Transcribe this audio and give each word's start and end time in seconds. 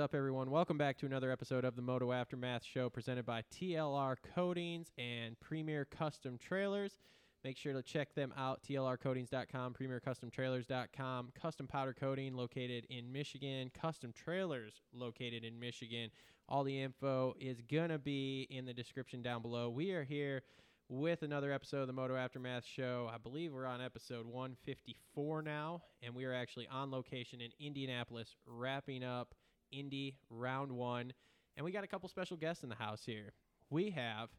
up, 0.00 0.14
everyone? 0.14 0.50
Welcome 0.50 0.78
back 0.78 0.96
to 0.98 1.06
another 1.06 1.30
episode 1.30 1.62
of 1.62 1.76
the 1.76 1.82
Moto 1.82 2.10
Aftermath 2.10 2.64
Show 2.64 2.88
presented 2.88 3.26
by 3.26 3.42
TLR 3.52 4.16
Coatings 4.34 4.92
and 4.96 5.38
Premier 5.40 5.84
Custom 5.84 6.38
Trailers. 6.38 6.96
Make 7.44 7.58
sure 7.58 7.74
to 7.74 7.82
check 7.82 8.14
them 8.14 8.32
out 8.34 8.62
tlrcoatings.com, 8.62 9.74
premiercustomtrailers.com, 9.74 11.32
Custom 11.34 11.66
Powder 11.66 11.92
Coating 11.92 12.34
located 12.34 12.86
in 12.88 13.12
Michigan, 13.12 13.70
Custom 13.78 14.12
Trailers 14.12 14.80
located 14.94 15.44
in 15.44 15.60
Michigan. 15.60 16.08
All 16.48 16.64
the 16.64 16.80
info 16.80 17.34
is 17.38 17.60
going 17.70 17.90
to 17.90 17.98
be 17.98 18.46
in 18.48 18.64
the 18.64 18.72
description 18.72 19.20
down 19.20 19.42
below. 19.42 19.68
We 19.68 19.90
are 19.90 20.04
here 20.04 20.42
with 20.88 21.22
another 21.22 21.52
episode 21.52 21.82
of 21.82 21.88
the 21.88 21.92
Moto 21.92 22.16
Aftermath 22.16 22.64
Show. 22.64 23.10
I 23.12 23.18
believe 23.18 23.52
we're 23.52 23.66
on 23.66 23.82
episode 23.82 24.24
154 24.24 25.42
now, 25.42 25.82
and 26.02 26.14
we 26.14 26.24
are 26.24 26.32
actually 26.32 26.68
on 26.68 26.90
location 26.90 27.42
in 27.42 27.50
Indianapolis, 27.60 28.36
wrapping 28.46 29.04
up 29.04 29.34
Indy 29.72 30.16
Round 30.28 30.72
One. 30.72 31.12
And 31.56 31.64
we 31.64 31.72
got 31.72 31.84
a 31.84 31.86
couple 31.86 32.08
special 32.08 32.36
guests 32.36 32.62
in 32.62 32.68
the 32.68 32.74
house 32.74 33.02
here. 33.04 33.32
We 33.70 33.90
have 33.90 34.30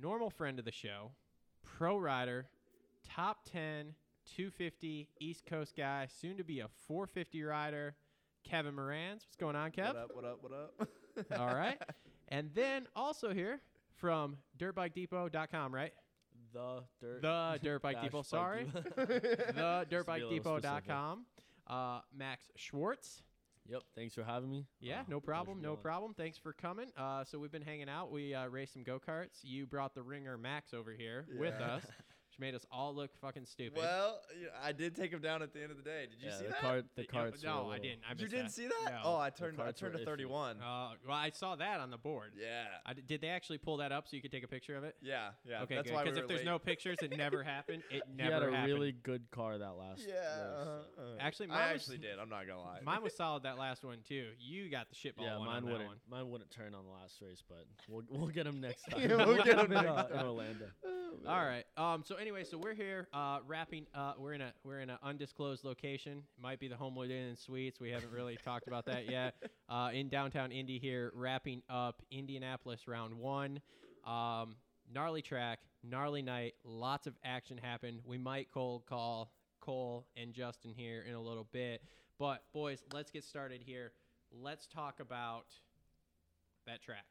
normal 0.00 0.30
friend 0.30 0.58
of 0.58 0.64
the 0.64 0.72
show, 0.72 1.12
pro 1.62 1.98
rider, 1.98 2.46
top 3.08 3.44
10, 3.50 3.94
250 4.36 5.08
East 5.20 5.44
Coast 5.46 5.76
guy, 5.76 6.08
soon 6.20 6.36
to 6.36 6.44
be 6.44 6.60
a 6.60 6.68
450 6.86 7.42
rider, 7.42 7.94
Kevin 8.44 8.74
Moranz. 8.74 9.24
What's 9.24 9.36
going 9.38 9.56
on, 9.56 9.70
Kev? 9.70 9.88
What 9.88 9.96
up? 9.96 10.10
What 10.14 10.24
up? 10.24 10.38
What 10.42 10.52
up? 10.52 11.38
All 11.40 11.54
right. 11.54 11.80
And 12.28 12.50
then 12.54 12.86
also 12.96 13.32
here 13.32 13.60
from 13.96 14.36
dirtbikedepot.com, 14.58 15.74
right? 15.74 15.92
the 16.54 16.82
dirt. 17.00 17.22
The 17.22 17.58
Dirt 17.62 17.82
Bike 17.82 18.00
Depot, 18.02 18.22
sorry. 18.22 18.66
the 18.74 18.80
Just 18.80 18.96
to 18.96 19.06
be 19.06 19.10
a 19.60 20.38
little 20.38 20.60
dirtbikedepot.com. 20.60 21.26
Uh, 21.66 22.00
Max 22.16 22.50
Schwartz. 22.56 23.22
Yep. 23.66 23.82
Thanks 23.94 24.14
for 24.14 24.22
having 24.22 24.50
me. 24.50 24.66
Yeah, 24.80 25.00
Uh, 25.00 25.04
no 25.08 25.20
problem, 25.20 25.58
no 25.62 25.68
being 25.70 25.76
on. 25.78 25.82
problem. 25.82 26.14
Thanks 26.14 26.36
for 26.36 26.52
coming. 26.52 26.90
Uh, 26.96 27.24
so 27.24 27.38
we've 27.38 27.50
been 27.52 27.62
hanging 27.62 27.88
out. 27.88 28.10
We 28.12 28.34
uh, 28.34 28.46
raced 28.48 28.74
some 28.74 28.82
go 28.82 28.98
karts. 29.00 29.38
You 29.42 29.66
brought 29.66 29.94
the 29.94 30.02
ringer 30.02 30.36
Max 30.36 30.74
over 30.74 30.92
here 30.92 31.24
with 31.38 31.54
us, 31.54 31.82
which 32.34 32.40
made 32.40 32.54
us 32.54 32.66
all 32.70 32.94
look 32.94 33.10
fucking 33.20 33.46
stupid. 33.46 33.78
well, 33.78 34.20
you 34.38 34.46
know, 34.46 34.50
I 34.62 34.72
did 34.72 34.94
take 34.96 35.12
him 35.12 35.20
down 35.20 35.42
at 35.42 35.52
the 35.52 35.62
end 35.62 35.70
of 35.70 35.76
the 35.76 35.82
day. 35.82 36.06
Did 36.10 36.20
you 36.22 36.28
yeah, 36.30 36.36
see 36.38 36.44
the 36.44 36.50
that? 36.50 36.60
cart. 36.60 36.84
The 36.96 37.02
Yeah, 37.02 37.08
carts. 37.10 37.42
were 37.42 37.48
a 37.48 37.52
no, 37.52 37.70
I 37.70 37.78
didn't. 37.78 38.00
I 38.08 38.12
you 38.12 38.28
didn't 38.28 38.44
that. 38.46 38.52
see 38.52 38.66
that? 38.66 38.90
No. 38.92 39.00
Oh, 39.04 39.16
I 39.18 39.30
turned. 39.30 39.60
I 39.60 39.70
turned 39.72 39.96
to 39.96 40.04
31. 40.04 40.56
Uh, 40.60 40.90
well, 41.06 41.16
I 41.16 41.30
saw 41.30 41.56
that 41.56 41.80
on 41.80 41.90
the 41.90 41.96
board. 41.98 42.32
yeah. 42.40 42.64
I 42.86 42.94
d- 42.94 43.02
did 43.06 43.20
they 43.20 43.28
actually 43.28 43.58
pull 43.58 43.76
that 43.78 43.92
up 43.92 44.08
so 44.08 44.16
you 44.16 44.22
could 44.22 44.32
take 44.32 44.44
a 44.44 44.48
picture 44.48 44.76
of 44.76 44.84
it? 44.84 44.96
Yeah. 45.02 45.28
Yeah. 45.48 45.62
okay, 45.62 45.76
That's 45.76 45.88
good. 45.88 45.94
why 45.94 46.02
we 46.02 46.10
Because 46.10 46.18
if 46.22 46.28
there's 46.28 46.40
late. 46.40 46.46
no 46.46 46.58
pictures, 46.58 46.98
it 47.02 47.16
never 47.16 47.42
happened. 47.54 47.82
It 47.90 48.02
never. 48.16 48.22
He 48.34 48.40
never 48.40 48.44
had 48.46 48.52
a 48.52 48.56
happened. 48.56 48.72
really 48.74 48.92
good 48.92 49.30
car 49.30 49.58
that 49.58 49.72
last. 49.72 50.02
Yeah. 50.06 50.14
race. 50.14 50.24
uh-huh, 50.60 51.02
uh. 51.02 51.02
Actually, 51.20 51.48
mine 51.48 51.58
I 51.58 51.72
was- 51.72 51.82
actually 51.82 51.98
did. 51.98 52.18
I'm 52.18 52.28
not 52.28 52.46
gonna 52.46 52.60
lie. 52.60 52.78
Mine 52.84 53.02
was 53.02 53.14
solid 53.16 53.44
that 53.44 53.58
last 53.58 53.84
one 53.84 53.98
too. 54.06 54.28
You 54.38 54.68
got 54.70 54.88
the 54.88 54.96
shitball 54.96 55.22
Yeah, 55.24 55.38
one 55.38 55.46
mine 55.46 55.56
on 55.58 55.64
wouldn't. 55.64 55.86
one. 55.88 55.96
Mine 56.10 56.30
wouldn't 56.30 56.50
turn 56.50 56.74
on 56.74 56.84
the 56.84 56.90
last 56.90 57.20
race, 57.22 57.42
but 57.48 57.64
we'll 57.88 58.02
we'll 58.10 58.28
get 58.28 58.46
him 58.46 58.60
next 58.60 58.82
time. 58.90 59.08
We'll 59.08 59.36
get 59.42 59.58
him 59.58 59.66
in, 59.66 59.70
next 59.72 59.86
uh, 59.88 60.06
in 60.10 60.16
time. 60.16 60.26
Orlando. 60.26 60.66
All 61.28 61.44
right. 61.44 61.64
Um. 61.76 62.02
So 62.04 62.16
anyway, 62.24 62.42
so 62.42 62.56
we're 62.56 62.72
here, 62.72 63.06
uh, 63.12 63.40
wrapping. 63.46 63.84
Uh, 63.94 64.14
we're 64.16 64.32
in 64.32 64.40
a 64.40 64.50
we're 64.64 64.80
in 64.80 64.88
an 64.88 64.96
undisclosed 65.02 65.62
location. 65.62 66.22
It 66.38 66.42
Might 66.42 66.58
be 66.58 66.68
the 66.68 66.76
Homewood 66.76 67.10
Inn 67.10 67.26
and 67.28 67.38
Suites. 67.38 67.78
We 67.80 67.90
haven't 67.90 68.12
really 68.12 68.38
talked 68.42 68.66
about 68.66 68.86
that 68.86 69.10
yet. 69.10 69.34
Uh, 69.66 69.88
in 69.94 70.10
downtown 70.10 70.52
Indy 70.52 70.78
here, 70.78 71.10
wrapping 71.14 71.62
up 71.70 72.02
Indianapolis 72.10 72.86
round 72.86 73.14
one. 73.14 73.60
Um, 74.06 74.56
gnarly 74.92 75.22
track, 75.22 75.60
gnarly 75.82 76.20
night. 76.20 76.54
Lots 76.64 77.06
of 77.06 77.14
action 77.24 77.56
happened. 77.56 78.00
We 78.04 78.18
might 78.18 78.52
cold 78.52 78.84
call 78.86 79.32
Cole 79.60 80.06
and 80.18 80.34
Justin 80.34 80.74
here 80.76 81.02
in 81.08 81.14
a 81.14 81.20
little 81.20 81.48
bit. 81.50 81.82
But 82.18 82.42
boys, 82.52 82.82
let's 82.92 83.10
get 83.10 83.24
started 83.24 83.62
here. 83.64 83.92
Let's 84.30 84.66
talk 84.66 85.00
about 85.00 85.46
that 86.66 86.82
track. 86.82 87.06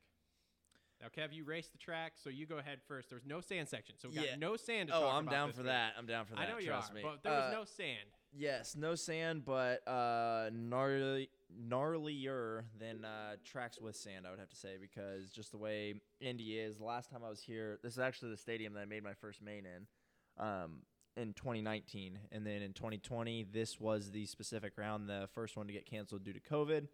Now, 1.03 1.09
Kev, 1.09 1.33
you 1.33 1.43
raced 1.43 1.73
the 1.73 1.77
track, 1.77 2.13
so 2.15 2.29
you 2.29 2.45
go 2.45 2.59
ahead 2.59 2.79
first. 2.87 3.09
There 3.09 3.17
was 3.17 3.25
no 3.25 3.41
sand 3.41 3.67
section, 3.67 3.95
so 3.97 4.07
we 4.07 4.15
got 4.15 4.25
Yeah. 4.25 4.35
no 4.37 4.55
sand 4.55 4.87
to 4.87 4.95
Oh, 4.95 5.09
I'm 5.09 5.25
down 5.25 5.51
for 5.51 5.57
week. 5.57 5.65
that. 5.65 5.95
I'm 5.97 6.05
down 6.05 6.25
for 6.25 6.35
that. 6.35 6.41
I 6.41 6.49
know 6.49 6.57
you 6.59 6.67
trust 6.67 6.91
are, 6.91 6.93
me. 6.93 7.01
but 7.01 7.21
there 7.23 7.33
was 7.33 7.43
Uh, 7.43 7.51
no 7.51 7.65
sand. 7.65 8.09
Yes, 8.31 8.73
no 8.77 8.95
sand, 8.95 9.43
but 9.43 9.85
uh, 9.85 10.49
gnarly, 10.53 11.29
gnarlier 11.53 12.63
than 12.79 13.03
uh, 13.03 13.35
tracks 13.43 13.81
with 13.81 13.97
sand. 13.97 14.25
I 14.25 14.29
would 14.29 14.39
have 14.39 14.49
to 14.49 14.55
say 14.55 14.77
because 14.79 15.29
just 15.29 15.51
the 15.51 15.57
way 15.57 15.95
Indy 16.21 16.57
is. 16.57 16.77
The 16.77 16.85
last 16.85 17.09
time 17.11 17.21
I 17.21 17.29
was 17.29 17.41
here, 17.41 17.79
this 17.83 17.91
is 17.93 17.99
actually 17.99 18.31
the 18.31 18.37
stadium 18.37 18.71
that 18.75 18.79
I 18.79 18.85
made 18.85 19.03
my 19.03 19.13
first 19.13 19.41
main 19.41 19.65
in, 19.65 19.85
um, 20.37 20.83
in 21.17 21.33
2019, 21.33 22.17
and 22.31 22.47
then 22.47 22.61
in 22.61 22.71
2020, 22.71 23.43
this 23.43 23.77
was 23.77 24.09
the 24.11 24.25
specific 24.25 24.77
round, 24.77 25.09
the 25.09 25.27
first 25.33 25.57
one 25.57 25.67
to 25.67 25.73
get 25.73 25.85
canceled 25.85 26.23
due 26.23 26.33
to 26.33 26.39
COVID. 26.39 26.87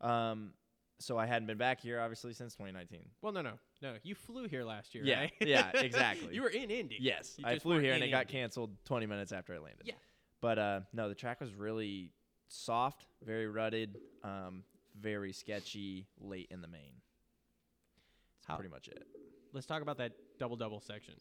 Um, 0.00 0.54
so 0.98 1.18
I 1.18 1.26
hadn't 1.26 1.46
been 1.46 1.58
back 1.58 1.80
here 1.80 2.00
obviously 2.00 2.32
since 2.34 2.54
2019. 2.54 3.00
Well, 3.22 3.32
no, 3.32 3.42
no, 3.42 3.52
no. 3.82 3.94
You 4.02 4.14
flew 4.14 4.46
here 4.48 4.64
last 4.64 4.94
year, 4.94 5.04
Yeah, 5.04 5.20
right? 5.20 5.32
yeah, 5.40 5.70
exactly. 5.74 6.34
you 6.34 6.42
were 6.42 6.48
in 6.48 6.70
Indy. 6.70 6.98
Yes, 7.00 7.34
You 7.38 7.46
I 7.46 7.58
flew 7.58 7.78
here 7.78 7.92
and 7.94 8.02
it 8.02 8.10
got 8.10 8.28
canceled 8.28 8.70
20 8.84 9.06
minutes 9.06 9.32
after 9.32 9.54
I 9.54 9.58
landed. 9.58 9.82
Yeah. 9.86 9.94
But 10.40 10.58
uh, 10.58 10.80
no, 10.92 11.08
the 11.08 11.14
track 11.14 11.40
was 11.40 11.54
really 11.54 12.12
soft, 12.48 13.06
very 13.24 13.46
rutted, 13.48 13.96
um, 14.22 14.62
very 15.00 15.32
sketchy 15.32 16.06
late 16.20 16.48
in 16.50 16.60
the 16.60 16.68
main. 16.68 16.92
That's 18.40 18.48
How- 18.48 18.56
pretty 18.56 18.70
much 18.70 18.88
it. 18.88 19.06
Let's 19.52 19.66
talk 19.66 19.82
about 19.82 19.98
that 19.98 20.12
double 20.38 20.56
double 20.56 20.80
section, 20.80 21.14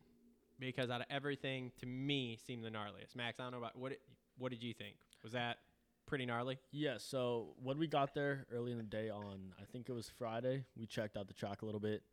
because 0.60 0.90
out 0.90 1.02
of 1.02 1.08
everything, 1.12 1.72
to 1.80 1.86
me, 1.86 2.38
seemed 2.48 2.64
the 2.66 2.70
gnarliest. 2.72 3.16
Max, 3.16 3.40
I 3.40 3.44
don't 3.44 3.52
know 3.52 3.60
about 3.60 3.78
what. 3.78 3.92
It, 3.92 4.02
what 4.40 4.50
did 4.52 4.64
you 4.64 4.74
think? 4.74 4.96
Was 5.22 5.34
that 5.34 5.58
pretty 6.06 6.26
gnarly? 6.26 6.60
Yeah, 6.72 6.96
so 6.98 7.56
when 7.62 7.78
we 7.78 7.88
got 7.88 8.14
there 8.14 8.46
early 8.52 8.72
in 8.72 8.78
the 8.78 8.84
day 8.84 9.10
on, 9.10 9.54
I 9.62 9.66
think 9.72 9.90
it 9.90 9.94
was 9.94 10.10
Friday, 10.18 10.66
we 10.76 10.86
checked 10.86 11.18
out 11.18 11.28
the 11.28 11.34
track 11.34 11.62
a 11.62 11.66
little 11.66 11.80
bit. 11.80 12.04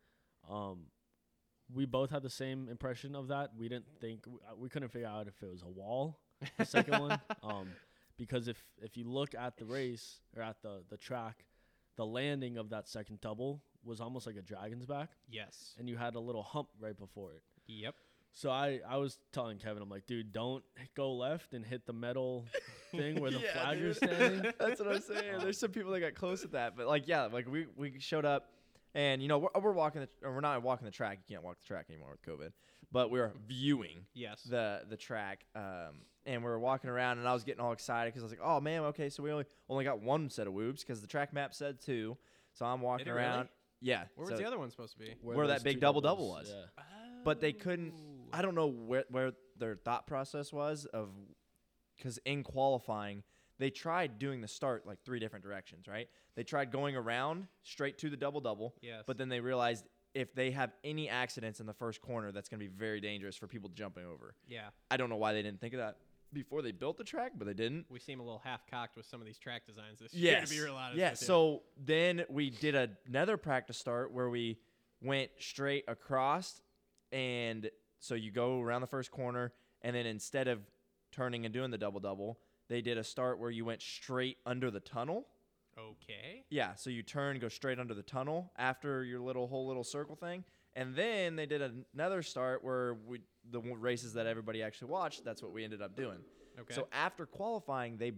Um, 0.49 0.85
we 1.73 1.85
both 1.85 2.09
had 2.09 2.23
the 2.23 2.29
same 2.29 2.67
impression 2.69 3.15
of 3.15 3.27
that. 3.29 3.51
We 3.57 3.69
didn't 3.69 3.85
think 3.99 4.25
we, 4.27 4.33
uh, 4.65 4.69
couldn't 4.69 4.89
figure 4.89 5.07
out 5.07 5.27
if 5.27 5.41
it 5.41 5.49
was 5.49 5.61
a 5.63 5.69
wall, 5.69 6.19
the 6.57 6.65
second 6.65 6.99
one, 6.99 7.19
um, 7.43 7.67
because 8.17 8.47
if 8.47 8.61
if 8.81 8.97
you 8.97 9.05
look 9.09 9.33
at 9.35 9.57
the 9.57 9.65
race 9.65 10.19
or 10.35 10.41
at 10.43 10.61
the 10.61 10.83
the 10.89 10.97
track, 10.97 11.45
the 11.95 12.05
landing 12.05 12.57
of 12.57 12.69
that 12.71 12.87
second 12.89 13.21
double 13.21 13.61
was 13.83 14.01
almost 14.01 14.25
like 14.27 14.35
a 14.35 14.41
dragon's 14.41 14.85
back, 14.85 15.09
Yes. 15.29 15.73
and 15.79 15.87
you 15.89 15.97
had 15.97 16.15
a 16.15 16.19
little 16.19 16.43
hump 16.43 16.69
right 16.79 16.97
before 16.97 17.31
it. 17.33 17.41
Yep. 17.67 17.95
So 18.33 18.49
I, 18.49 18.79
I 18.87 18.97
was 18.97 19.19
telling 19.33 19.57
Kevin, 19.57 19.83
I'm 19.83 19.89
like, 19.89 20.07
dude, 20.07 20.31
don't 20.31 20.63
go 20.95 21.13
left 21.13 21.53
and 21.53 21.65
hit 21.65 21.85
the 21.85 21.93
metal 21.93 22.45
thing 22.91 23.19
where 23.19 23.29
the 23.31 23.39
Yeah, 23.39 23.53
flag 23.53 23.77
is 23.81 23.99
dude. 23.99 24.09
standing. 24.09 24.53
That's 24.59 24.79
what 24.79 24.89
I'm 24.95 25.01
saying. 25.01 25.39
There's 25.41 25.57
some 25.59 25.71
people 25.71 25.91
that 25.91 25.99
got 25.99 26.15
close 26.15 26.41
to 26.41 26.47
that, 26.49 26.75
but 26.77 26.87
like, 26.87 27.07
yeah, 27.07 27.23
like 27.25 27.49
we 27.51 27.67
we 27.75 27.99
showed 27.99 28.25
up, 28.25 28.49
and 28.95 29.21
you 29.21 29.27
know 29.27 29.37
we're, 29.39 29.61
we're 29.61 29.73
walking 29.73 30.01
the 30.01 30.09
or 30.27 30.33
we're 30.33 30.39
not 30.41 30.61
walking 30.63 30.85
the 30.85 30.91
track. 30.91 31.19
You 31.27 31.35
can't 31.35 31.43
walk 31.45 31.59
the 31.59 31.65
track 31.67 31.87
anymore 31.89 32.11
with 32.11 32.21
COVID, 32.39 32.51
but 32.91 33.11
we 33.11 33.19
were 33.19 33.33
viewing 33.47 34.05
Yes. 34.13 34.43
the 34.43 34.81
the 34.89 34.97
track, 34.97 35.45
um, 35.55 36.03
and 36.25 36.41
we 36.41 36.49
were 36.49 36.59
walking 36.59 36.89
around, 36.89 37.17
and 37.19 37.27
I 37.27 37.33
was 37.33 37.43
getting 37.43 37.61
all 37.61 37.73
excited 37.73 38.13
because 38.13 38.23
I 38.23 38.25
was 38.27 38.31
like, 38.31 38.41
"Oh 38.43 38.61
man, 38.61 38.81
okay, 38.85 39.09
so 39.09 39.23
we 39.23 39.31
only 39.31 39.45
only 39.69 39.83
got 39.83 40.01
one 40.01 40.29
set 40.29 40.47
of 40.47 40.53
whoops 40.53 40.83
because 40.83 41.01
the 41.01 41.07
track 41.07 41.33
map 41.33 41.53
said 41.53 41.81
two, 41.81 42.17
So 42.53 42.65
I'm 42.65 42.79
walking 42.81 43.07
it 43.07 43.09
really? 43.11 43.23
around. 43.23 43.49
Yeah. 43.81 44.03
Where 44.15 44.27
so- 44.27 44.31
was 44.33 44.39
the 44.39 44.47
other 44.47 44.57
one 44.59 44.69
supposed 44.71 44.93
to 44.93 44.99
be? 44.99 45.15
Where 45.21 45.47
that 45.47 45.63
big 45.63 45.75
two 45.75 45.79
double-double 45.81 46.29
was. 46.29 46.49
Yeah. 46.55 46.83
but 47.25 47.41
they 47.41 47.51
couldn't. 47.51 47.93
I 48.33 48.41
don't 48.41 48.55
know 48.55 48.67
where 48.67 49.05
where 49.09 49.31
their 49.57 49.75
thought 49.75 50.07
process 50.07 50.51
was 50.53 50.85
of 50.85 51.09
because 51.97 52.17
in 52.25 52.43
qualifying 52.43 53.23
they 53.59 53.69
tried 53.69 54.17
doing 54.17 54.41
the 54.41 54.47
start 54.47 54.87
like 54.87 55.03
three 55.05 55.19
different 55.19 55.43
directions, 55.45 55.87
right? 55.87 56.07
They 56.35 56.43
tried 56.43 56.71
going 56.71 56.95
around 56.95 57.47
straight 57.61 57.97
to 57.99 58.09
the 58.09 58.17
double 58.17 58.41
double, 58.41 58.73
Yes. 58.81 59.03
but 59.05 59.17
then 59.19 59.29
they 59.29 59.39
realized 59.39 59.85
if 60.15 60.33
they 60.33 60.49
have 60.51 60.71
any 60.83 61.07
accidents 61.07 61.59
in 61.59 61.65
the 61.67 61.73
first 61.73 62.01
corner, 62.01 62.31
that's 62.31 62.49
going 62.49 62.59
to 62.59 62.65
be 62.65 62.71
very 62.75 62.99
dangerous 62.99 63.37
for 63.37 63.47
people 63.47 63.69
jumping 63.69 64.03
over. 64.05 64.33
Yeah. 64.47 64.69
I 64.89 64.97
don't 64.97 65.09
know 65.09 65.15
why 65.17 65.33
they 65.33 65.41
didn't 65.43 65.61
think 65.61 65.73
of 65.75 65.79
that 65.79 65.97
before 66.33 66.61
they 66.63 66.71
built 66.71 66.97
the 66.97 67.03
track, 67.03 67.33
but 67.37 67.45
they 67.45 67.53
didn't. 67.53 67.85
We 67.89 67.99
seem 67.99 68.19
a 68.19 68.23
little 68.23 68.41
half 68.43 68.65
cocked 68.65 68.97
with 68.97 69.05
some 69.05 69.21
of 69.21 69.27
these 69.27 69.37
track 69.37 69.67
designs 69.67 69.99
this 69.99 70.13
year. 70.13 70.41
To 70.41 70.49
be 70.49 70.59
real 70.59 70.75
honest. 70.75 70.97
yeah. 70.97 71.13
So 71.13 71.61
then 71.77 72.23
we 72.29 72.49
did 72.49 72.73
a- 72.73 72.89
another 73.05 73.37
practice 73.37 73.77
start 73.77 74.11
where 74.11 74.29
we 74.29 74.57
went 75.03 75.29
straight 75.39 75.83
across, 75.87 76.61
and 77.11 77.69
so 78.01 78.15
you 78.15 78.31
go 78.31 78.59
around 78.59 78.81
the 78.81 78.87
first 78.87 79.11
corner, 79.11 79.53
and 79.81 79.95
then 79.95 80.05
instead 80.05 80.47
of 80.47 80.59
turning 81.11 81.45
and 81.45 81.53
doing 81.53 81.71
the 81.71 81.77
double 81.77 81.99
double, 81.99 82.39
they 82.67 82.81
did 82.81 82.97
a 82.97 83.03
start 83.03 83.39
where 83.39 83.51
you 83.51 83.63
went 83.63 83.81
straight 83.81 84.37
under 84.45 84.69
the 84.69 84.79
tunnel. 84.79 85.27
Okay. 85.77 86.43
Yeah, 86.49 86.75
so 86.75 86.89
you 86.89 87.03
turn, 87.03 87.39
go 87.39 87.47
straight 87.47 87.79
under 87.79 87.93
the 87.93 88.03
tunnel 88.03 88.51
after 88.57 89.03
your 89.05 89.21
little 89.21 89.47
whole 89.47 89.67
little 89.67 89.83
circle 89.83 90.15
thing, 90.15 90.43
and 90.75 90.95
then 90.95 91.35
they 91.35 91.45
did 91.45 91.61
another 91.93 92.21
start 92.23 92.63
where 92.63 92.95
we 93.05 93.21
the 93.49 93.59
races 93.59 94.13
that 94.13 94.25
everybody 94.25 94.61
actually 94.61 94.89
watched. 94.89 95.23
That's 95.23 95.41
what 95.41 95.51
we 95.51 95.63
ended 95.63 95.81
up 95.81 95.95
doing. 95.95 96.17
Okay. 96.59 96.73
So 96.73 96.87
after 96.91 97.25
qualifying, 97.25 97.97
they 97.97 98.13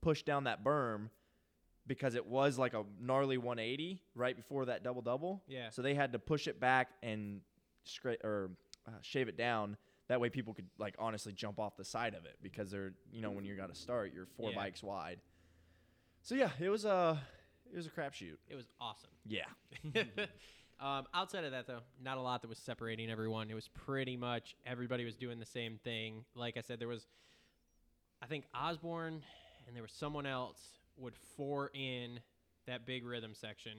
pushed 0.00 0.26
down 0.26 0.44
that 0.44 0.62
berm 0.62 1.08
because 1.86 2.14
it 2.14 2.26
was 2.26 2.58
like 2.58 2.74
a 2.74 2.84
gnarly 3.00 3.38
180 3.38 4.02
right 4.14 4.36
before 4.36 4.66
that 4.66 4.82
double 4.82 5.02
double. 5.02 5.42
Yeah. 5.48 5.70
So 5.70 5.82
they 5.82 5.94
had 5.94 6.12
to 6.12 6.18
push 6.18 6.46
it 6.46 6.60
back 6.60 6.90
and 7.02 7.40
scra- 7.86 8.22
or 8.24 8.50
uh, 8.86 8.90
shave 9.02 9.28
it 9.28 9.36
down. 9.36 9.76
That 10.08 10.20
way, 10.20 10.28
people 10.28 10.52
could 10.54 10.68
like 10.78 10.94
honestly 10.98 11.32
jump 11.32 11.58
off 11.58 11.76
the 11.76 11.84
side 11.84 12.14
of 12.14 12.24
it 12.26 12.36
because 12.42 12.70
they're 12.70 12.92
you 13.10 13.22
know 13.22 13.30
when 13.30 13.44
you 13.44 13.56
got 13.56 13.68
to 13.68 13.74
start, 13.80 14.12
you're 14.14 14.26
four 14.36 14.50
Yeah. 14.50 14.56
bikes 14.56 14.82
wide. 14.82 15.20
So 16.22 16.34
yeah, 16.34 16.50
it 16.60 16.68
was 16.68 16.84
a 16.84 17.20
it 17.72 17.76
was 17.76 17.86
a 17.86 17.90
crapshoot. 17.90 18.36
it 18.48 18.54
was 18.54 18.66
awesome. 18.80 19.10
Yeah. 19.26 19.44
um, 20.80 21.06
outside 21.14 21.44
of 21.44 21.52
that, 21.52 21.66
though, 21.66 21.80
not 22.02 22.18
a 22.18 22.20
lot 22.20 22.42
that 22.42 22.48
was 22.48 22.58
separating 22.58 23.10
everyone. 23.10 23.50
It 23.50 23.54
was 23.54 23.68
pretty 23.68 24.16
much 24.16 24.54
everybody 24.66 25.04
was 25.04 25.16
doing 25.16 25.38
the 25.38 25.46
same 25.46 25.78
thing. 25.82 26.24
Like 26.34 26.56
I 26.56 26.60
said, 26.60 26.78
there 26.78 26.88
was, 26.88 27.06
I 28.22 28.26
think 28.26 28.44
Osborne 28.54 29.22
and 29.66 29.74
there 29.74 29.82
was 29.82 29.92
someone 29.92 30.26
else 30.26 30.60
would 30.96 31.14
four 31.36 31.70
in 31.74 32.20
that 32.66 32.86
big 32.86 33.04
rhythm 33.04 33.32
section, 33.34 33.78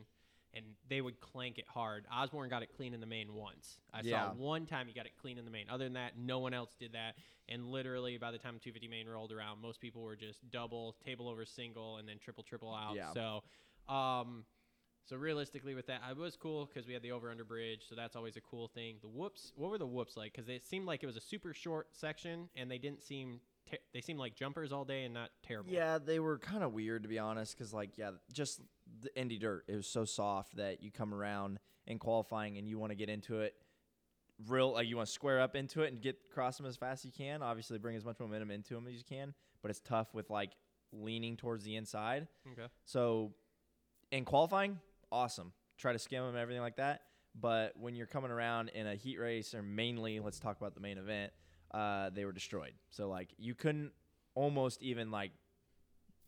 and 0.56 0.66
they 0.90 1.02
would 1.02 1.20
clank 1.20 1.58
it 1.58 1.66
hard. 1.68 2.06
Osborne 2.12 2.50
got 2.50 2.64
it 2.64 2.70
clean 2.76 2.94
in 2.94 3.00
the 3.02 3.06
main 3.06 3.34
once. 3.34 3.80
I 3.94 4.02
Yeah. 4.02 4.30
saw 4.32 4.34
one 4.36 4.66
time 4.66 4.88
he 4.88 4.94
got 4.94 5.06
it 5.06 5.16
clean 5.18 5.38
in 5.38 5.46
the 5.46 5.52
main. 5.52 5.70
Other 5.70 5.84
than 5.84 5.94
that, 5.94 6.18
no 6.18 6.40
one 6.40 6.54
else 6.54 6.74
did 6.80 6.94
that. 6.94 7.16
And 7.50 7.68
literally, 7.72 8.18
by 8.18 8.32
the 8.32 8.38
time 8.38 8.58
250 8.60 8.88
main 8.88 9.08
rolled 9.08 9.32
around, 9.32 9.62
most 9.62 9.80
people 9.82 10.02
were 10.02 10.16
just 10.16 10.50
double, 10.50 10.96
table 11.06 11.28
over 11.28 11.46
single, 11.46 11.98
and 11.98 12.08
then 12.08 12.18
triple, 12.20 12.44
triple 12.44 12.74
out. 12.74 12.96
Yeah. 12.96 13.12
So, 13.12 13.44
um, 13.94 14.46
so 15.04 15.16
realistically, 15.18 15.76
with 15.76 15.86
that, 15.88 16.02
it 16.10 16.18
was 16.18 16.36
cool 16.36 16.66
because 16.66 16.88
we 16.88 16.94
had 16.94 17.04
the 17.04 17.12
over 17.12 17.30
under 17.30 17.44
bridge, 17.44 17.82
so 17.88 17.94
that's 17.94 18.16
always 18.16 18.38
a 18.38 18.42
cool 18.42 18.68
thing. 18.68 18.98
The 19.02 19.08
whoops, 19.08 19.52
what 19.56 19.70
were 19.70 19.78
the 19.78 19.86
whoops 19.86 20.18
like? 20.18 20.32
Because 20.34 20.50
it 20.50 20.66
seemed 20.66 20.88
like 20.88 21.04
it 21.04 21.06
was 21.06 21.18
a 21.18 21.22
super 21.22 21.54
short 21.54 21.90
section, 21.96 22.50
and 22.56 22.72
they 22.72 22.80
didn't 22.80 23.04
seem 23.04 23.40
te- 23.70 23.78
they 23.94 24.02
seemed 24.02 24.18
like 24.20 24.36
jumpers 24.36 24.72
all 24.72 24.84
day 24.86 25.04
and 25.04 25.14
not 25.14 25.30
terrible. 25.44 25.72
Yeah, 25.72 26.00
they 26.00 26.20
were 26.20 26.40
kind 26.40 26.64
of 26.64 26.74
weird 26.74 27.04
to 27.04 27.10
be 27.10 27.20
honest, 27.20 27.56
because 27.56 27.72
like 27.72 28.00
yeah, 28.00 28.12
just 28.34 28.62
the 29.06 29.20
Indy 29.20 29.38
dirt 29.38 29.66
it 29.68 29.76
was 29.76 29.88
so 29.88 30.06
soft 30.06 30.58
that 30.58 30.82
you 30.84 30.92
come 30.92 31.14
around 31.14 31.60
in 31.88 32.00
qualifying 32.00 32.58
and 32.58 32.68
you 32.68 32.80
want 32.80 32.92
to 32.92 32.96
get 32.96 33.10
into 33.10 33.42
it, 33.42 33.54
real 34.48 34.74
like 34.74 34.88
you 34.88 34.98
want 34.98 35.08
to 35.08 35.14
square 35.14 35.40
up 35.40 35.56
into 35.56 35.82
it 35.82 35.92
and 35.92 36.02
get 36.02 36.18
across 36.30 36.58
them 36.58 36.66
as 36.66 36.76
fast 36.76 37.02
as 37.02 37.06
you 37.06 37.12
can. 37.12 37.42
Obviously, 37.42 37.78
bring 37.78 37.96
as 37.96 38.06
much 38.06 38.20
momentum 38.20 38.52
into 38.52 38.74
them 38.74 38.88
as 38.88 38.96
you 38.96 39.04
can, 39.08 39.34
but 39.62 39.72
it's 39.72 39.80
tough 39.82 40.14
with 40.14 40.30
like 40.30 40.52
leaning 40.92 41.38
towards 41.38 41.64
the 41.64 41.76
inside. 41.76 42.28
Okay. 42.52 42.68
So 42.86 43.34
in 44.12 44.26
qualifying, 44.26 44.80
awesome. 45.12 45.54
Try 45.78 45.94
to 45.94 46.00
skim 46.00 46.24
them, 46.24 46.36
everything 46.36 46.62
like 46.62 46.78
that. 46.78 47.02
But 47.40 47.74
when 47.78 47.96
you're 47.96 48.08
coming 48.08 48.32
around 48.32 48.70
in 48.70 48.88
a 48.88 48.96
heat 48.96 49.20
race, 49.20 49.54
or 49.54 49.62
mainly, 49.62 50.20
let's 50.22 50.40
talk 50.40 50.58
about 50.58 50.74
the 50.74 50.80
main 50.80 50.98
event, 50.98 51.34
uh, 51.74 52.10
they 52.12 52.24
were 52.24 52.32
destroyed. 52.32 52.74
So 52.90 53.10
like 53.10 53.34
you 53.38 53.56
couldn't 53.56 53.92
almost 54.36 54.82
even 54.82 55.12
like 55.12 55.32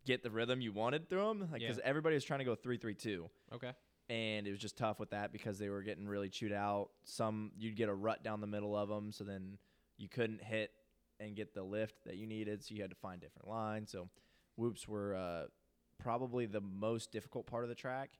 get 0.08 0.22
the 0.22 0.30
rhythm 0.30 0.60
you 0.62 0.72
wanted 0.72 1.06
through 1.08 1.22
them, 1.28 1.48
like 1.52 1.60
Yeah. 1.60 1.68
because 1.68 1.80
everybody 1.84 2.14
was 2.14 2.24
trying 2.24 2.38
to 2.38 2.44
go 2.46 2.54
three 2.54 2.78
three 2.78 2.94
two, 2.94 3.28
Okay. 3.52 3.72
and 4.08 4.46
it 4.46 4.50
was 4.50 4.58
just 4.58 4.78
tough 4.78 4.98
with 4.98 5.10
that 5.10 5.32
because 5.32 5.58
they 5.58 5.68
were 5.68 5.82
getting 5.82 6.08
really 6.08 6.30
chewed 6.30 6.52
out. 6.52 6.90
Some 7.04 7.52
you'd 7.58 7.76
get 7.76 7.88
a 7.90 7.94
rut 7.94 8.22
down 8.24 8.40
the 8.40 8.46
middle 8.46 8.74
of 8.76 8.88
them, 8.88 9.12
so 9.12 9.22
then 9.22 9.58
you 9.98 10.08
couldn't 10.08 10.42
hit 10.42 10.72
and 11.20 11.36
get 11.36 11.52
the 11.52 11.62
lift 11.62 12.04
that 12.04 12.16
you 12.16 12.26
needed, 12.26 12.64
so 12.64 12.74
you 12.74 12.80
had 12.80 12.90
to 12.90 12.96
find 12.96 13.20
different 13.20 13.48
lines. 13.48 13.90
So 13.90 14.08
whoops 14.56 14.88
were 14.88 15.14
uh, 15.14 15.46
probably 15.98 16.46
the 16.46 16.60
most 16.62 17.12
difficult 17.12 17.46
part 17.46 17.64
of 17.64 17.68
the 17.68 17.74
track, 17.74 18.10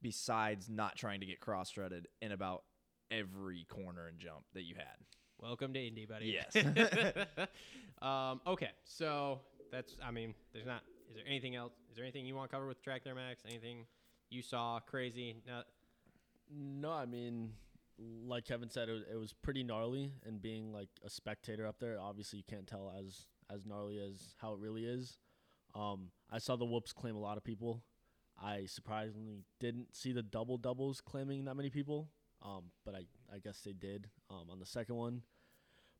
besides 0.00 0.68
not 0.70 0.96
trying 0.96 1.20
to 1.20 1.26
get 1.26 1.40
cross 1.40 1.70
threaded 1.70 2.08
in 2.22 2.32
about 2.32 2.62
every 3.10 3.64
corner 3.68 4.06
and 4.06 4.18
jump 4.18 4.44
that 4.54 4.62
you 4.62 4.76
had. 4.76 4.96
Welcome 5.38 5.72
to 5.74 5.80
Indy, 5.86 6.06
buddy. 6.06 6.36
Yes. 6.38 6.56
um, 8.02 8.40
okay, 8.46 8.70
so 8.84 9.40
that's. 9.70 9.96
I 10.04 10.10
mean, 10.10 10.34
there's 10.52 10.66
not. 10.66 10.82
Is 11.08 11.16
there 11.16 11.24
anything 11.26 11.56
else? 11.56 11.72
Is 11.90 11.96
there 11.96 12.04
anything 12.04 12.26
you 12.26 12.34
want 12.34 12.50
to 12.50 12.56
cover 12.56 12.66
with 12.66 12.82
track 12.82 13.02
there, 13.04 13.14
Max? 13.14 13.42
Anything 13.48 13.86
you 14.30 14.42
saw 14.42 14.80
crazy? 14.80 15.42
No, 15.46 15.62
No, 16.50 16.92
I 16.92 17.06
mean, 17.06 17.52
like 17.98 18.44
Kevin 18.44 18.70
said, 18.70 18.88
it, 18.88 19.06
it 19.12 19.16
was 19.16 19.32
pretty 19.32 19.62
gnarly. 19.62 20.12
And 20.26 20.40
being 20.40 20.72
like 20.72 20.88
a 21.04 21.10
spectator 21.10 21.66
up 21.66 21.78
there, 21.80 21.98
obviously 22.00 22.38
you 22.38 22.44
can't 22.48 22.66
tell 22.66 22.92
as 22.98 23.26
as 23.50 23.64
gnarly 23.64 23.98
as 23.98 24.34
how 24.38 24.52
it 24.52 24.58
really 24.58 24.84
is. 24.84 25.18
Um, 25.74 26.10
I 26.30 26.38
saw 26.38 26.56
the 26.56 26.66
whoops 26.66 26.92
claim 26.92 27.16
a 27.16 27.20
lot 27.20 27.36
of 27.36 27.44
people. 27.44 27.82
I 28.40 28.66
surprisingly 28.66 29.44
didn't 29.58 29.96
see 29.96 30.12
the 30.12 30.22
double 30.22 30.58
doubles 30.58 31.00
claiming 31.00 31.44
that 31.46 31.54
many 31.56 31.70
people. 31.70 32.10
Um, 32.42 32.64
but 32.84 32.94
I, 32.94 33.06
I 33.34 33.38
guess 33.42 33.60
they 33.64 33.72
did 33.72 34.08
um, 34.30 34.48
on 34.50 34.60
the 34.60 34.66
second 34.66 34.94
one. 34.94 35.22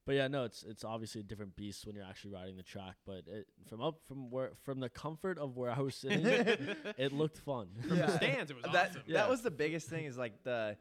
But 0.08 0.16
yeah, 0.16 0.26
no, 0.26 0.44
it's 0.44 0.62
it's 0.62 0.84
obviously 0.84 1.20
a 1.20 1.24
different 1.24 1.54
beast 1.54 1.86
when 1.86 1.94
you're 1.94 2.06
actually 2.06 2.32
riding 2.32 2.56
the 2.56 2.62
track. 2.62 2.94
But 3.06 3.24
it, 3.26 3.46
from 3.68 3.82
up 3.82 4.00
from 4.08 4.30
where 4.30 4.52
from 4.64 4.80
the 4.80 4.88
comfort 4.88 5.38
of 5.38 5.54
where 5.54 5.70
I 5.70 5.80
was 5.80 5.94
sitting, 5.94 6.24
it 6.96 7.12
looked 7.12 7.36
fun. 7.36 7.68
from 7.86 7.98
the 7.98 8.16
stands, 8.16 8.50
it 8.50 8.56
was 8.56 8.64
that 8.72 8.90
awesome. 8.90 9.02
Yeah. 9.06 9.18
that 9.18 9.28
was 9.28 9.42
the 9.42 9.50
biggest 9.50 9.90
thing 9.90 10.06
is 10.06 10.16
like 10.16 10.42
the 10.44 10.78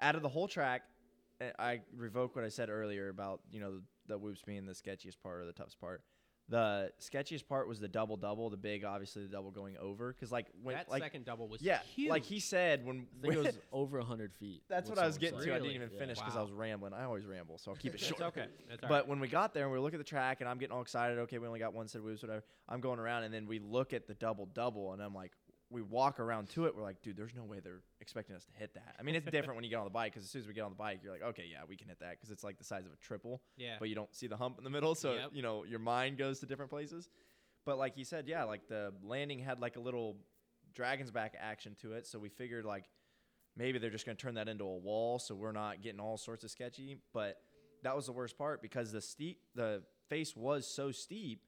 out 0.00 0.14
of 0.14 0.22
the 0.22 0.28
whole 0.28 0.48
track 0.48 0.82
uh, 1.40 1.44
i 1.58 1.80
revoke 1.94 2.34
what 2.34 2.44
i 2.44 2.48
said 2.48 2.70
earlier 2.70 3.08
about 3.08 3.40
you 3.50 3.60
know 3.60 3.74
the, 3.74 3.82
the 4.08 4.18
whoops 4.18 4.42
being 4.42 4.64
the 4.66 4.72
sketchiest 4.72 5.20
part 5.22 5.40
or 5.40 5.46
the 5.46 5.52
toughest 5.52 5.80
part 5.80 6.02
the 6.50 6.90
sketchiest 7.00 7.46
part 7.46 7.66
was 7.68 7.78
the 7.80 7.86
double 7.88 8.16
double 8.16 8.50
the 8.50 8.56
big 8.56 8.84
obviously 8.84 9.22
the 9.22 9.28
double 9.28 9.50
going 9.52 9.76
over 9.78 10.12
because 10.12 10.30
like 10.32 10.46
when 10.62 10.74
that 10.74 10.90
like 10.90 11.00
second 11.02 11.24
double 11.24 11.46
was 11.48 11.62
yeah 11.62 11.78
huge. 11.94 12.10
like 12.10 12.24
he 12.24 12.40
said 12.40 12.84
when, 12.84 13.06
I 13.22 13.22
think 13.28 13.34
it 13.34 13.38
was 13.44 13.58
over 13.72 14.00
hundred 14.00 14.34
feet. 14.34 14.62
that's 14.68 14.88
what 14.88 14.96
what 14.98 15.04
i 15.04 15.06
was 15.06 15.16
getting 15.16 15.38
said. 15.38 15.46
to 15.46 15.54
i 15.54 15.58
didn't 15.58 15.74
even 15.76 15.90
Yeah. 15.92 15.98
finish 16.00 16.18
because 16.18 16.34
Wow. 16.34 16.40
i 16.40 16.42
was 16.42 16.52
rambling 16.52 16.92
i 16.92 17.04
always 17.04 17.24
ramble 17.24 17.56
so 17.58 17.70
i'll 17.70 17.76
keep 17.76 17.94
it 17.94 18.00
short 18.00 18.12
It's 18.12 18.20
okay. 18.22 18.46
That's 18.68 18.82
all 18.82 18.88
but 18.88 18.94
right. 19.02 19.08
when 19.08 19.20
we 19.20 19.28
got 19.28 19.54
there 19.54 19.62
and 19.64 19.72
we 19.72 19.78
look 19.78 19.94
at 19.94 19.98
the 19.98 20.04
track 20.04 20.40
and 20.40 20.48
I'm 20.50 20.58
getting 20.58 20.74
all 20.74 20.82
excited, 20.82 21.18
okay, 21.20 21.38
we 21.38 21.46
only 21.46 21.60
got 21.60 21.72
one 21.72 21.86
set 21.86 21.98
of 21.98 22.04
whoops, 22.04 22.22
whatever. 22.22 22.44
I'm 22.68 22.80
going 22.80 22.98
around 22.98 23.22
and 23.22 23.32
then 23.32 23.46
we 23.46 23.60
look 23.60 23.92
at 23.92 24.06
the 24.08 24.14
double 24.14 24.46
double 24.46 24.92
and 24.92 25.00
I'm 25.00 25.14
like, 25.14 25.32
we 25.70 25.82
walk 25.82 26.18
around 26.18 26.48
to 26.50 26.66
it. 26.66 26.74
We're 26.76 26.82
like, 26.82 27.00
dude, 27.00 27.16
there's 27.16 27.34
no 27.34 27.44
way 27.44 27.60
they're 27.60 27.82
expecting 28.00 28.34
us 28.36 28.44
to 28.44 28.52
hit 28.58 28.74
that. 28.74 28.96
I 28.98 29.02
mean, 29.02 29.14
it's 29.14 29.26
different 29.30 29.56
when 29.56 29.64
you 29.64 29.70
get 29.70 29.76
on 29.76 29.84
the 29.84 29.90
bike 29.90 30.12
because 30.12 30.24
as 30.24 30.30
soon 30.30 30.42
as 30.42 30.48
we 30.48 30.54
get 30.54 30.62
on 30.62 30.70
the 30.70 30.76
bike, 30.76 31.00
you're 31.02 31.12
like, 31.12 31.22
okay, 31.22 31.44
yeah, 31.50 31.58
we 31.68 31.76
can 31.76 31.88
hit 31.88 32.00
that 32.00 32.12
because 32.12 32.30
it's 32.30 32.42
like 32.42 32.58
the 32.58 32.64
size 32.64 32.86
of 32.86 32.92
a 32.92 32.96
triple, 32.96 33.42
yeah. 33.56 33.76
but 33.78 33.88
you 33.88 33.94
don't 33.94 34.14
see 34.14 34.26
the 34.26 34.36
hump 34.36 34.58
in 34.58 34.64
the 34.64 34.70
middle. 34.70 34.94
So, 34.94 35.14
Yep. 35.14 35.30
you 35.32 35.42
know, 35.42 35.64
your 35.64 35.78
mind 35.78 36.18
goes 36.18 36.40
to 36.40 36.46
different 36.46 36.70
places. 36.70 37.08
But 37.66 37.78
like 37.78 37.94
he 37.94 38.04
said, 38.04 38.26
yeah, 38.26 38.44
like 38.44 38.68
the 38.68 38.92
landing 39.02 39.38
had 39.38 39.60
like 39.60 39.76
a 39.76 39.80
little 39.80 40.16
dragon's 40.74 41.10
back 41.10 41.34
action 41.38 41.76
to 41.82 41.92
it. 41.92 42.06
So 42.06 42.18
we 42.18 42.28
figured 42.28 42.64
like 42.64 42.84
maybe 43.56 43.78
they're 43.78 43.90
just 43.90 44.06
going 44.06 44.16
to 44.16 44.22
turn 44.22 44.34
that 44.34 44.48
into 44.48 44.64
a 44.64 44.76
wall 44.78 45.18
so 45.18 45.34
we're 45.34 45.52
not 45.52 45.82
getting 45.82 46.00
all 46.00 46.16
sorts 46.16 46.42
of 46.44 46.50
sketchy. 46.50 46.96
But 47.12 47.36
that 47.82 47.94
was 47.94 48.06
the 48.06 48.12
worst 48.12 48.38
part 48.38 48.62
because 48.62 48.92
the 48.92 49.00
steep, 49.00 49.40
the 49.54 49.82
face 50.08 50.34
was 50.34 50.66
so 50.66 50.90
steep 50.90 51.42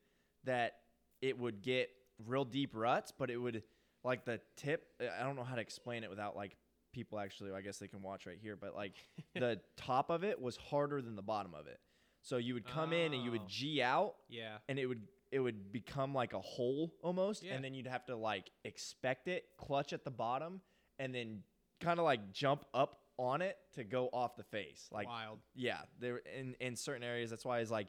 that 0.44 0.74
it 1.20 1.38
would 1.38 1.62
get 1.62 1.88
real 2.26 2.44
deep 2.44 2.74
ruts, 2.74 3.12
but 3.16 3.30
it 3.30 3.36
would 3.36 3.62
like 4.04 4.24
the 4.24 4.40
tip. 4.56 4.86
I 5.00 5.22
don't 5.22 5.36
know 5.36 5.44
how 5.44 5.54
to 5.56 5.60
explain 5.60 6.04
it 6.04 6.10
without 6.10 6.36
like 6.36 6.56
people 6.92 7.18
actually. 7.18 7.52
I 7.52 7.60
guess 7.60 7.78
they 7.78 7.88
can 7.88 8.02
watch 8.02 8.26
right 8.26 8.38
here, 8.40 8.56
but 8.56 8.74
like 8.74 8.94
the 9.34 9.60
top 9.76 10.10
of 10.10 10.24
it 10.24 10.40
was 10.40 10.56
harder 10.56 11.00
than 11.02 11.16
the 11.16 11.22
bottom 11.22 11.54
of 11.54 11.66
it. 11.66 11.78
So 12.22 12.36
you 12.36 12.54
would 12.54 12.64
come 12.66 12.92
in 12.92 13.14
and 13.14 13.22
you 13.24 13.30
Oh. 13.30 13.32
would 13.32 13.48
G 13.48 13.82
out, 13.82 14.14
yeah. 14.28 14.58
and 14.68 14.78
it 14.78 14.86
would 14.86 15.02
it 15.32 15.40
would 15.40 15.72
become 15.72 16.12
like 16.14 16.34
a 16.34 16.40
hole 16.40 16.92
almost, 17.02 17.42
Yeah. 17.42 17.54
and 17.54 17.64
then 17.64 17.72
you'd 17.74 17.86
have 17.86 18.04
to 18.06 18.16
like 18.16 18.50
expect 18.64 19.28
it, 19.28 19.44
clutch 19.56 19.92
at 19.94 20.04
the 20.04 20.10
bottom, 20.10 20.60
and 20.98 21.14
then 21.14 21.42
kind 21.80 21.98
of 21.98 22.04
like 22.04 22.30
jump 22.32 22.64
up 22.74 23.00
on 23.18 23.40
it 23.42 23.56
to 23.74 23.82
go 23.82 24.08
off 24.12 24.36
the 24.36 24.44
face. 24.44 24.88
Like 24.92 25.06
Wild. 25.08 25.38
yeah, 25.54 25.80
there 25.98 26.18
in 26.38 26.54
in 26.60 26.76
certain 26.76 27.02
areas. 27.02 27.30
That's 27.30 27.44
why 27.44 27.60
it's 27.60 27.70
like 27.70 27.88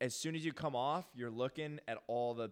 as 0.00 0.14
soon 0.14 0.34
as 0.34 0.44
you 0.44 0.52
come 0.52 0.76
off, 0.76 1.06
you're 1.14 1.30
looking 1.30 1.80
at 1.88 1.98
all 2.08 2.34
the 2.34 2.50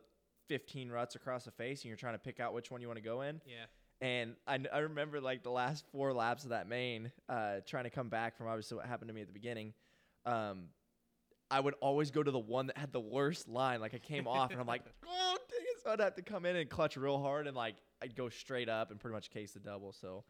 15 0.48 0.90
ruts 0.90 1.14
across 1.14 1.44
the 1.44 1.50
face, 1.50 1.82
and 1.82 1.88
you're 1.88 1.96
trying 1.96 2.14
to 2.14 2.18
pick 2.18 2.40
out 2.40 2.54
which 2.54 2.70
one 2.70 2.80
you 2.80 2.86
want 2.86 2.98
to 2.98 3.04
go 3.04 3.22
in. 3.22 3.40
Yeah. 3.46 3.64
And 4.00 4.34
I, 4.48 4.58
I 4.72 4.78
remember 4.78 5.20
like 5.20 5.44
the 5.44 5.50
last 5.50 5.84
four 5.92 6.12
laps 6.12 6.42
of 6.42 6.50
that 6.50 6.68
main, 6.68 7.12
uh, 7.28 7.58
trying 7.66 7.84
to 7.84 7.90
come 7.90 8.08
back 8.08 8.36
from 8.36 8.48
obviously 8.48 8.76
what 8.76 8.86
happened 8.86 9.08
to 9.08 9.14
me 9.14 9.20
at 9.20 9.28
the 9.28 9.32
beginning. 9.32 9.74
Um, 10.26 10.64
I 11.52 11.60
would 11.60 11.74
always 11.80 12.10
go 12.10 12.22
to 12.22 12.30
the 12.30 12.38
one 12.38 12.66
that 12.66 12.78
had 12.78 12.92
the 12.92 13.00
worst 13.00 13.48
line. 13.48 13.80
Like 13.80 13.94
I 13.94 13.98
came 13.98 14.26
off 14.26 14.50
and 14.50 14.60
I'm 14.60 14.66
like, 14.66 14.82
oh, 15.06 15.36
dang 15.48 15.60
it. 15.60 15.82
So 15.84 15.90
I'd 15.92 16.00
have 16.00 16.16
to 16.16 16.22
come 16.22 16.46
in 16.46 16.56
and 16.56 16.68
clutch 16.68 16.96
real 16.96 17.20
hard 17.20 17.46
and 17.46 17.56
like 17.56 17.76
I'd 18.02 18.16
go 18.16 18.28
straight 18.28 18.68
up 18.68 18.90
and 18.90 18.98
pretty 18.98 19.14
much 19.14 19.30
case 19.30 19.52
the 19.52 19.60
double. 19.60 19.92
So 19.92 20.24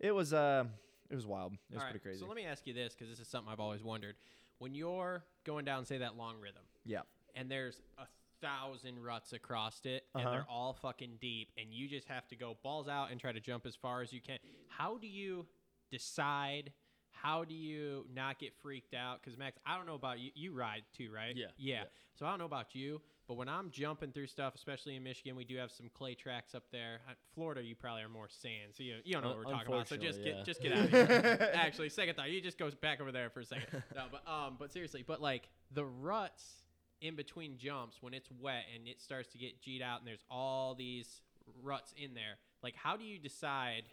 it 0.00 0.12
was, 0.12 0.32
uh, 0.32 0.64
it 1.08 1.14
was 1.14 1.26
wild. 1.26 1.52
It 1.52 1.58
was 1.74 1.78
All 1.78 1.84
right, 1.84 1.90
pretty 1.92 2.02
crazy. 2.02 2.18
So 2.18 2.26
let 2.26 2.36
me 2.36 2.46
ask 2.46 2.66
you 2.66 2.74
this 2.74 2.94
because 2.94 3.10
this 3.10 3.20
is 3.20 3.28
something 3.28 3.52
I've 3.52 3.60
always 3.60 3.84
wondered. 3.84 4.16
When 4.58 4.74
you're 4.74 5.22
going 5.44 5.64
down, 5.64 5.84
say, 5.84 5.98
that 5.98 6.16
long 6.16 6.40
rhythm, 6.40 6.62
yeah. 6.84 7.00
and 7.34 7.50
there's 7.50 7.80
a 7.98 8.04
thousand 8.44 9.02
ruts 9.02 9.32
across 9.32 9.80
it, 9.84 10.04
and 10.14 10.22
Uh-huh. 10.24 10.30
they're 10.30 10.46
all 10.48 10.74
fucking 10.74 11.16
deep, 11.20 11.48
and 11.56 11.72
you 11.72 11.88
just 11.88 12.08
have 12.08 12.26
to 12.28 12.36
go 12.36 12.56
balls 12.62 12.88
out 12.88 13.10
and 13.10 13.20
try 13.20 13.32
to 13.32 13.40
jump 13.40 13.66
as 13.66 13.74
far 13.74 14.02
as 14.02 14.12
you 14.12 14.20
can. 14.20 14.38
How 14.68 14.98
do 14.98 15.06
you 15.06 15.46
decide 15.90 16.72
how 17.10 17.44
do 17.44 17.54
you 17.54 18.04
not 18.12 18.38
get 18.38 18.52
freaked 18.60 18.92
out? 18.92 19.22
Because 19.22 19.38
Max, 19.38 19.58
I 19.64 19.76
don't 19.76 19.86
know 19.86 19.94
about 19.94 20.18
you. 20.18 20.30
You 20.34 20.52
ride 20.52 20.82
too, 20.92 21.10
right? 21.10 21.34
Yeah, 21.34 21.46
yeah. 21.56 21.74
yeah. 21.74 21.84
So 22.18 22.26
I 22.26 22.30
don't 22.30 22.38
know 22.38 22.44
about 22.44 22.74
you, 22.74 23.00
but 23.26 23.34
when 23.36 23.48
I'm 23.48 23.70
jumping 23.70 24.12
through 24.12 24.26
stuff, 24.26 24.54
especially 24.54 24.96
in 24.96 25.02
Michigan, 25.02 25.34
we 25.34 25.44
do 25.44 25.56
have 25.56 25.70
some 25.70 25.88
clay 25.94 26.14
tracks 26.14 26.54
up 26.54 26.64
there. 26.70 27.00
Uh, 27.08 27.14
Florida, 27.34 27.62
you 27.62 27.74
probably 27.74 28.02
are 28.02 28.08
more 28.08 28.28
sand, 28.28 28.72
so 28.76 28.82
you 28.82 28.96
you 29.04 29.14
don't 29.14 29.22
know 29.22 29.30
what 29.30 29.38
we're 29.38 29.44
talking 29.44 29.72
about. 29.72 29.88
So 29.88 29.96
just 29.96 30.18
unfortunately, 30.18 30.32
get 30.32 30.36
yeah. 30.38 30.44
just 30.44 30.62
get 30.62 30.72
out 30.72 30.84
of 30.84 30.90
here. 30.90 31.50
Actually, 31.54 31.88
second 31.88 32.16
thought, 32.16 32.30
you 32.30 32.40
just 32.40 32.58
go 32.58 32.70
back 32.82 33.00
over 33.00 33.10
there 33.12 33.30
for 33.30 33.40
a 33.40 33.44
second. 33.46 33.82
No, 33.94 34.04
but 34.10 34.30
um, 34.30 34.56
but 34.58 34.72
seriously, 34.72 35.02
but 35.06 35.22
like 35.22 35.48
the 35.72 35.84
ruts 35.84 36.63
in 37.00 37.16
between 37.16 37.58
jumps 37.58 37.98
when 38.00 38.14
it's 38.14 38.28
wet 38.40 38.64
and 38.74 38.86
it 38.88 39.00
starts 39.00 39.28
to 39.32 39.38
get 39.38 39.60
G'd 39.62 39.82
out 39.82 39.98
and 40.00 40.08
there's 40.08 40.24
all 40.30 40.74
these 40.74 41.20
ruts 41.62 41.92
in 41.96 42.14
there. 42.14 42.36
Like, 42.62 42.74
how 42.76 42.96
do 42.96 43.04
you 43.04 43.18
decide 43.18 43.84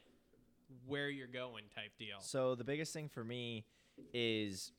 where 0.88 1.10
you're 1.10 1.27
going? 1.27 1.63
Type 1.75 1.91
deal. 2.00 2.17
So 2.20 2.55
the 2.55 2.63
biggest 2.63 2.93
thing 2.93 3.10
for 3.10 3.24
me 3.24 3.65
is 4.13 4.72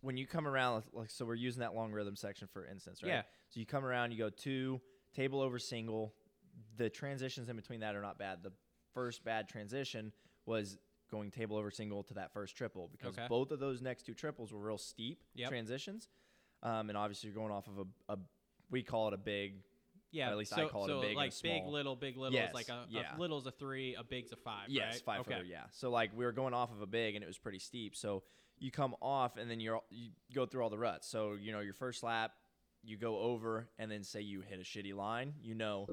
when 0.00 0.16
you 0.16 0.26
come 0.26 0.46
around, 0.46 0.82
like 0.92 1.10
so 1.10 1.24
we're 1.24 1.34
using 1.34 1.60
that 1.60 1.74
long 1.74 1.92
rhythm 1.92 2.16
section 2.16 2.48
for 2.52 2.66
instance, 2.66 3.02
right? 3.02 3.08
Yeah. 3.10 3.22
So 3.50 3.60
you 3.60 3.66
come 3.66 3.84
around, 3.84 4.12
you 4.12 4.18
go 4.18 4.30
two 4.30 4.80
table 5.14 5.40
over 5.40 5.58
single. 5.58 6.14
The 6.76 6.90
transitions 6.90 7.48
in 7.48 7.56
between 7.56 7.80
that 7.80 7.94
are 7.94 8.02
not 8.02 8.18
bad. 8.18 8.42
The 8.42 8.52
first 8.94 9.24
bad 9.24 9.48
transition 9.48 10.12
was 10.46 10.78
going 11.10 11.30
table 11.30 11.56
over 11.56 11.70
single 11.70 12.02
to 12.04 12.14
that 12.14 12.32
first 12.32 12.56
triple 12.56 12.88
because 12.90 13.16
Okay. 13.18 13.26
both 13.28 13.50
of 13.50 13.58
those 13.60 13.80
next 13.82 14.04
two 14.06 14.14
triples 14.14 14.52
were 14.52 14.60
real 14.60 14.78
steep 14.78 15.22
Yep. 15.34 15.48
transitions, 15.48 16.08
um, 16.62 16.88
and 16.88 16.98
obviously 16.98 17.28
you're 17.30 17.36
going 17.36 17.52
off 17.52 17.66
of 17.66 17.86
a, 18.08 18.12
a 18.14 18.18
we 18.70 18.82
call 18.82 19.08
it 19.08 19.14
a 19.14 19.18
big 19.18 19.54
Yeah, 20.12 20.30
at 20.30 20.36
least 20.36 20.52
I 20.52 20.56
so, 20.56 20.68
call 20.68 20.84
it 20.84 20.90
a 20.90 20.94
so 20.94 21.00
big 21.00 21.10
and 21.10 21.18
a 21.18 21.20
like 21.20 21.42
big, 21.42 21.66
little, 21.66 21.96
big, 21.96 22.16
little 22.16 22.34
Yes, 22.34 22.50
is 22.50 22.54
like 22.54 22.68
a, 22.68 22.84
yeah. 22.88 23.16
a 23.16 23.20
little's 23.20 23.46
a 23.46 23.50
three, 23.50 23.94
a 23.94 24.04
big's 24.04 24.32
a 24.32 24.36
five. 24.36 24.68
Yes, 24.68 24.94
right? 24.94 25.02
five 25.04 25.20
okay. 25.20 25.34
footer. 25.34 25.44
Yeah. 25.44 25.64
So 25.72 25.90
like 25.90 26.10
we 26.14 26.24
were 26.24 26.32
going 26.32 26.54
off 26.54 26.72
of 26.72 26.80
a 26.82 26.86
big, 26.86 27.14
and 27.14 27.24
it 27.24 27.26
was 27.26 27.38
pretty 27.38 27.58
steep. 27.58 27.96
So 27.96 28.22
you 28.58 28.70
come 28.70 28.94
off, 29.00 29.36
and 29.36 29.50
then 29.50 29.60
you're 29.60 29.80
you 29.90 30.10
go 30.34 30.46
through 30.46 30.62
all 30.62 30.70
the 30.70 30.78
ruts. 30.78 31.08
So 31.08 31.36
you 31.40 31.52
know 31.52 31.60
your 31.60 31.74
first 31.74 32.02
lap, 32.02 32.32
you 32.82 32.96
go 32.96 33.18
over, 33.18 33.68
and 33.78 33.90
then 33.90 34.04
say 34.04 34.20
you 34.20 34.42
hit 34.42 34.60
a 34.60 34.62
shitty 34.62 34.94
line. 34.94 35.34
You 35.42 35.54
know, 35.54 35.86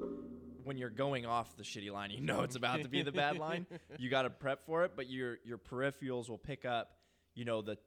when 0.64 0.78
you're 0.78 0.90
going 0.90 1.26
off 1.26 1.56
the 1.56 1.64
shitty 1.64 1.92
line, 1.92 2.12
you 2.12 2.22
know 2.22 2.42
it's 2.42 2.56
about 2.56 2.84
to 2.84 2.90
be 2.90 3.02
the 3.02 3.12
bad 3.12 3.38
line. 3.38 3.66
You 4.00 4.10
got 4.10 4.24
to 4.24 4.30
prep 4.30 4.66
for 4.66 4.84
it, 4.84 4.92
but 4.96 5.10
your 5.10 5.38
your 5.44 5.58
peripherals 5.58 6.30
will 6.30 6.38
pick 6.38 6.66
up. 6.66 6.92
You 7.34 7.46
know 7.46 7.62
the 7.62 7.78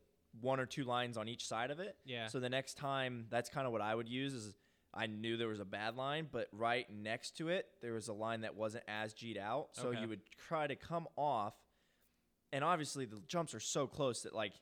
one 0.40 0.60
or 0.60 0.66
two 0.66 0.84
lines 0.84 1.16
on 1.16 1.28
each 1.28 1.46
side 1.46 1.70
of 1.70 1.80
it. 1.80 1.96
Yeah. 2.04 2.26
So 2.28 2.40
the 2.40 2.48
next 2.48 2.74
time, 2.76 3.26
that's 3.30 3.48
kind 3.50 3.66
of 3.66 3.72
what 3.72 3.80
I 3.82 3.94
would 3.94 4.08
use 4.08 4.34
is. 4.34 4.54
I 4.92 5.06
knew 5.06 5.36
there 5.36 5.46
was 5.46 5.60
a 5.60 5.64
bad 5.64 5.94
line, 5.96 6.26
but 6.32 6.48
right 6.50 6.84
next 6.92 7.36
to 7.36 7.48
it, 7.48 7.66
there 7.80 7.92
was 7.92 8.08
a 8.08 8.12
line 8.12 8.40
that 8.40 8.56
wasn't 8.56 8.82
as 8.88 9.14
G'd 9.14 9.38
out. 9.38 9.68
So 9.70 9.90
Okay. 9.90 10.00
you 10.00 10.08
would 10.08 10.20
try 10.48 10.66
to 10.66 10.74
come 10.74 11.06
off 11.16 11.54
and 12.52 12.64
obviously 12.64 13.04
the 13.04 13.20
jumps 13.28 13.54
are 13.54 13.60
so 13.60 13.86
close 13.86 14.22
that 14.22 14.34
like 14.34 14.52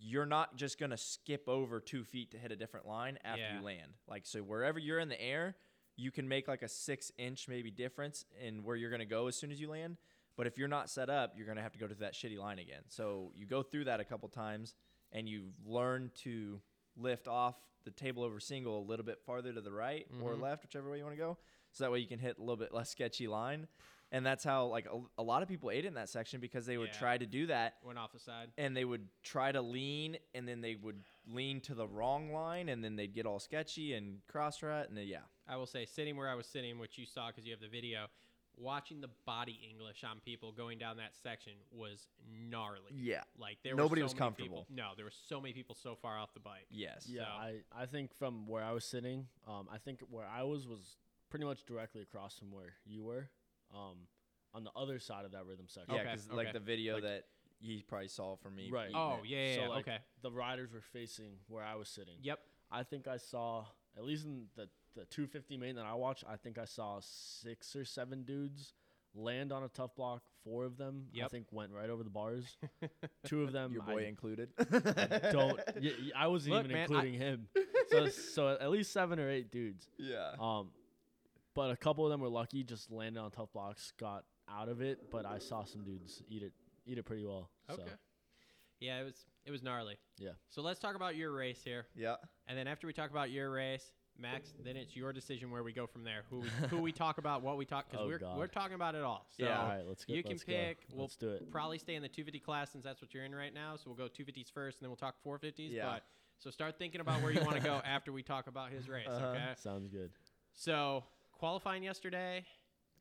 you're 0.00 0.24
not 0.24 0.56
just 0.56 0.78
gonna 0.80 0.96
skip 0.96 1.50
over 1.50 1.80
two 1.80 2.02
feet 2.02 2.30
to 2.30 2.38
hit 2.38 2.50
a 2.50 2.56
different 2.56 2.86
line 2.86 3.18
after 3.24 3.42
Yeah. 3.42 3.58
you 3.58 3.62
land. 3.62 3.92
Like 4.08 4.24
so 4.24 4.40
wherever 4.42 4.78
you're 4.78 4.98
in 5.00 5.10
the 5.10 5.20
air, 5.20 5.54
you 5.96 6.10
can 6.10 6.26
make 6.26 6.48
like 6.48 6.62
a 6.62 6.68
six 6.68 7.12
inch 7.18 7.46
maybe 7.46 7.70
difference 7.70 8.24
in 8.40 8.64
where 8.64 8.74
you're 8.74 8.90
gonna 8.90 9.04
go 9.04 9.26
as 9.26 9.36
soon 9.36 9.52
as 9.52 9.60
you 9.60 9.68
land. 9.68 9.98
But 10.36 10.46
if 10.46 10.56
you're 10.56 10.68
not 10.68 10.88
set 10.88 11.10
up, 11.10 11.34
you're 11.36 11.46
gonna 11.46 11.62
have 11.62 11.72
to 11.72 11.78
go 11.78 11.86
to 11.86 11.94
that 11.96 12.14
shitty 12.14 12.38
line 12.38 12.58
again. 12.58 12.82
So 12.88 13.32
you 13.34 13.46
go 13.46 13.62
through 13.62 13.84
that 13.84 14.00
a 14.00 14.04
couple 14.04 14.28
times 14.28 14.74
and 15.12 15.28
you 15.28 15.50
learn 15.66 16.10
to 16.22 16.60
lift 16.96 17.28
off 17.28 17.56
the 17.84 17.90
table 17.90 18.22
over 18.22 18.40
single 18.40 18.78
a 18.78 18.84
little 18.86 19.04
bit 19.04 19.18
farther 19.26 19.52
to 19.52 19.60
the 19.60 19.72
right 19.72 20.06
or 20.22 20.32
mm-hmm. 20.32 20.42
left, 20.42 20.62
whichever 20.62 20.90
way 20.90 20.98
you 20.98 21.04
want 21.04 21.16
to 21.16 21.20
go. 21.20 21.36
So 21.72 21.84
that 21.84 21.90
way 21.90 21.98
you 21.98 22.06
can 22.06 22.18
hit 22.18 22.38
a 22.38 22.40
little 22.40 22.56
bit 22.56 22.72
less 22.72 22.90
sketchy 22.90 23.26
line. 23.26 23.66
And 24.14 24.26
that's 24.26 24.44
how 24.44 24.66
like 24.66 24.86
a, 24.86 25.00
a 25.18 25.22
lot 25.22 25.42
of 25.42 25.48
people 25.48 25.70
ate 25.70 25.86
in 25.86 25.94
that 25.94 26.10
section 26.10 26.38
because 26.38 26.66
they 26.66 26.76
would 26.76 26.90
Yeah. 26.92 26.98
try 26.98 27.18
to 27.18 27.24
do 27.24 27.46
that 27.46 27.76
Went 27.82 27.98
off 27.98 28.12
the 28.12 28.18
side. 28.18 28.52
and 28.58 28.76
they 28.76 28.84
would 28.84 29.08
try 29.22 29.50
to 29.52 29.62
lean 29.62 30.18
and 30.34 30.46
then 30.46 30.60
they 30.60 30.74
would 30.74 31.02
lean 31.26 31.62
to 31.62 31.74
the 31.74 31.86
wrong 31.86 32.30
line 32.30 32.68
and 32.68 32.84
then 32.84 32.94
they'd 32.94 33.14
get 33.14 33.24
all 33.24 33.38
sketchy 33.40 33.94
and 33.94 34.20
cross 34.28 34.62
rut 34.62 34.88
and 34.88 34.98
then, 34.98 35.06
yeah. 35.06 35.20
I 35.48 35.56
will 35.56 35.66
say, 35.66 35.86
sitting 35.86 36.16
where 36.16 36.28
I 36.28 36.34
was 36.34 36.46
sitting, 36.46 36.78
which 36.78 36.98
you 36.98 37.06
saw 37.06 37.28
because 37.28 37.46
you 37.46 37.52
have 37.52 37.60
the 37.60 37.68
video, 37.68 38.06
watching 38.62 39.00
the 39.00 39.08
body 39.26 39.60
English 39.68 40.04
on 40.04 40.20
people 40.24 40.52
going 40.52 40.78
down 40.78 40.96
that 40.98 41.14
section 41.22 41.52
was 41.72 42.06
gnarly. 42.48 42.92
Yeah. 42.94 43.22
Like 43.38 43.58
there 43.64 43.74
Nobody 43.74 44.00
were 44.02 44.04
was 44.04 44.12
so 44.12 44.16
many 44.16 44.18
comfortable. 44.26 44.66
People, 44.68 44.74
no, 44.76 44.90
there 44.96 45.04
were 45.04 45.12
so 45.28 45.40
many 45.40 45.52
people 45.52 45.74
so 45.74 45.94
far 45.96 46.18
off 46.18 46.32
the 46.34 46.40
bike. 46.40 46.66
Yes. 46.70 47.06
Yeah, 47.08 47.22
So- 47.24 47.28
I, 47.30 47.54
I 47.82 47.86
think 47.86 48.14
from 48.14 48.46
where 48.46 48.62
I 48.62 48.72
was 48.72 48.84
sitting, 48.84 49.26
um, 49.46 49.68
I 49.72 49.78
think 49.78 50.00
where 50.10 50.26
I 50.26 50.42
was 50.44 50.66
was 50.66 50.96
pretty 51.30 51.44
much 51.44 51.64
directly 51.64 52.02
across 52.02 52.38
from 52.38 52.52
where 52.52 52.74
you 52.86 53.02
were, 53.02 53.28
um, 53.74 53.96
on 54.54 54.64
the 54.64 54.70
other 54.76 54.98
side 54.98 55.24
of 55.24 55.32
that 55.32 55.46
rhythm 55.46 55.66
section. 55.68 55.94
Yeah, 55.94 56.02
Okay, 56.02 56.10
because 56.12 56.30
like 56.30 56.48
okay. 56.48 56.52
the 56.58 56.60
video 56.64 56.94
Like- 56.94 57.02
that 57.04 57.24
you 57.60 57.80
probably 57.86 58.08
saw 58.08 58.36
from 58.36 58.54
me. 58.56 58.68
Right. 58.70 58.90
Oh 58.94 59.18
it. 59.22 59.28
yeah, 59.28 59.38
yeah, 59.38 59.54
So, 59.54 59.60
yeah, 59.62 59.68
like, 59.68 59.88
okay. 59.88 59.98
The 60.22 60.30
riders 60.32 60.72
were 60.72 60.80
facing 60.92 61.38
where 61.48 61.64
I 61.64 61.76
was 61.76 61.88
sitting. 61.88 62.14
Yep. 62.22 62.40
I 62.70 62.82
think 62.82 63.06
I 63.06 63.16
saw 63.18 63.66
at 63.96 64.04
least 64.04 64.24
in 64.24 64.46
the 64.56 64.68
the 64.94 65.04
250 65.06 65.56
main 65.56 65.76
that 65.76 65.86
I 65.86 65.94
watched. 65.94 66.24
I 66.28 66.36
think 66.36 66.58
I 66.58 66.64
saw 66.64 66.98
six 67.00 67.74
or 67.76 67.84
seven 67.84 68.24
dudes 68.24 68.74
land 69.14 69.52
on 69.52 69.62
a 69.62 69.68
tough 69.68 69.94
block. 69.94 70.22
Four 70.44 70.64
of 70.64 70.76
them, 70.76 71.04
I 71.22 71.28
think, 71.28 71.46
went 71.52 71.70
right 71.72 71.88
over 71.88 72.02
the 72.02 72.10
bars. 72.10 72.56
Two 73.26 73.42
of 73.42 73.52
them, 73.52 73.72
Your 73.72 73.82
boy 73.82 74.04
I 74.04 74.08
included. 74.08 74.48
don't. 75.30 75.56
y- 75.58 75.62
y- 75.76 75.92
I 76.16 76.26
wasn't 76.26 76.54
Look, 76.54 76.64
even 76.64 76.72
man, 76.76 76.80
I- 76.80 76.84
including 76.94 77.14
him. 77.14 77.48
So, 77.90 78.08
so 78.08 78.48
at 78.60 78.70
least 78.70 78.92
seven 78.92 79.20
or 79.20 79.30
eight 79.30 79.50
dudes. 79.52 79.86
yeah. 79.98 80.32
Um, 80.40 80.70
but 81.54 81.70
a 81.70 81.76
couple 81.76 82.04
of 82.06 82.10
them 82.10 82.20
were 82.20 82.28
lucky, 82.30 82.64
just 82.64 82.90
landed 82.90 83.20
on 83.20 83.30
tough 83.30 83.52
blocks, 83.52 83.92
got 84.00 84.24
out 84.50 84.68
of 84.68 84.80
it. 84.80 85.10
But 85.10 85.26
I 85.26 85.38
saw 85.38 85.64
some 85.64 85.84
dudes 85.84 86.22
eat 86.28 86.42
it, 86.42 86.52
eat 86.86 86.98
it 86.98 87.04
pretty 87.04 87.24
well. 87.24 87.50
Okay. 87.70 87.82
So, 87.86 87.92
Yeah, 88.80 89.00
it 89.00 89.04
was 89.04 89.26
it 89.44 89.50
was 89.52 89.62
gnarly. 89.62 89.98
yeah. 90.18 90.30
So 90.48 90.62
let's 90.62 90.80
talk 90.80 90.96
about 90.96 91.14
your 91.16 91.30
race 91.32 91.60
here, 91.62 91.86
Yeah. 91.94 92.16
and 92.48 92.56
then 92.58 92.66
after 92.66 92.86
we 92.86 92.92
talk 92.92 93.10
about 93.10 93.30
your 93.30 93.50
race, 93.50 93.92
Max, 94.18 94.52
then 94.64 94.76
it's 94.76 94.94
your 94.94 95.12
decision 95.12 95.50
where 95.50 95.62
we 95.62 95.72
go 95.72 95.86
from 95.86 96.04
there. 96.04 96.22
Who 96.30 96.40
we, 96.40 96.48
who 96.68 96.78
we 96.78 96.92
talk 96.92 97.18
about, 97.18 97.42
what 97.42 97.56
we 97.56 97.64
talk, 97.64 97.90
because 97.90 98.04
Oh, 98.04 98.08
we're 98.08 98.18
God. 98.18 98.36
we're 98.38 98.46
talking 98.46 98.74
about 98.74 98.94
it 98.94 99.02
all. 99.02 99.26
So 99.36 99.44
Yeah. 99.44 99.60
All 99.60 99.68
right, 99.68 99.82
let's 99.86 100.04
go. 100.04 100.14
you 100.14 100.22
can 100.22 100.32
let's 100.32 100.44
go. 100.44 100.52
pick. 100.52 100.78
We'll 100.92 101.02
Let's 101.04 101.16
do 101.16 101.30
it. 101.30 101.50
probably 101.50 101.78
stay 101.78 101.94
in 101.94 102.02
the 102.02 102.08
250 102.08 102.38
class 102.40 102.70
since 102.70 102.84
that's 102.84 103.00
what 103.00 103.12
you're 103.14 103.24
in 103.24 103.34
right 103.34 103.52
now. 103.52 103.74
So 103.76 103.84
we'll 103.86 103.96
go 103.96 104.04
250s 104.08 104.50
first, 104.52 104.78
and 104.78 104.84
then 104.84 104.90
we'll 104.90 104.96
talk 104.96 105.16
450s. 105.26 105.72
Yeah. 105.72 105.86
But 105.86 106.02
so 106.38 106.50
start 106.50 106.78
thinking 106.78 107.00
about 107.00 107.22
where 107.22 107.32
you 107.32 107.40
want 107.42 107.56
to 107.56 107.62
go 107.62 107.80
after 107.84 108.12
we 108.12 108.22
talk 108.22 108.46
about 108.46 108.70
his 108.70 108.88
race. 108.88 109.06
Uh-huh. 109.08 109.26
Okay. 109.28 109.52
Sounds 109.56 109.88
good. 109.88 110.10
So 110.54 111.04
qualifying 111.32 111.82
yesterday, 111.82 112.44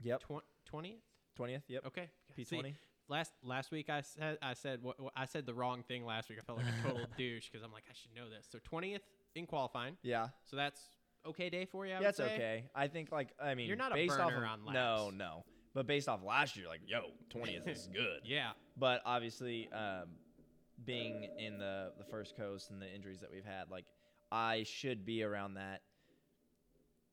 Yep. 0.03 0.23
twentieth. 0.65 0.99
20th. 1.39 1.61
Yep. 1.67 1.85
Okay. 1.87 2.09
P20. 2.37 2.45
See, 2.45 2.75
last 3.07 3.31
last 3.43 3.71
week 3.71 3.89
I 3.89 4.01
said 4.01 4.37
I 4.41 4.53
said 4.53 4.79
what, 4.83 4.97
I 5.15 5.25
said 5.25 5.45
the 5.45 5.53
wrong 5.53 5.83
thing 5.83 6.05
last 6.05 6.29
week. 6.29 6.39
I 6.39 6.43
felt 6.43 6.57
like 6.59 6.67
a 6.67 6.87
total 6.87 7.05
douche 7.17 7.49
because 7.49 7.63
I'm 7.63 7.71
like 7.71 7.83
I 7.89 7.93
should 7.93 8.13
know 8.15 8.29
this. 8.29 8.47
So 8.51 8.59
twentieth 8.63 9.01
in 9.35 9.45
qualifying. 9.45 9.97
Yeah. 10.03 10.27
So 10.45 10.55
that's 10.57 10.81
okay 11.25 11.49
day 11.49 11.65
for 11.65 11.85
you. 11.85 11.93
I 11.93 11.95
Yeah, 11.95 11.99
would 11.99 12.09
it's 12.09 12.17
say? 12.17 12.33
okay. 12.35 12.63
I 12.75 12.87
think 12.87 13.11
like 13.11 13.29
I 13.41 13.55
mean, 13.55 13.67
You're 13.67 13.77
not 13.77 13.91
a 13.91 13.95
based 13.95 14.19
off 14.19 14.29
burner 14.29 14.45
of, 14.45 14.67
on 14.67 14.73
No, 14.73 15.11
no. 15.13 15.43
But 15.73 15.87
based 15.87 16.09
off 16.09 16.21
last 16.23 16.57
year, 16.57 16.67
like 16.67 16.81
yo, 16.85 17.11
20th 17.33 17.67
is 17.67 17.87
good. 17.93 18.21
Yeah. 18.25 18.51
But 18.77 19.01
obviously, 19.05 19.69
um, 19.71 20.09
being 20.85 21.27
in 21.37 21.57
the 21.57 21.91
the 21.97 22.03
first 22.05 22.35
coast 22.35 22.71
and 22.71 22.81
the 22.81 22.93
injuries 22.93 23.19
that 23.21 23.31
we've 23.31 23.45
had, 23.45 23.69
like 23.69 23.85
I 24.31 24.63
should 24.63 25.05
be 25.05 25.23
around 25.23 25.55
that. 25.55 25.81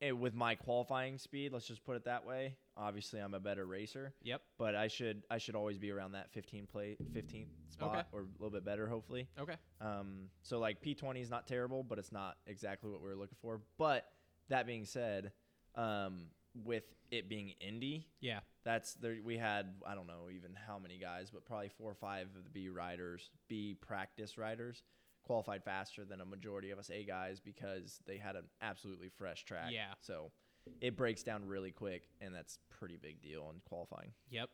Eh, 0.01 0.11
with 0.13 0.35
my 0.35 0.55
qualifying 0.55 1.19
speed, 1.19 1.53
let's 1.53 1.67
just 1.67 1.85
put 1.85 1.97
it 1.97 2.05
that 2.05 2.25
way. 2.27 2.57
Obviously, 2.77 3.21
I'm 3.21 3.35
a 3.35 3.41
better 3.41 3.67
racer, 3.67 4.15
Yep. 4.23 4.43
but 4.59 4.75
I 4.75 4.89
should 4.89 5.25
I 5.31 5.39
should 5.39 5.55
always 5.57 5.79
be 5.79 5.91
around 5.91 6.13
that 6.13 6.31
15 6.33 6.67
play 6.67 6.97
15th 7.13 7.49
spot 7.69 7.89
Okay. 7.99 8.03
or 8.13 8.21
a 8.23 8.25
little 8.39 8.51
bit 8.51 8.65
better, 8.65 8.87
hopefully. 8.87 9.29
Okay. 9.39 9.57
Um, 9.81 10.31
so 10.43 10.59
like 10.59 10.81
P20 10.83 11.21
is 11.21 11.31
not 11.31 11.47
terrible, 11.47 11.83
but 11.83 11.99
it's 11.99 12.13
not 12.13 12.37
exactly 12.47 12.91
what 12.91 13.01
we 13.01 13.09
were 13.09 13.17
looking 13.17 13.39
for. 13.41 13.61
But 13.79 14.05
that 14.49 14.67
being 14.67 14.85
said, 14.85 15.33
um, 15.75 16.27
with 16.65 16.85
it 17.11 17.29
being 17.29 17.51
Indy, 17.61 18.07
Yeah. 18.21 18.41
that's 18.65 18.95
there. 18.95 19.17
We 19.23 19.37
had 19.39 19.75
I 19.87 19.95
don't 19.95 20.07
know 20.07 20.29
even 20.31 20.55
how 20.55 20.79
many 20.79 20.99
guys, 20.99 21.31
but 21.31 21.45
probably 21.45 21.69
four 21.71 21.91
or 21.91 21.95
five 21.95 22.29
of 22.37 22.45
the 22.45 22.51
B 22.51 22.69
riders, 22.69 23.31
B 23.49 23.75
practice 23.75 24.37
riders, 24.39 24.83
qualified 25.29 25.63
faster 25.63 26.05
than 26.07 26.21
a 26.21 26.25
majority 26.25 26.71
of 26.71 26.79
us 26.79 26.91
A 26.91 27.05
guys 27.05 27.39
because 27.39 28.01
they 28.07 28.17
had 28.17 28.35
an 28.35 28.45
absolutely 28.63 29.11
fresh 29.11 29.45
track. 29.45 29.71
Yeah. 29.71 29.93
So 30.01 30.33
it 30.81 30.97
breaks 30.97 31.23
down 31.23 31.47
really 31.47 31.71
quick, 31.71 32.09
and 32.21 32.35
that's 32.35 32.59
pretty 32.81 32.97
big 32.97 33.21
deal 33.23 33.51
in 33.55 33.61
qualifying. 33.69 34.11
Yep. 34.31 34.49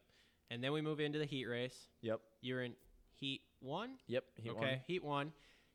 And 0.50 0.62
then 0.62 0.72
we 0.72 0.82
move 0.82 0.98
into 1.00 1.18
the 1.20 1.24
heat 1.24 1.46
race. 1.46 1.88
Yep. 2.02 2.20
You're 2.42 2.62
in 2.64 2.74
heat 3.14 3.40
one. 3.60 3.90
Yep. 4.08 4.24
He 4.34 4.50
okay. 4.50 4.58
won. 4.60 4.80
Heat 4.86 5.04
one, 5.04 5.32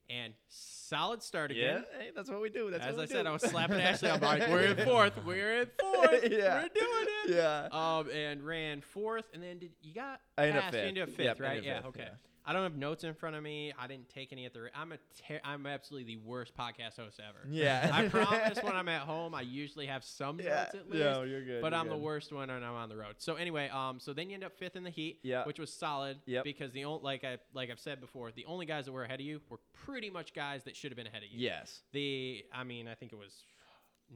and 0.09 0.33
solid 0.49 1.23
start 1.23 1.51
Yeah. 1.51 1.63
again. 1.77 1.85
Hey, 1.97 2.09
that's 2.15 2.29
what 2.29 2.41
we 2.41 2.49
do. 2.49 2.69
That's 2.71 2.83
As 2.85 2.93
what 2.95 2.99
I 2.99 3.03
we 3.03 3.07
said. 3.07 3.25
I 3.25 3.31
was 3.31 3.41
slapping 3.41 3.79
Ashley. 3.79 4.09
I'm 4.11 4.19
like, 4.21 4.41
we're 4.49 4.61
in 4.63 4.85
fourth. 4.85 5.13
We're 5.25 5.61
in 5.61 5.67
fourth. 5.79 6.23
Yeah. 6.29 6.61
We're 6.63 6.69
doing 6.81 7.07
it. 7.25 7.35
Yeah. 7.35 7.67
Um, 7.71 8.09
and 8.09 8.43
ran 8.45 8.81
fourth, 8.81 9.25
and 9.33 9.41
then 9.41 9.59
did 9.59 9.71
you 9.81 9.93
got 9.93 10.19
I 10.37 10.47
ended 10.47 10.63
up 10.63 10.71
fifth. 10.71 10.83
ended 10.83 11.09
fifth, 11.09 11.25
Yep, 11.25 11.39
right? 11.39 11.63
Yeah. 11.63 11.77
fifth, 11.77 11.85
Okay. 11.87 11.99
yeah. 12.03 12.15
I 12.49 12.53
don't 12.53 12.63
have 12.63 12.75
notes 12.77 13.03
in 13.03 13.13
front 13.13 13.35
of 13.35 13.43
me. 13.43 13.71
I 13.77 13.85
didn't 13.85 14.09
take 14.09 14.31
any 14.31 14.45
at 14.47 14.53
the. 14.53 14.69
I'm 14.73 14.91
a. 14.91 14.97
Ter- 15.27 15.39
I'm 15.43 15.67
absolutely 15.67 16.15
the 16.15 16.21
worst 16.25 16.57
podcast 16.57 16.95
host 16.95 17.19
ever. 17.19 17.37
Yeah. 17.47 17.91
I 17.93 18.07
promise. 18.09 18.57
When 18.63 18.75
I'm 18.75 18.87
at 18.89 19.01
home, 19.01 19.35
I 19.35 19.41
usually 19.41 19.85
have 19.85 20.03
some 20.03 20.39
Yeah, 20.39 20.49
notes 20.63 20.73
at 20.73 20.89
least. 20.89 21.03
no, 21.03 21.21
you're 21.21 21.45
good, 21.45 21.61
But 21.61 21.73
you're 21.73 21.79
I'm 21.81 21.89
the 21.89 21.97
worst 21.97 22.33
one, 22.33 22.49
and 22.49 22.65
I'm 22.65 22.73
on 22.73 22.89
the 22.89 22.97
road. 22.97 23.15
So 23.19 23.35
anyway, 23.35 23.69
um, 23.69 23.99
so 23.99 24.13
then 24.13 24.29
you 24.31 24.33
end 24.33 24.43
up 24.43 24.57
fifth 24.57 24.75
in 24.75 24.83
the 24.83 24.89
heat. 24.89 25.19
Yeah. 25.21 25.43
Which 25.45 25.59
was 25.59 25.71
solid. 25.71 26.17
Yep. 26.25 26.43
Because 26.43 26.71
the 26.71 26.85
only 26.85 27.03
like 27.03 27.23
I 27.23 27.37
like 27.53 27.69
I've 27.69 27.79
said 27.79 28.01
before, 28.01 28.31
the 28.31 28.45
only 28.45 28.65
guys 28.65 28.85
that 28.85 28.93
were 28.93 29.03
ahead 29.03 29.19
of 29.19 29.25
you 29.27 29.41
were 29.49 29.59
pretty 29.85 30.09
much 30.09 30.33
guys 30.33 30.63
that 30.63 30.75
should 30.75 30.89
have 30.91 30.97
been 30.97 31.05
ahead 31.07 31.21
of 31.21 31.29
you. 31.29 31.37
Yes. 31.39 31.81
The 31.91 32.43
I 32.51 32.63
mean 32.63 32.87
I 32.87 32.95
think 32.95 33.13
it 33.13 33.19
was. 33.19 33.43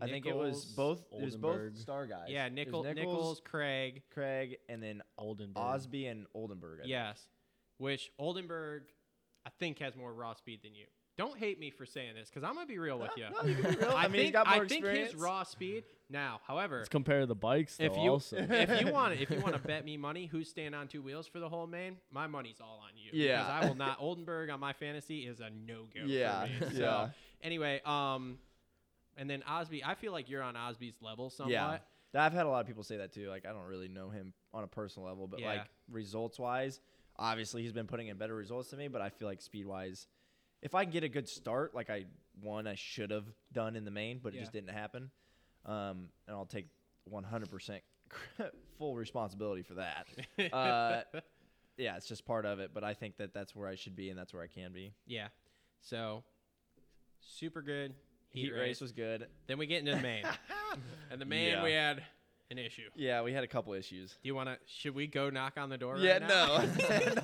I 0.02 0.08
think 0.08 0.26
it 0.26 0.36
was 0.36 0.46
Nichols- 0.48 0.66
both. 0.74 1.04
It 1.12 1.24
was 1.24 1.36
both 1.38 1.78
star 1.78 2.08
guys. 2.08 2.26
Yeah, 2.28 2.48
It 2.48 2.54
Nickel, 2.54 2.82
Nichols, 2.82 2.96
Nichols, 3.06 3.42
Craig. 3.46 4.02
Craig, 4.12 4.58
and 4.68 4.82
then 4.82 5.04
Oldenburg. 5.20 5.56
Osby 5.64 6.08
and 6.08 6.26
Oldenburg. 6.34 6.80
I 6.80 6.82
think. 6.82 6.92
Yes. 7.84 7.92
Which 7.92 8.12
Oldenburg, 8.20 8.84
I 9.46 9.50
think, 9.60 9.80
has 9.80 9.96
more 9.96 10.14
raw 10.14 10.34
speed 10.34 10.62
than 10.64 10.74
you. 10.74 10.86
Don't 11.16 11.38
hate 11.38 11.60
me 11.60 11.70
for 11.70 11.86
saying 11.86 12.16
this, 12.16 12.30
because 12.30 12.44
I'm 12.44 12.56
gonna 12.56 12.66
be 12.66 12.80
real 12.80 12.98
with 12.98 13.12
you. 13.16 13.26
No, 13.32 13.48
you 13.48 13.56
can 13.56 13.72
be 13.74 13.78
real. 13.78 13.90
I, 13.96 14.06
I 14.06 14.08
mean, 14.08 14.12
think 14.14 14.24
he's 14.24 14.32
got 14.32 14.48
more 14.48 14.64
I 14.64 14.68
think 14.68 14.86
his 14.86 15.16
raw 15.16 15.44
speed. 15.44 15.84
Now, 16.10 16.42
however, 16.46 16.78
Let's 16.78 16.90
compare 16.90 17.26
the 17.26 17.34
bikes 17.34 17.78
though. 17.78 17.86
if 17.86 17.98
you 17.98 18.12
also. 18.12 18.36
if 18.38 18.82
you 18.82 18.92
want 18.92 19.20
if 19.20 19.32
you 19.32 19.40
want 19.40 19.54
to 19.54 19.60
bet 19.60 19.84
me 19.84 19.98
money, 19.98 20.28
who's 20.28 20.48
staying 20.48 20.76
on 20.76 20.88
two 20.88 21.02
wheels 21.02 21.26
for 21.26 21.40
the 21.40 21.50
whole 21.50 21.66
main? 21.66 21.98
My 22.12 22.28
money's 22.28 22.58
all 22.62 22.84
on 22.84 22.92
you. 22.96 23.10
Yeah. 23.14 23.38
Because 23.38 23.50
I 23.50 23.68
will 23.68 23.76
not. 23.76 23.98
Oldenburg 24.00 24.52
on 24.52 24.60
my 24.60 24.74
fantasy 24.74 25.22
is 25.22 25.40
a 25.40 25.50
no 25.50 25.86
go. 25.92 26.02
Yeah, 26.06 26.46
For 26.60 26.66
me. 26.66 26.76
So, 26.76 26.82
yeah. 26.82 27.10
Anyway, 27.42 27.82
um, 27.84 28.38
and 29.18 29.28
then 29.28 29.42
Osby, 29.48 29.84
I 29.84 29.96
feel 29.96 30.12
like 30.12 30.30
you're 30.30 30.44
on 30.44 30.56
Osby's 30.56 31.02
level 31.02 31.32
somewhat. 31.32 31.52
Yeah. 31.52 31.78
I've 32.16 32.34
had 32.34 32.46
a 32.46 32.50
lot 32.50 32.62
of 32.62 32.68
people 32.68 32.84
say 32.84 32.98
that 32.98 33.12
too. 33.12 33.30
Like 33.30 33.48
I 33.48 33.54
don't 33.54 33.66
really 33.66 33.88
know 33.88 34.10
him 34.10 34.34
on 34.54 34.64
a 34.64 34.68
personal 34.68 35.08
level, 35.08 35.26
but 35.26 35.40
Yeah. 35.40 35.48
like 35.48 35.66
results 35.90 36.38
wise, 36.38 36.80
obviously 37.18 37.62
he's 37.64 37.74
been 37.74 37.88
putting 37.88 38.08
in 38.08 38.18
better 38.18 38.36
results 38.36 38.70
than 38.70 38.80
me. 38.80 38.88
But 38.88 39.02
I 39.02 39.10
feel 39.10 39.28
like 39.28 39.42
speed 39.42 39.66
wise, 39.66 40.08
if 40.62 40.76
I 40.76 40.86
get 40.86 41.04
a 41.04 41.10
good 41.10 41.28
start, 41.28 41.76
like 41.76 41.90
I 41.90 42.06
one 42.42 42.68
I 42.68 42.76
should 42.76 43.12
have 43.12 43.26
done 43.52 43.76
in 43.76 43.86
the 43.86 43.92
main, 43.92 44.20
but 44.22 44.34
it 44.34 44.40
just 44.40 44.52
didn't 44.52 44.74
happen. 44.74 45.12
Um, 45.66 46.10
and 46.28 46.36
I'll 46.36 46.46
take 46.46 46.68
100% 47.12 47.80
full 48.78 48.96
responsibility 48.96 49.64
for 49.64 49.76
that. 49.76 50.08
Uh, 50.54 51.02
yeah, 51.78 51.96
it's 51.96 52.08
just 52.08 52.26
part 52.26 52.46
of 52.46 52.60
it. 52.60 52.72
But 52.74 52.84
I 52.84 52.94
think 52.94 53.18
that 53.18 53.34
that's 53.34 53.56
where 53.56 53.68
I 53.68 53.76
should 53.76 53.96
be, 53.96 54.10
and 54.10 54.20
that's 54.20 54.34
where 54.34 54.44
I 54.44 54.48
can 54.48 54.74
be. 54.74 54.94
Yeah. 55.08 55.30
So, 55.82 56.24
super 57.20 57.62
good 57.62 57.96
Heat, 58.30 58.52
race 58.52 58.82
was 58.82 58.92
good. 58.92 59.28
Then 59.48 59.58
we 59.58 59.68
get 59.68 59.80
into 59.80 59.96
the 59.96 60.02
main. 60.02 60.24
and 61.12 61.22
the 61.22 61.26
main 61.26 61.62
we 61.64 61.72
had 61.72 62.04
an 62.52 62.58
issue. 62.58 62.90
Yeah, 62.96 63.22
we 63.22 63.34
had 63.34 63.44
a 63.44 63.48
couple 63.48 63.74
issues. 63.74 64.12
Do 64.12 64.28
you 64.28 64.36
want 64.36 64.50
to? 64.50 64.58
Should 64.66 64.96
we 64.96 65.08
go 65.08 65.30
knock 65.30 65.54
on 65.58 65.70
the 65.70 65.78
door? 65.78 65.98
Yeah, 65.98 66.20
right 66.20 66.22
now? 66.22 66.58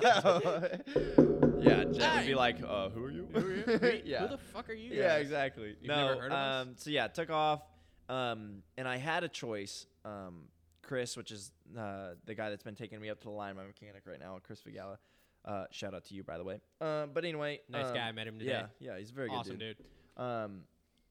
no. 0.02 1.58
yeah, 1.60 1.84
Jett 1.84 2.16
would 2.16 2.26
be 2.26 2.34
like, 2.34 2.56
uh, 2.66 2.88
who 2.90 3.04
are 3.04 3.10
you? 3.10 3.28
Who, 3.32 3.38
are 3.38 3.54
you? 3.54 3.62
Who- 3.78 4.00
yeah. 4.04 4.22
Who 4.22 4.28
the 4.28 4.38
fuck 4.38 4.68
are 4.70 4.74
you? 4.74 4.90
yeah, 4.92 5.16
guys? 5.16 5.22
exactly. 5.22 5.76
You've 5.80 5.88
no, 5.88 6.08
never 6.08 6.20
heard 6.20 6.32
of 6.32 6.38
us? 6.38 6.66
um, 6.66 6.74
so 6.76 6.90
yeah, 6.90 7.08
took 7.08 7.30
off, 7.30 7.62
um, 8.08 8.62
and 8.76 8.86
I 8.88 8.96
had 8.96 9.24
a 9.24 9.28
choice. 9.28 9.86
Um, 10.04 10.44
Chris, 10.82 11.16
which 11.16 11.30
is 11.30 11.52
uh, 11.78 12.14
the 12.24 12.34
guy 12.34 12.50
that's 12.50 12.64
been 12.64 12.74
taking 12.74 13.00
me 13.00 13.10
up 13.10 13.20
to 13.20 13.24
the 13.24 13.30
line, 13.30 13.54
my 13.54 13.64
mechanic 13.64 14.02
right 14.06 14.18
now, 14.18 14.38
Chris 14.42 14.60
Figala. 14.60 14.96
Uh, 15.44 15.64
shout 15.70 15.94
out 15.94 16.04
to 16.04 16.14
you, 16.14 16.24
by 16.24 16.36
the 16.36 16.44
way. 16.44 16.60
Uh, 16.80 17.06
but 17.06 17.24
anyway, 17.24 17.60
Nice 17.68 17.86
um, 17.86 17.94
guy. 17.94 18.00
I 18.00 18.12
met 18.12 18.26
him 18.26 18.38
today. 18.38 18.50
Yeah, 18.50 18.66
yeah, 18.80 18.98
he's 18.98 19.10
a 19.10 19.14
very 19.14 19.30
awesome 19.30 19.56
good 19.56 19.58
dude. 19.60 19.76
dude. 19.78 20.22
Um, 20.22 20.60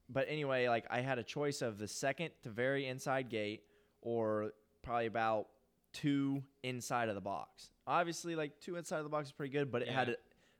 but 0.09 0.27
anyway, 0.27 0.67
like 0.67 0.85
I 0.89 1.01
had 1.01 1.17
a 1.17 1.23
choice 1.23 1.61
of 1.61 1.77
the 1.77 1.87
second 1.87 2.31
to 2.43 2.49
very 2.49 2.87
inside 2.87 3.29
gate 3.29 3.63
or 4.01 4.51
probably 4.81 5.05
about 5.05 5.47
two 5.93 6.43
inside 6.63 7.09
of 7.09 7.15
the 7.15 7.21
box. 7.21 7.71
Obviously, 7.87 8.35
like 8.35 8.59
two 8.59 8.75
inside 8.75 8.97
of 8.97 9.03
the 9.03 9.09
box 9.09 9.27
is 9.27 9.31
pretty 9.31 9.51
good, 9.51 9.71
but 9.71 9.81
it 9.81 9.89
had 9.89 10.09
a, 10.09 10.15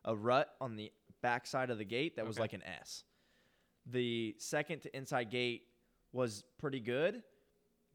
a 0.06 0.16
rut 0.16 0.50
on 0.60 0.76
the 0.76 0.92
back 1.22 1.46
side 1.46 1.70
of 1.70 1.78
the 1.78 1.86
gate 1.86 2.16
that 2.16 2.26
was 2.26 2.40
like 2.40 2.54
an 2.54 2.64
S. 2.64 3.04
The 3.86 4.36
second 4.38 4.82
to 4.82 4.96
inside 4.96 5.30
gate 5.30 5.64
was 6.12 6.44
pretty 6.58 6.80
good, 6.80 7.24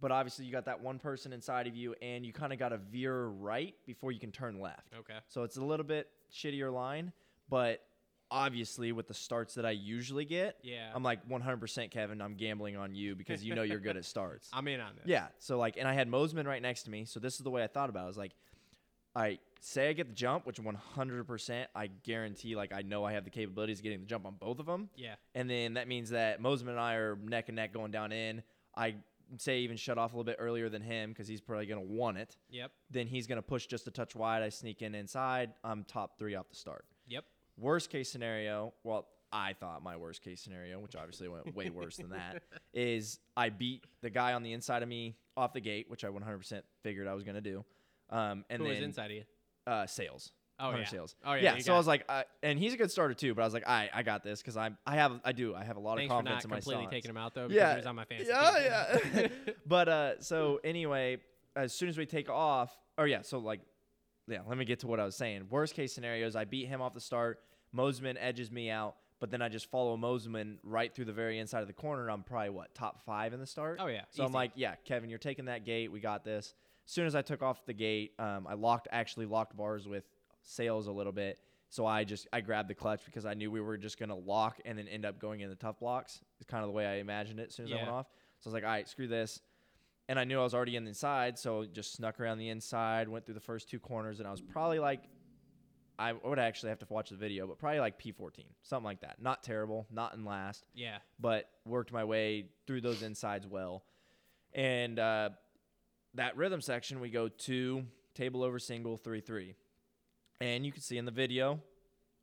but 0.01 0.13
obviously 0.13 0.45
you 0.45 0.53
got 0.53 0.67
that 0.67 0.81
one 0.81 0.99
person 0.99 1.33
inside 1.33 1.67
of 1.67 1.75
you, 1.75 1.95
and 2.03 2.25
you 2.25 2.33
kind 2.33 2.53
of 2.53 2.59
got 2.59 2.71
to 2.71 2.79
veer 2.79 3.27
right 3.27 3.75
before 3.87 4.13
you 4.13 4.21
can 4.21 4.33
turn 4.33 4.61
left. 4.61 4.95
Okay. 4.99 5.19
So 5.29 5.43
it's 5.43 5.57
a 5.57 5.65
little 5.65 5.87
bit 5.87 6.09
shittier 6.33 6.73
line, 6.73 7.13
but 7.49 7.81
obviously 8.35 8.91
with 8.93 9.07
the 9.07 9.15
starts 9.15 9.55
that 9.55 9.65
I 9.65 9.71
usually 9.71 10.25
get, 10.25 10.57
Yeah. 10.63 10.91
I'm 10.95 11.03
like 11.05 11.27
100% 11.29 11.91
Kevin, 11.91 12.21
I'm 12.21 12.35
gambling 12.35 12.77
on 12.77 12.95
you 12.95 13.15
because 13.15 13.45
you 13.45 13.55
know 13.55 13.63
you're 13.63 13.79
good 13.79 13.97
at 13.97 14.05
starts. 14.05 14.51
I'm 14.53 14.67
in 14.69 14.81
on 14.81 14.97
this. 14.97 15.05
yeah. 15.07 15.29
So 15.39 15.57
like, 15.59 15.77
and 15.77 15.87
I 15.87 15.95
had 15.95 16.09
Mosiman 16.11 16.45
right 16.47 16.61
next 16.61 16.83
to 16.85 16.91
me. 16.91 17.05
So 17.05 17.21
this 17.21 17.35
is 17.35 17.41
the 17.41 17.51
way 17.51 17.63
I 17.63 17.69
thought 17.69 17.89
about 17.91 18.01
it. 18.01 18.05
I 18.05 18.09
was 18.09 18.19
like, 18.19 18.33
I 19.17 19.39
say 19.61 19.89
I 19.89 19.93
get 19.93 20.09
the 20.09 20.15
jump, 20.15 20.45
which 20.45 20.59
100% 20.61 21.67
I 21.75 21.87
guarantee, 22.03 22.57
like 22.57 22.73
I 22.73 22.83
know 22.83 23.05
I 23.05 23.13
have 23.13 23.25
the 23.25 23.31
capabilities 23.31 23.79
of 23.79 23.85
getting 23.85 24.01
the 24.01 24.07
jump 24.07 24.27
on 24.27 24.35
both 24.35 24.59
of 24.59 24.67
them. 24.67 24.91
Yeah. 24.97 25.15
And 25.37 25.49
then 25.49 25.75
that 25.75 25.87
means 25.87 26.11
that 26.11 26.43
Mosiman 26.43 26.71
and 26.71 26.81
I 26.81 26.95
are 26.95 27.17
neck 27.23 27.49
and 27.49 27.57
neck 27.57 27.73
going 27.73 27.93
down 27.93 28.11
in. 28.13 28.43
I 28.77 28.97
say 29.39 29.61
even 29.61 29.77
shut 29.77 29.97
off 29.99 30.13
a 30.13 30.17
little 30.17 30.25
bit 30.25 30.37
earlier 30.41 30.69
than 30.69 30.83
him 30.83 31.11
because 31.11 31.27
he's 31.29 31.41
probably 31.41 31.67
going 31.67 31.81
to 31.81 31.93
want 31.93 32.19
it 32.19 32.37
Yep. 32.51 32.71
then 32.91 33.07
he's 33.07 33.27
going 33.27 33.37
to 33.37 33.43
push 33.43 33.67
just 33.67 33.87
a 33.87 33.91
touch 33.91 34.15
wide. 34.15 34.43
I 34.43 34.49
sneak 34.51 34.83
in 34.83 34.95
inside. 34.95 35.53
I'm 35.63 35.85
top 35.85 36.19
three 36.19 36.35
off 36.35 36.49
the 36.51 36.57
start. 36.57 36.85
Yep. 37.09 37.25
Worst 37.57 37.91
case 37.91 38.11
scenario, 38.11 38.73
well, 38.83 39.07
I 39.33 39.53
thought 39.53 39.83
my 39.83 39.97
worst 39.97 40.23
case 40.23 40.41
scenario, 40.41 40.79
which 40.81 40.95
obviously 40.97 41.29
went 41.29 41.55
way 41.55 41.71
worse 41.71 41.97
than 41.97 42.11
that, 42.11 42.43
is 42.75 43.19
I 43.37 43.49
beat 43.49 43.85
the 44.03 44.11
guy 44.11 44.33
on 44.33 44.43
the 44.43 44.53
inside 44.53 44.83
of 44.83 44.89
me 44.89 45.17
off 45.37 45.53
the 45.53 45.61
gate, 45.61 45.87
which 45.89 46.05
I 46.05 46.09
100% 46.09 46.63
figured 46.83 47.07
I 47.09 47.15
was 47.15 47.25
going 47.25 47.35
to 47.35 47.41
do. 47.41 47.65
Um, 48.11 48.45
and 48.51 48.61
Who 48.63 48.69
then 48.69 48.77
was 48.77 48.85
inside 48.85 49.07
of 49.07 49.17
you? 49.17 49.23
Uh, 49.67 49.87
Sayles. 49.87 50.33
Oh, 50.61 50.71
yeah. 50.77 50.85
Sayles. 50.85 51.17
Oh, 51.25 51.35
yeah, 51.35 51.55
Yeah. 51.55 51.59
So 51.59 51.75
I 51.75 51.77
was 51.79 51.87
like, 51.89 52.05
I, 52.09 52.25
and 52.45 52.59
he's 52.59 52.75
a 52.75 52.77
good 52.77 52.91
starter 52.93 53.15
too. 53.15 53.35
But 53.35 53.43
I 53.43 53.45
was 53.45 53.55
like, 53.55 53.67
I, 53.67 53.91
I 53.93 54.03
got 54.05 54.23
this 54.23 54.41
because 54.41 54.57
I'm, 54.57 54.79
I 54.87 54.95
have, 54.95 55.21
I 55.25 55.33
do, 55.33 55.53
I 55.55 55.65
have 55.65 55.77
a 55.77 55.81
lot 55.81 55.97
Thanks 55.97 56.13
of 56.13 56.19
for 56.19 56.23
not 56.23 56.31
confidence 56.43 56.45
in 56.45 56.51
my 56.51 56.57
completely 56.59 56.85
stance. 56.85 56.93
taking 56.93 57.11
him 57.11 57.17
out 57.17 57.35
though. 57.35 57.49
Because 57.49 57.57
Yeah. 57.57 57.71
he 57.73 57.77
was 57.79 57.87
on 57.87 57.97
my 57.97 58.05
fantasy. 58.05 58.31
Yeah, 58.31 58.99
team. 59.03 59.31
yeah. 59.47 59.53
but 59.67 59.89
uh, 59.89 60.21
so 60.21 60.61
anyway, 60.63 61.19
as 61.57 61.73
soon 61.73 61.89
as 61.89 61.99
we 61.99 62.07
take 62.07 62.31
off, 62.31 62.77
or 62.97 63.09
yeah, 63.09 63.23
so 63.23 63.39
like, 63.39 63.61
yeah, 64.29 64.41
let 64.47 64.57
me 64.59 64.65
get 64.65 64.81
to 64.81 64.87
what 64.87 65.01
I 65.01 65.05
was 65.05 65.17
saying. 65.17 65.47
Worst 65.51 65.75
case 65.75 65.93
scenarios, 65.93 66.37
I 66.37 66.45
beat 66.45 66.67
him 66.67 66.81
off 66.81 66.95
the 66.95 67.01
start. 67.01 67.41
Mosiman 67.75 68.17
edges 68.19 68.51
me 68.51 68.71
out, 68.71 68.97
but 69.21 69.31
then 69.31 69.43
I 69.43 69.49
just 69.49 69.71
follow 69.71 69.97
Mosiman 69.97 70.59
right 70.63 70.95
through 70.95 71.07
the 71.07 71.13
very 71.13 71.39
inside 71.39 71.61
of 71.61 71.67
the 71.67 71.73
corner. 71.73 72.09
I'm 72.11 72.23
probably 72.23 72.51
what 72.51 72.75
top 72.75 73.05
five 73.05 73.33
in 73.33 73.41
the 73.41 73.47
start. 73.47 73.79
Oh, 73.81 73.87
yeah, 73.87 74.03
So 74.11 74.25
I'm 74.25 74.33
like, 74.33 74.53
yeah, 74.55 74.75
Kevin, 74.85 75.11
you're 75.11 75.19
taking 75.19 75.47
that 75.47 75.65
gate. 75.65 75.91
We 75.91 76.01
got 76.01 76.25
this. 76.25 76.55
As 76.87 76.93
soon 76.93 77.07
as 77.07 77.15
I 77.15 77.23
took 77.23 77.43
off 77.43 77.65
the 77.67 77.73
gate, 77.73 78.13
um, 78.19 78.47
I 78.47 78.55
locked 78.55 78.89
actually 78.93 79.27
locked 79.27 79.57
bars 79.57 79.89
with 79.89 80.05
Sayles 80.43 80.87
a 80.87 80.93
little 80.93 81.13
bit. 81.13 81.39
So 81.71 81.87
I 81.87 82.05
just 82.05 82.29
I 82.33 82.41
grabbed 82.41 82.69
the 82.69 82.75
clutch 82.75 83.01
because 83.05 83.27
I 83.27 83.35
knew 83.35 83.51
we 83.51 83.61
were 83.61 83.77
just 83.79 83.99
gonna 83.99 84.15
lock 84.15 84.61
and 84.65 84.79
then 84.79 84.87
end 84.87 85.05
up 85.05 85.19
going 85.19 85.41
in 85.41 85.49
the 85.49 85.57
tough 85.57 85.81
blocks. 85.81 86.21
It's 86.39 86.49
kind 86.49 86.63
of 86.63 86.69
the 86.69 86.73
way 86.73 86.87
I 86.87 86.97
imagined 86.97 87.41
it 87.41 87.49
as 87.49 87.55
soon 87.55 87.67
as 87.67 87.73
I 87.73 87.77
went 87.77 87.89
off. 87.95 88.07
So 88.39 88.49
I 88.49 88.51
was 88.51 88.55
like, 88.55 88.65
all 88.65 88.71
right, 88.71 88.89
screw 88.89 89.09
this. 89.09 89.41
And 90.09 90.19
I 90.19 90.25
knew 90.25 90.39
I 90.39 90.43
was 90.43 90.55
already 90.55 90.77
in 90.77 90.85
the 90.85 90.91
inside, 90.91 91.39
so 91.39 91.65
just 91.65 91.95
snuck 91.95 92.21
around 92.21 92.39
the 92.39 92.51
inside, 92.51 93.09
went 93.09 93.25
through 93.25 93.35
the 93.37 93.41
first 93.41 93.71
two 93.71 93.79
corners, 93.81 94.19
and 94.19 94.29
I 94.29 94.31
was 94.31 94.43
probably 94.43 94.79
like, 94.79 95.05
I 95.99 96.13
would 96.13 96.39
actually 96.39 96.71
have 96.71 96.81
to 96.81 96.87
watch 96.91 97.11
the 97.11 97.17
video, 97.17 97.47
but 97.47 97.59
probably 97.59 97.81
like 97.81 97.99
P14, 97.99 98.45
something 98.63 98.85
like 98.85 99.01
that. 99.01 99.23
Not 99.23 99.43
terrible, 99.43 99.87
not 99.91 100.13
in 100.15 100.25
last, 100.25 100.67
Yeah. 100.75 100.99
but 101.19 101.49
worked 101.65 101.91
my 101.93 102.05
way 102.05 102.47
through 102.67 102.83
those 102.83 103.03
insides 103.03 103.47
well. 103.47 103.85
And 104.53 104.99
uh, 104.99 105.31
that 106.15 106.37
rhythm 106.37 106.61
section, 106.61 107.01
we 107.01 107.11
go 107.11 107.29
two, 107.29 107.85
table 108.15 108.43
over 108.43 108.59
single, 108.59 108.97
three, 108.99 109.21
three. 109.21 109.55
And 110.41 110.67
you 110.67 110.73
can 110.73 110.83
see 110.83 110.99
in 110.99 111.05
the 111.07 111.13
video 111.13 111.61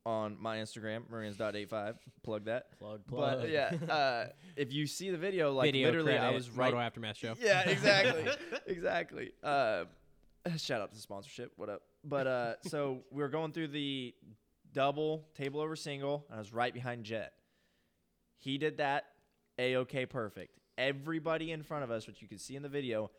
on 0.06 0.38
my 0.40 0.58
Instagram, 0.58 1.10
Marines.85, 1.10 1.96
plug 2.24 2.46
that. 2.46 2.78
plug, 2.80 3.06
plug. 3.08 3.42
But 3.42 3.50
yeah, 3.50 3.72
uh, 3.90 4.26
if 4.56 4.74
you 4.74 4.88
see 4.88 5.12
the 5.12 5.18
video, 5.18 5.54
like 5.54 5.68
Video 5.68 5.88
literally, 5.88 6.18
I 6.18 6.32
was 6.32 6.50
right. 6.50 6.72
Moto 6.72 6.82
Aftermath 6.82 7.18
show. 7.18 7.36
Yeah, 7.40 7.62
exactly, 7.70 8.26
exactly. 8.66 9.32
Uh, 9.44 9.86
shout 10.58 10.82
out 10.82 10.90
to 10.90 10.96
the 10.96 11.02
sponsorship. 11.02 11.52
What 11.56 11.70
up? 11.70 11.84
But 12.04 12.28
uh, 12.28 12.54
so 12.64 13.02
we 13.12 13.22
were 13.22 13.30
going 13.30 13.52
through 13.52 13.70
the 13.70 14.14
double 14.74 15.28
table 15.36 15.60
over 15.60 15.76
single, 15.76 16.26
and 16.30 16.38
I 16.38 16.40
was 16.40 16.54
right 16.54 16.74
behind 16.74 17.04
Jett. 17.04 17.34
He 18.40 18.58
did 18.58 18.78
that, 18.78 19.06
a 19.60 19.78
okay, 19.78 20.06
perfect. 20.06 20.58
Everybody 20.78 21.52
in 21.52 21.62
front 21.62 21.84
of 21.84 21.92
us, 21.92 22.08
which 22.08 22.22
you 22.22 22.28
can 22.28 22.40
see 22.40 22.56
in 22.56 22.64
the 22.64 22.70
video, 22.70 23.12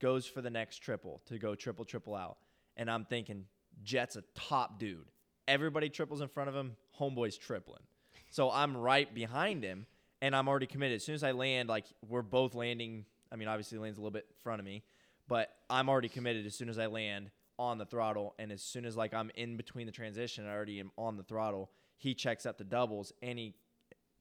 goes 0.00 0.26
for 0.26 0.42
the 0.42 0.50
next 0.50 0.78
triple 0.78 1.22
to 1.26 1.38
go 1.38 1.54
triple 1.54 1.86
triple 1.86 2.14
out, 2.14 2.36
and 2.76 2.90
I'm 2.90 3.06
thinking 3.06 3.44
Jett's 3.82 4.16
a 4.16 4.24
top 4.34 4.78
dude. 4.78 5.06
Everybody 5.48 5.88
triples 5.88 6.20
in 6.20 6.28
front 6.28 6.48
of 6.48 6.56
him. 6.56 6.76
Homeboy's 6.98 7.36
tripling. 7.36 7.82
So 8.30 8.50
I'm 8.50 8.76
right 8.76 9.12
behind 9.14 9.62
him, 9.62 9.86
and 10.20 10.34
I'm 10.34 10.48
already 10.48 10.66
committed. 10.66 10.96
As 10.96 11.04
soon 11.04 11.14
as 11.14 11.22
I 11.22 11.32
land, 11.32 11.68
like 11.68 11.84
we're 12.06 12.22
both 12.22 12.54
landing. 12.54 13.04
I 13.30 13.36
mean, 13.36 13.48
obviously, 13.48 13.78
lands 13.78 13.98
a 13.98 14.00
little 14.00 14.12
bit 14.12 14.26
in 14.28 14.36
front 14.42 14.60
of 14.60 14.64
me, 14.64 14.82
but 15.28 15.50
I'm 15.68 15.88
already 15.88 16.08
committed 16.08 16.46
as 16.46 16.54
soon 16.54 16.68
as 16.68 16.78
I 16.78 16.86
land 16.86 17.30
on 17.58 17.78
the 17.78 17.86
throttle. 17.86 18.34
And 18.38 18.52
as 18.52 18.62
soon 18.62 18.84
as 18.84 18.96
like 18.96 19.14
I'm 19.14 19.30
in 19.34 19.56
between 19.56 19.86
the 19.86 19.92
transition, 19.92 20.46
I 20.46 20.52
already 20.52 20.80
am 20.80 20.90
on 20.96 21.16
the 21.16 21.22
throttle. 21.22 21.70
He 21.96 22.14
checks 22.14 22.46
up 22.46 22.58
the 22.58 22.64
doubles, 22.64 23.12
and 23.22 23.38
he 23.38 23.54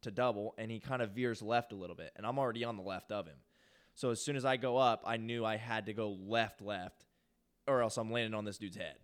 to 0.06 0.12
double, 0.12 0.54
and 0.58 0.70
he 0.70 0.80
kind 0.80 1.02
of 1.02 1.12
veers 1.12 1.42
left 1.42 1.72
a 1.72 1.76
little 1.76 1.96
bit, 1.96 2.12
and 2.16 2.26
I'm 2.26 2.38
already 2.38 2.64
on 2.64 2.78
the 2.78 2.84
left 2.84 3.12
of 3.12 3.26
him. 3.26 3.38
So 3.96 4.12
as 4.12 4.22
soon 4.22 4.36
as 4.36 4.46
I 4.46 4.58
go 4.58 4.78
up, 4.78 5.04
I 5.06 5.18
knew 5.18 5.44
I 5.44 5.58
had 5.58 5.88
to 5.88 5.94
go 5.94 6.12
left, 6.12 6.62
left, 6.62 7.06
or 7.68 7.82
else 7.82 7.98
I'm 7.98 8.12
landing 8.12 8.36
on 8.36 8.46
this 8.46 8.58
dude's 8.58 8.78
head. 8.78 8.96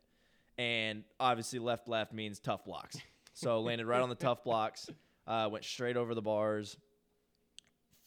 And 0.62 1.04
obviously 1.20 1.58
left 1.58 1.88
left 1.88 2.14
means 2.14 2.40
tough 2.40 2.64
blocks. 2.66 2.96
So 3.34 3.62
landed 3.62 3.88
right 3.88 4.00
on 4.02 4.10
the 4.10 4.16
tough 4.16 4.44
blocks, 4.44 4.88
uh, 5.26 5.50
went 5.52 5.66
straight 5.66 5.98
over 5.98 6.14
the 6.14 6.22
bars. 6.22 6.78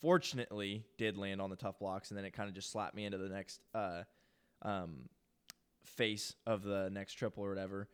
Fortunately, 0.01 0.85
did 0.97 1.17
land 1.17 1.43
on 1.43 1.51
the 1.51 1.57
tough 1.57 1.81
blocks, 1.81 2.11
and 2.11 2.19
then 2.19 2.25
it 2.25 2.33
kind 2.33 2.49
of 2.49 2.55
just 2.55 2.71
slapped 2.71 2.95
me 2.95 3.07
into 3.07 3.19
the 3.19 3.29
next 3.29 3.61
uh, 3.75 4.03
um, 4.63 5.09
face 5.85 6.37
of 6.47 6.63
the 6.63 6.91
next 6.93 7.15
triple 7.15 7.45
or 7.45 7.49
whatever. 7.49 7.89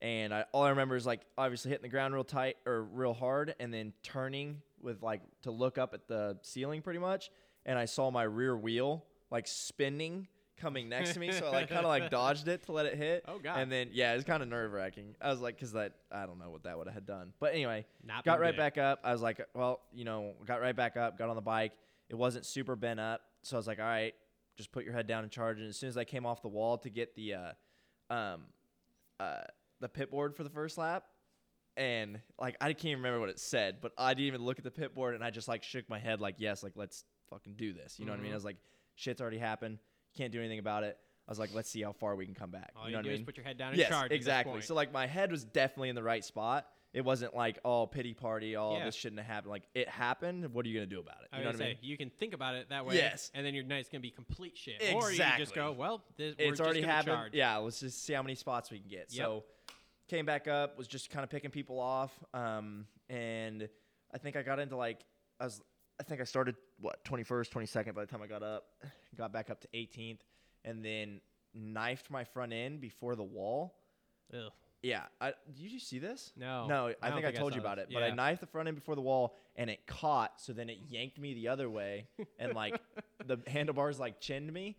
And 0.00 0.32
I, 0.32 0.44
all 0.52 0.62
I 0.62 0.70
remember 0.70 0.96
is 0.96 1.04
like 1.04 1.20
obviously 1.36 1.70
hitting 1.70 1.82
the 1.82 1.88
ground 1.90 2.14
real 2.14 2.24
tight 2.24 2.56
or 2.64 2.84
real 2.84 3.12
hard, 3.12 3.54
and 3.60 3.74
then 3.74 3.92
turning 4.02 4.62
with 4.80 5.02
like 5.02 5.20
to 5.42 5.50
look 5.50 5.76
up 5.76 5.92
at 5.92 6.08
the 6.08 6.38
ceiling 6.40 6.80
pretty 6.80 7.00
much. 7.00 7.30
And 7.66 7.78
I 7.78 7.84
saw 7.84 8.10
my 8.10 8.22
rear 8.22 8.56
wheel 8.56 9.04
like 9.30 9.46
spinning 9.46 10.28
coming 10.56 10.88
next 10.88 11.14
to 11.14 11.20
me, 11.20 11.32
so 11.32 11.46
I 11.46 11.50
like 11.50 11.68
kind 11.68 11.84
of 11.84 11.88
like 11.88 12.10
dodged 12.10 12.48
it 12.48 12.64
to 12.64 12.72
let 12.72 12.86
it 12.86 12.94
hit. 12.96 13.24
Oh, 13.28 13.38
God. 13.38 13.58
And 13.58 13.70
then 13.70 13.90
yeah, 13.92 14.12
it 14.12 14.16
was 14.16 14.24
kind 14.24 14.42
of 14.42 14.48
nerve 14.48 14.72
wracking. 14.72 15.14
I 15.20 15.30
was 15.30 15.40
like, 15.40 15.56
because 15.56 15.72
that 15.72 15.92
I 16.10 16.26
don't 16.26 16.38
know 16.38 16.50
what 16.50 16.64
that 16.64 16.76
would 16.76 16.88
have 16.88 17.06
done, 17.06 17.32
but 17.40 17.52
anyway, 17.52 17.86
Not 18.04 18.24
got 18.24 18.40
right 18.40 18.56
back 18.56 18.78
up. 18.78 19.00
I 19.04 19.12
was 19.12 19.22
like, 19.22 19.40
well, 19.54 19.80
you 19.92 20.04
know, 20.04 20.34
got 20.46 20.60
right 20.60 20.76
back 20.76 20.96
up, 20.96 21.18
got 21.18 21.28
on 21.28 21.36
the 21.36 21.42
bike. 21.42 21.72
It 22.08 22.14
wasn't 22.14 22.46
super 22.46 22.76
bent 22.76 23.00
up, 23.00 23.20
so 23.42 23.56
I 23.56 23.58
was 23.58 23.66
like, 23.66 23.78
all 23.78 23.84
right, 23.84 24.14
just 24.56 24.72
put 24.72 24.84
your 24.84 24.94
head 24.94 25.06
down 25.06 25.22
and 25.22 25.30
charge. 25.30 25.58
And 25.58 25.68
as 25.68 25.76
soon 25.76 25.88
as 25.88 25.96
I 25.96 26.04
came 26.04 26.24
off 26.24 26.42
the 26.42 26.48
wall 26.48 26.78
to 26.78 26.90
get 26.90 27.14
the 27.14 27.34
uh, 27.34 28.14
um, 28.14 28.42
uh, 29.20 29.42
the 29.80 29.88
pit 29.88 30.10
board 30.10 30.36
for 30.36 30.44
the 30.44 30.50
first 30.50 30.78
lap, 30.78 31.04
and 31.76 32.20
like 32.40 32.56
I 32.60 32.72
can't 32.72 32.86
even 32.86 32.98
remember 32.98 33.20
what 33.20 33.28
it 33.28 33.38
said, 33.38 33.78
but 33.82 33.92
I 33.98 34.14
didn't 34.14 34.28
even 34.28 34.44
look 34.44 34.58
at 34.58 34.64
the 34.64 34.70
pit 34.70 34.94
board, 34.94 35.14
and 35.14 35.22
I 35.22 35.30
just 35.30 35.48
like 35.48 35.62
shook 35.62 35.88
my 35.90 35.98
head 35.98 36.20
like, 36.20 36.36
yes, 36.38 36.62
like 36.62 36.72
let's 36.76 37.04
fucking 37.30 37.54
do 37.56 37.72
this. 37.72 37.98
You 37.98 38.06
know 38.06 38.12
what 38.12 38.20
I 38.20 38.22
mean? 38.22 38.32
I 38.32 38.36
was 38.36 38.44
like, 38.44 38.56
shit's 38.94 39.20
already 39.20 39.38
happened. 39.38 39.78
Can't 40.16 40.32
do 40.32 40.40
anything 40.40 40.58
about 40.58 40.82
it. 40.84 40.98
I 41.28 41.30
was 41.30 41.38
like, 41.38 41.50
let's 41.54 41.68
see 41.68 41.82
how 41.82 41.92
far 41.92 42.14
we 42.14 42.24
can 42.24 42.34
come 42.34 42.50
back. 42.50 42.70
All 42.76 42.84
you 42.84 42.88
you, 42.88 42.92
know 42.92 42.98
what 42.98 43.04
do 43.04 43.10
I 43.10 43.12
is 43.14 43.18
mean? 43.20 43.26
put 43.26 43.36
your 43.36 43.44
head 43.44 43.58
down 43.58 43.70
and 43.70 43.78
yes, 43.78 43.88
charge. 43.88 44.12
exactly. 44.12 44.60
So 44.60 44.74
like 44.74 44.92
my 44.92 45.06
head 45.06 45.30
was 45.30 45.44
definitely 45.44 45.88
in 45.88 45.94
the 45.96 46.02
right 46.02 46.24
spot. 46.24 46.66
It 46.92 47.04
wasn't 47.04 47.34
like 47.34 47.58
oh 47.64 47.86
pity 47.86 48.14
party, 48.14 48.56
oh 48.56 48.76
Yeah. 48.78 48.84
this 48.86 48.94
shouldn't 48.94 49.20
have 49.20 49.26
happened. 49.26 49.50
Like 49.50 49.64
it 49.74 49.88
happened. 49.88 50.54
What 50.54 50.64
are 50.64 50.68
you 50.68 50.74
gonna 50.78 50.86
do 50.86 51.00
about 51.00 51.16
it? 51.22 51.28
I 51.32 51.38
You 51.38 51.44
know 51.44 51.50
was 51.50 51.58
what 51.58 51.64
I 51.66 51.68
mean? 51.70 51.78
you 51.82 51.96
can 51.98 52.10
think 52.10 52.32
about 52.32 52.54
it 52.54 52.68
that 52.70 52.86
way. 52.86 52.94
Yes. 52.94 53.30
And 53.34 53.44
then 53.44 53.54
your 53.54 53.64
night's 53.64 53.88
gonna 53.88 54.00
be 54.00 54.10
complete 54.10 54.56
shit. 54.56 54.76
Exactly. 54.76 54.94
Or 55.02 55.10
you 55.10 55.18
can 55.18 55.38
just 55.38 55.54
go, 55.54 55.72
well, 55.72 56.04
this, 56.16 56.36
we're 56.38 56.44
It's 56.46 56.58
just 56.58 56.60
already 56.62 56.82
happened. 56.82 57.16
charge. 57.16 57.34
Yeah, 57.34 57.56
let's 57.56 57.80
just 57.80 58.04
see 58.04 58.12
how 58.12 58.22
many 58.22 58.34
spots 58.36 58.70
we 58.70 58.78
can 58.78 58.88
get. 58.88 59.08
Yep. 59.10 59.26
So 59.26 59.44
came 60.08 60.24
back 60.24 60.46
up, 60.46 60.78
was 60.78 60.86
just 60.86 61.10
kind 61.10 61.24
of 61.24 61.28
picking 61.30 61.50
people 61.50 61.80
off, 61.80 62.12
um, 62.32 62.86
and 63.10 63.68
I 64.14 64.18
think 64.18 64.36
I 64.36 64.42
got 64.42 64.60
into 64.60 64.76
like 64.76 65.00
I 65.40 65.44
was. 65.46 65.60
I 65.98 66.02
think 66.02 66.20
I 66.20 66.24
started 66.24 66.56
what 66.80 67.04
21st, 67.04 67.50
22nd 67.50 67.94
by 67.94 68.02
the 68.02 68.06
time 68.06 68.22
I 68.22 68.26
got 68.26 68.42
up, 68.42 68.64
got 69.16 69.32
back 69.32 69.50
up 69.50 69.60
to 69.62 69.68
18th, 69.74 70.18
and 70.64 70.84
then 70.84 71.20
knifed 71.54 72.10
my 72.10 72.24
front 72.24 72.52
end 72.52 72.80
before 72.80 73.16
the 73.16 73.22
wall. 73.24 73.74
Ugh. 74.34 74.52
Yeah, 74.82 75.02
I, 75.20 75.32
did 75.54 75.72
you 75.72 75.80
see 75.80 75.98
this? 75.98 76.32
No, 76.36 76.66
no. 76.66 76.86
I 76.86 76.88
I, 76.88 76.90
think 76.90 76.96
I 77.02 77.10
think 77.10 77.26
I 77.26 77.30
told 77.32 77.52
saw 77.52 77.56
you 77.56 77.60
about 77.60 77.76
this. 77.76 77.86
it, 77.90 77.94
but 77.94 78.02
I 78.02 78.10
knifed 78.10 78.40
the 78.40 78.46
front 78.46 78.68
end 78.68 78.76
before 78.76 78.94
the 78.94 79.00
wall, 79.00 79.34
and 79.56 79.70
it 79.70 79.86
caught. 79.86 80.40
So 80.40 80.52
then 80.52 80.68
it 80.68 80.78
yanked 80.88 81.18
me 81.18 81.34
the 81.34 81.48
other 81.48 81.68
way, 81.68 82.06
and 82.38 82.54
like 82.54 82.78
the 83.26 83.38
handlebars 83.48 83.98
like 83.98 84.20
chinned 84.20 84.52
me, 84.52 84.76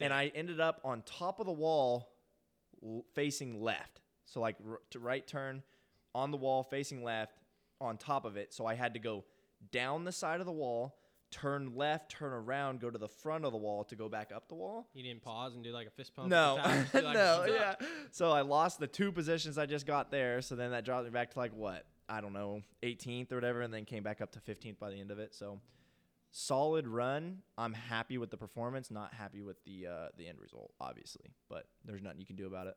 and 0.00 0.12
I 0.12 0.32
ended 0.34 0.60
up 0.60 0.80
on 0.84 1.02
top 1.02 1.38
of 1.38 1.46
the 1.46 1.52
wall, 1.52 2.10
facing 3.14 3.62
left. 3.62 4.00
So 4.24 4.40
like 4.40 4.56
r- 4.68 4.80
to 4.90 4.98
right 4.98 5.26
turn, 5.26 5.62
on 6.14 6.32
the 6.32 6.36
wall 6.36 6.64
facing 6.64 7.04
left, 7.04 7.38
on 7.80 7.96
top 7.96 8.24
of 8.24 8.36
it. 8.36 8.52
So 8.52 8.66
I 8.66 8.74
had 8.74 8.94
to 8.94 9.00
go 9.00 9.24
down 9.72 10.04
the 10.04 10.12
side 10.12 10.40
of 10.40 10.46
the 10.46 10.52
wall, 10.52 10.96
turn 11.30 11.74
left, 11.74 12.10
turn 12.10 12.32
around, 12.32 12.80
go 12.80 12.90
to 12.90 12.98
the 12.98 13.08
front 13.08 13.44
of 13.44 13.52
the 13.52 13.58
wall 13.58 13.84
to 13.84 13.96
go 13.96 14.08
back 14.08 14.30
up 14.34 14.48
the 14.48 14.54
wall. 14.54 14.88
You 14.94 15.02
didn't 15.02 15.22
pause 15.22 15.54
and 15.54 15.64
do 15.64 15.72
like 15.72 15.86
a 15.86 15.90
fist 15.90 16.14
pump. 16.14 16.28
No, 16.28 16.58
at 16.58 16.92
the 16.92 16.92
top? 16.92 16.92
Be 16.92 17.06
like, 17.06 17.14
no, 17.14 17.46
yeah. 17.48 17.74
So 18.12 18.30
I 18.30 18.42
lost 18.42 18.78
the 18.78 18.86
two 18.86 19.12
positions 19.12 19.58
I 19.58 19.66
just 19.66 19.86
got 19.86 20.10
there. 20.10 20.40
So 20.42 20.56
then 20.56 20.70
that 20.70 20.84
dropped 20.84 21.04
me 21.04 21.10
back 21.10 21.32
to 21.32 21.38
like 21.38 21.52
what 21.54 21.84
I 22.08 22.20
don't 22.20 22.32
know, 22.32 22.62
18th 22.82 23.32
or 23.32 23.36
whatever, 23.36 23.62
and 23.62 23.74
then 23.74 23.84
came 23.84 24.02
back 24.02 24.20
up 24.20 24.32
to 24.32 24.38
15th 24.40 24.78
by 24.78 24.90
the 24.90 25.00
end 25.00 25.10
of 25.10 25.18
it. 25.18 25.34
So 25.34 25.60
solid 26.30 26.86
run. 26.86 27.38
I'm 27.58 27.72
happy 27.72 28.18
with 28.18 28.30
the 28.30 28.36
performance. 28.36 28.90
Not 28.90 29.12
happy 29.14 29.42
with 29.42 29.56
the 29.64 29.86
uh, 29.86 30.08
the 30.16 30.28
end 30.28 30.38
result, 30.40 30.72
obviously, 30.80 31.30
but 31.48 31.66
there's 31.84 32.02
nothing 32.02 32.20
you 32.20 32.26
can 32.26 32.36
do 32.36 32.46
about 32.46 32.66
it. 32.66 32.76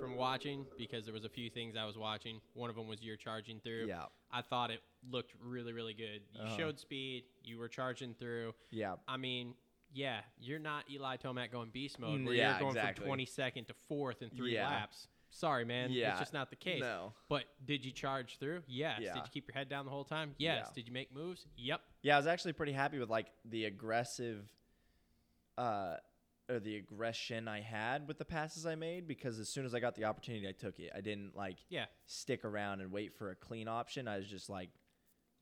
From 0.00 0.16
watching, 0.16 0.66
because 0.78 1.04
there 1.04 1.14
was 1.14 1.24
a 1.24 1.28
few 1.28 1.50
things 1.50 1.76
I 1.76 1.84
was 1.84 1.96
watching. 1.96 2.40
One 2.54 2.70
of 2.70 2.76
them 2.76 2.86
was 2.88 3.02
your 3.02 3.16
charging 3.16 3.60
through. 3.60 3.86
Yeah. 3.88 4.04
I 4.32 4.42
thought 4.42 4.70
it 4.70 4.80
looked 5.10 5.32
really, 5.42 5.72
really 5.72 5.94
good. 5.94 6.22
You 6.34 6.40
Uh-huh. 6.42 6.56
showed 6.56 6.78
speed. 6.80 7.24
You 7.42 7.58
were 7.58 7.68
charging 7.68 8.14
through. 8.14 8.54
Yeah. 8.70 8.96
I 9.08 9.16
mean, 9.16 9.54
yeah, 9.92 10.20
you're 10.38 10.58
not 10.58 10.90
Eli 10.90 11.16
Tomac 11.16 11.50
going 11.52 11.70
beast 11.70 11.98
mode 11.98 12.24
where 12.24 12.34
yeah, 12.34 12.50
you're 12.52 12.60
going 12.60 12.76
exactly. 12.76 13.02
from 13.06 13.18
22nd 13.18 13.66
to 13.68 13.74
fourth 13.88 14.22
in 14.22 14.30
three 14.30 14.54
Yeah. 14.54 14.68
laps. 14.68 15.08
Sorry, 15.30 15.64
man. 15.64 15.90
Yeah. 15.90 16.10
It's 16.12 16.20
just 16.20 16.32
not 16.32 16.50
the 16.50 16.56
case. 16.56 16.80
No. 16.80 17.12
But 17.28 17.44
did 17.64 17.84
you 17.84 17.90
charge 17.90 18.38
through? 18.38 18.62
Yes. 18.68 19.00
Yeah. 19.02 19.14
Did 19.14 19.24
you 19.24 19.30
keep 19.32 19.48
your 19.48 19.54
head 19.54 19.68
down 19.68 19.84
the 19.84 19.90
whole 19.90 20.04
time? 20.04 20.34
Yes. 20.38 20.70
Did 20.72 20.86
you 20.86 20.92
make 20.92 21.12
moves? 21.12 21.46
Yep. 21.56 21.80
Yeah, 22.02 22.14
I 22.14 22.18
was 22.18 22.26
actually 22.28 22.52
pretty 22.52 22.72
happy 22.72 22.98
with 22.98 23.10
like 23.10 23.26
the 23.44 23.64
aggressive 23.64 24.48
uh 25.58 25.96
or 26.50 26.60
the 26.60 26.76
aggression 26.76 27.48
I 27.48 27.60
had 27.60 28.06
with 28.06 28.18
the 28.18 28.24
passes 28.24 28.66
I 28.66 28.74
made 28.74 29.06
because 29.08 29.38
as 29.38 29.48
soon 29.48 29.64
as 29.64 29.74
I 29.74 29.80
got 29.80 29.94
the 29.94 30.04
opportunity 30.04 30.46
I 30.48 30.52
took 30.52 30.78
it. 30.78 30.92
I 30.94 31.00
didn't 31.00 31.34
like 31.36 31.56
Yeah. 31.70 31.86
stick 32.06 32.44
around 32.44 32.80
and 32.80 32.92
wait 32.92 33.14
for 33.16 33.30
a 33.30 33.34
clean 33.34 33.66
option. 33.68 34.06
I 34.08 34.18
was 34.18 34.26
just 34.26 34.50
like 34.50 34.70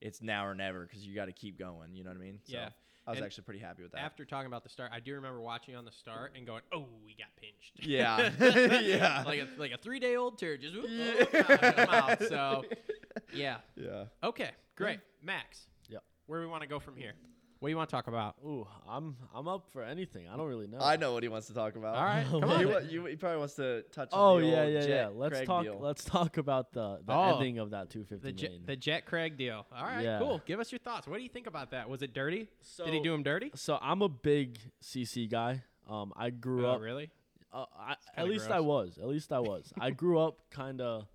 it's 0.00 0.20
now 0.22 0.46
or 0.46 0.54
never 0.54 0.84
because 0.84 1.06
you 1.06 1.14
got 1.14 1.26
to 1.26 1.32
keep 1.32 1.58
going, 1.58 1.94
you 1.94 2.02
know 2.04 2.10
what 2.10 2.16
I 2.18 2.20
mean? 2.20 2.40
So 2.44 2.52
Yeah. 2.54 2.68
I 3.04 3.10
was 3.10 3.18
And 3.18 3.26
actually 3.26 3.42
pretty 3.44 3.58
happy 3.60 3.82
with 3.82 3.90
that. 3.92 4.00
After 4.00 4.24
talking 4.24 4.46
about 4.46 4.62
the 4.62 4.68
start, 4.68 4.92
I 4.94 5.00
do 5.00 5.14
remember 5.14 5.40
watching 5.40 5.74
on 5.74 5.84
the 5.84 5.90
start 5.90 6.34
and 6.36 6.46
going, 6.46 6.62
"Oh, 6.72 6.86
we 7.04 7.16
got 7.16 7.34
pinched." 7.34 7.84
yeah. 7.84 8.30
yeah. 8.80 9.22
like 9.26 9.40
a 9.40 9.48
like 9.58 9.72
a 9.72 9.76
three 9.76 9.98
day 9.98 10.14
old 10.14 10.38
turd, 10.38 10.60
just 10.60 10.76
whoop, 10.76 10.86
Yeah. 10.88 11.84
oh, 11.88 11.92
out. 11.92 12.22
So, 12.22 12.64
yeah. 13.34 13.56
yeah. 13.74 14.04
Okay, 14.22 14.50
great, 14.76 15.00
Max. 15.20 15.66
Yep. 15.88 16.04
Where 16.26 16.38
do 16.40 16.46
we 16.46 16.50
want 16.52 16.62
to 16.62 16.68
go 16.68 16.78
from 16.78 16.96
here? 16.96 17.14
What 17.62 17.68
do 17.68 17.70
you 17.70 17.76
want 17.76 17.90
to 17.90 17.94
talk 17.94 18.08
about? 18.08 18.34
Ooh, 18.44 18.66
I'm 18.88 19.16
I'm 19.32 19.46
up 19.46 19.68
for 19.72 19.84
anything. 19.84 20.26
I 20.28 20.36
don't 20.36 20.48
really 20.48 20.66
know. 20.66 20.78
I 20.80 20.96
know 20.96 21.12
what 21.12 21.22
he 21.22 21.28
wants 21.28 21.46
to 21.46 21.54
talk 21.54 21.76
about. 21.76 21.94
All 21.94 22.02
right, 22.02 22.26
come 22.28 22.42
on. 22.42 22.68
wa- 22.68 22.78
you, 22.78 23.04
he 23.04 23.14
probably 23.14 23.38
wants 23.38 23.54
to 23.54 23.82
touch 23.92 24.08
on 24.12 24.18
Oh 24.20 24.40
the 24.40 24.46
yeah, 24.48 24.62
old 24.62 24.72
yeah, 24.72 24.80
Jett 24.80 24.88
yeah. 24.88 25.08
Let's 25.14 25.34
Craig 25.36 25.46
talk. 25.46 25.62
deal. 25.62 25.78
Let's 25.80 26.02
talk 26.02 26.38
about 26.38 26.72
the 26.72 26.98
the 27.06 27.12
Oh. 27.12 27.36
ending 27.36 27.58
of 27.60 27.70
that 27.70 27.88
250 27.90 28.16
The 28.16 28.26
main. 28.26 28.36
Jett, 28.58 28.66
the 28.66 28.74
Jett 28.76 29.06
Craig 29.06 29.36
deal. 29.36 29.64
All 29.72 29.84
right, 29.84 30.02
Yeah. 30.02 30.18
cool. 30.18 30.42
Give 30.44 30.58
us 30.58 30.72
your 30.72 30.80
thoughts. 30.80 31.06
What 31.06 31.18
do 31.18 31.22
you 31.22 31.28
think 31.28 31.46
about 31.46 31.70
that? 31.70 31.88
Was 31.88 32.02
it 32.02 32.12
dirty? 32.12 32.48
so, 32.62 32.84
Did 32.84 32.94
he 32.94 33.00
do 33.00 33.14
him 33.14 33.22
dirty? 33.22 33.52
So 33.54 33.78
I'm 33.80 34.02
a 34.02 34.08
big 34.08 34.58
CC 34.82 35.30
guy. 35.30 35.62
Um, 35.88 36.12
I 36.16 36.30
grew 36.30 36.66
Oh, 36.66 36.72
up. 36.72 36.80
really? 36.80 37.10
Uh, 37.52 37.66
I, 37.78 37.92
at 37.92 37.98
kinda 38.16 38.28
least 38.32 38.50
I 38.50 38.58
was. 38.58 38.98
At 38.98 39.06
least 39.06 39.32
I 39.32 39.38
was. 39.38 39.72
I 39.80 39.90
grew 39.92 40.18
up 40.18 40.40
kind 40.50 40.80
of 40.80 41.06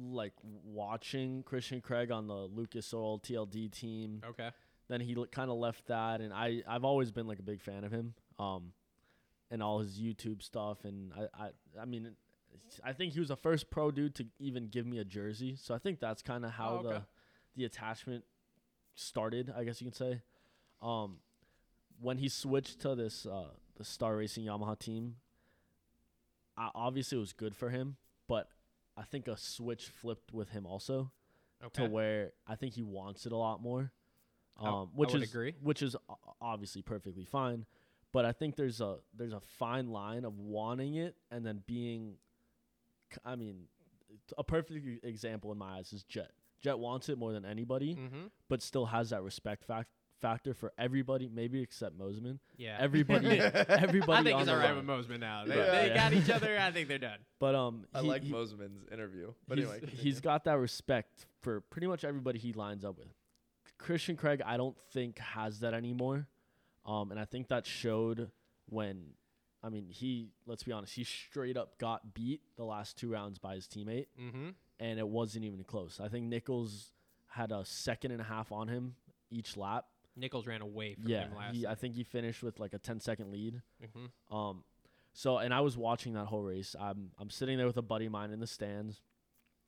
like 0.00 0.32
watching 0.64 1.42
Christian 1.42 1.82
Craig 1.82 2.10
on 2.10 2.26
the 2.26 2.32
Lucas 2.34 2.94
Oil 2.94 3.18
TLD 3.18 3.70
team. 3.70 4.22
Okay. 4.26 4.48
Then 4.92 5.00
he 5.00 5.16
kind 5.30 5.50
of 5.50 5.56
left 5.56 5.86
that, 5.86 6.20
and 6.20 6.34
I 6.34 6.62
I've 6.68 6.84
always 6.84 7.10
been 7.10 7.26
like 7.26 7.38
a 7.38 7.42
big 7.42 7.62
fan 7.62 7.82
of 7.84 7.90
him. 7.92 8.12
Um, 8.38 8.72
and 9.50 9.62
all 9.62 9.78
his 9.80 9.98
YouTube 9.98 10.42
stuff, 10.42 10.84
and 10.84 11.12
I 11.14 11.44
I 11.44 11.50
I 11.80 11.84
mean, 11.86 12.10
I 12.84 12.92
think 12.92 13.14
he 13.14 13.18
was 13.20 13.30
the 13.30 13.36
first 13.36 13.70
pro 13.70 13.90
dude 13.90 14.14
to 14.16 14.26
even 14.38 14.68
give 14.68 14.84
me 14.86 14.98
a 14.98 15.04
jersey. 15.04 15.56
So 15.56 15.74
I 15.74 15.78
think 15.78 15.98
that's 15.98 16.20
kind 16.20 16.44
of 16.44 16.50
how 16.50 16.72
Oh, 16.72 16.76
okay. 16.78 16.88
the 16.88 17.02
the 17.56 17.64
attachment 17.64 18.24
started. 18.94 19.50
I 19.56 19.64
guess 19.64 19.80
you 19.80 19.86
can 19.86 19.94
say. 19.94 20.20
Um, 20.82 21.20
when 21.98 22.18
he 22.18 22.28
switched 22.28 22.80
to 22.80 22.94
this 22.94 23.24
uh, 23.24 23.48
the 23.78 23.84
Star 23.84 24.16
Racing 24.16 24.44
Yamaha 24.44 24.78
team, 24.78 25.16
I, 26.56 26.68
obviously 26.74 27.16
it 27.16 27.20
was 27.20 27.32
good 27.32 27.56
for 27.56 27.70
him, 27.70 27.96
but 28.28 28.48
I 28.96 29.04
think 29.04 29.26
a 29.26 29.38
switch 29.38 29.86
flipped 29.86 30.32
with 30.34 30.50
him 30.50 30.66
also 30.66 31.12
Okay. 31.64 31.84
to 31.84 31.88
where 31.88 32.32
I 32.46 32.56
think 32.56 32.74
he 32.74 32.82
wants 32.82 33.24
it 33.24 33.32
a 33.32 33.36
lot 33.36 33.62
more. 33.62 33.92
I- 34.58 34.68
Um, 34.68 34.90
I 34.92 34.96
which 34.96 35.12
would 35.12 35.22
is 35.22 35.30
agree. 35.30 35.54
which 35.60 35.82
is 35.82 35.96
obviously 36.40 36.82
perfectly 36.82 37.24
fine, 37.24 37.66
but 38.12 38.24
I 38.24 38.32
think 38.32 38.56
there's 38.56 38.80
a 38.80 38.98
there's 39.14 39.32
a 39.32 39.40
fine 39.40 39.88
line 39.88 40.24
of 40.24 40.38
wanting 40.38 40.94
it 40.96 41.16
and 41.30 41.44
then 41.46 41.62
being, 41.66 42.16
I 43.24 43.36
mean, 43.36 43.64
a 44.38 44.44
perfect 44.44 45.04
example 45.04 45.50
in 45.52 45.58
my 45.58 45.78
eyes 45.78 45.92
is 45.92 46.02
Jett. 46.04 46.30
Jett 46.60 46.78
wants 46.78 47.08
it 47.08 47.18
more 47.18 47.32
than 47.32 47.44
anybody, 47.44 47.96
mm-hmm. 47.96 48.26
but 48.48 48.62
still 48.62 48.86
has 48.86 49.10
that 49.10 49.22
respect 49.22 49.64
fac- 49.64 49.88
factor 50.20 50.54
for 50.54 50.72
everybody, 50.78 51.28
maybe 51.28 51.60
except 51.60 51.98
Mosiman. 51.98 52.38
Yeah. 52.56 52.76
Everybody, 52.78 53.40
everybody. 53.40 53.68
I 53.68 53.86
think 53.86 54.08
on 54.08 54.24
he's 54.38 54.46
the 54.46 54.52
all 54.52 54.58
right 54.58 54.74
line. 54.76 54.86
with 54.86 55.08
Mosiman 55.08 55.18
now. 55.20 55.44
They, 55.44 55.56
Yeah. 55.56 55.70
they 55.72 55.86
Yeah. 55.88 55.94
got 55.96 56.12
each 56.12 56.30
other. 56.30 56.56
I 56.58 56.70
think 56.70 56.86
they're 56.88 56.98
done. 56.98 57.18
But 57.40 57.56
um, 57.56 57.86
I 57.92 58.00
like 58.02 58.22
he- 58.22 58.30
Mosiman's 58.32 58.86
interview. 58.92 59.32
But 59.48 59.58
he's, 59.58 59.66
anyway, 59.68 59.86
he's 59.90 60.20
got 60.20 60.44
that 60.44 60.58
respect 60.58 61.26
for 61.40 61.62
pretty 61.62 61.88
much 61.88 62.04
everybody 62.04 62.38
he 62.38 62.52
lines 62.52 62.84
up 62.84 62.96
with. 62.98 63.08
Christian 63.82 64.16
Craig, 64.16 64.40
I 64.44 64.56
don't 64.56 64.76
think 64.92 65.18
has 65.18 65.60
that 65.60 65.74
anymore, 65.74 66.26
um, 66.86 67.10
and 67.10 67.20
I 67.20 67.24
think 67.24 67.48
that 67.48 67.66
showed 67.66 68.30
when, 68.68 69.10
I 69.62 69.68
mean, 69.68 69.88
he 69.90 70.30
let's 70.46 70.62
be 70.62 70.72
honest, 70.72 70.94
he 70.94 71.04
straight 71.04 71.56
up 71.56 71.78
got 71.78 72.14
beat 72.14 72.40
the 72.56 72.64
last 72.64 72.96
two 72.98 73.10
rounds 73.10 73.38
by 73.38 73.54
his 73.56 73.66
teammate, 73.66 74.06
Mm-hmm. 74.20 74.48
and 74.80 74.98
it 74.98 75.06
wasn't 75.08 75.44
even 75.44 75.62
close. 75.64 76.00
I 76.02 76.08
think 76.08 76.26
Nichols 76.26 76.92
had 77.28 77.50
a 77.52 77.64
second 77.64 78.10
and 78.12 78.20
a 78.20 78.24
half 78.24 78.52
on 78.52 78.68
him 78.68 78.94
each 79.30 79.56
lap. 79.56 79.86
Nichols 80.16 80.46
ran 80.46 80.60
away 80.60 80.94
from 80.94 81.08
yeah, 81.10 81.22
him 81.28 81.34
last. 81.36 81.54
he, 81.54 81.66
I 81.66 81.74
think 81.74 81.94
he 81.94 82.04
finished 82.04 82.42
with 82.42 82.60
like 82.60 82.74
a 82.74 82.78
10 82.78 83.00
second 83.00 83.30
lead. 83.32 83.62
mm-hmm. 83.82 84.34
Um, 84.36 84.64
So, 85.14 85.38
and 85.38 85.52
I 85.54 85.60
was 85.60 85.76
watching 85.76 86.12
that 86.14 86.26
whole 86.26 86.42
race. 86.42 86.76
I'm 86.78 87.10
I'm 87.18 87.30
sitting 87.30 87.56
there 87.58 87.66
with 87.66 87.78
a 87.78 87.82
buddy 87.82 88.06
of 88.06 88.12
mine 88.12 88.30
in 88.30 88.38
the 88.40 88.46
stands, 88.46 89.00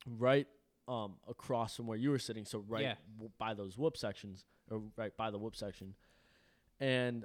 right 0.06 0.46
um 0.88 1.16
across 1.28 1.76
from 1.76 1.86
where 1.86 1.96
you 1.98 2.10
were 2.10 2.18
sitting. 2.18 2.44
So 2.44 2.58
right 2.68 2.82
Yeah. 2.82 2.94
w- 3.16 3.30
by 3.38 3.54
those 3.54 3.78
whoop 3.78 3.96
sections, 3.96 4.44
or 4.70 4.82
right 4.96 5.16
by 5.16 5.30
the 5.30 5.38
whoop 5.38 5.56
section, 5.56 5.94
and 6.80 7.24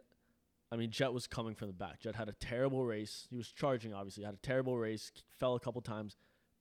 I 0.71 0.75
mean 0.75 0.91
Jett 0.91 1.13
was 1.13 1.27
coming 1.27 1.55
from 1.55 1.67
the 1.67 1.73
back. 1.73 1.99
Jett 1.99 2.15
had 2.15 2.29
a 2.29 2.33
terrible 2.33 2.85
race. 2.85 3.27
He 3.29 3.35
was 3.35 3.51
charging, 3.51 3.93
obviously. 3.93 4.23
Had 4.23 4.35
a 4.35 4.37
terrible 4.37 4.77
race. 4.77 5.11
k- 5.13 5.21
Fell 5.37 5.55
a 5.55 5.59
couple 5.59 5.81
times. 5.81 6.15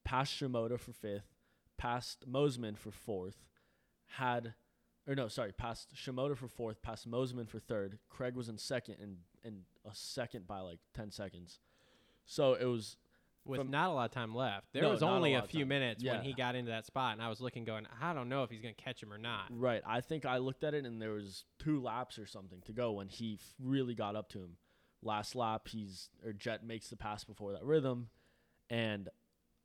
Passed 0.04 0.32
Shimoda 0.34 0.78
for 0.80 0.92
fifth. 0.92 1.34
Passed 1.76 2.28
Mosiman 2.30 2.76
for 2.76 2.90
fourth. 2.90 3.44
Had 4.06 4.54
or 5.06 5.14
no, 5.14 5.28
sorry, 5.28 5.52
passed 5.52 5.94
Shimoda 5.94 6.36
for 6.36 6.48
fourth, 6.48 6.82
passed 6.82 7.08
Mosiman 7.10 7.48
for 7.48 7.58
third. 7.58 7.98
Craig 8.08 8.34
was 8.34 8.48
in 8.48 8.58
second 8.58 8.96
and 9.00 9.18
and 9.44 9.64
a 9.84 9.94
second 9.94 10.46
by 10.46 10.60
like 10.60 10.80
ten 10.94 11.10
seconds. 11.10 11.60
So 12.26 12.54
it 12.54 12.64
was 12.64 12.96
with 13.48 13.60
from- 13.60 13.70
not 13.70 13.90
a 13.90 13.92
lot 13.92 14.04
of 14.06 14.10
time 14.12 14.34
left. 14.34 14.72
There 14.72 14.82
No, 14.82 14.90
was 14.90 15.00
not 15.00 15.12
a 15.12 15.14
only 15.16 15.34
a, 15.34 15.42
few 15.42 15.66
minutes 15.66 16.04
when 16.04 16.22
he 16.22 16.32
got 16.34 16.54
into 16.54 16.70
that 16.70 16.86
spot, 16.86 17.14
and 17.14 17.22
I 17.22 17.28
was 17.28 17.40
looking, 17.40 17.64
going, 17.64 17.86
I 18.00 18.12
don't 18.12 18.28
know 18.28 18.42
if 18.44 18.50
he's 18.50 18.60
gonna 18.60 18.74
catch 18.74 19.02
him 19.02 19.12
or 19.12 19.18
not. 19.18 19.46
right. 19.50 19.82
I 19.86 20.00
think 20.00 20.24
I 20.26 20.38
looked 20.38 20.62
at 20.64 20.74
it 20.74 20.84
and 20.84 21.00
there 21.00 21.12
was 21.12 21.44
two 21.58 21.80
laps 21.80 22.18
or 22.18 22.26
something 22.26 22.60
to 22.66 22.72
go 22.72 22.92
when 22.92 23.08
he 23.08 23.34
f- 23.40 23.54
really 23.58 23.94
got 23.94 24.14
up 24.16 24.28
to 24.30 24.38
him. 24.40 24.56
Last 25.02 25.34
lap, 25.34 25.68
he's 25.68 26.10
or 26.24 26.32
Jett 26.32 26.64
makes 26.64 26.88
the 26.88 26.96
pass 26.96 27.24
before 27.24 27.52
that 27.52 27.64
rhythm, 27.64 28.10
and 28.68 29.08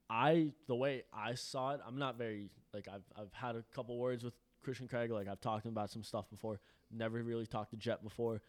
I 0.09 0.51
the 0.67 0.75
way 0.75 1.03
I 1.13 1.33
saw 1.35 1.71
it, 1.71 1.81
I'm 1.85 1.97
not 1.97 2.17
very 2.17 2.49
like 2.73 2.87
I've 2.87 3.03
I've 3.17 3.33
had 3.33 3.55
a 3.55 3.63
couple 3.73 3.97
words 3.97 4.23
with 4.23 4.33
Christian 4.63 4.87
Craig, 4.87 5.09
like 5.11 5.27
I've 5.27 5.41
talked 5.41 5.63
to 5.63 5.69
him 5.69 5.73
about 5.73 5.89
some 5.89 6.03
stuff 6.03 6.29
before. 6.29 6.59
Never 6.91 7.21
really 7.23 7.47
talked 7.47 7.71
to 7.71 7.77
Jett 7.77 8.03
before. 8.03 8.41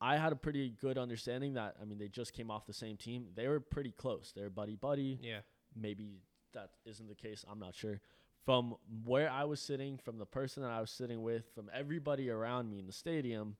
I 0.00 0.16
had 0.16 0.32
a 0.32 0.36
pretty 0.36 0.70
good 0.80 0.96
understanding 0.96 1.54
that 1.54 1.76
I 1.80 1.84
mean 1.84 1.98
they 1.98 2.08
just 2.08 2.32
came 2.32 2.50
off 2.50 2.66
the 2.66 2.72
same 2.72 2.96
team. 2.96 3.26
They 3.34 3.48
were 3.48 3.60
pretty 3.60 3.90
close. 3.90 4.32
They're 4.34 4.50
buddy 4.50 4.76
buddy. 4.76 5.18
Yeah. 5.22 5.40
Maybe 5.74 6.22
that 6.54 6.70
isn't 6.86 7.08
the 7.08 7.14
case. 7.14 7.44
I'm 7.50 7.58
not 7.58 7.74
sure. 7.74 8.00
From 8.44 8.76
where 9.04 9.28
I 9.28 9.44
was 9.44 9.60
sitting, 9.60 9.98
from 9.98 10.18
the 10.18 10.24
person 10.24 10.62
that 10.62 10.70
I 10.70 10.80
was 10.80 10.90
sitting 10.90 11.22
with, 11.22 11.44
from 11.54 11.68
everybody 11.74 12.30
around 12.30 12.70
me 12.70 12.78
in 12.78 12.86
the 12.86 12.92
stadium, 12.92 13.56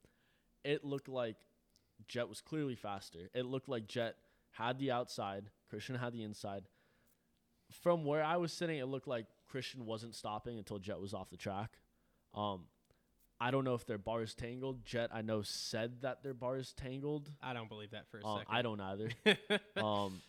it 0.65 0.85
looked 0.85 1.09
like 1.09 1.37
Jett 2.07 2.29
was 2.29 2.41
clearly 2.41 2.77
faster. 2.77 3.29
It 3.35 3.45
looked 3.45 3.69
like 3.69 3.87
Jett 3.87 4.17
had 4.53 4.79
the 4.79 4.91
outside, 4.91 5.51
Christian 5.69 5.97
had 5.97 6.13
the 6.13 6.23
inside. 6.23 6.65
From 7.83 8.05
where 8.05 8.25
I 8.25 8.39
was 8.39 8.53
sitting, 8.53 8.79
it 8.79 8.87
looked 8.87 9.09
like 9.09 9.27
Christian 9.47 9.85
wasn't 9.85 10.15
stopping 10.15 10.57
until 10.59 10.79
Jett 10.79 11.01
was 11.01 11.13
off 11.13 11.29
the 11.29 11.37
track. 11.37 11.73
Um, 12.35 12.65
I 13.41 13.51
don't 13.53 13.65
know 13.65 13.75
if 13.75 13.87
their 13.87 13.99
bars 13.99 14.35
tangled. 14.35 14.85
Jett, 14.85 15.11
I 15.13 15.23
know, 15.23 15.43
said 15.43 16.03
that 16.03 16.23
their 16.25 16.35
bars 16.35 16.73
tangled. 16.77 17.31
I 17.43 17.53
don't 17.53 17.69
believe 17.69 17.93
that 17.93 18.09
for 18.11 18.19
a 18.19 18.27
Um, 18.27 18.39
second. 18.41 18.55
I 18.57 18.63
don't 18.63 18.81
either. 18.81 19.11
um, 19.77 20.21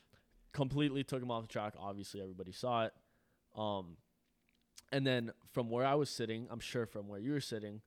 completely 0.54 1.04
took 1.04 1.22
him 1.22 1.32
off 1.32 1.44
the 1.44 1.48
track. 1.48 1.74
Obviously, 1.80 2.22
everybody 2.22 2.52
saw 2.52 2.86
it. 2.86 2.94
Um, 3.56 3.98
and 4.92 5.06
then 5.06 5.32
from 5.54 5.70
where 5.70 5.86
I 5.86 5.96
was 5.96 6.10
sitting, 6.10 6.48
I'm 6.52 6.60
sure 6.60 6.86
from 6.86 7.08
where 7.08 7.20
you 7.20 7.32
were 7.32 7.42
sitting, 7.42 7.82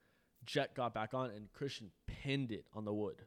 Jett 0.44 0.74
got 0.74 0.92
back 0.94 1.14
on 1.14 1.30
and 1.30 1.52
Christian 1.52 1.90
pinned 2.06 2.50
it 2.52 2.64
on 2.74 2.84
the 2.84 2.92
wood. 2.92 3.22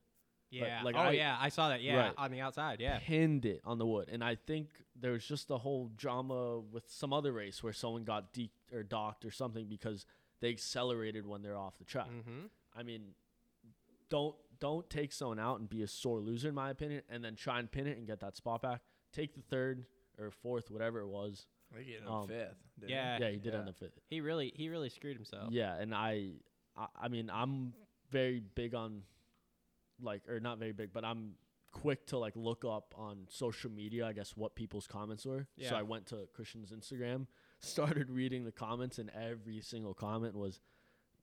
yeah. 0.51 0.81
like 0.83 0.95
oh 0.95 0.99
I- 0.99 1.11
yeah, 1.11 1.37
I 1.39 1.49
saw 1.49 1.69
that. 1.69 1.81
Yeah, 1.81 1.97
Right. 1.97 2.13
on 2.17 2.31
the 2.31 2.39
outside. 2.41 2.79
Yeah. 2.79 2.99
Pinned 3.01 3.45
it 3.45 3.61
on 3.65 3.77
the 3.77 3.85
wood. 3.85 4.09
And 4.11 4.23
I 4.23 4.35
think 4.35 4.67
there 4.99 5.11
was 5.13 5.25
just 5.25 5.49
a 5.49 5.57
whole 5.57 5.91
drama 5.95 6.59
with 6.59 6.83
some 6.89 7.11
other 7.13 7.31
race 7.33 7.61
where 7.63 7.73
someone 7.73 8.03
got 8.03 8.31
de- 8.33 8.51
or 8.73 8.83
docked 8.83 9.25
or 9.25 9.31
something 9.31 9.67
because 9.67 10.05
they 10.45 10.51
accelerated 10.51 11.25
when 11.25 11.41
they're 11.41 11.57
off 11.57 11.77
the 11.79 11.85
track. 11.85 12.07
Mm-hmm. 12.07 12.45
I 12.77 12.83
mean, 12.83 13.01
don't 14.09 14.35
don't 14.59 14.87
take 14.89 15.11
someone 15.11 15.39
out 15.39 15.59
and 15.59 15.67
be 15.67 15.81
a 15.81 15.87
sore 15.87 16.19
loser 16.19 16.49
in 16.49 16.55
my 16.55 16.69
opinion, 16.69 17.01
and 17.09 17.23
then 17.23 17.35
try 17.35 17.59
and 17.59 17.71
pin 17.71 17.87
it 17.87 17.97
and 17.97 18.05
get 18.05 18.19
that 18.19 18.35
spot 18.35 18.61
back. 18.61 18.81
Take 19.11 19.33
the 19.33 19.41
third 19.41 19.85
or 20.19 20.29
fourth, 20.29 20.69
whatever 20.69 20.99
it 20.99 21.07
was. 21.07 21.47
He 21.77 21.95
ended 21.95 22.09
Um, 22.09 22.27
fifth. 22.27 22.55
didn't 22.79 22.89
he? 22.89 22.95
Yeah. 22.95 23.17
yeah, 23.19 23.29
he 23.31 23.37
did 23.39 23.53
yeah. 23.53 23.59
end 23.59 23.69
up 23.69 23.75
fifth. 23.75 23.97
He 24.07 24.21
really, 24.21 24.53
he 24.55 24.69
really 24.69 24.89
screwed 24.89 25.15
himself. 25.15 25.51
Yeah, 25.51 25.75
and 25.75 25.93
I, 25.93 26.33
I, 26.77 26.85
I 27.03 27.07
mean, 27.09 27.29
I'm 27.29 27.73
very 28.11 28.39
big 28.39 28.75
on, 28.75 29.01
like, 30.01 30.21
or 30.29 30.39
not 30.39 30.57
very 30.59 30.71
big, 30.73 30.93
but 30.93 31.03
I'm 31.03 31.33
quick 31.71 32.05
to 32.07 32.17
like 32.17 32.33
look 32.35 32.63
up 32.63 32.93
on 32.97 33.27
social 33.29 33.71
media. 33.71 34.05
I 34.05 34.13
guess 34.13 34.37
what 34.37 34.55
people's 34.55 34.87
comments 34.87 35.25
were. 35.25 35.47
Yeah. 35.57 35.69
So 35.69 35.75
I 35.75 35.81
went 35.81 36.05
to 36.07 36.27
Christian's 36.33 36.71
Instagram, 36.71 37.27
started 37.65 38.09
reading 38.09 38.45
the 38.45 38.51
comments, 38.51 38.97
and 38.99 39.09
every 39.11 39.61
single 39.61 39.93
comment 39.93 40.35
was 40.35 40.59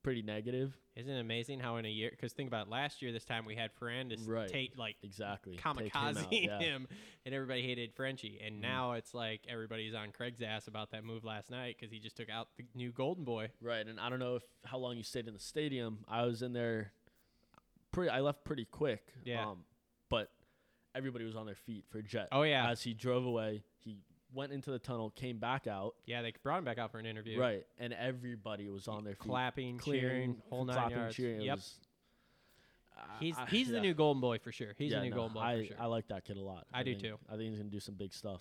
pretty 0.03 0.23
negative. 0.23 0.77
Isn't 0.97 1.13
it 1.13 1.21
amazing 1.21 1.61
how 1.61 1.77
in 1.77 1.85
a 1.85 1.89
year? 1.89 2.11
Because 2.11 2.33
think 2.33 2.49
about 2.49 2.67
it, 2.67 2.71
last 2.71 3.03
year 3.03 3.13
this 3.13 3.25
time 3.25 3.45
we 3.45 3.55
had 3.55 3.71
Ferrandis 3.81 4.27
Right. 4.29 4.49
take 4.49 4.77
like 4.77 4.97
Exactly. 5.05 5.55
Take 5.57 5.65
him 5.65 5.79
out, 5.79 6.15
kamikaze 6.17 6.27
yeah. 6.47 6.59
him, 6.59 6.89
and 7.25 7.33
everybody 7.33 7.63
hated 7.63 7.95
Frenchie. 7.95 8.41
And 8.45 8.57
Mhm. 8.57 8.63
now 8.63 8.93
it's 8.95 9.15
like 9.15 9.43
everybody's 9.49 9.95
on 9.95 10.11
Craig's 10.11 10.43
ass 10.43 10.67
about 10.67 10.91
that 10.91 11.05
move 11.05 11.23
last 11.23 11.51
night 11.51 11.77
because 11.79 11.93
he 11.93 12.01
just 12.01 12.17
took 12.17 12.29
out 12.29 12.49
the 12.57 12.65
new 12.75 12.91
Golden 12.91 13.23
Boy. 13.25 13.51
Right, 13.61 13.87
and 13.87 14.01
I 14.01 14.11
don't 14.11 14.19
know 14.19 14.35
if 14.35 14.43
how 14.65 14.79
long 14.79 14.97
you 14.97 15.05
stayed 15.05 15.29
in 15.29 15.35
the 15.35 15.41
stadium. 15.41 16.05
I 16.09 16.25
was 16.27 16.43
in 16.43 16.53
there 16.53 16.93
pretty 17.93 18.11
I 18.11 18.21
left 18.23 18.43
pretty 18.45 18.65
quick. 18.65 19.13
Yeah. 19.25 19.51
Um, 19.51 19.65
but 20.09 20.33
everybody 20.97 21.25
was 21.25 21.37
on 21.37 21.47
their 21.47 21.55
feet 21.55 21.85
for 21.91 22.03
Jett. 22.03 22.27
Oh 22.33 22.43
yeah, 22.43 22.69
As 22.69 22.83
he 22.83 22.93
drove 22.93 23.25
away, 23.25 23.63
he 23.79 23.99
went 24.35 24.53
into 24.53 24.71
the 24.71 24.79
tunnel, 24.79 25.11
came 25.11 25.39
back 25.39 25.67
out. 25.67 25.95
yeah. 26.07 26.23
They 26.23 26.33
brought 26.43 26.59
him 26.59 26.65
back 26.65 26.79
out 26.79 26.91
for 26.93 26.99
an 26.99 27.07
interview. 27.07 27.39
Right, 27.41 27.65
and 27.79 27.93
everybody 27.93 28.69
was 28.69 28.89
on 28.89 29.05
their 29.05 29.15
feet, 29.15 29.21
clapping, 29.29 29.79
clearing, 29.79 30.03
cheering, 30.09 30.43
whole 30.51 30.65
nine 30.65 30.77
clapping, 30.77 30.97
yards. 30.97 31.17
cheering. 31.17 31.41
Yep. 31.43 31.57
was- 31.57 31.79
I- 32.97 33.19
He's 33.21 33.37
I- 33.37 33.47
he's 33.47 33.69
the 33.69 33.81
new 33.81 33.95
Golden 33.95 34.21
Boy 34.21 34.39
for 34.39 34.53
sure. 34.53 34.75
He's 34.79 34.93
yeah, 34.93 34.99
the 34.99 35.05
new 35.05 35.11
no, 35.11 35.17
Golden 35.17 35.35
Boy 35.35 35.41
I, 35.41 35.59
for 35.61 35.65
sure. 35.67 35.77
I 35.81 35.87
like 35.87 36.09
that 36.09 36.25
kid 36.25 36.37
a 36.37 36.43
lot. 36.43 36.67
I 36.73 36.83
do 36.83 36.93
think- 36.93 37.03
too. 37.03 37.19
I 37.29 37.33
think 37.33 37.51
he's 37.51 37.59
gonna 37.59 37.71
do 37.71 37.81
some 37.81 37.95
big 37.95 38.13
stuff. 38.13 38.41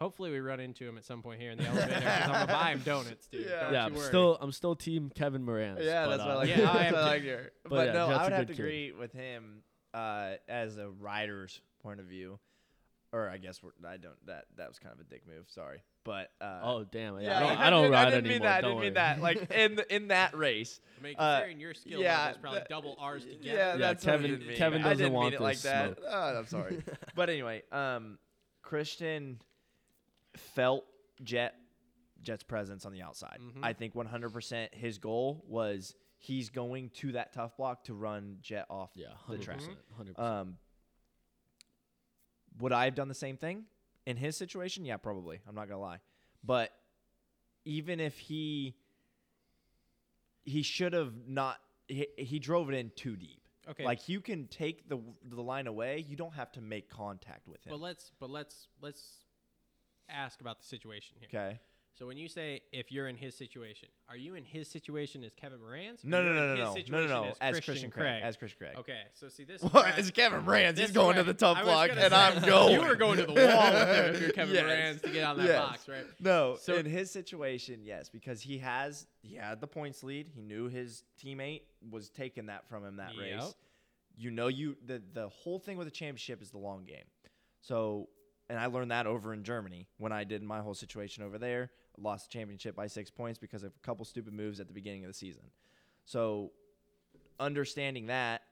Hopefully 0.00 0.30
we 0.30 0.38
run 0.38 0.60
into 0.60 0.88
him 0.88 0.96
at 0.96 1.04
some 1.04 1.22
point 1.22 1.40
here 1.40 1.50
in 1.50 1.58
the 1.58 1.64
elevator 1.66 2.06
I'm 2.06 2.30
gonna 2.30 2.46
buy 2.46 2.70
him 2.70 2.80
donuts, 2.84 3.26
dude. 3.26 3.46
Yeah. 3.46 3.60
Don't 3.64 3.72
yeah, 3.72 3.80
you 3.80 3.86
I'm 3.86 3.94
worry. 3.94 4.06
still 4.06 4.38
I'm 4.40 4.52
still 4.52 4.76
team 4.76 5.10
Kevin 5.14 5.42
Moran. 5.44 5.76
Yeah, 5.80 6.06
that's 6.06 6.20
what 6.22 6.30
I 6.30 6.34
like. 6.36 6.48
Yeah, 6.50 6.70
I 6.72 6.84
am. 6.84 6.92
what 6.94 7.02
I 7.02 7.06
like 7.08 7.22
to. 7.24 7.50
But 7.64 7.68
But, 7.70 7.86
yeah, 7.88 7.92
no, 7.94 8.06
I 8.06 8.22
would 8.22 8.32
have 8.32 8.46
to 8.46 8.52
kid. 8.54 8.60
agree 8.60 8.92
with 8.92 9.12
him 9.12 9.62
uh, 9.92 10.34
as 10.48 10.76
a 10.78 10.88
rider's 10.88 11.60
point 11.82 11.98
of 11.98 12.06
view, 12.06 12.38
or 13.12 13.28
I 13.28 13.38
guess 13.38 13.62
we're, 13.62 13.70
I 13.88 13.96
don't. 13.96 14.14
That 14.26 14.44
that 14.56 14.68
was 14.68 14.78
kind 14.78 14.94
of 14.94 15.00
a 15.00 15.04
dick 15.04 15.22
move. 15.26 15.46
Sorry, 15.48 15.82
but 16.04 16.30
uh, 16.40 16.60
Oh 16.62 16.84
damn! 16.84 17.18
Yeah, 17.20 17.28
yeah, 17.30 17.36
I 17.38 17.40
don't, 17.40 17.58
I 17.58 17.66
I 17.66 17.70
don't 17.70 17.82
didn't- 17.84 17.92
ride 17.92 18.06
I 18.06 18.10
didn't 18.10 18.26
anymore. 18.26 18.34
mean 18.34 18.42
that. 18.42 18.56
I 18.56 18.60
don't 18.60 18.70
didn't 18.70 18.82
mean 18.84 18.94
that. 18.94 19.20
Like 19.22 19.50
in 19.52 19.74
the, 19.76 19.94
in 19.94 20.08
that 20.08 20.36
race. 20.36 20.80
I 20.98 21.02
mean, 21.02 21.14
uh, 21.16 21.42
your 21.56 21.74
skill 21.74 22.00
yeah, 22.00 22.16
level 22.18 22.30
is 22.32 22.36
probably 22.38 22.58
that- 22.60 22.68
double 22.68 22.96
ours 22.98 23.22
together. 23.24 23.38
Yeah, 23.42 23.52
Yeah, 23.72 23.76
that's 23.76 24.04
what 24.04 24.12
I 24.14 24.16
Kevin- 24.18 24.30
didn't 24.32 24.46
mean. 24.48 24.56
Kevin 24.56 24.80
I 24.82 24.84
doesn't 24.90 24.98
didn't 24.98 25.12
want 25.14 25.26
mean 25.26 25.34
it 25.34 25.40
like 25.40 25.56
this 25.56 25.62
that. 25.62 25.98
Oh, 26.08 26.38
I'm 26.38 26.46
sorry. 26.46 26.82
but 27.14 27.30
anyway, 27.30 27.62
um, 27.72 28.18
Christian 28.62 29.40
felt 30.36 30.84
Jett 31.22 31.54
Jett's 32.20 32.42
presence 32.42 32.84
on 32.84 32.92
the 32.92 33.00
outside. 33.02 33.38
Mhm. 33.40 33.60
I 33.62 33.72
think 33.72 33.94
100% 33.94 34.74
his 34.74 34.98
goal 34.98 35.44
was 35.46 35.94
he's 36.18 36.50
going 36.50 36.90
to 36.90 37.12
that 37.12 37.32
tough 37.32 37.56
block 37.56 37.84
to 37.84 37.94
run 37.94 38.38
Jett 38.42 38.66
off 38.68 38.90
Yeah, 38.96 39.06
the 39.10 39.14
hundred 39.14 39.42
track. 39.42 39.56
percent, 39.58 39.78
hundred 39.96 40.16
percent. 40.16 40.32
Um, 40.34 40.56
would 42.58 42.72
I 42.72 42.84
have 42.84 42.94
done 42.94 43.08
the 43.08 43.14
same 43.14 43.36
thing 43.36 43.64
in 44.06 44.16
his 44.16 44.36
situation? 44.36 44.84
Yeah, 44.84 44.96
probably. 44.96 45.40
I'm 45.48 45.54
not 45.54 45.68
gonna 45.68 45.80
lie, 45.80 46.00
but 46.44 46.72
even 47.64 48.00
if 48.00 48.18
he 48.18 48.74
he 50.44 50.62
should 50.62 50.94
have 50.94 51.12
not, 51.26 51.58
he, 51.88 52.06
he 52.16 52.38
drove 52.38 52.70
it 52.70 52.74
in 52.74 52.90
too 52.96 53.16
deep. 53.16 53.42
Okay. 53.68 53.84
Like 53.84 54.08
you 54.08 54.20
can 54.20 54.46
take 54.46 54.88
the 54.88 54.98
the 55.24 55.42
line 55.42 55.66
away. 55.66 56.04
You 56.08 56.16
don't 56.16 56.34
have 56.34 56.50
to 56.52 56.60
make 56.60 56.88
contact 56.88 57.46
with 57.46 57.62
him. 57.64 57.70
But 57.70 57.80
let's 57.80 58.12
but 58.18 58.30
let's 58.30 58.68
let's 58.80 59.02
ask 60.08 60.40
about 60.40 60.58
the 60.58 60.64
situation 60.66 61.16
here. 61.20 61.28
okay. 61.28 61.60
So 61.98 62.06
when 62.06 62.16
you 62.16 62.28
say 62.28 62.60
if 62.70 62.92
you're 62.92 63.08
in 63.08 63.16
his 63.16 63.34
situation, 63.34 63.88
are 64.08 64.16
you 64.16 64.36
in 64.36 64.44
his 64.44 64.68
situation 64.68 65.24
as 65.24 65.32
Kevin 65.34 65.58
Moranz? 65.58 66.04
No, 66.04 66.22
no, 66.22 66.32
no, 66.32 66.54
no, 66.54 66.72
no, 66.72 66.74
no, 66.88 67.00
no, 67.00 67.24
no. 67.24 67.32
As 67.40 67.54
Christian, 67.54 67.64
Christian 67.74 67.90
Craig. 67.90 68.22
As 68.22 68.36
Christian 68.36 68.58
Craig. 68.58 68.76
Okay, 68.78 69.00
so 69.14 69.28
see 69.28 69.42
this. 69.42 69.60
Well, 69.62 69.70
where- 69.82 69.92
Kevin 70.14 70.42
Moranz. 70.44 70.78
He's 70.78 70.92
going 70.92 71.16
to 71.16 71.24
the 71.24 71.34
tough 71.34 71.60
block, 71.64 71.90
and 71.90 71.98
say, 71.98 72.08
I'm 72.12 72.40
going. 72.48 72.74
You 72.74 72.86
were 72.86 72.94
going 72.94 73.18
to 73.18 73.26
the 73.26 73.32
wall 73.32 73.72
with 73.72 74.14
if 74.14 74.20
you're 74.20 74.30
Kevin 74.30 74.54
Yes. 74.54 74.64
Moranz 74.64 75.02
to 75.02 75.08
get 75.10 75.24
on 75.24 75.38
that 75.38 75.46
Yes. 75.46 75.58
box, 75.58 75.88
right? 75.88 76.04
No, 76.20 76.56
So- 76.60 76.74
in 76.76 76.86
his 76.86 77.10
situation, 77.10 77.80
yes, 77.82 78.08
because 78.08 78.40
he 78.42 78.58
has 78.58 79.08
he 79.22 79.34
had 79.34 79.60
the 79.60 79.66
points 79.66 80.04
lead. 80.04 80.28
He 80.32 80.40
knew 80.40 80.68
his 80.68 81.02
teammate 81.20 81.62
was 81.90 82.10
taking 82.10 82.46
that 82.46 82.68
from 82.68 82.84
him 82.84 82.96
that 82.98 83.14
Yep. 83.16 83.20
race. 83.40 83.54
You 84.16 84.30
know, 84.30 84.46
you 84.46 84.76
the 84.86 85.02
the 85.14 85.28
whole 85.30 85.58
thing 85.58 85.76
with 85.76 85.88
the 85.88 85.92
championship 85.92 86.42
is 86.42 86.50
the 86.50 86.58
long 86.58 86.84
game. 86.84 87.06
So, 87.60 88.08
and 88.48 88.56
I 88.56 88.66
learned 88.66 88.92
that 88.92 89.08
over 89.08 89.34
in 89.34 89.42
Germany 89.42 89.88
when 89.98 90.12
I 90.12 90.22
did 90.22 90.44
my 90.44 90.60
whole 90.60 90.74
situation 90.74 91.24
over 91.24 91.38
there. 91.38 91.72
Lost 92.00 92.30
the 92.30 92.38
championship 92.38 92.74
by 92.76 92.86
six 92.86 93.10
points 93.10 93.38
because 93.38 93.62
of 93.62 93.72
a 93.74 93.86
couple 93.86 94.04
stupid 94.04 94.32
moves 94.32 94.60
at 94.60 94.66
the 94.68 94.74
beginning 94.74 95.04
of 95.04 95.08
the 95.10 95.14
season. 95.14 95.42
So, 96.04 96.52
understanding 97.40 98.06
that 98.06 98.42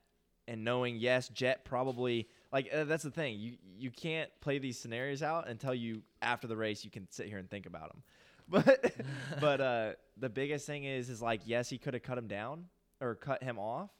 and 0.48 0.64
knowing 0.64 0.96
yes, 0.96 1.28
Jett 1.28 1.64
probably 1.64 2.28
like 2.52 2.68
uh, 2.72 2.84
that's 2.84 3.02
the 3.02 3.10
thing. 3.10 3.38
You 3.38 3.56
you 3.78 3.90
can't 3.90 4.30
play 4.40 4.58
these 4.58 4.78
scenarios 4.78 5.22
out 5.22 5.48
until 5.48 5.74
you 5.74 6.02
after 6.22 6.46
the 6.46 6.56
race 6.56 6.84
you 6.84 6.90
can 6.90 7.06
sit 7.10 7.26
here 7.26 7.38
and 7.38 7.50
think 7.50 7.66
about 7.66 7.92
them. 7.92 8.02
But 8.48 8.94
but 9.40 9.60
uh, 9.60 9.92
the 10.18 10.28
biggest 10.28 10.66
thing 10.66 10.84
is 10.84 11.10
is 11.10 11.20
like 11.20 11.40
yes, 11.46 11.68
he 11.68 11.78
could 11.78 11.94
have 11.94 12.04
cut 12.04 12.16
him 12.16 12.28
down 12.28 12.66
or 13.00 13.16
cut 13.16 13.42
him 13.42 13.58
off, 13.58 13.90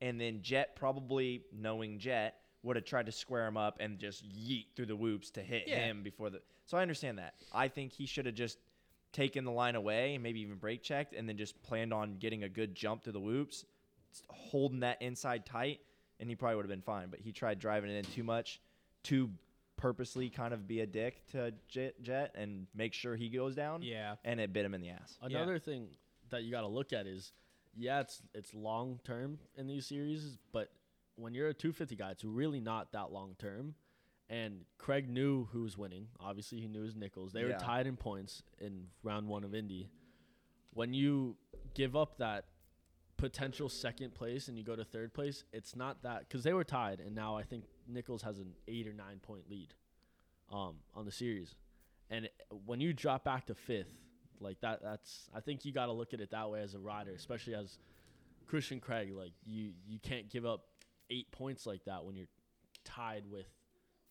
and 0.00 0.18
then 0.18 0.40
Jett 0.40 0.74
probably 0.74 1.42
knowing 1.52 1.98
Jett 1.98 2.36
would 2.62 2.76
have 2.76 2.86
tried 2.86 3.06
to 3.06 3.12
square 3.12 3.46
him 3.46 3.58
up 3.58 3.76
and 3.78 3.98
just 3.98 4.24
yeet 4.26 4.66
through 4.74 4.86
the 4.86 4.96
whoops 4.96 5.30
to 5.32 5.42
hit 5.42 5.64
Yeah. 5.66 5.80
him 5.84 6.02
before 6.02 6.30
the. 6.30 6.40
So 6.64 6.78
I 6.78 6.82
understand 6.82 7.18
that. 7.18 7.34
I 7.52 7.68
think 7.68 7.92
he 7.92 8.06
should 8.06 8.24
have 8.24 8.34
just 8.34 8.56
taken 9.12 9.44
the 9.44 9.50
line 9.50 9.74
away 9.74 10.14
and 10.14 10.22
maybe 10.22 10.40
even 10.40 10.56
brake 10.56 10.82
checked 10.82 11.14
and 11.14 11.28
then 11.28 11.36
just 11.36 11.60
planned 11.62 11.92
on 11.92 12.16
getting 12.18 12.44
a 12.44 12.48
good 12.48 12.74
jump 12.74 13.02
through 13.02 13.12
the 13.12 13.20
whoops, 13.20 13.64
holding 14.28 14.80
that 14.80 15.00
inside 15.02 15.46
tight, 15.46 15.80
and 16.18 16.28
he 16.28 16.36
probably 16.36 16.56
would 16.56 16.64
have 16.64 16.70
been 16.70 16.82
fine. 16.82 17.08
But 17.10 17.20
he 17.20 17.32
tried 17.32 17.58
driving 17.58 17.90
it 17.90 17.96
in 17.96 18.04
too 18.12 18.24
much, 18.24 18.60
to 19.04 19.30
purposely 19.76 20.28
kind 20.28 20.52
of 20.52 20.68
be 20.68 20.80
a 20.80 20.86
dick 20.86 21.26
to 21.28 21.54
Jett, 21.68 22.00
Jett 22.02 22.32
and 22.34 22.66
make 22.74 22.92
sure 22.92 23.16
he 23.16 23.30
goes 23.30 23.54
down. 23.54 23.82
Yeah. 23.82 24.16
And 24.24 24.38
it 24.38 24.52
bit 24.52 24.64
him 24.64 24.74
in 24.74 24.82
the 24.82 24.90
ass. 24.90 25.16
Another 25.22 25.58
thing 25.58 25.88
that 26.28 26.42
you 26.42 26.50
got 26.50 26.60
to 26.60 26.68
look 26.68 26.92
at 26.92 27.06
is, 27.06 27.32
yeah, 27.76 28.00
it's 28.00 28.20
it's 28.34 28.52
long 28.52 29.00
term 29.04 29.38
in 29.56 29.66
these 29.66 29.86
series, 29.86 30.38
but 30.52 30.70
when 31.16 31.34
you're 31.34 31.48
a 31.48 31.54
250 31.54 31.96
guy, 31.96 32.10
it's 32.10 32.24
really 32.24 32.60
not 32.60 32.92
that 32.92 33.10
long 33.10 33.34
term. 33.38 33.74
And 34.30 34.64
Craig 34.78 35.08
knew 35.08 35.46
who 35.46 35.62
was 35.62 35.76
winning. 35.76 36.06
Obviously, 36.20 36.60
he 36.60 36.68
knew 36.68 36.82
his 36.82 36.94
Nichols. 36.94 37.32
They 37.32 37.40
Yeah. 37.40 37.54
were 37.54 37.58
tied 37.58 37.86
in 37.88 37.96
points 37.96 38.42
in 38.60 38.88
round 39.02 39.28
one 39.28 39.42
of 39.42 39.54
Indy. 39.54 39.90
When 40.72 40.94
you 40.94 41.36
give 41.74 41.96
up 41.96 42.16
that 42.18 42.46
potential 43.16 43.68
second 43.68 44.14
place 44.14 44.46
and 44.48 44.56
you 44.56 44.62
go 44.64 44.76
to 44.76 44.84
third 44.84 45.12
place, 45.12 45.44
it's 45.52 45.74
not 45.74 46.02
that 46.02 46.20
because 46.20 46.44
they 46.44 46.52
were 46.52 46.62
tied, 46.64 47.00
and 47.00 47.14
now 47.14 47.36
I 47.36 47.42
think 47.42 47.64
Nichols 47.88 48.22
has 48.22 48.38
an 48.38 48.54
eight 48.68 48.86
or 48.86 48.92
nine 48.92 49.18
point 49.18 49.50
lead 49.50 49.74
um, 50.48 50.76
on 50.94 51.04
the 51.06 51.12
series. 51.12 51.56
And 52.08 52.26
it, 52.26 52.34
when 52.64 52.80
you 52.80 52.92
drop 52.92 53.24
back 53.24 53.46
to 53.46 53.54
fifth, 53.54 53.92
like 54.40 54.60
that, 54.60 54.80
that's 54.80 55.28
I 55.34 55.40
think 55.40 55.64
you 55.64 55.72
got 55.72 55.86
to 55.86 55.92
look 55.92 56.14
at 56.14 56.20
it 56.20 56.30
that 56.30 56.48
way 56.48 56.62
as 56.62 56.74
a 56.74 56.78
rider, 56.78 57.10
especially 57.12 57.56
as 57.56 57.78
Christian 58.46 58.78
Craig. 58.80 59.12
Like 59.12 59.32
you, 59.44 59.72
you 59.86 59.98
can't 59.98 60.28
give 60.30 60.46
up 60.46 60.66
eight 61.10 61.30
points 61.32 61.66
like 61.66 61.84
that 61.84 62.04
when 62.04 62.14
you're 62.16 62.28
tied 62.84 63.26
with 63.30 63.46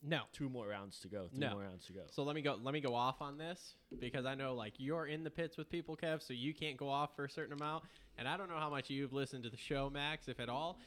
No. 0.02 0.22
two 0.32 0.48
more 0.48 0.66
rounds 0.68 0.98
to 1.00 1.08
go. 1.08 1.28
Three 1.30 1.40
No. 1.40 1.50
more 1.50 1.62
rounds 1.62 1.86
to 1.86 1.92
go. 1.92 2.02
So 2.10 2.22
let 2.22 2.34
me 2.34 2.42
go. 2.42 2.56
Let 2.62 2.72
me 2.72 2.80
go 2.80 2.94
off 2.94 3.20
on 3.20 3.36
this 3.38 3.74
because 3.98 4.24
I 4.24 4.34
know 4.34 4.54
like 4.54 4.74
you're 4.78 5.06
in 5.06 5.24
the 5.24 5.30
pits 5.30 5.56
with 5.56 5.68
people, 5.68 5.96
Kev. 5.96 6.22
So 6.26 6.32
you 6.32 6.54
can't 6.54 6.76
go 6.76 6.88
off 6.88 7.14
for 7.16 7.24
a 7.24 7.30
certain 7.30 7.52
amount, 7.52 7.84
and 8.18 8.26
I 8.26 8.36
don't 8.36 8.48
know 8.48 8.58
how 8.58 8.70
much 8.70 8.88
you've 8.90 9.12
listened 9.12 9.44
to 9.44 9.50
the 9.50 9.56
show, 9.56 9.90
Max, 9.90 10.28
if 10.28 10.40
at 10.40 10.48
all. 10.48 10.78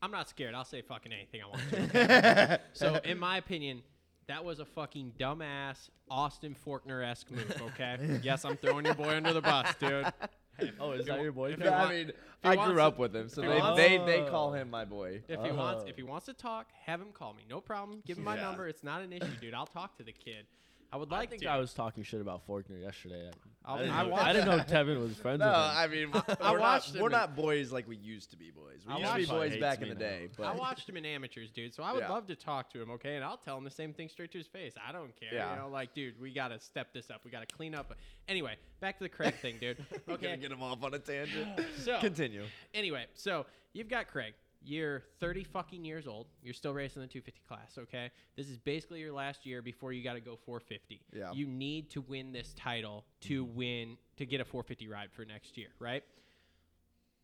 I'm 0.00 0.10
not 0.12 0.28
scared. 0.28 0.54
I'll 0.54 0.64
say 0.64 0.80
fucking 0.82 1.12
anything 1.12 1.40
I 1.42 1.46
want 1.46 1.92
to. 1.92 2.60
so 2.72 3.00
in 3.04 3.18
my 3.18 3.38
opinion, 3.38 3.82
that 4.28 4.44
was 4.44 4.60
a 4.60 4.64
fucking 4.64 5.14
dumbass 5.18 5.88
Austin 6.10 6.54
Forkner 6.66 7.04
esque 7.04 7.30
move. 7.30 7.60
Okay. 7.72 8.20
yes, 8.22 8.44
I'm 8.44 8.56
throwing 8.56 8.84
your 8.84 8.94
boy 8.94 9.16
under 9.16 9.32
the 9.32 9.40
bus, 9.40 9.74
dude. 9.80 10.06
Oh, 10.80 10.92
is 10.92 11.06
that 11.06 11.20
your 11.22 11.32
boy? 11.32 11.52
if 11.52 11.58
Kev? 11.58 11.64
you 11.64 11.70
I 11.70 11.78
want- 11.78 11.90
mean, 11.94 12.12
I 12.44 12.56
wants 12.56 12.66
grew 12.68 12.76
to- 12.76 12.82
up 12.84 12.98
with 12.98 13.14
him, 13.16 13.28
so 13.28 13.42
if 13.42 13.48
he 13.48 13.52
they, 13.54 13.60
wants- 13.60 13.76
they 13.80 13.98
they 13.98 14.30
call 14.30 14.52
him 14.52 14.70
my 14.70 14.84
boy. 14.84 15.22
If 15.28 15.40
he 15.40 15.48
uh-huh. 15.50 15.54
wants, 15.56 15.84
Oh. 15.86 15.88
if 15.88 15.96
he 15.96 16.02
wants 16.02 16.26
to 16.26 16.32
talk, 16.32 16.66
have 16.84 17.00
him 17.00 17.08
call 17.12 17.34
me. 17.34 17.44
No 17.48 17.60
problem. 17.60 18.02
Give 18.06 18.18
him 18.18 18.24
my 18.24 18.36
Yeah. 18.36 18.42
number. 18.42 18.68
It's 18.68 18.84
not 18.84 19.02
an 19.02 19.12
issue, 19.12 19.26
dude. 19.40 19.54
I'll 19.54 19.66
talk 19.66 19.96
to 19.98 20.02
the 20.02 20.12
kid. 20.12 20.46
I 20.90 20.96
would 20.96 21.12
I 21.12 21.16
like 21.18 21.30
think 21.30 21.42
to. 21.42 21.48
I 21.50 21.58
was 21.58 21.74
talking 21.74 22.02
shit 22.02 22.20
about 22.20 22.46
Forkner 22.46 22.80
yesterday. 22.80 23.28
I, 23.64 23.70
I'll- 23.70 23.78
didn't, 23.78 23.92
I 23.94 24.02
know, 24.04 24.08
watched- 24.08 24.24
I 24.24 24.32
didn't 24.32 24.48
know 24.48 24.64
Kevin 24.64 24.98
was 25.00 25.14
friends 25.16 25.40
No, 25.40 25.46
with 25.46 25.54
him. 25.54 26.14
I 26.14 26.22
mean, 26.22 26.36
I 26.40 26.52
we're, 26.52 26.60
watched 26.60 26.94
not, 26.94 27.02
we're 27.02 27.08
not 27.10 27.36
boys 27.36 27.70
like 27.70 27.86
we 27.86 27.96
used 27.96 28.30
to 28.30 28.38
be 28.38 28.50
boys. 28.50 28.80
We 28.86 28.94
I 28.94 28.98
used 29.18 29.28
to 29.30 29.34
be 29.34 29.50
boys 29.50 29.56
back 29.60 29.82
in 29.82 29.88
the 29.90 29.94
now. 29.94 30.00
day. 30.00 30.28
But 30.34 30.46
I 30.46 30.54
watched 30.54 30.88
him 30.88 30.96
in 30.96 31.04
amateurs, 31.04 31.50
dude. 31.50 31.74
So 31.74 31.82
I 31.82 31.92
would 31.92 32.04
Yeah. 32.04 32.08
love 32.10 32.26
to 32.28 32.36
talk 32.36 32.70
to 32.72 32.80
him, 32.80 32.90
okay? 32.92 33.16
And 33.16 33.24
I'll 33.24 33.36
tell 33.36 33.58
him 33.58 33.64
the 33.64 33.70
same 33.70 33.92
thing 33.92 34.08
straight 34.08 34.32
to 34.32 34.38
his 34.38 34.46
face. 34.46 34.72
I 34.88 34.92
don't 34.92 35.14
care. 35.20 35.28
Yeah. 35.34 35.50
You 35.56 35.60
know, 35.60 35.68
like, 35.68 35.92
dude, 35.92 36.18
we 36.18 36.32
gotta 36.32 36.58
step 36.58 36.94
this 36.94 37.10
up. 37.10 37.20
We 37.22 37.30
gotta 37.30 37.44
clean 37.46 37.74
up. 37.74 37.94
Anyway, 38.26 38.56
back 38.80 38.96
to 38.96 39.04
the 39.04 39.10
Craig 39.10 39.34
thing, 39.42 39.56
dude. 39.60 39.76
Okay. 40.08 40.24
gonna 40.28 40.36
get 40.38 40.50
him 40.52 40.62
off 40.62 40.82
on 40.82 40.94
a 40.94 40.98
tangent. 40.98 41.48
So 41.80 41.98
Continue. 41.98 42.44
anyway, 42.72 43.04
so 43.14 43.44
you've 43.74 43.88
got 43.90 44.08
Craig. 44.08 44.32
You're 44.68 45.02
30 45.18 45.44
fucking 45.44 45.82
years 45.82 46.06
old. 46.06 46.26
You're 46.42 46.52
still 46.52 46.74
racing 46.74 47.00
the 47.00 47.08
250 47.08 47.40
class, 47.48 47.78
okay? 47.78 48.10
This 48.36 48.50
is 48.50 48.58
basically 48.58 49.00
your 49.00 49.14
last 49.14 49.46
year 49.46 49.62
before 49.62 49.94
you 49.94 50.04
got 50.04 50.12
to 50.12 50.20
go 50.20 50.36
450. 50.44 51.00
Yeah. 51.10 51.32
You 51.32 51.46
need 51.46 51.88
to 51.92 52.02
win 52.02 52.32
this 52.32 52.52
title 52.52 53.06
to 53.22 53.46
mm-hmm. 53.46 53.56
win 53.56 53.96
to 54.18 54.26
get 54.26 54.42
a 54.42 54.44
450 54.44 54.86
ride 54.88 55.08
for 55.10 55.24
next 55.24 55.56
year, 55.56 55.68
right? 55.78 56.04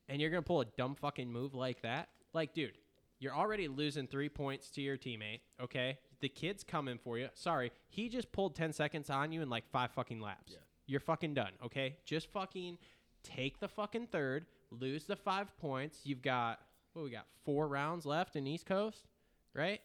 And 0.08 0.22
you're 0.22 0.30
going 0.30 0.42
to 0.42 0.46
pull 0.46 0.62
a 0.62 0.64
dumb 0.64 0.94
fucking 0.94 1.30
move 1.30 1.54
like 1.54 1.82
that? 1.82 2.08
Like, 2.32 2.54
dude, 2.54 2.78
you're 3.18 3.34
already 3.34 3.68
losing 3.68 4.06
3 4.06 4.30
points 4.30 4.70
to 4.70 4.80
your 4.80 4.96
teammate, 4.96 5.40
okay? 5.60 5.98
The 6.20 6.30
kid's 6.30 6.64
coming 6.64 6.96
for 6.96 7.18
you. 7.18 7.28
Sorry, 7.34 7.72
he 7.90 8.08
just 8.08 8.32
pulled 8.32 8.56
10 8.56 8.72
seconds 8.72 9.10
on 9.10 9.32
you 9.32 9.42
in 9.42 9.50
like 9.50 9.68
5 9.70 9.90
fucking 9.90 10.18
laps. 10.18 10.52
Yeah. 10.52 10.58
You're 10.86 11.00
fucking 11.00 11.34
done, 11.34 11.52
okay? 11.62 11.96
Just 12.06 12.30
fucking 12.32 12.78
take 13.22 13.60
the 13.60 13.68
fucking 13.68 14.06
third, 14.06 14.46
lose 14.70 15.04
the 15.04 15.16
five 15.16 15.56
points. 15.58 16.00
You've 16.04 16.22
got 16.22 16.60
what 16.94 17.04
we 17.04 17.10
got 17.10 17.26
four 17.44 17.68
rounds 17.68 18.06
left 18.06 18.36
in 18.36 18.46
East 18.46 18.66
Coast, 18.66 19.06
right? 19.52 19.80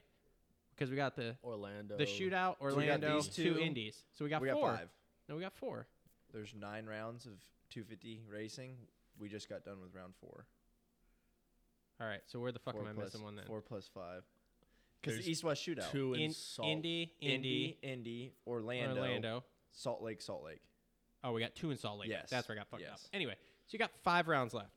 Because 0.75 0.89
we 0.89 0.95
got 0.95 1.15
the 1.15 1.35
Orlando. 1.43 1.97
the 1.97 2.05
shootout, 2.05 2.55
Orlando, 2.61 3.15
these 3.15 3.27
two 3.27 3.55
two. 3.55 3.59
indies. 3.59 3.97
So 4.13 4.23
we 4.23 4.29
got 4.29 4.41
we 4.41 4.47
got 4.47 4.57
four. 4.57 4.75
five. 4.75 4.89
No, 5.27 5.35
we 5.35 5.41
got 5.41 5.53
four. 5.53 5.87
There's 6.33 6.53
nine 6.57 6.85
rounds 6.85 7.25
of 7.25 7.33
250 7.71 8.21
racing. 8.31 8.75
We 9.19 9.27
just 9.27 9.49
got 9.49 9.65
done 9.65 9.81
with 9.81 9.93
round 9.93 10.13
four. 10.21 10.45
All 11.99 12.07
right. 12.07 12.21
So 12.27 12.39
where 12.39 12.51
the 12.51 12.59
fuck 12.59 12.75
four 12.75 12.83
am 12.83 12.89
I 12.89 12.93
plus- 12.93 13.05
missing 13.07 13.23
one 13.23 13.35
then? 13.35 13.45
Four 13.45 13.61
plus 13.61 13.89
five. 13.93 14.23
Because 15.01 15.23
the 15.23 15.31
East 15.31 15.43
West 15.43 15.65
shootout. 15.65 15.91
Two 15.91 16.13
in, 16.13 16.21
In, 16.21 16.31
Salt. 16.31 16.67
Indy, 16.67 17.13
Indy, 17.21 17.33
Indy, 17.35 17.77
Indy, 17.81 18.33
Orlando, 18.45 19.01
Orlando. 19.01 19.43
Salt 19.71 20.01
Lake, 20.01 20.21
Salt 20.21 20.43
Lake. 20.43 20.61
Oh, 21.23 21.31
we 21.31 21.41
got 21.41 21.55
two 21.55 21.71
in 21.71 21.77
Salt 21.77 21.99
Lake. 21.99 22.09
Yes, 22.09 22.29
That's 22.29 22.47
where 22.47 22.57
I 22.57 22.59
got 22.59 22.67
fucked 22.69 22.83
up. 22.83 22.99
Anyway, 23.13 23.33
so 23.67 23.73
you 23.73 23.79
got 23.79 23.91
five 24.03 24.27
rounds 24.27 24.53
left. 24.53 24.71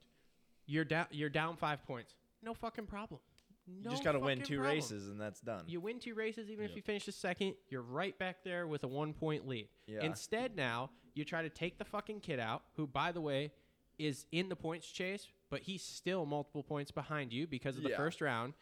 You're 0.66 0.84
down. 0.84 1.06
You're 1.10 1.28
down 1.28 1.56
five 1.56 1.84
points. 1.86 2.14
No 2.42 2.54
fucking 2.54 2.86
problem. 2.86 3.20
You 3.66 3.88
just 3.90 4.02
got 4.02 4.12
to 4.12 4.18
win 4.18 4.40
two 4.42 4.56
problem. 4.56 4.74
races 4.76 5.08
and 5.08 5.20
that's 5.20 5.40
done. 5.40 5.64
You 5.68 5.80
win 5.80 6.00
two 6.00 6.14
races, 6.14 6.50
even 6.50 6.64
if 6.64 6.74
you 6.74 6.82
finish 6.82 7.06
the 7.06 7.12
second, 7.12 7.54
you're 7.68 7.82
right 7.82 8.18
back 8.18 8.42
there 8.42 8.66
with 8.66 8.82
a 8.82 8.88
one 8.88 9.12
point 9.12 9.46
lead. 9.46 9.68
Yeah. 9.86 10.02
Instead, 10.02 10.56
now 10.56 10.90
you 11.14 11.24
try 11.24 11.42
to 11.42 11.48
take 11.48 11.78
the 11.78 11.84
fucking 11.84 12.20
kid 12.20 12.40
out, 12.40 12.62
who, 12.76 12.86
by 12.88 13.12
the 13.12 13.20
way, 13.20 13.52
is 13.98 14.26
in 14.32 14.48
the 14.48 14.56
points 14.56 14.90
chase, 14.90 15.28
but 15.48 15.60
he's 15.62 15.82
still 15.82 16.26
multiple 16.26 16.64
points 16.64 16.90
behind 16.90 17.32
you 17.32 17.46
because 17.46 17.76
of 17.76 17.84
the 17.84 17.90
Yeah. 17.90 17.96
first 17.96 18.20
round. 18.20 18.54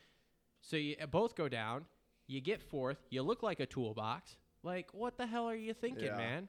So 0.60 0.76
you 0.76 0.96
uh, 1.00 1.06
both 1.06 1.34
go 1.34 1.48
down. 1.48 1.86
You 2.26 2.40
get 2.42 2.60
fourth. 2.60 2.98
You 3.08 3.22
look 3.22 3.42
like 3.42 3.58
a 3.60 3.66
toolbox. 3.66 4.36
Like, 4.62 4.92
what 4.92 5.16
the 5.16 5.26
hell 5.26 5.46
are 5.48 5.54
you 5.56 5.72
thinking, 5.72 6.04
Yeah. 6.04 6.16
man? 6.18 6.48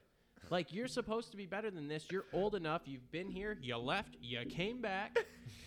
Like, 0.50 0.72
you're 0.72 0.88
supposed 0.88 1.30
to 1.30 1.36
be 1.36 1.46
better 1.46 1.70
than 1.70 1.88
this. 1.88 2.06
You're 2.10 2.24
old 2.32 2.54
enough. 2.54 2.82
You've 2.84 3.10
been 3.10 3.30
here. 3.30 3.56
You 3.60 3.76
left. 3.78 4.16
You 4.20 4.44
came 4.46 4.80
back. 4.80 5.16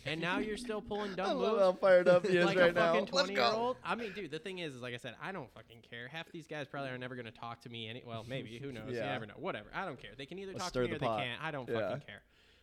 and 0.05 0.21
now 0.21 0.39
you're 0.39 0.57
still 0.57 0.81
pulling 0.81 1.15
dumb 1.15 1.37
moves 1.37 1.61
I'm 1.61 1.77
fired 1.77 2.07
up 2.07 2.27
he 2.27 2.39
like 2.43 2.57
a 2.57 2.73
fucking 2.73 3.07
20 3.07 3.33
year 3.33 3.41
old. 3.41 3.77
I 3.83 3.95
mean, 3.95 4.11
dude, 4.13 4.31
the 4.31 4.39
thing 4.39 4.59
is, 4.59 4.75
is 4.75 4.81
like 4.81 4.93
I 4.93 4.97
said, 4.97 5.15
I 5.21 5.31
don't 5.31 5.51
fucking 5.53 5.81
care. 5.89 6.07
Half 6.07 6.31
these 6.31 6.47
guys 6.47 6.67
probably 6.67 6.91
are 6.91 6.97
never 6.97 7.15
going 7.15 7.25
to 7.25 7.31
talk 7.31 7.61
to 7.61 7.69
me 7.69 7.89
any 7.89 8.03
well, 8.05 8.25
maybe, 8.27 8.59
who 8.59 8.71
knows? 8.71 8.91
Yeah. 8.91 9.05
You 9.05 9.11
never 9.11 9.25
know. 9.25 9.33
Whatever. 9.37 9.67
I 9.73 9.85
don't 9.85 9.99
care. 9.99 10.11
They 10.17 10.25
can 10.25 10.37
either 10.39 10.51
Let's 10.51 10.65
talk 10.65 10.69
stir 10.69 10.81
to 10.83 10.87
me 10.93 10.97
the 10.97 11.05
or 11.05 11.17
they 11.17 11.23
can't. 11.23 11.41
I 11.43 11.51
don't 11.51 11.67
Yeah. 11.69 11.79
fucking 11.79 12.05
care. 12.05 12.21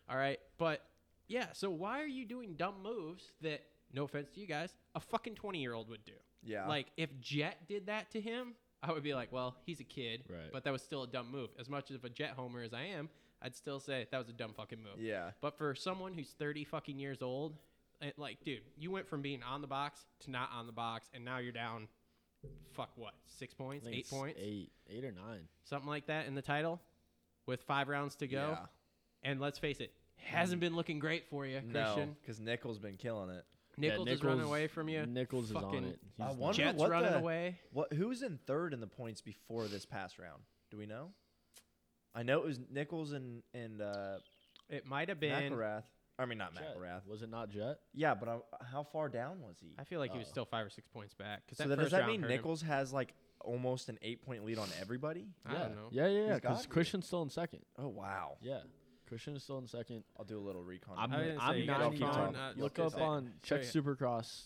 All 0.09 0.17
right? 0.17 0.39
But 0.59 0.83
yeah, 1.29 1.47
so 1.53 1.71
why 1.71 2.01
are 2.03 2.07
you 2.07 2.25
doing 2.25 2.55
dumb 2.55 2.75
moves 2.83 3.33
that 3.41 3.63
no 3.93 4.05
offense 4.05 4.31
to 4.31 4.41
you 4.41 4.47
guys, 4.47 4.75
a 4.95 5.01
fucking 5.01 5.35
20-year-old 5.35 5.89
would 5.89 6.05
do? 6.05 6.13
Yeah. 6.45 6.67
Like 6.67 6.87
if 6.97 7.09
Jett 7.21 7.57
did 7.69 7.87
that 7.87 8.11
to 8.13 8.21
him, 8.21 8.55
I 8.83 8.93
would 8.93 9.03
be 9.03 9.15
like, 9.15 9.31
well, 9.33 9.57
he's 9.65 9.81
a 9.81 9.85
kid, 9.85 10.25
Right. 10.29 10.51
but 10.53 10.65
that 10.65 10.73
was 10.73 10.83
still 10.83 11.05
a 11.05 11.07
dumb 11.07 11.31
move. 11.31 11.51
As 11.59 11.69
much 11.69 11.91
of 11.91 12.05
a 12.05 12.09
Jett 12.09 12.31
homer 12.31 12.63
as 12.63 12.75
I 12.75 12.83
am, 12.83 13.09
I'd 13.41 13.55
still 13.55 13.79
say 13.81 14.07
that 14.11 14.19
was 14.19 14.29
a 14.29 14.33
dumb 14.33 14.53
fucking 14.55 14.83
move. 14.83 14.99
Yeah. 14.99 15.31
But 15.41 15.57
for 15.57 15.75
someone 15.75 16.15
who's 16.15 16.31
30 16.31 16.65
fucking 16.65 16.99
years 16.99 17.23
old, 17.23 17.57
it, 18.01 18.19
like, 18.19 18.43
dude, 18.45 18.63
you 18.77 18.91
went 18.91 19.09
from 19.09 19.23
being 19.23 19.43
on 19.43 19.61
the 19.61 19.69
box 19.69 20.05
to 20.21 20.31
not 20.31 20.51
on 20.53 20.67
the 20.67 20.73
box, 20.73 21.09
and 21.15 21.25
now 21.25 21.39
you're 21.39 21.53
down, 21.53 21.87
fuck 22.73 22.91
what, 22.97 23.15
six 23.27 23.55
points, 23.55 23.87
eight 23.89 24.09
points, 24.11 24.39
eight, 24.43 24.73
eight 24.91 25.05
or 25.05 25.13
nine. 25.13 25.43
something 25.65 25.89
like 25.89 26.07
that 26.07 26.27
in 26.27 26.35
the 26.35 26.43
title, 26.43 26.81
with 27.47 27.63
five 27.63 27.89
rounds 27.89 28.17
to 28.17 28.27
go. 28.27 28.57
Yeah. 28.59 28.67
And 29.31 29.41
let's 29.41 29.59
face 29.59 29.79
it, 29.79 29.93
hasn't 30.17 30.59
mm. 30.59 30.63
been 30.63 30.77
looking 30.77 30.99
great 30.99 31.29
for 31.29 31.47
you, 31.47 31.61
No, 31.65 31.85
Christian. 31.85 32.17
because 32.21 32.41
Nichols 32.41 32.79
been 32.81 32.97
killing 32.97 33.31
it. 33.31 33.45
Yeah, 33.79 33.91
Nichols, 33.91 34.09
is 34.09 34.23
running 34.23 34.45
away 34.45 34.67
from 34.67 34.89
you. 34.89 35.07
Nichols 35.07 35.51
is 35.51 35.57
on 35.57 35.63
Fucking 35.63 35.85
it. 35.85 35.99
I 36.21 36.29
He's 36.29 36.37
wonder 36.37 36.57
Jets 36.57 36.79
what 36.79 36.91
running 36.91 37.11
the- 37.13 37.19
away. 37.19 37.59
What? 37.73 37.93
Who 37.93 38.09
was 38.09 38.23
in 38.23 38.39
third 38.47 38.75
in 38.75 38.81
the 38.81 38.87
points 38.87 39.21
before 39.21 39.67
this 39.67 39.87
pass 39.87 40.19
round? 40.19 40.43
Do 40.71 40.77
we 40.77 40.87
know? 40.87 41.11
I 42.15 42.23
know 42.23 42.39
it 42.41 42.45
was 42.47 42.61
Nichols 42.71 43.13
and 43.13 43.43
and 43.55 43.81
uh, 43.81 44.19
It 44.69 44.87
might 44.87 45.09
have 45.09 45.19
been. 45.21 45.53
McElrath. 45.53 45.85
I 46.19 46.27
mean, 46.27 46.37
not 46.39 46.55
Jett. 46.55 46.77
McElrath. 46.77 47.07
Was 47.07 47.23
it 47.23 47.31
not 47.31 47.49
Jett? 47.51 47.79
Yeah, 47.95 48.15
but 48.15 48.29
I, 48.29 48.39
how 48.71 48.83
far 48.83 49.09
down 49.09 49.41
was 49.41 49.57
he? 49.61 49.69
I 49.79 49.85
feel 49.85 49.99
like 49.99 50.13
he 50.13 50.19
was 50.19 50.29
Oh. 50.29 50.31
still 50.31 50.45
five 50.45 50.67
or 50.67 50.71
six 50.71 50.87
points 50.89 51.15
back. 51.15 51.43
So 51.55 51.63
that 51.65 51.69
then 51.71 51.79
does 51.79 51.87
first 51.87 51.93
that 51.93 52.01
round 52.01 52.13
mean 52.13 52.21
hurt 52.23 52.31
him. 52.31 52.37
Nichols 52.37 52.63
has 52.63 52.93
like 52.93 53.15
almost 53.41 53.89
an 53.89 53.99
eight 54.03 54.23
point 54.23 54.45
lead 54.45 54.59
on 54.59 54.69
everybody? 54.81 55.29
I 55.47 55.53
yeah. 55.55 55.59
don't 55.61 55.75
know. 55.75 55.89
Yeah, 55.91 56.07
yeah, 56.09 56.13
yeah. 56.13 56.21
He's 56.21 56.29
got 56.33 56.43
Because 56.43 56.63
to. 56.63 56.69
Christian's 56.69 57.07
still 57.07 57.23
in 57.23 57.31
second. 57.31 57.61
Oh 57.79 57.89
wow! 57.89 58.37
Yeah, 58.43 58.61
Christian 59.13 59.37
is 59.37 59.43
still 59.43 59.59
in 59.59 59.67
second. 59.69 60.05
I'll 60.19 60.25
do 60.25 60.39
a 60.39 60.41
little 60.41 60.63
recon. 60.63 60.95
I'm, 60.97 61.13
I 61.13 61.19
didn't 61.19 61.39
say 61.39 61.45
I'm 61.45 61.57
you 61.59 61.67
gotta 61.67 61.91
keep 61.91 62.01
99. 62.01 62.15
talking. 62.15 62.37
Uh, 62.37 62.53
Look 62.57 62.79
you'll 62.79 62.87
up 62.87 62.93
say- 62.95 63.01
on 63.03 63.31
check 63.43 63.63
you. 63.75 63.83
Supercross. 63.83 64.45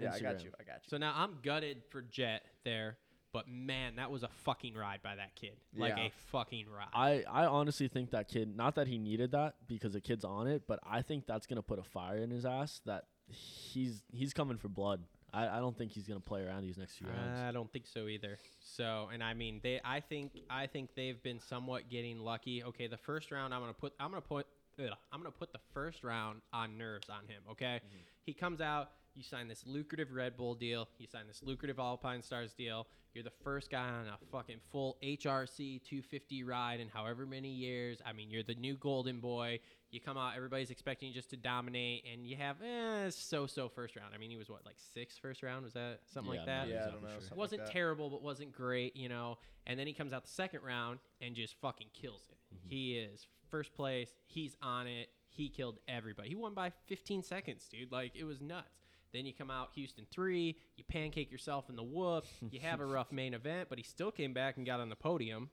yeah, 0.00 0.12
I 0.14 0.18
got 0.20 0.36
Instagram. 0.36 0.44
you. 0.44 0.50
I 0.58 0.62
got 0.64 0.74
you. 0.76 0.88
So 0.88 0.96
now 0.96 1.12
I'm 1.14 1.36
gutted 1.42 1.82
for 1.90 2.00
Jett 2.00 2.42
there, 2.64 2.96
but 3.34 3.46
man, 3.46 3.96
that 3.96 4.10
was 4.10 4.22
a 4.22 4.28
fucking 4.44 4.74
ride 4.74 5.00
by 5.02 5.16
that 5.16 5.34
kid. 5.34 5.52
Like 5.76 5.94
Yeah. 5.98 6.04
a 6.06 6.10
fucking 6.32 6.64
ride. 6.74 6.88
I, 6.94 7.24
I 7.30 7.44
honestly 7.44 7.88
think 7.88 8.12
that 8.12 8.28
kid, 8.28 8.56
not 8.56 8.74
that 8.76 8.88
he 8.88 8.96
needed 8.96 9.32
that 9.32 9.56
because 9.68 9.92
the 9.92 10.00
kid's 10.00 10.24
on 10.24 10.46
it, 10.46 10.62
but 10.66 10.80
I 10.82 11.02
think 11.02 11.26
that's 11.26 11.46
gonna 11.46 11.60
put 11.60 11.78
a 11.78 11.82
fire 11.84 12.16
in 12.16 12.30
his 12.30 12.46
ass 12.46 12.80
that 12.86 13.04
he's 13.28 14.02
he's 14.10 14.32
coming 14.32 14.56
for 14.56 14.68
blood. 14.68 15.02
I, 15.36 15.58
I 15.58 15.60
don't 15.60 15.76
think 15.76 15.92
he's 15.92 16.08
gonna 16.08 16.18
play 16.18 16.42
around 16.42 16.62
these 16.62 16.78
next 16.78 16.94
few 16.94 17.08
rounds. 17.08 17.40
I 17.40 17.52
don't 17.52 17.70
think 17.70 17.86
so 17.86 18.08
either. 18.08 18.38
So, 18.60 19.10
and 19.12 19.22
I 19.22 19.34
mean, 19.34 19.60
they. 19.62 19.80
I 19.84 20.00
think. 20.00 20.32
I 20.48 20.66
think 20.66 20.90
they've 20.96 21.22
been 21.22 21.40
somewhat 21.40 21.90
getting 21.90 22.18
lucky. 22.20 22.64
Okay, 22.64 22.86
the 22.86 22.96
first 22.96 23.30
round, 23.30 23.52
I'm 23.52 23.60
gonna 23.60 23.74
put. 23.74 23.92
I'm 24.00 24.10
gonna 24.10 24.22
put. 24.22 24.46
Ugh, 24.78 24.88
I'm 25.12 25.20
gonna 25.20 25.30
put 25.30 25.52
the 25.52 25.60
first 25.74 26.02
round 26.02 26.40
on 26.54 26.78
nerves 26.78 27.10
on 27.10 27.28
him. 27.28 27.42
Okay, 27.50 27.80
mm-hmm. 27.84 27.98
he 28.24 28.32
comes 28.32 28.62
out. 28.62 28.92
You 29.16 29.22
sign 29.22 29.48
this 29.48 29.64
lucrative 29.66 30.12
Red 30.12 30.36
Bull 30.36 30.54
deal. 30.54 30.88
You 30.98 31.06
sign 31.06 31.26
this 31.26 31.42
lucrative 31.42 31.78
Alpinestars 31.78 32.54
deal. 32.54 32.86
You're 33.14 33.24
the 33.24 33.32
first 33.42 33.70
guy 33.70 33.88
on 33.88 34.06
a 34.06 34.18
fucking 34.30 34.58
full 34.70 34.98
HRC 35.02 35.82
250 35.84 36.44
ride 36.44 36.80
in 36.80 36.88
however 36.88 37.24
many 37.24 37.48
years. 37.48 37.98
I 38.04 38.12
mean, 38.12 38.30
you're 38.30 38.42
the 38.42 38.54
new 38.56 38.76
golden 38.76 39.20
boy. 39.20 39.60
You 39.90 40.00
come 40.02 40.18
out, 40.18 40.34
everybody's 40.36 40.70
expecting 40.70 41.08
you 41.08 41.14
just 41.14 41.30
to 41.30 41.36
dominate, 41.38 42.04
and 42.12 42.26
you 42.26 42.36
have 42.36 42.56
eh, 42.62 43.08
so-so 43.08 43.70
first 43.70 43.96
round. 43.96 44.12
I 44.14 44.18
mean, 44.18 44.28
he 44.30 44.36
was 44.36 44.50
what 44.50 44.66
like 44.66 44.76
sixth 44.92 45.18
first 45.18 45.42
round? 45.42 45.64
Was 45.64 45.72
that 45.72 46.00
something 46.12 46.34
Yeah, 46.34 46.40
like 46.40 46.46
that? 46.46 46.68
no, 46.68 46.74
Yeah, 46.74 46.80
I 46.80 46.84
he's 46.84 46.92
don't 46.92 47.02
know. 47.02 47.08
sure. 47.08 47.20
something 47.20 47.30
like 47.30 47.38
wasn't 47.38 47.64
that. 47.64 47.72
terrible, 47.72 48.10
but 48.10 48.22
wasn't 48.22 48.52
great, 48.52 48.94
you 48.96 49.08
know. 49.08 49.38
And 49.66 49.80
then 49.80 49.86
he 49.86 49.94
comes 49.94 50.12
out 50.12 50.24
the 50.24 50.30
second 50.30 50.60
round 50.62 50.98
and 51.22 51.34
just 51.34 51.54
fucking 51.62 51.88
kills 51.94 52.28
it. 52.30 52.36
Mm-hmm. 52.54 52.68
He 52.68 52.98
is 52.98 53.26
first 53.50 53.72
place. 53.74 54.10
He's 54.26 54.56
on 54.60 54.86
it. 54.86 55.08
He 55.30 55.48
killed 55.48 55.78
everybody. 55.88 56.28
He 56.28 56.34
won 56.34 56.52
by 56.52 56.70
15 56.86 57.22
seconds, 57.22 57.66
dude. 57.70 57.90
Like 57.90 58.12
it 58.14 58.24
was 58.24 58.42
nuts. 58.42 58.85
Then 59.16 59.24
you 59.24 59.32
come 59.32 59.50
out 59.50 59.70
Houston 59.74 60.04
three. 60.10 60.56
You 60.76 60.84
pancake 60.88 61.32
yourself 61.32 61.70
in 61.70 61.76
the 61.76 61.82
whoop. 61.82 62.26
You 62.50 62.60
have 62.60 62.80
a 62.80 62.86
rough 62.86 63.10
main 63.10 63.32
event, 63.32 63.68
but 63.70 63.78
he 63.78 63.84
still 63.84 64.10
came 64.10 64.34
back 64.34 64.58
and 64.58 64.66
got 64.66 64.78
on 64.78 64.90
the 64.90 64.96
podium. 64.96 65.48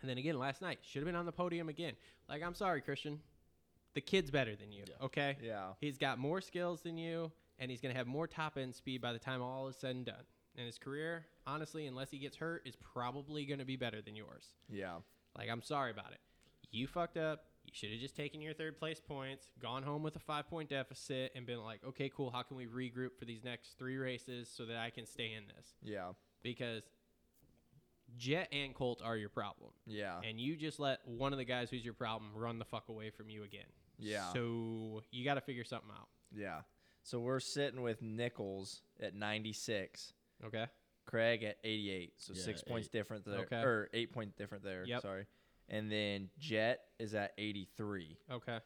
And 0.00 0.08
then 0.08 0.16
again 0.16 0.38
last 0.38 0.62
night 0.62 0.78
should 0.82 1.00
have 1.00 1.06
been 1.06 1.14
on 1.14 1.26
the 1.26 1.32
podium 1.32 1.68
again. 1.68 1.92
Like 2.30 2.42
I'm 2.42 2.54
sorry, 2.54 2.80
Christian. 2.80 3.20
The 3.94 4.00
kid's 4.00 4.30
better 4.30 4.56
than 4.56 4.72
you. 4.72 4.84
Okay. 5.02 5.36
Yeah. 5.42 5.72
He's 5.80 5.98
got 5.98 6.18
more 6.18 6.40
skills 6.40 6.80
than 6.80 6.96
you, 6.96 7.30
and 7.58 7.70
he's 7.70 7.82
going 7.82 7.92
to 7.92 7.98
have 7.98 8.06
more 8.06 8.26
top 8.26 8.56
end 8.56 8.74
speed 8.74 9.02
by 9.02 9.12
the 9.12 9.18
time 9.18 9.42
all 9.42 9.68
is 9.68 9.76
said 9.76 9.94
and 9.94 10.06
done. 10.06 10.24
And 10.56 10.64
his 10.64 10.78
career, 10.78 11.26
honestly, 11.46 11.86
unless 11.86 12.10
he 12.10 12.18
gets 12.18 12.36
hurt, 12.36 12.62
is 12.64 12.76
probably 12.76 13.44
going 13.44 13.58
to 13.58 13.66
be 13.66 13.76
better 13.76 14.00
than 14.00 14.16
yours. 14.16 14.54
Yeah. 14.70 14.96
Like, 15.36 15.50
I'm 15.50 15.62
sorry 15.62 15.90
about 15.90 16.12
it. 16.12 16.20
You 16.70 16.86
fucked 16.86 17.16
up. 17.18 17.44
You 17.68 17.72
should 17.74 17.90
have 17.90 18.00
just 18.00 18.16
taken 18.16 18.40
your 18.40 18.54
third 18.54 18.78
place 18.78 18.98
points, 18.98 19.50
gone 19.60 19.82
home 19.82 20.02
with 20.02 20.16
a 20.16 20.20
five 20.20 20.48
point 20.48 20.70
deficit, 20.70 21.32
and 21.34 21.44
been 21.44 21.62
like, 21.62 21.80
okay, 21.86 22.08
cool. 22.08 22.30
How 22.30 22.42
can 22.42 22.56
we 22.56 22.64
regroup 22.66 23.10
for 23.18 23.26
these 23.26 23.44
next 23.44 23.78
three 23.78 23.98
races 23.98 24.48
so 24.50 24.64
that 24.64 24.76
I 24.78 24.88
can 24.88 25.04
stay 25.04 25.34
in 25.34 25.44
this? 25.54 25.74
Yeah. 25.82 26.12
Because 26.42 26.82
Jett 28.16 28.48
and 28.52 28.74
Colt 28.74 29.02
are 29.04 29.18
your 29.18 29.28
problem. 29.28 29.70
Yeah. 29.86 30.18
And 30.26 30.40
you 30.40 30.56
just 30.56 30.80
let 30.80 31.00
one 31.06 31.32
of 31.32 31.38
the 31.38 31.44
guys 31.44 31.68
who's 31.68 31.84
your 31.84 31.92
problem 31.92 32.30
run 32.34 32.58
the 32.58 32.64
fuck 32.64 32.88
away 32.88 33.10
from 33.10 33.28
you 33.28 33.42
again. 33.44 33.66
Yeah. 33.98 34.32
So 34.32 35.02
you 35.10 35.26
got 35.26 35.34
to 35.34 35.42
figure 35.42 35.64
something 35.64 35.90
out. 35.90 36.08
Yeah. 36.34 36.60
So 37.02 37.20
we're 37.20 37.40
sitting 37.40 37.82
with 37.82 38.00
Nichols 38.00 38.80
at 38.98 39.14
96, 39.14 40.14
Okay. 40.46 40.66
Craig 41.04 41.42
at 41.42 41.58
88. 41.64 42.14
So 42.16 42.32
Yeah, 42.34 42.42
six 42.42 42.62
points 42.62 42.88
different 42.88 43.24
there. 43.26 43.40
Okay. 43.40 43.56
Or 43.56 43.88
eight 43.92 44.12
point 44.12 44.36
different 44.36 44.64
there. 44.64 44.84
Yep. 44.86 45.02
Sorry. 45.02 45.26
And 45.68 45.90
then 45.92 46.30
Jett 46.38 46.80
is 46.98 47.14
at 47.14 47.32
83. 47.36 48.16
Okay. 48.30 48.58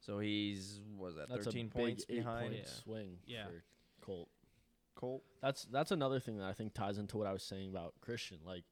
So 0.00 0.18
he's, 0.18 0.80
was 0.96 1.14
that, 1.16 1.28
That's 1.28 1.44
13 1.44 1.66
a 1.66 1.68
points 1.70 2.04
big 2.04 2.16
eight 2.18 2.20
behind 2.20 2.40
point 2.50 2.56
Yeah. 2.64 2.70
swing 2.82 3.18
Yeah. 3.26 3.44
for 3.46 3.62
Colt. 4.00 4.28
Colt? 4.94 5.22
That's 5.40 5.62
that's 5.64 5.92
another 5.92 6.18
thing 6.20 6.38
that 6.38 6.46
I 6.46 6.52
think 6.52 6.74
ties 6.74 6.98
into 6.98 7.16
what 7.18 7.26
I 7.28 7.32
was 7.32 7.42
saying 7.44 7.70
about 7.70 7.94
Christian. 8.00 8.38
Like, 8.44 8.64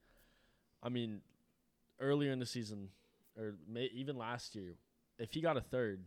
I 0.82 0.89
mean, 0.89 1.20
earlier 2.01 2.32
in 2.32 2.39
the 2.41 2.47
season, 2.47 2.91
or 3.39 3.55
may, 3.68 3.84
even 3.95 4.16
last 4.16 4.55
year, 4.57 4.76
if 5.18 5.32
he 5.34 5.41
got 5.41 5.57
a 5.57 5.61
third, 5.61 6.05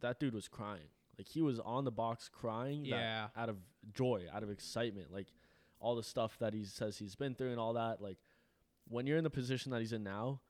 that 0.00 0.20
dude 0.20 0.34
was 0.34 0.46
crying. 0.48 0.88
Like 1.18 1.26
he 1.28 1.42
was 1.42 1.58
on 1.60 1.84
the 1.84 1.90
box 1.90 2.28
crying. 2.28 2.82
that- 2.84 2.88
Yeah. 2.90 3.28
out 3.36 3.48
of 3.48 3.56
joy, 3.92 4.26
out 4.32 4.42
of 4.44 4.50
excitement, 4.50 5.12
like 5.12 5.32
all 5.80 5.96
the 5.96 6.02
stuff 6.04 6.38
that 6.38 6.54
he 6.54 6.64
says 6.64 6.98
he's 6.98 7.16
been 7.16 7.34
through 7.34 7.50
and 7.50 7.58
all 7.60 7.72
that. 7.74 8.00
Like 8.00 8.18
when 8.88 9.06
you're 9.06 9.18
in 9.18 9.24
the 9.24 9.30
position 9.30 9.72
that 9.72 9.80
he's 9.80 9.92
in 9.92 10.02
now, 10.04 10.40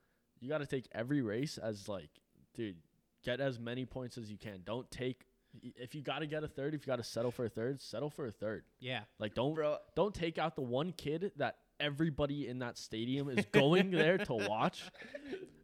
you 0.41 0.49
got 0.49 0.59
to 0.59 0.67
take 0.67 0.87
every 0.93 1.23
race 1.23 1.59
as 1.59 1.89
like, 1.89 2.11
dude, 2.55 2.77
get 3.25 3.41
as 3.41 3.59
many 3.59 3.85
points 3.85 4.19
as 4.19 4.31
you 4.31 4.37
can. 4.39 4.61
Don't 4.65 4.91
take. 4.91 5.25
If 5.63 5.95
you 5.95 6.03
got 6.03 6.19
to 6.21 6.27
get 6.27 6.45
a 6.45 6.49
third, 6.49 6.75
if 6.75 6.87
you 6.87 6.91
got 6.91 6.97
to 6.97 7.03
settle 7.05 7.31
for 7.31 7.45
a 7.47 7.49
third, 7.49 7.81
settle 7.81 8.11
for 8.11 8.27
a 8.27 8.31
third. 8.31 8.65
Yeah. 8.81 9.01
Like 9.19 9.35
don't 9.35 9.55
Bro. 9.55 9.79
don't 9.97 10.15
take 10.15 10.39
out 10.39 10.55
the 10.57 10.63
one 10.63 10.93
kid 10.93 11.33
that 11.37 11.57
everybody 11.81 12.47
in 12.49 12.59
that 12.61 12.77
stadium 12.77 13.29
is 13.31 13.45
going 13.53 13.91
there 13.91 14.19
to 14.19 14.35
watch 14.49 14.83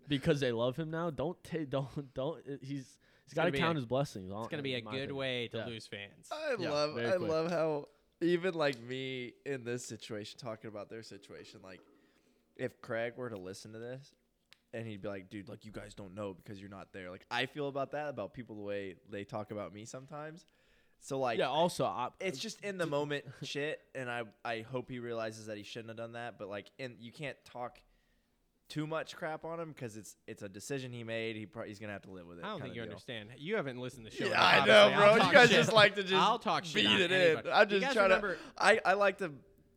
because 0.08 0.40
they 0.40 0.52
love 0.52 0.76
him 0.76 0.90
now. 0.90 1.10
Don't 1.10 1.42
take 1.44 1.70
don't 1.70 2.12
don't 2.14 2.38
uh, 2.38 2.52
he's 2.62 2.98
he's 3.26 3.34
got 3.34 3.44
gonna 3.44 3.58
count 3.58 3.76
a- 3.76 3.80
his 3.80 3.86
blessings. 3.86 4.26
It's 4.32 4.48
going 4.48 4.58
to 4.58 4.62
be 4.62 4.74
a 4.74 4.80
good 4.80 5.12
way 5.12 5.48
to 5.48 5.64
lose 5.66 5.86
fans. 5.86 6.28
I 6.32 6.56
Yeah, 6.58 6.70
love 6.70 6.96
I 6.96 7.16
quick. 7.16 7.20
love 7.30 7.50
how 7.50 7.88
even 8.22 8.54
like 8.54 8.80
me 8.82 9.32
in 9.44 9.64
this 9.64 9.84
situation 9.84 10.38
talking 10.40 10.68
about 10.68 10.88
their 10.88 11.02
situation 11.02 11.60
like 11.62 11.80
if 12.56 12.80
Craig 12.80 13.14
were 13.16 13.28
to 13.28 13.36
listen 13.38 13.72
to 13.74 13.78
this 13.78 14.12
and 14.74 14.86
he'd 14.86 15.00
be 15.00 15.08
like 15.08 15.30
dude 15.30 15.48
like 15.48 15.64
you 15.64 15.72
guys 15.72 15.94
don't 15.94 16.14
know 16.14 16.34
because 16.34 16.60
you're 16.60 16.68
not 16.68 16.88
there 16.92 17.10
like 17.10 17.24
I 17.30 17.46
feel 17.46 17.68
about 17.68 17.92
that 17.92 18.08
about 18.08 18.34
people 18.34 18.56
the 18.56 18.62
way 18.62 18.96
they 19.10 19.24
talk 19.24 19.50
about 19.50 19.72
me 19.72 19.84
sometimes 19.86 20.44
so 21.00 21.18
like 21.18 21.38
Yeah. 21.38 21.48
Also, 21.48 21.84
I, 21.84 22.08
it's 22.20 22.38
just 22.38 22.62
in 22.62 22.76
the 22.78 22.86
moment 22.86 23.24
shit 23.42 23.80
and 23.94 24.10
I 24.10 24.22
I 24.44 24.60
hope 24.70 24.90
he 24.90 24.98
realizes 24.98 25.46
that 25.46 25.56
he 25.56 25.62
shouldn't 25.62 25.88
have 25.90 25.96
done 25.96 26.12
that 26.12 26.38
but 26.38 26.48
like 26.48 26.70
and 26.78 26.96
you 27.00 27.12
can't 27.12 27.36
talk 27.44 27.78
too 28.70 28.86
much 28.86 29.14
crap 29.14 29.44
on 29.44 29.60
him 29.60 29.68
because 29.68 29.96
it's 29.98 30.16
it's 30.26 30.42
a 30.42 30.48
decision 30.48 30.90
he 30.90 31.04
made 31.04 31.36
he 31.36 31.44
probably 31.44 31.68
he's 31.68 31.78
gonna 31.78 31.92
have 31.92 32.02
to 32.02 32.10
live 32.10 32.26
with 32.26 32.38
it 32.38 32.44
I 32.44 32.48
don't 32.48 32.62
think 32.62 32.74
you 32.74 32.80
deal. 32.80 32.90
understand. 32.90 33.28
You 33.36 33.56
haven't 33.56 33.78
listened 33.78 34.06
to 34.06 34.10
the 34.10 34.16
show. 34.24 34.30
Yeah, 34.30 34.42
I 34.42 34.64
know, 34.64 34.90
bro. 34.96 35.14
You 35.16 35.32
guys 35.32 35.50
shit. 35.50 35.58
just 35.58 35.72
like 35.74 35.94
to 35.96 36.02
just 36.02 36.14
I'll 36.14 36.38
talk 36.38 36.64
shit 36.64 36.76
beat 36.86 36.98
it 37.00 37.12
anybody. 37.12 37.48
in. 37.48 37.54
I'm 37.54 37.68
just 37.68 37.92
trying 37.92 38.04
remember- 38.04 38.34
to. 38.36 38.40
I, 38.56 38.80
I 38.84 38.94
like 38.94 39.18
to 39.18 39.32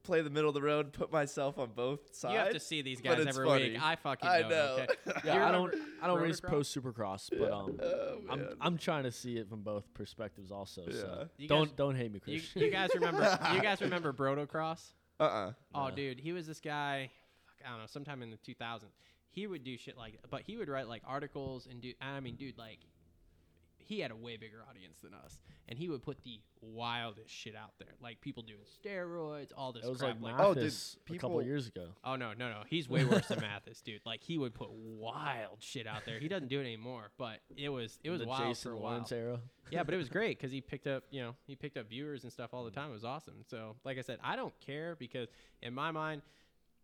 play 0.08 0.22
the 0.22 0.30
middle 0.30 0.50
of 0.50 0.56
the 0.56 0.62
road, 0.62 0.94
put 0.94 1.12
myself 1.12 1.60
on 1.60 1.70
both 1.76 2.16
sides. 2.16 2.34
You 2.34 2.40
have 2.40 2.54
to 2.54 2.60
see 2.60 2.82
these 2.82 3.02
guys 3.02 3.24
every 3.26 3.46
funny. 3.46 3.70
week. 3.72 3.84
I 3.84 3.96
fucking 3.96 4.28
know. 4.28 4.36
I 4.36 4.42
know. 4.50 4.78
Okay? 4.80 4.88
yeah, 5.26 5.48
I 5.48 5.52
don't 5.52 5.76
I 6.02 6.08
don't 6.08 6.22
race 6.22 6.40
Rotocross? 6.42 6.48
pro 6.50 6.60
supercross, 6.60 7.30
but 7.38 7.52
um, 7.52 7.80
Oh, 7.84 8.18
I'm. 8.30 8.48
I'm 8.60 8.78
trying 8.78 9.04
to 9.04 9.12
see 9.12 9.38
it 9.38 9.50
from 9.50 9.62
both 9.62 9.94
perspectives 9.94 10.52
also. 10.52 10.84
Yeah. 10.88 10.94
So 10.94 11.28
You 11.38 11.48
don't 11.48 11.68
guys- 11.68 11.76
don't 11.78 11.96
hate 11.96 12.12
me, 12.12 12.22
You, 12.26 12.42
you 12.56 12.72
guys 12.72 12.90
remember? 12.96 13.38
you 13.54 13.62
guys 13.62 13.82
remember 13.82 14.14
Brotocross? 14.14 14.94
Uh-uh. 15.20 15.52
Oh, 15.76 15.92
dude, 15.92 16.20
he 16.20 16.32
was 16.32 16.48
this 16.48 16.60
guy. 16.60 17.10
Fuck, 17.46 17.68
I 17.68 17.72
don't 17.72 17.80
know. 17.80 17.88
Sometime 17.88 18.22
in 18.24 18.30
the 18.30 18.38
2000s, 18.38 18.84
he 19.30 19.48
would 19.48 19.64
do 19.64 19.78
shit 19.78 19.98
like, 19.98 20.20
but 20.30 20.42
he 20.42 20.58
would 20.58 20.70
write 20.70 20.88
like 20.88 21.02
articles 21.06 21.68
and 21.70 21.82
do. 21.82 21.94
I 22.02 22.20
mean, 22.20 22.36
dude, 22.36 22.58
like, 22.58 22.80
he 23.88 24.02
had 24.02 24.12
a 24.12 24.16
way 24.16 24.36
bigger 24.36 24.64
audience 24.70 25.00
than 25.02 25.14
us, 25.14 25.40
and 25.70 25.80
he 25.80 25.88
would 25.88 26.04
put 26.04 26.22
the 26.24 26.40
wildest 26.62 27.30
shit 27.30 27.56
out 27.56 27.72
there, 27.80 27.96
like 28.02 28.20
people 28.20 28.44
doing 28.44 28.60
steroids, 28.84 29.52
all 29.56 29.72
this 29.72 29.86
it 29.86 29.90
was 29.90 30.00
crap. 30.00 30.22
like 30.22 30.34
Like, 30.34 30.42
Oh, 30.46 30.54
dude, 30.54 30.64
Matthes 30.64 30.98
a 31.10 31.18
couple 31.18 31.42
years 31.42 31.68
ago. 31.68 31.88
oh 32.04 32.16
no, 32.18 32.34
no, 32.34 32.50
no, 32.50 32.64
he's 32.68 32.90
way 32.90 33.06
worse 33.06 33.28
than 33.28 33.40
Matthes, 33.42 33.82
dude. 33.82 34.02
Like 34.06 34.22
he 34.22 34.38
would 34.38 34.54
put 34.54 34.70
wild 34.72 35.58
shit 35.60 35.88
out 35.88 36.04
there. 36.06 36.20
He 36.20 36.28
doesn't 36.28 36.50
do 36.50 36.60
it 36.60 36.64
anymore, 36.64 37.12
but 37.18 37.40
it 37.56 37.70
was 37.70 37.98
it 38.04 38.10
was 38.10 38.22
the 38.22 38.28
wild 38.28 38.50
Jason 38.50 38.72
for 38.72 38.78
a 38.78 38.80
while. 38.80 38.92
Lawrence 38.92 39.12
era. 39.12 39.40
yeah, 39.72 39.84
but 39.84 39.94
it 39.94 39.98
was 39.98 40.10
great 40.18 40.38
because 40.38 40.52
he 40.52 40.60
picked 40.60 40.88
up, 40.88 41.04
you 41.10 41.22
know, 41.22 41.36
he 41.46 41.56
picked 41.56 41.78
up 41.78 41.88
viewers 41.90 42.24
and 42.24 42.32
stuff 42.32 42.54
all 42.54 42.66
the 42.66 42.72
mm. 42.72 42.76
time. 42.76 42.90
It 42.90 42.94
was 42.94 43.06
awesome. 43.06 43.36
So, 43.50 43.76
like 43.86 43.98
I 43.98 44.02
said, 44.02 44.20
I 44.22 44.36
don't 44.36 44.54
care 44.60 44.96
because 45.00 45.30
in 45.62 45.74
my 45.74 45.92
mind, 45.92 46.22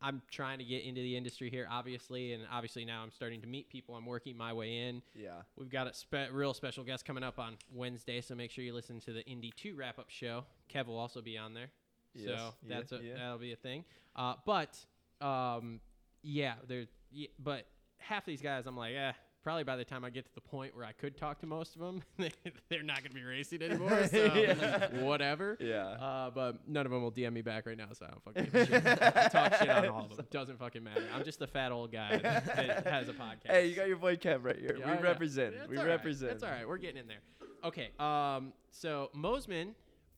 I'm 0.04 0.22
trying 0.30 0.58
to 0.60 0.66
get 0.66 0.84
into 0.84 1.02
the 1.02 1.16
industry 1.16 1.50
here, 1.50 1.66
obviously, 1.72 2.34
and 2.34 2.44
obviously 2.52 2.84
now 2.84 3.02
I'm 3.04 3.12
starting 3.12 3.40
to 3.42 3.48
meet 3.48 3.70
people. 3.70 3.96
I'm 3.96 4.06
working 4.06 4.36
my 4.38 4.52
way 4.54 4.88
in. 4.90 5.02
Yeah. 5.16 5.42
We've 5.58 5.70
got 5.70 5.88
a 5.88 5.94
spe- 5.94 6.32
real 6.32 6.54
special 6.54 6.84
guest 6.84 7.06
coming 7.06 7.24
up 7.24 7.40
on 7.40 7.56
Wednesday, 7.74 8.20
so 8.22 8.36
make 8.36 8.52
sure 8.52 8.64
you 8.66 8.74
listen 8.74 9.00
to 9.02 9.14
the 9.14 9.24
Indie 9.24 9.54
Two 9.56 9.76
wrap 9.76 9.98
up 10.00 10.10
show. 10.10 10.44
Kev 10.74 10.88
will 10.88 11.00
also 11.00 11.22
be 11.22 11.38
on 11.38 11.54
there, 11.54 11.70
Yes. 12.14 12.38
so 12.38 12.54
Yeah, 12.68 12.78
a, 12.92 13.02
yeah. 13.04 13.14
that'll 13.16 13.38
be 13.38 13.54
a 13.54 13.56
thing. 13.56 13.86
Uh, 14.16 14.36
but 14.46 14.78
um, 15.22 15.80
yeah, 16.22 16.56
there. 16.68 16.86
Yeah, 17.12 17.28
but 17.40 17.66
half 17.98 18.26
these 18.26 18.42
guys, 18.42 18.66
I'm 18.68 18.76
like, 18.76 18.96
eh. 18.96 19.14
Probably 19.44 19.64
by 19.66 19.76
the 19.76 19.84
time 19.84 20.06
I 20.06 20.10
get 20.10 20.26
to 20.26 20.32
the 20.36 20.42
point 20.42 20.74
where 20.76 20.86
I 20.86 20.94
could 20.94 21.18
talk 21.18 21.40
to 21.40 21.46
most 21.46 21.76
of 21.76 21.82
them, 21.82 22.02
they're 22.70 22.82
not 22.82 23.00
going 23.00 23.10
to 23.10 23.14
be 23.16 23.24
racing 23.24 23.62
anymore. 23.62 24.08
So 24.08 24.34
Yeah. 24.34 25.02
whatever. 25.02 25.58
Yeah. 25.60 25.88
Uh, 25.88 26.30
but 26.32 26.68
none 26.68 26.86
of 26.86 26.92
them 26.94 27.02
will 27.02 27.12
DM 27.12 27.34
me 27.34 27.42
back 27.42 27.66
right 27.66 27.78
now, 27.78 27.88
so 27.92 28.06
I 28.06 28.10
don't 28.12 28.24
fucking 28.52 28.68
shit. 28.68 28.86
I 28.86 29.28
talk 29.28 29.56
shit 29.56 29.70
on 29.70 29.86
all 29.90 30.06
of 30.06 30.16
them. 30.16 30.26
Doesn't 30.32 30.58
fucking 30.60 30.84
matter. 30.84 31.04
I'm 31.14 31.26
just 31.26 31.40
the 31.40 31.48
fat 31.48 31.72
old 31.74 31.92
guy 31.92 32.18
that, 32.18 32.46
that 32.56 32.88
has 32.88 33.10
a 33.10 33.14
podcast. 33.14 33.48
Hey, 33.48 33.68
you 33.68 33.76
got 33.76 33.88
your 33.90 33.98
boy 33.98 34.16
Kev 34.16 34.44
right 34.46 34.58
here. 34.58 34.78
Yeah, 34.80 34.96
we 34.96 35.04
represent. 35.04 35.56
That's 35.58 35.70
we 35.70 35.78
all 35.78 35.84
right. 35.84 35.90
represent. 35.90 36.32
That's 36.32 36.44
all 36.44 36.50
right. 36.52 36.68
We're 36.68 36.78
getting 36.78 37.02
in 37.02 37.08
there. 37.08 37.20
Okay. 37.66 37.90
Um. 38.00 38.54
So 38.72 39.10
Mosiman 39.16 39.74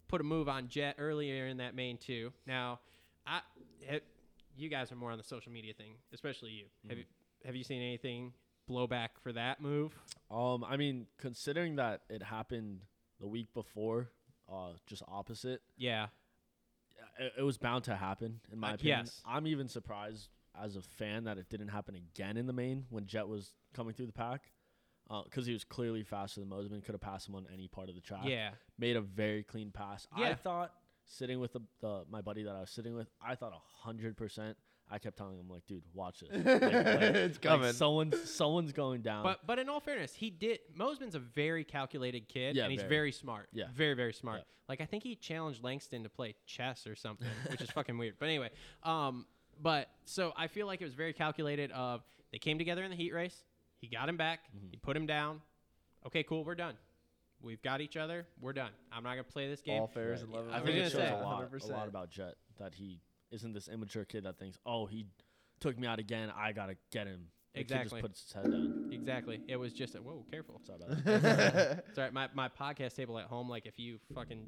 put 0.08 0.22
a 0.22 0.24
move 0.24 0.48
on 0.48 0.68
Jett 0.68 0.96
earlier 1.00 1.48
in 1.48 1.58
that 1.58 1.74
main 1.76 1.98
too. 1.98 2.32
Now, 2.46 2.80
I, 3.26 3.42
ha- 3.90 4.00
you 4.56 4.70
guys 4.70 4.92
are 4.92 4.96
more 4.96 5.12
on 5.12 5.18
the 5.18 5.24
social 5.24 5.52
media 5.52 5.74
thing, 5.74 5.94
especially 6.14 6.52
you. 6.52 6.66
Have 6.90 6.98
you 7.00 7.04
have 7.44 7.56
you 7.56 7.64
seen 7.64 7.82
anything 7.82 8.32
blowback 8.70 9.10
for 9.22 9.32
that 9.34 9.62
move? 9.62 9.94
Um, 10.32 10.64
I 10.64 10.78
mean, 10.78 11.08
considering 11.18 11.76
that 11.78 12.02
it 12.10 12.24
happened 12.24 12.82
the 13.20 13.28
week 13.28 13.54
before, 13.54 14.10
uh, 14.52 14.74
just 14.88 15.04
opposite, 15.08 15.62
Yeah. 15.78 16.08
it, 17.20 17.34
it 17.40 17.42
was 17.44 17.58
bound 17.58 17.84
to 17.86 17.96
happen. 17.96 18.40
In 18.52 18.60
my 18.60 18.72
Uh, 18.72 18.74
opinion, 18.76 19.00
yes. 19.06 19.22
I'm 19.26 19.48
even 19.48 19.68
surprised 19.68 20.30
as 20.54 20.76
a 20.76 20.82
fan 20.82 21.26
that 21.26 21.38
it 21.38 21.50
didn't 21.50 21.68
happen 21.70 21.96
again 21.96 22.38
in 22.38 22.46
the 22.48 22.54
main 22.54 22.86
when 22.90 23.06
Jett 23.06 23.28
was 23.28 23.54
coming 23.74 23.94
through 23.94 24.08
the 24.08 24.14
pack, 24.14 24.52
because 25.26 25.46
he 25.46 25.54
was 25.54 25.64
clearly 25.64 26.04
faster 26.04 26.40
than 26.40 26.50
Mosiman. 26.50 26.84
Could 26.84 26.94
have 26.94 27.02
passed 27.02 27.28
him 27.28 27.36
on 27.36 27.46
any 27.54 27.68
part 27.68 27.90
of 27.90 27.96
the 27.96 28.02
track. 28.02 28.24
Yeah. 28.26 28.52
made 28.78 28.96
a 28.96 29.02
very 29.02 29.44
clean 29.44 29.72
pass. 29.72 30.08
Yeah. 30.18 30.30
I 30.30 30.34
thought 30.36 30.74
sitting 31.06 31.40
with 31.40 31.54
the, 31.54 31.62
the 31.82 32.06
my 32.10 32.22
buddy 32.22 32.44
that 32.44 32.56
I 32.56 32.62
was 32.62 32.70
sitting 32.72 32.96
with, 32.96 33.08
I 33.22 33.36
thought 33.36 33.54
hundred 33.82 34.18
percent. 34.18 34.58
I 34.90 35.00
kept 35.00 35.18
telling 35.18 35.38
him 35.40 35.50
like, 35.50 35.66
dude, 35.66 35.84
watch 35.94 36.20
this. 36.22 36.30
Like, 36.46 36.62
like- 36.62 36.72
It's 36.72 37.36
like, 37.38 37.42
coming. 37.42 37.74
someone's 37.74 38.30
someone's 38.30 38.72
going 38.72 39.02
down. 39.02 39.24
But 39.24 39.46
but 39.48 39.58
in 39.60 39.68
all 39.70 39.80
fairness, 39.80 40.14
he 40.14 40.30
did. 40.30 40.60
Mosiman's 40.78 41.16
a 41.16 41.20
very 41.20 41.64
calculated 41.64 42.28
kid, 42.28 42.56
Yeah, 42.56 42.64
and 42.64 42.72
he's 42.72 42.82
very. 42.82 42.90
very, 42.90 43.12
smart. 43.12 43.50
Yeah. 43.52 43.66
very 43.74 43.94
very 43.96 44.14
smart. 44.14 44.40
Yeah. 44.40 44.44
Like 44.70 44.82
I 44.82 44.86
think 44.86 45.04
he 45.04 45.16
challenged 45.16 45.64
Langston 45.64 46.04
to 46.04 46.10
play 46.10 46.36
chess 46.46 46.86
or 46.88 46.96
something, 46.96 47.28
which 47.50 47.62
is 47.62 47.70
fucking 47.72 47.98
weird. 47.98 48.16
But 48.20 48.28
anyway, 48.28 48.50
um, 48.84 49.26
but 49.62 49.90
so 50.06 50.34
I 50.38 50.48
feel 50.48 50.68
like 50.68 50.82
it 50.82 50.86
was 50.86 50.94
very 50.96 51.14
calculated. 51.14 51.72
Of 51.72 52.02
they 52.32 52.38
came 52.40 52.58
together 52.58 52.84
in 52.84 52.90
the 52.92 52.96
heat 52.98 53.14
race. 53.14 53.44
He 53.80 53.88
got 53.88 54.08
him 54.10 54.18
back. 54.18 54.40
Mm-hmm. 54.56 54.68
He 54.72 54.78
put 54.78 54.96
him 54.98 55.06
down. 55.06 55.42
Okay, 56.06 56.24
cool. 56.24 56.44
We're 56.44 56.56
done. 56.56 56.76
We've 57.42 57.62
got 57.62 57.82
each 57.82 57.98
other. 57.98 58.26
We're 58.42 58.54
done. 58.54 58.72
I'm 58.92 59.04
not 59.04 59.12
gonna 59.12 59.24
play 59.24 59.48
this 59.50 59.62
game. 59.62 59.82
All 59.82 59.88
fairs 59.88 60.22
and 60.24 60.32
love. 60.32 60.46
I 60.52 60.60
think 60.62 60.78
it 60.78 60.84
shows 60.92 60.94
say, 60.94 61.10
a 61.12 61.18
lot, 61.24 61.44
a 61.44 61.48
100%. 61.48 61.72
lot 61.72 61.88
about 61.88 62.10
Jett 62.10 62.36
that 62.60 62.74
he 62.74 63.00
isn't 63.32 63.54
this 63.54 63.68
immature 63.68 64.06
kid 64.06 64.24
that 64.26 64.38
thinks, 64.38 64.58
oh, 64.66 64.86
he 64.86 65.06
took 65.60 65.78
me 65.78 65.88
out 65.88 66.00
again. 66.00 66.32
I 66.36 66.52
gotta 66.52 66.76
get 66.92 67.08
him. 67.08 67.28
The 67.54 67.60
kid 67.60 67.72
Exactly. 67.72 68.02
just 68.02 68.02
puts 68.02 68.22
his 68.24 68.34
head 68.34 68.52
down. 68.52 68.90
Exactly. 68.92 69.40
It 69.48 69.56
was 69.56 69.72
just 69.72 69.96
a 69.96 70.00
whoa, 70.00 70.26
careful. 70.30 70.60
Sorry 70.66 70.78
about 70.84 71.04
that. 71.06 71.86
It's 71.90 71.98
all 71.98 72.04
right. 72.04 72.14
My, 72.14 72.28
my 72.34 72.50
podcast 72.50 72.96
table 72.96 73.18
at 73.18 73.26
home, 73.28 73.48
like 73.50 73.66
if 73.66 73.80
you 73.80 73.98
fucking 74.14 74.46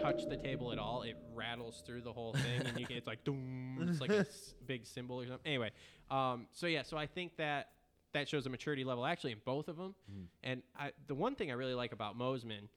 touch 0.00 0.22
the 0.28 0.36
table 0.36 0.70
at 0.72 0.78
all, 0.78 1.02
it 1.02 1.16
rattles 1.34 1.82
through 1.84 2.02
the 2.02 2.12
whole 2.12 2.32
thing, 2.34 2.62
and 2.66 2.78
you 2.78 2.86
can, 2.86 2.96
it's 2.96 3.06
like 3.08 3.24
doom. 3.24 3.86
It's 3.90 4.00
like 4.00 4.10
a 4.10 4.20
s- 4.20 4.54
big 4.66 4.86
symbol 4.86 5.20
or 5.20 5.26
something. 5.26 5.44
Anyway, 5.44 5.70
um, 6.10 6.46
so 6.52 6.66
yeah, 6.68 6.82
so 6.82 6.96
I 6.96 7.06
think 7.06 7.36
that 7.38 7.70
that 8.12 8.28
shows 8.28 8.46
a 8.46 8.50
maturity 8.50 8.84
level 8.84 9.04
actually 9.04 9.32
in 9.32 9.40
both 9.44 9.66
of 9.66 9.76
them. 9.76 9.96
And 10.44 10.62
I, 10.78 10.92
the 11.08 11.16
one 11.16 11.34
thing 11.34 11.50
I 11.50 11.54
really 11.54 11.74
like 11.74 11.90
about 11.92 12.16
Mosiman, 12.16 12.68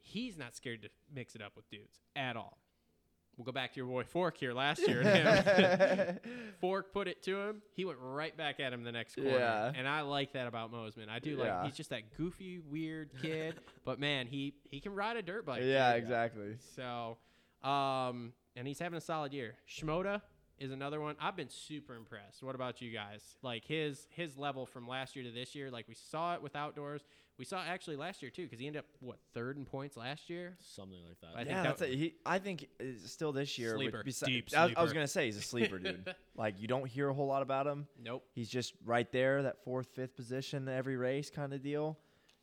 he's 0.00 0.36
not 0.36 0.56
scared 0.56 0.82
to 0.82 0.88
mix 1.14 1.36
it 1.36 1.42
up 1.42 1.52
with 1.54 1.70
dudes 1.70 2.00
at 2.16 2.36
all. 2.36 2.58
We'll 3.42 3.52
go 3.52 3.56
back 3.60 3.72
to 3.72 3.76
your 3.78 3.88
boy 3.88 4.04
Fork 4.04 4.36
here 4.38 4.52
last 4.52 4.86
year. 4.86 6.20
Fork 6.60 6.92
put 6.92 7.08
it 7.08 7.24
to 7.24 7.40
him. 7.40 7.62
He 7.74 7.84
went 7.84 7.98
right 8.00 8.36
back 8.36 8.60
at 8.60 8.72
him 8.72 8.84
the 8.84 8.92
next 8.92 9.16
quarter. 9.16 9.30
Yeah. 9.30 9.72
And 9.74 9.88
I 9.88 10.02
like 10.02 10.34
that 10.34 10.46
about 10.46 10.72
Mosiman. 10.72 11.08
I 11.08 11.18
do 11.18 11.34
like 11.36 11.48
Yeah. 11.48 11.64
he's 11.64 11.74
just 11.74 11.90
that 11.90 12.16
goofy, 12.16 12.60
weird 12.60 13.10
kid. 13.20 13.56
but 13.84 13.98
man, 13.98 14.28
he 14.28 14.54
he 14.70 14.78
can 14.78 14.94
ride 14.94 15.16
a 15.16 15.22
dirt 15.22 15.44
bike. 15.44 15.62
yeah, 15.64 15.94
exactly. 15.94 16.54
So, 16.76 17.18
um, 17.68 18.32
and 18.54 18.68
he's 18.68 18.78
having 18.78 18.96
a 18.96 19.00
solid 19.00 19.32
year. 19.32 19.56
Shimoda 19.68 20.22
is 20.60 20.70
another 20.70 21.00
one. 21.00 21.16
I've 21.20 21.34
been 21.34 21.50
super 21.50 21.96
impressed. 21.96 22.44
What 22.44 22.54
about 22.54 22.80
you 22.80 22.92
guys? 22.92 23.22
Like 23.42 23.64
his 23.64 24.06
his 24.10 24.38
level 24.38 24.66
from 24.66 24.86
last 24.86 25.16
year 25.16 25.24
to 25.24 25.32
this 25.32 25.56
year. 25.56 25.68
Like 25.68 25.88
we 25.88 25.96
saw 25.96 26.34
it 26.34 26.42
with 26.42 26.54
outdoors. 26.54 27.02
We 27.42 27.46
saw 27.46 27.60
actually 27.60 27.96
last 27.96 28.22
year 28.22 28.30
too 28.30 28.44
because 28.44 28.60
he 28.60 28.68
ended 28.68 28.78
up 28.78 28.86
what 29.00 29.18
third 29.34 29.56
in 29.56 29.64
points 29.64 29.96
last 29.96 30.30
year. 30.30 30.56
Something 30.60 31.00
like 31.08 31.20
that. 31.22 31.30
I 31.34 31.38
think 31.38 31.48
yeah, 31.48 31.62
that- 31.64 31.68
that's 31.76 31.82
a, 31.82 31.86
he. 31.86 32.14
I 32.24 32.38
think 32.38 32.68
uh, 32.80 32.84
still 33.04 33.32
this 33.32 33.58
year. 33.58 33.72
with- 33.76 33.90
Sleeper. 33.90 34.04
besi- 34.06 34.26
Deep 34.26 34.48
I, 34.56 34.66
was- 34.66 34.74
I 34.76 34.82
was 34.84 34.92
gonna 34.92 35.08
say 35.08 35.26
he's 35.26 35.38
a 35.38 35.42
sleeper, 35.42 35.80
dude. 35.80 36.14
like 36.36 36.60
you 36.60 36.68
don't 36.68 36.86
hear 36.86 37.08
a 37.08 37.12
whole 37.12 37.26
lot 37.26 37.42
about 37.42 37.66
him. 37.66 37.88
Nope. 38.00 38.22
He's 38.32 38.48
just 38.48 38.74
right 38.84 39.10
there, 39.10 39.42
that 39.42 39.64
fourth, 39.64 39.88
fifth 39.92 40.14
position 40.14 40.68
every 40.68 40.96
race 40.96 41.30
kind 41.30 41.52
of 41.52 41.64
deal, 41.64 41.98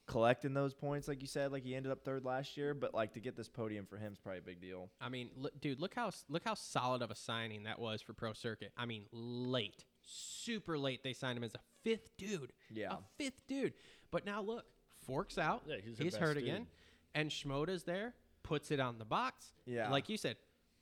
collecting 0.06 0.54
those 0.54 0.74
points, 0.74 1.08
like 1.08 1.22
you 1.22 1.28
said. 1.28 1.54
Like 1.54 1.64
he 1.64 1.76
ended 1.76 1.94
up 1.94 2.04
third 2.04 2.26
last 2.26 2.58
year, 2.58 2.74
but 2.74 2.94
like 2.94 3.14
to 3.14 3.22
get 3.22 3.38
this 3.38 3.48
podium 3.48 3.86
for 3.86 3.96
him 3.96 4.12
is 4.12 4.20
probably 4.20 4.40
a 4.40 4.42
big 4.42 4.60
deal. 4.60 4.90
I 5.00 5.08
mean, 5.08 5.30
look, 5.38 5.62
dude, 5.62 5.80
look 5.80 5.96
how 5.96 6.12
look 6.28 6.44
how 6.44 6.56
solid 6.56 7.02
of 7.02 7.10
a 7.10 7.16
signing 7.16 7.64
that 7.64 7.80
was 7.80 8.02
for 8.02 8.12
Pro 8.12 8.34
Circuit. 8.34 8.74
I 8.76 8.86
mean, 8.86 9.06
late, 9.14 9.86
super 10.02 10.78
late. 10.78 11.06
They 11.06 11.14
signed 11.14 11.38
him 11.38 11.46
as 11.46 11.56
a 11.56 11.60
fifth 11.86 12.10
dude. 12.18 12.52
Yeah. 12.70 12.92
a 12.92 12.98
fifth 13.18 13.48
dude. 13.48 13.76
But 14.12 14.26
now 14.26 14.42
look, 14.42 14.66
Forks 15.10 15.38
out. 15.38 15.64
Yeah, 15.68 15.76
he's 15.84 16.14
their 16.14 16.22
hurt 16.22 16.36
best 16.36 16.46
again, 16.46 16.68
and 17.14 17.30
Shimoda's 17.30 17.84
there, 17.84 18.14
puts 18.44 18.72
it 18.72 18.80
on 18.80 18.98
the 18.98 19.06
box. 19.06 19.54
Yeah. 19.66 19.90
like 19.90 20.08
you 20.10 20.18
said, 20.18 20.38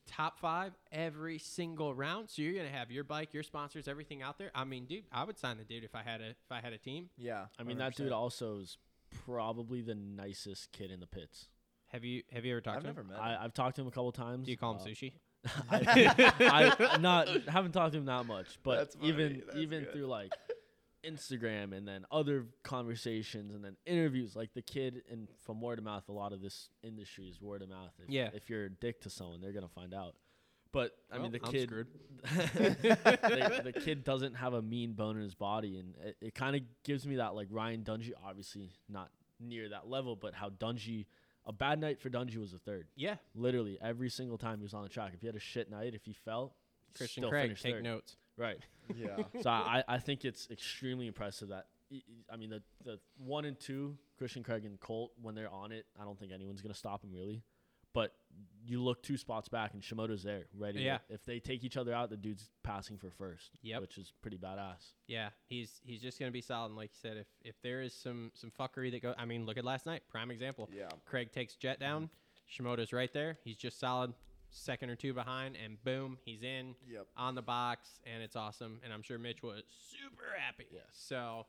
top 0.08 0.40
five 0.40 0.74
every 0.92 1.38
single 1.40 1.94
round. 1.96 2.30
So 2.30 2.42
you're 2.42 2.54
gonna 2.56 2.70
have 2.76 2.92
your 2.92 3.04
bike, 3.04 3.34
your 3.34 3.44
sponsors, 3.44 3.88
everything 3.88 4.22
out 4.22 4.38
there. 4.38 4.52
I 4.56 4.64
mean, 4.64 4.86
dude, 4.86 5.04
I 5.12 5.24
would 5.24 5.38
sign 5.38 5.58
the 5.58 5.64
dude 5.64 5.84
if 5.84 5.96
I 5.96 6.04
had 6.04 6.22
a 6.22 6.30
if 6.30 6.52
I 6.52 6.60
had 6.62 6.74
a 6.74 6.78
team. 6.78 7.10
Yeah, 7.18 7.46
I 7.60 7.64
mean, 7.64 7.78
that 7.80 7.94
100%. 7.94 7.96
dude 7.98 8.12
also 8.12 8.60
is 8.60 8.78
probably 9.26 9.82
the 9.82 9.96
nicest 9.96 10.72
kid 10.72 10.92
in 10.92 11.00
the 11.00 11.08
pits. 11.08 11.48
Have 11.88 12.04
you 12.04 12.24
have 12.34 12.46
you 12.46 12.52
ever 12.54 12.62
talked 12.62 12.78
I've 12.78 12.82
to 12.84 12.88
never 12.90 13.02
him? 13.02 13.08
met 13.10 13.18
him. 13.18 13.24
I, 13.24 13.44
I've 13.44 13.54
talked 13.54 13.76
to 13.78 13.82
him 13.82 13.88
a 13.88 13.92
couple 13.92 14.12
times. 14.12 14.46
Do 14.46 14.52
you 14.52 14.58
call 14.58 14.74
him 14.76 14.82
Uh, 14.82 14.86
sushi? 14.86 15.14
I, 15.72 16.74
I 16.92 16.98
not 16.98 17.28
haven't 17.48 17.72
talked 17.72 17.94
to 17.94 18.00
him 18.00 18.06
that 18.06 18.26
much, 18.26 18.48
but 18.64 18.78
That's 18.78 18.96
funny, 18.96 19.08
even 19.10 19.44
that's 19.46 19.58
even 19.58 19.84
good. 19.84 19.94
through 19.94 20.06
like 20.08 20.34
Instagram 21.08 21.76
and 21.76 21.88
then 21.88 22.06
other 22.12 22.46
conversations 22.64 23.54
and 23.54 23.64
then 23.64 23.76
interviews, 23.86 24.36
like 24.36 24.54
the 24.54 24.62
kid 24.62 25.04
and 25.12 25.28
from 25.46 25.62
word 25.62 25.78
of 25.80 25.86
mouth, 25.86 26.08
a 26.10 26.12
lot 26.12 26.34
of 26.34 26.42
this 26.42 26.70
industry 26.84 27.26
is 27.28 27.42
word 27.42 27.62
of 27.62 27.70
mouth. 27.70 27.92
If, 28.04 28.10
Yeah. 28.10 28.30
if 28.34 28.50
you're 28.50 28.66
a 28.66 28.70
dick 28.70 29.02
to 29.02 29.10
someone, 29.10 29.42
they're 29.42 29.54
gonna 29.54 29.68
find 29.70 29.94
out. 29.94 30.16
But 30.74 30.92
I 31.12 31.18
mean, 31.18 31.32
the 31.32 31.40
I'm 31.44 31.52
kid, 31.52 31.70
screwed. 31.70 31.88
the, 32.24 33.62
the 33.74 33.74
kid 33.74 34.04
doesn't 34.04 34.36
have 34.36 34.54
a 34.54 34.62
mean 34.62 34.94
bone 34.94 35.16
in 35.18 35.24
his 35.24 35.34
body, 35.36 35.78
and 35.78 35.96
it, 36.04 36.18
it 36.22 36.36
kind 36.36 36.56
of 36.56 36.62
gives 36.84 37.08
me 37.08 37.16
that 37.18 37.36
like 37.36 37.48
Ryan 37.50 37.84
Dungey, 37.84 38.12
obviously 38.26 38.70
not 38.90 39.10
near 39.40 39.70
that 39.70 39.88
level, 39.88 40.16
but 40.16 40.34
how 40.34 40.50
Dungey, 40.50 41.06
a 41.46 41.54
bad 41.54 41.80
night 41.80 42.00
for 42.02 42.10
Dungey 42.10 42.38
was 42.38 42.54
a 42.54 42.58
third. 42.60 42.88
Yeah, 42.96 43.16
Literally 43.34 43.78
every 43.82 44.10
single 44.10 44.38
time 44.38 44.58
he 44.58 44.64
was 44.64 44.74
on 44.74 44.84
the 44.84 44.90
track. 44.90 45.12
If 45.14 45.22
he 45.22 45.28
had 45.28 45.36
a 45.36 45.40
shit 45.40 45.70
night, 45.72 45.94
if 45.96 46.04
he 46.06 46.14
fell, 46.14 46.56
Christian 46.96 47.22
still 47.22 47.30
Craig, 47.30 47.44
finished 47.46 47.64
take 47.64 47.76
third. 47.76 47.84
notes. 47.84 48.18
Right. 48.38 48.60
yeah. 48.96 49.18
So 49.42 49.50
I, 49.50 49.84
I 49.88 49.98
think 50.00 50.26
it's 50.26 50.48
extremely 50.52 51.08
impressive 51.08 51.50
that 51.50 51.68
I 52.32 52.36
mean 52.36 52.50
the 52.50 52.62
the 52.84 53.00
one 53.18 53.46
and 53.46 53.60
two 53.60 53.98
Christian 54.18 54.44
Craig 54.44 54.66
and 54.66 54.80
Colt 54.80 55.12
when 55.22 55.36
they're 55.36 55.50
on 55.52 55.72
it, 55.72 55.86
I 56.00 56.04
don't 56.04 56.20
think 56.20 56.32
anyone's 56.32 56.62
gonna 56.62 56.74
stop 56.74 57.02
them 57.02 57.12
really. 57.14 57.44
But 57.94 58.14
you 58.64 58.84
look 58.84 59.02
two 59.02 59.18
spots 59.18 59.50
back 59.50 59.74
and 59.74 59.82
Shimoda's 59.82 60.22
there, 60.22 60.46
ready. 60.56 60.80
to- 60.80 60.84
Yeah. 60.84 61.00
if 61.10 61.26
they 61.26 61.40
take 61.40 61.64
each 61.64 61.78
other 61.78 61.94
out, 61.94 62.10
the 62.12 62.18
dude's 62.18 62.48
passing 62.62 62.98
for 62.98 63.10
first. 63.10 63.58
Yep. 63.64 63.82
Which 63.82 63.98
is 63.98 64.14
pretty 64.22 64.38
badass. 64.38 64.92
Yeah, 65.08 65.30
he's 65.48 65.82
he's 65.84 66.02
just 66.02 66.20
gonna 66.20 66.32
be 66.32 66.42
solid. 66.42 66.68
And 66.68 66.76
like 66.76 66.92
you 66.92 67.00
said, 67.02 67.18
if 67.18 67.28
if 67.42 67.60
there 67.64 67.82
is 67.82 67.94
some 67.94 68.32
some 68.36 68.52
fuckery 68.52 68.92
that 68.92 69.02
go, 69.02 69.16
I 69.18 69.26
mean, 69.26 69.46
look 69.46 69.58
at 69.58 69.66
last 69.66 69.86
night, 69.86 70.04
prime 70.10 70.30
example. 70.30 70.70
Yeah. 70.72 70.90
Craig 71.06 71.32
takes 71.32 71.56
Jett 71.56 71.80
down, 71.80 72.04
mm-hmm. 72.10 72.66
Shimoda's 72.66 72.94
right 72.94 73.12
there. 73.14 73.40
He's 73.44 73.58
just 73.58 73.80
solid, 73.80 74.14
second 74.58 74.90
or 74.90 74.96
two 74.96 75.14
behind, 75.14 75.56
and 75.64 75.82
boom, 75.84 76.18
he's 76.26 76.44
in 76.44 76.76
Yep. 76.90 77.08
on 77.16 77.36
the 77.36 77.42
box, 77.42 78.00
and 78.12 78.22
it's 78.24 78.36
awesome. 78.36 78.80
And 78.84 78.92
I'm 78.94 79.02
sure 79.02 79.18
Mitch 79.18 79.42
was 79.44 79.64
super 79.70 80.26
happy. 80.38 80.66
Yes. 80.72 80.84
So 80.92 81.46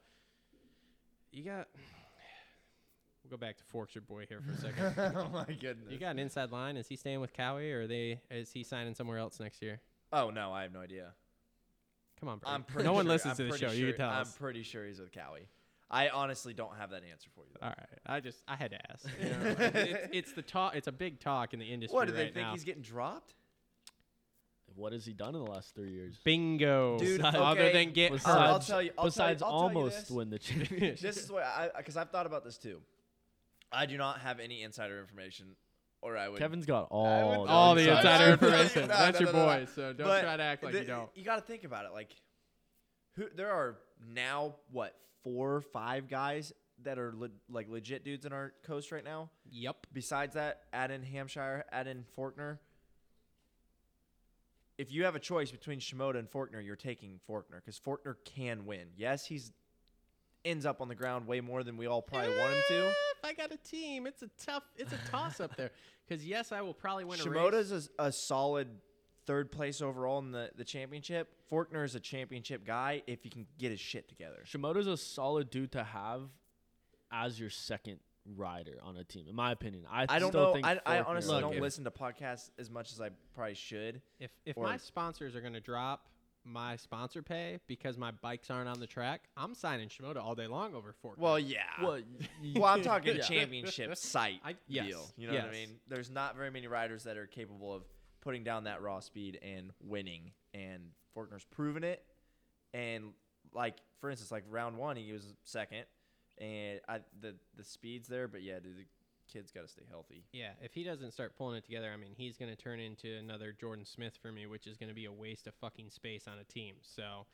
you 1.33 1.45
got. 1.45 1.69
We'll 3.25 3.31
go 3.31 3.37
back 3.37 3.59
to 3.59 3.65
Forks 3.65 3.95
your 3.95 4.03
boy 4.03 4.27
here 4.29 4.41
for 4.41 4.53
a 4.53 4.57
second. 4.57 4.95
oh 5.17 5.29
my 5.33 5.45
goodness. 5.45 5.91
you 5.91 5.99
got 5.99 6.11
an 6.13 6.19
inside 6.19 6.51
line. 6.51 6.77
Is 6.77 6.89
he 6.89 6.97
staying 6.97 7.21
with 7.21 7.35
Kawi, 7.35 7.73
or 7.75 7.83
are 7.83 7.87
they? 7.87 8.21
Is 8.31 8.53
he 8.53 8.63
signing 8.63 8.95
somewhere 8.95 9.19
else 9.19 9.39
next 9.41 9.61
year? 9.63 9.81
oh 10.13 10.31
no, 10.31 10.53
I 10.53 10.63
have 10.63 10.73
no 10.73 10.81
idea. 10.81 11.13
Come 12.21 12.31
on, 12.31 12.39
bro. 12.39 12.51
I'm 12.51 12.63
pretty 12.65 12.87
no 12.87 12.95
one 12.95 13.07
listens 13.07 13.39
I'm 13.39 13.47
to 13.47 13.53
the 13.53 13.59
show. 13.59 13.69
Sure, 13.69 13.77
you 13.77 13.87
can 13.89 13.97
tell 13.97 14.09
us. 14.09 14.15
I'm 14.17 14.23
us. 14.23 14.37
pretty 14.39 14.63
sure 14.63 14.87
he's 14.87 14.99
with 14.99 15.13
Kawi. 15.13 15.47
I 15.91 16.11
honestly 16.11 16.53
don't 16.53 16.77
have 16.77 16.91
that 16.91 17.03
answer 17.11 17.31
for 17.35 17.45
you. 17.45 17.53
Though. 17.61 17.67
All 17.69 17.75
right, 17.79 17.99
I 18.07 18.21
just 18.21 18.43
I 18.47 18.57
had 18.57 18.73
to 18.73 18.79
ask. 18.93 19.07
You 19.23 19.31
know, 19.31 19.57
it's, 19.59 20.09
it's 20.13 20.33
the 20.33 20.43
talk. 20.43 20.77
It's 20.77 20.87
a 20.89 20.93
big 20.93 21.19
talk 21.21 21.55
in 21.55 21.61
the 21.61 21.67
industry 21.67 21.95
What 21.97 22.09
do 22.09 22.13
right 22.15 22.19
they 22.19 22.25
think 22.27 22.47
now. 22.47 22.53
he's 22.53 22.65
getting 22.65 22.83
dropped? 22.83 23.35
What 24.75 24.93
has 24.93 25.05
he 25.05 25.13
done 25.13 25.35
in 25.35 25.43
the 25.45 25.51
last 25.51 25.75
three 25.75 25.91
years? 25.91 26.17
Bingo, 26.25 26.99
Dude, 26.99 27.21
Other 27.23 27.39
okay, 27.61 27.73
than 27.73 27.93
get 27.93 28.13
I'll- 28.27 28.39
I'll 28.55 28.59
tell 28.61 28.81
you- 28.83 28.93
I'll 28.99 29.11
tell 29.11 29.29
you- 29.31 29.35
besides 29.35 29.43
I'll 29.43 29.51
tell 29.51 29.71
you 29.73 29.77
almost 29.79 30.01
this. 30.01 30.11
win 30.11 30.31
the 30.31 30.39
championship. 30.39 31.01
this 31.01 31.17
is 31.17 31.31
what 31.31 31.43
I 31.43 31.71
because 31.77 31.97
I've 31.97 32.11
thought 32.11 32.27
about 32.27 32.45
this 32.45 32.59
too. 32.59 32.81
I 33.73 33.87
do 33.87 33.97
not 33.97 34.21
have 34.21 34.41
any 34.41 34.63
insider 34.63 35.01
information, 35.01 35.57
or 36.01 36.17
I 36.17 36.29
would. 36.29 36.39
Kevin's 36.39 36.67
got 36.67 36.89
all 36.91 37.41
would- 37.43 37.49
all 37.49 37.75
the 37.75 37.89
insider 37.91 38.33
information. 38.33 38.83
No, 38.83 38.89
That's 38.89 39.19
no, 39.21 39.25
your 39.27 39.33
no, 39.35 39.39
no, 39.41 39.47
boy, 39.47 39.67
so 39.75 39.93
don't 39.95 40.07
But 40.07 40.21
try 40.23 40.37
to 40.37 40.43
act 40.43 40.63
like 40.63 40.73
the- 40.75 40.81
you 40.81 40.87
don't. 40.87 41.11
You 41.17 41.25
got 41.25 41.37
to 41.37 41.43
think 41.43 41.65
about 41.65 41.87
it. 41.87 41.93
Like, 41.93 42.11
who 43.17 43.29
there 43.35 43.51
are 43.51 43.79
now 44.07 44.55
what 44.71 44.95
four, 45.23 45.55
or 45.57 45.61
five 45.61 46.09
guys 46.09 46.53
that 46.85 46.99
are 46.99 47.13
le- 47.17 47.31
like 47.51 47.69
legit 47.69 48.05
dudes 48.05 48.25
in 48.25 48.33
our 48.33 48.53
coast 48.65 48.93
right 48.93 49.05
now. 49.05 49.31
Yep. 49.51 49.87
Besides 49.93 50.35
that, 50.35 50.63
add 50.73 50.91
in 50.91 51.03
Hampshire, 51.03 51.65
add 51.73 51.87
in 51.87 52.05
Forkner. 52.17 52.59
If 54.77 54.93
you 54.93 55.05
have 55.05 55.17
a 55.17 55.21
choice 55.21 55.51
between 55.51 55.81
Shimoda 55.81 56.19
and 56.19 56.31
Forkner, 56.31 56.65
you're 56.65 56.77
taking 56.77 57.19
Forkner 57.29 57.57
because 57.57 57.81
Forkner 57.81 58.15
can 58.25 58.65
win. 58.65 58.89
Yes, 58.97 59.27
he's 59.27 59.53
ends 60.45 60.65
up 60.65 60.81
on 60.81 60.89
the 60.89 60.95
ground 60.95 61.27
way 61.27 61.41
more 61.41 61.65
than 61.65 61.77
we 61.77 61.87
all 61.87 62.01
probably 62.01 62.31
want 62.39 62.53
him 62.53 62.63
to. 62.69 62.87
If 62.87 63.25
I 63.25 63.35
got 63.35 63.53
a 63.53 63.57
team, 63.57 64.07
it's 64.07 64.23
a 64.23 64.31
tough, 64.41 64.63
it's 64.77 64.93
a 64.93 65.11
toss 65.11 65.41
up 65.41 65.57
there. 65.57 65.71
Because 66.09 66.25
yes, 66.25 66.53
I 66.53 66.63
will 66.63 66.75
probably 66.75 67.05
win 67.05 67.21
a 67.21 67.25
race. 67.25 67.43
Shimoda's 67.43 67.91
a, 67.99 68.05
a 68.05 68.13
solid 68.13 68.69
third 69.29 69.53
place 69.53 69.83
overall 69.83 70.19
in 70.21 70.33
the, 70.33 70.51
the 70.57 70.65
championship. 70.65 71.29
Forkner 71.53 71.85
is 71.85 71.95
a 71.95 72.01
championship 72.01 72.65
guy 72.67 73.03
if 73.07 73.23
he 73.23 73.29
can 73.29 73.47
get 73.59 73.71
his 73.71 73.79
shit 73.79 74.09
together. 74.09 74.39
Shimoda's 74.47 74.87
a 74.87 74.97
solid 74.97 75.51
dude 75.51 75.71
to 75.73 75.85
have 75.85 76.23
as 77.13 77.39
your 77.39 77.51
second 77.51 78.01
rider 78.37 78.79
on 78.83 78.97
a 78.97 79.05
team, 79.05 79.27
in 79.29 79.35
my 79.37 79.53
opinion. 79.53 79.85
I, 79.91 80.07
I 80.09 80.19
don't 80.19 80.31
still 80.31 80.45
know. 80.47 80.53
Think 80.55 80.67
I, 80.67 80.81
I 80.87 81.01
honestly 81.03 81.35
Look, 81.35 81.43
don't 81.43 81.55
if- 81.55 81.61
listen 81.61 81.85
to 81.85 81.91
podcasts 81.91 82.49
as 82.59 82.71
much 82.71 82.91
as 82.91 83.01
I 83.03 83.11
probably 83.35 83.55
should. 83.55 84.01
If 84.19 84.31
if 84.47 84.57
or- 84.57 84.65
my 84.65 84.79
sponsors 84.79 85.37
are 85.37 85.43
going 85.43 85.53
to 85.53 85.61
drop 85.61 86.07
my 86.45 86.77
sponsor 86.77 87.21
pay 87.23 87.59
because 87.67 87.99
my 87.99 88.11
bikes 88.11 88.49
aren't 88.49 88.69
on 88.71 88.81
the 88.81 88.87
track, 88.87 89.21
I'm 89.37 89.53
signing 89.55 89.91
Shimoda 89.91 90.17
all 90.23 90.35
day 90.35 90.47
long 90.47 90.75
over 90.75 90.95
Forkner. 91.05 91.19
Well, 91.19 91.39
yeah. 91.39 91.59
Well, 91.83 92.01
Well, 92.57 92.65
I'm 92.65 92.81
talking 92.83 93.17
Yeah. 93.17 93.23
championship 93.23 93.95
site 93.99 94.41
I- 94.43 94.57
yes, 94.67 94.87
deal. 94.87 95.07
You 95.19 95.29
know 95.29 95.35
what 95.35 95.45
I 95.45 95.51
mean? 95.53 95.69
There's 95.87 96.11
not 96.11 96.35
very 96.37 96.51
many 96.51 96.67
riders 96.67 97.05
that 97.05 97.19
are 97.19 97.27
capable 97.27 97.75
of 97.75 97.83
putting 98.21 98.45
down 98.45 98.65
that 98.65 98.83
raw 98.83 99.01
speed 99.01 99.39
and 99.43 99.71
winning. 99.81 100.33
And 100.55 100.91
Forkner's 101.17 101.45
proven 101.45 101.85
it. 101.85 102.05
And 102.75 103.13
like 103.55 103.77
for 104.01 104.11
instance, 104.11 104.31
like 104.31 104.45
round 104.51 104.77
one, 104.77 104.97
he 104.97 105.13
was 105.13 105.35
second, 105.45 105.85
and 106.39 106.81
I 106.89 107.01
the 107.21 107.35
the 107.57 107.65
speed's 107.65 108.09
there, 108.09 108.29
but 108.29 108.43
yeah, 108.43 108.59
dude, 108.61 108.77
the 108.79 108.87
kid's 109.33 109.51
got 109.51 109.63
to 109.63 109.69
stay 109.69 109.83
healthy. 109.89 110.25
Yeah, 110.33 110.51
if 110.63 110.73
he 110.73 110.85
doesn't 110.85 111.13
start 111.13 111.37
pulling 111.37 111.57
it 111.57 111.65
together, 111.65 111.91
I 111.93 111.97
mean, 111.97 112.13
he's 112.17 112.37
to 112.55 112.57
turn 112.57 112.81
into 112.81 113.17
another 113.17 113.55
Jordan 113.59 113.85
Smith 113.85 114.19
for 114.21 114.33
me, 114.33 114.47
which 114.47 114.67
is 114.67 114.77
to 114.89 114.95
be 114.95 115.07
a 115.07 115.13
waste 115.13 115.47
of 115.47 115.55
fucking 115.55 115.91
space 115.91 116.27
on 116.27 116.39
a 116.39 116.45
team. 116.45 116.77
So, 116.83 117.27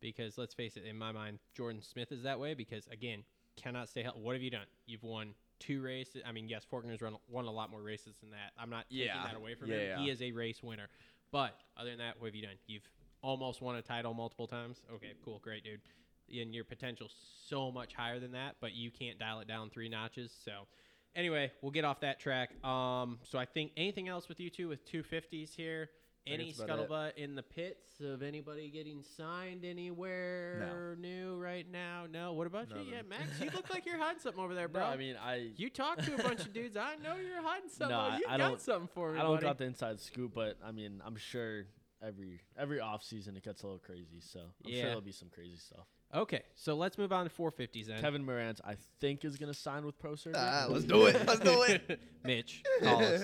because 0.00 0.38
let's 0.38 0.54
face 0.54 0.76
it, 0.76 0.84
in 0.84 0.96
my 0.96 1.12
mind, 1.12 1.38
Jordan 1.56 1.82
Smith 1.82 2.12
is 2.12 2.22
that 2.22 2.38
way 2.38 2.54
because, 2.54 2.86
again, 2.88 3.24
cannot 3.56 3.88
stay 3.88 4.02
healthy. 4.02 4.20
What 4.20 4.34
have 4.34 4.42
you 4.42 4.50
done? 4.50 4.66
You've 4.86 5.02
won 5.02 5.34
two 5.62 5.80
races. 5.82 6.22
I 6.26 6.32
mean, 6.32 6.48
yes, 6.48 6.66
Forkner's 6.70 7.00
run, 7.00 7.16
won 7.28 7.46
a 7.46 7.50
lot 7.50 7.70
more 7.70 7.80
races 7.82 8.14
than 8.20 8.30
that. 8.30 8.52
I'm 8.58 8.70
not 8.70 8.86
taking 8.90 9.06
Yeah. 9.06 9.22
that 9.24 9.36
away 9.36 9.54
from 9.54 9.70
Yeah, 9.70 9.76
him. 9.76 9.88
yeah. 9.88 9.98
He 10.04 10.10
is 10.10 10.20
a 10.22 10.32
race 10.32 10.62
winner. 10.62 10.88
But 11.30 11.56
other 11.76 11.90
than 11.90 11.98
that, 11.98 12.18
what 12.20 12.26
have 12.26 12.34
you 12.34 12.42
done? 12.42 12.56
You've 12.66 12.88
almost 13.22 13.62
won 13.62 13.76
a 13.76 13.82
title 13.82 14.12
multiple 14.14 14.46
times. 14.46 14.80
Okay, 14.94 15.12
cool, 15.24 15.38
great, 15.38 15.64
dude. 15.64 15.80
And 16.34 16.54
your 16.54 16.64
potential 16.64 17.08
so 17.46 17.70
much 17.70 17.94
higher 17.94 18.18
than 18.18 18.32
that, 18.32 18.56
but 18.60 18.72
you 18.74 18.90
can't 18.90 19.18
dial 19.18 19.40
it 19.40 19.48
down 19.48 19.70
three 19.70 19.88
notches. 19.88 20.32
So, 20.44 20.66
anyway, 21.14 21.52
we'll 21.62 21.72
get 21.72 21.84
off 21.84 22.00
that 22.00 22.18
track. 22.20 22.50
Um, 22.64 23.18
so 23.22 23.38
I 23.38 23.44
think 23.44 23.72
anything 23.76 24.08
else 24.08 24.28
with 24.28 24.40
you 24.40 24.50
two 24.50 24.68
with 24.68 24.84
250s 24.90 25.54
here? 25.54 25.90
Think 26.24 26.34
Any 26.40 26.52
that's 26.52 26.60
about 26.60 26.78
it. 26.78 26.88
scuttlebutt 26.88 27.16
in 27.16 27.34
the 27.34 27.42
pits 27.42 28.00
of 28.00 28.22
anybody 28.22 28.70
getting 28.70 29.02
signed 29.16 29.64
anywhere 29.64 30.96
new 31.00 31.36
right 31.36 31.66
now? 31.70 32.04
No. 32.10 32.32
What 32.34 32.46
about 32.46 32.68
you? 32.70 32.76
Nothing. 32.76 32.92
Yeah, 32.92 33.02
Max, 33.08 33.40
you 33.40 33.50
look 33.54 33.68
like 33.70 33.84
you're 33.86 33.98
hiding 33.98 34.20
something 34.20 34.42
over 34.42 34.54
there, 34.54 34.68
bro. 34.72 34.82
no, 34.82 34.86
I 34.88 34.96
mean, 34.96 35.16
I 35.20 35.50
you 35.56 35.68
talk 35.68 35.98
to 36.02 36.14
a 36.14 36.22
bunch 36.22 36.40
of 36.40 36.52
dudes. 36.52 36.76
I 36.76 36.94
know 37.02 37.16
you're 37.16 37.42
hiding 37.42 37.68
something. 37.72 37.88
No, 37.96 38.00
I- 38.02 38.18
you 38.18 38.24
I 38.28 38.38
got 38.38 38.48
don't- 38.50 38.60
something 38.60 38.88
for 38.94 39.12
me. 39.12 39.18
I 39.18 39.22
don't 39.22 39.34
buddy. 39.34 39.46
got 39.46 39.58
the 39.58 39.64
inside 39.64 40.00
scoop, 40.00 40.32
but 40.34 40.58
I 40.64 40.70
mean, 40.70 41.02
I'm 41.04 41.16
sure 41.16 41.64
every 42.00 42.40
every 42.56 42.78
off 42.80 43.02
season 43.02 43.36
it 43.36 43.42
gets 43.44 43.62
a 43.62 43.66
little 43.66 43.80
crazy. 43.80 44.20
So 44.20 44.40
I'm 44.40 44.46
Yeah. 44.70 44.74
sure 44.76 44.86
there'll 44.86 45.00
be 45.00 45.12
some 45.12 45.28
crazy 45.28 45.56
stuff. 45.56 45.86
Okay, 46.14 46.42
so 46.54 46.74
let's 46.74 46.98
move 46.98 47.10
on 47.12 47.24
to 47.28 47.30
450s 47.34 47.86
then. 47.86 48.00
Kevin 48.00 48.24
Moranz, 48.24 48.60
I 48.64 48.76
think, 49.00 49.24
is 49.24 49.36
gonna 49.38 49.54
sign 49.54 49.84
with 49.86 49.98
Pro 49.98 50.14
Circuit. 50.14 50.38
Ah, 50.38 50.66
let's 50.68 50.84
do 50.84 51.06
it. 51.06 51.26
Let's 51.26 51.40
do 51.40 51.62
it. 51.62 52.00
Mitch, 52.24 52.62
call 52.82 53.02
us. 53.02 53.22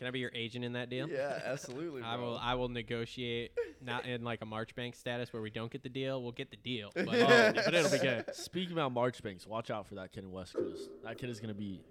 Can 0.00 0.06
I 0.06 0.12
be 0.12 0.18
your 0.20 0.30
agent 0.34 0.64
in 0.64 0.72
that 0.72 0.88
deal? 0.88 1.10
yeah, 1.10 1.40
absolutely. 1.44 2.00
I 2.04 2.16
will. 2.16 2.38
I 2.38 2.54
will 2.54 2.70
negotiate 2.70 3.52
not 3.82 4.06
in 4.06 4.24
like 4.24 4.40
a 4.40 4.46
Marchbank 4.46 4.96
status 4.96 5.30
where 5.30 5.42
we 5.42 5.50
don't 5.50 5.70
get 5.70 5.82
the 5.82 5.90
deal. 5.90 6.22
We'll 6.22 6.32
get 6.32 6.50
the 6.50 6.56
deal, 6.56 6.90
but, 6.94 7.06
Oh, 7.06 7.20
uh, 7.20 7.52
but 7.52 7.74
it'll 7.74 7.90
be 7.90 7.98
good. 7.98 8.24
Speaking 8.34 8.72
about 8.72 8.94
Marchbanks, 8.94 9.46
watch 9.46 9.70
out 9.70 9.86
for 9.86 9.96
that 9.96 10.10
kid 10.10 10.24
in 10.24 10.32
West 10.32 10.54
Coast. 10.54 10.88
That 11.04 11.18
kid 11.18 11.28
is 11.28 11.38
gonna 11.38 11.52
be. 11.52 11.82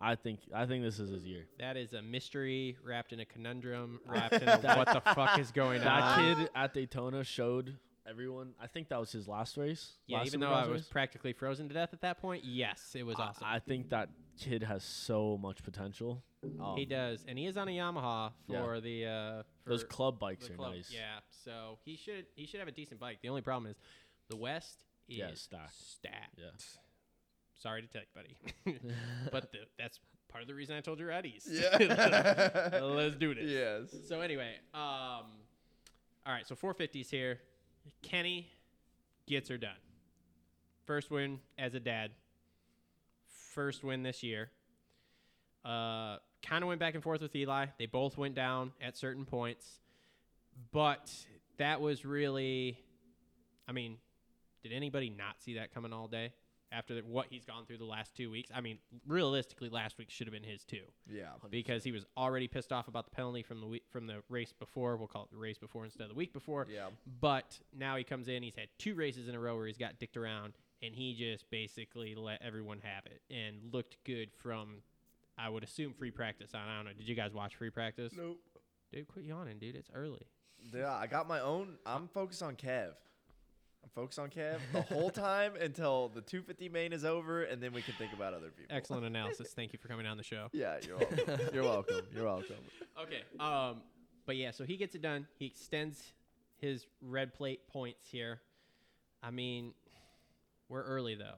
I 0.00 0.16
think 0.16 0.40
I 0.52 0.66
think 0.66 0.82
this 0.82 0.98
is 0.98 1.10
his 1.10 1.24
year. 1.24 1.46
That 1.60 1.76
is 1.76 1.92
a 1.92 2.02
mystery 2.02 2.76
wrapped 2.84 3.12
in 3.12 3.20
a 3.20 3.24
conundrum, 3.24 4.00
wrapped 4.08 4.34
in 4.34 4.48
a 4.48 4.58
what 4.74 4.92
the 4.92 5.00
fuck 5.14 5.38
is 5.38 5.52
going 5.52 5.82
That 5.82 6.02
on. 6.02 6.24
That 6.24 6.36
kid 6.36 6.50
at 6.56 6.74
Daytona 6.74 7.22
showed 7.22 7.76
everyone. 8.08 8.54
I 8.60 8.66
think 8.66 8.88
that 8.88 8.98
was 9.00 9.12
his 9.12 9.26
last 9.28 9.56
race. 9.56 9.92
yeah, 10.06 10.18
last 10.18 10.26
even 10.28 10.40
though 10.40 10.50
I 10.52 10.66
was 10.66 10.82
race. 10.82 10.88
practically 10.88 11.32
frozen 11.32 11.68
to 11.68 11.74
death 11.74 11.90
at 11.92 12.00
that 12.02 12.20
point, 12.20 12.44
yes, 12.44 12.94
it 12.94 13.04
was 13.04 13.16
I- 13.18 13.22
awesome. 13.24 13.44
I, 13.46 13.58
think 13.58 13.90
that 13.90 14.08
kid 14.38 14.62
has 14.62 14.82
so 14.84 15.38
much 15.40 15.62
potential. 15.62 16.22
Um, 16.60 16.74
he 16.76 16.84
does, 16.86 17.24
and 17.28 17.38
he 17.38 17.46
is 17.46 17.56
on 17.56 17.68
a 17.68 17.72
Yamaha 17.72 18.32
Yeah. 18.48 18.62
for 18.62 18.80
the 18.80 19.06
uh, 19.06 19.42
for 19.64 19.70
Those 19.70 19.84
club 19.84 20.18
bikes 20.18 20.48
are 20.48 20.54
club. 20.54 20.72
nice. 20.74 20.90
Yeah, 20.92 21.18
so 21.44 21.78
he 21.84 21.96
should 21.96 22.26
he 22.34 22.46
should 22.46 22.60
have 22.60 22.68
a 22.68 22.72
decent 22.72 22.98
bike. 22.98 23.18
The 23.22 23.28
only 23.28 23.42
problem 23.42 23.70
is 23.70 23.76
the 24.28 24.36
West 24.36 24.84
is 25.08 25.18
Yeah, 25.18 25.30
stacked. 25.34 25.74
stacked. 25.74 26.38
Yeah. 26.38 26.46
Sorry 27.58 27.82
to 27.82 27.88
tell 27.88 28.00
you, 28.00 28.06
buddy, 28.14 28.80
but 29.32 29.52
the, 29.52 29.58
that's 29.78 30.00
part 30.30 30.40
of 30.40 30.48
the 30.48 30.54
reason 30.54 30.76
I 30.76 30.80
told 30.80 30.98
you 30.98 31.04
we're 31.04 31.10
at 31.10 31.26
East. 31.26 31.48
Yeah. 31.50 31.76
Let's 32.82 33.16
do 33.16 33.34
this. 33.34 33.44
yes. 33.44 34.08
So 34.08 34.22
anyway, 34.22 34.54
um, 34.72 34.80
all 36.24 36.32
right. 36.32 36.46
So 36.46 36.54
450s 36.54 37.10
here. 37.10 37.38
Kenny 38.02 38.50
gets 39.26 39.48
her 39.48 39.58
done. 39.58 39.70
First 40.86 41.10
win 41.10 41.40
as 41.58 41.74
a 41.74 41.80
dad. 41.80 42.10
First 43.54 43.84
win 43.84 44.02
this 44.02 44.22
year. 44.22 44.50
Uh, 45.64 46.16
kind 46.42 46.62
of 46.62 46.68
went 46.68 46.80
back 46.80 46.94
and 46.94 47.02
forth 47.02 47.20
with 47.20 47.34
Eli. 47.36 47.66
They 47.78 47.86
both 47.86 48.16
went 48.16 48.34
down 48.34 48.72
at 48.80 48.96
certain 48.96 49.24
points, 49.24 49.80
but 50.72 51.12
that 51.58 51.80
was 51.80 52.04
really. 52.04 52.78
I 53.68 53.72
mean, 53.72 53.98
did 54.62 54.72
anybody 54.72 55.10
not 55.10 55.40
see 55.40 55.54
that 55.54 55.72
coming 55.72 55.92
all 55.92 56.08
day? 56.08 56.32
After 56.72 56.94
the, 56.94 57.00
what 57.00 57.26
he's 57.30 57.44
gone 57.44 57.66
through 57.66 57.78
the 57.78 57.84
last 57.84 58.14
two 58.16 58.30
weeks, 58.30 58.48
I 58.54 58.60
mean, 58.60 58.78
realistically, 59.06 59.68
last 59.68 59.98
week 59.98 60.08
should 60.08 60.28
have 60.28 60.32
been 60.32 60.44
his 60.48 60.62
too 60.64 60.84
Yeah. 61.08 61.30
because 61.50 61.82
he 61.82 61.90
was 61.90 62.06
already 62.16 62.46
pissed 62.46 62.72
off 62.72 62.86
about 62.86 63.06
the 63.06 63.10
penalty 63.10 63.42
from 63.42 63.60
the 63.60 63.66
week, 63.66 63.82
from 63.90 64.06
the 64.06 64.22
race 64.28 64.52
before. 64.52 64.96
We'll 64.96 65.08
call 65.08 65.24
it 65.24 65.30
the 65.32 65.36
race 65.36 65.58
before 65.58 65.84
instead 65.84 66.04
of 66.04 66.10
the 66.10 66.14
week 66.14 66.32
before. 66.32 66.68
Yeah. 66.70 66.90
But 67.20 67.58
now 67.76 67.96
he 67.96 68.04
comes 68.04 68.28
in. 68.28 68.44
He's 68.44 68.54
had 68.54 68.68
two 68.78 68.94
races 68.94 69.26
in 69.26 69.34
a 69.34 69.40
row 69.40 69.56
where 69.56 69.66
he's 69.66 69.78
got 69.78 69.98
dicked 69.98 70.16
around, 70.16 70.52
and 70.80 70.94
he 70.94 71.12
just 71.14 71.50
basically 71.50 72.14
let 72.14 72.40
everyone 72.40 72.78
have 72.84 73.04
it 73.06 73.20
and 73.34 73.56
looked 73.74 73.96
good 74.04 74.30
from, 74.32 74.82
I 75.36 75.48
would 75.48 75.64
assume, 75.64 75.92
free 75.92 76.12
practice 76.12 76.54
on. 76.54 76.60
I 76.68 76.76
don't 76.76 76.84
know. 76.84 76.92
Did 76.92 77.08
you 77.08 77.16
guys 77.16 77.34
watch 77.34 77.56
free 77.56 77.70
practice? 77.70 78.12
Nope. 78.16 78.38
Dude, 78.92 79.08
quit 79.08 79.24
yawning, 79.24 79.58
dude. 79.58 79.74
It's 79.74 79.90
early. 79.92 80.28
Yeah, 80.72 80.92
I 80.94 81.08
got 81.08 81.26
my 81.26 81.40
own. 81.40 81.78
I'm 81.84 82.06
focused 82.06 82.44
on 82.44 82.54
Kev. 82.54 82.92
I'm 83.82 83.90
focused 83.94 84.18
on 84.18 84.28
Kev 84.28 84.58
the 84.72 84.82
whole 84.82 85.10
time 85.10 85.52
until 85.60 86.08
the 86.08 86.20
250 86.20 86.68
main 86.68 86.92
is 86.92 87.04
over, 87.04 87.42
and 87.44 87.62
then 87.62 87.72
we 87.72 87.82
can 87.82 87.94
think 87.94 88.12
about 88.12 88.34
other 88.34 88.48
people. 88.50 88.76
Excellent 88.76 89.04
analysis. 89.06 89.52
Thank 89.54 89.72
you 89.72 89.78
for 89.78 89.88
coming 89.88 90.06
on 90.06 90.16
the 90.16 90.22
show. 90.22 90.48
Yeah, 90.52 90.76
you're 90.86 90.98
welcome. 90.98 91.40
you're 91.52 91.62
welcome. 91.64 92.00
You're 92.14 92.24
welcome. 92.24 92.56
Okay. 93.02 93.22
Um, 93.38 93.82
but 94.26 94.36
yeah, 94.36 94.50
so 94.50 94.64
he 94.64 94.76
gets 94.76 94.94
it 94.94 95.02
done. 95.02 95.26
He 95.38 95.46
extends 95.46 96.12
his 96.58 96.86
red 97.02 97.34
plate 97.34 97.66
points 97.68 98.06
here. 98.10 98.40
I 99.22 99.30
mean, 99.30 99.72
we're 100.68 100.82
early 100.82 101.14
though. 101.14 101.36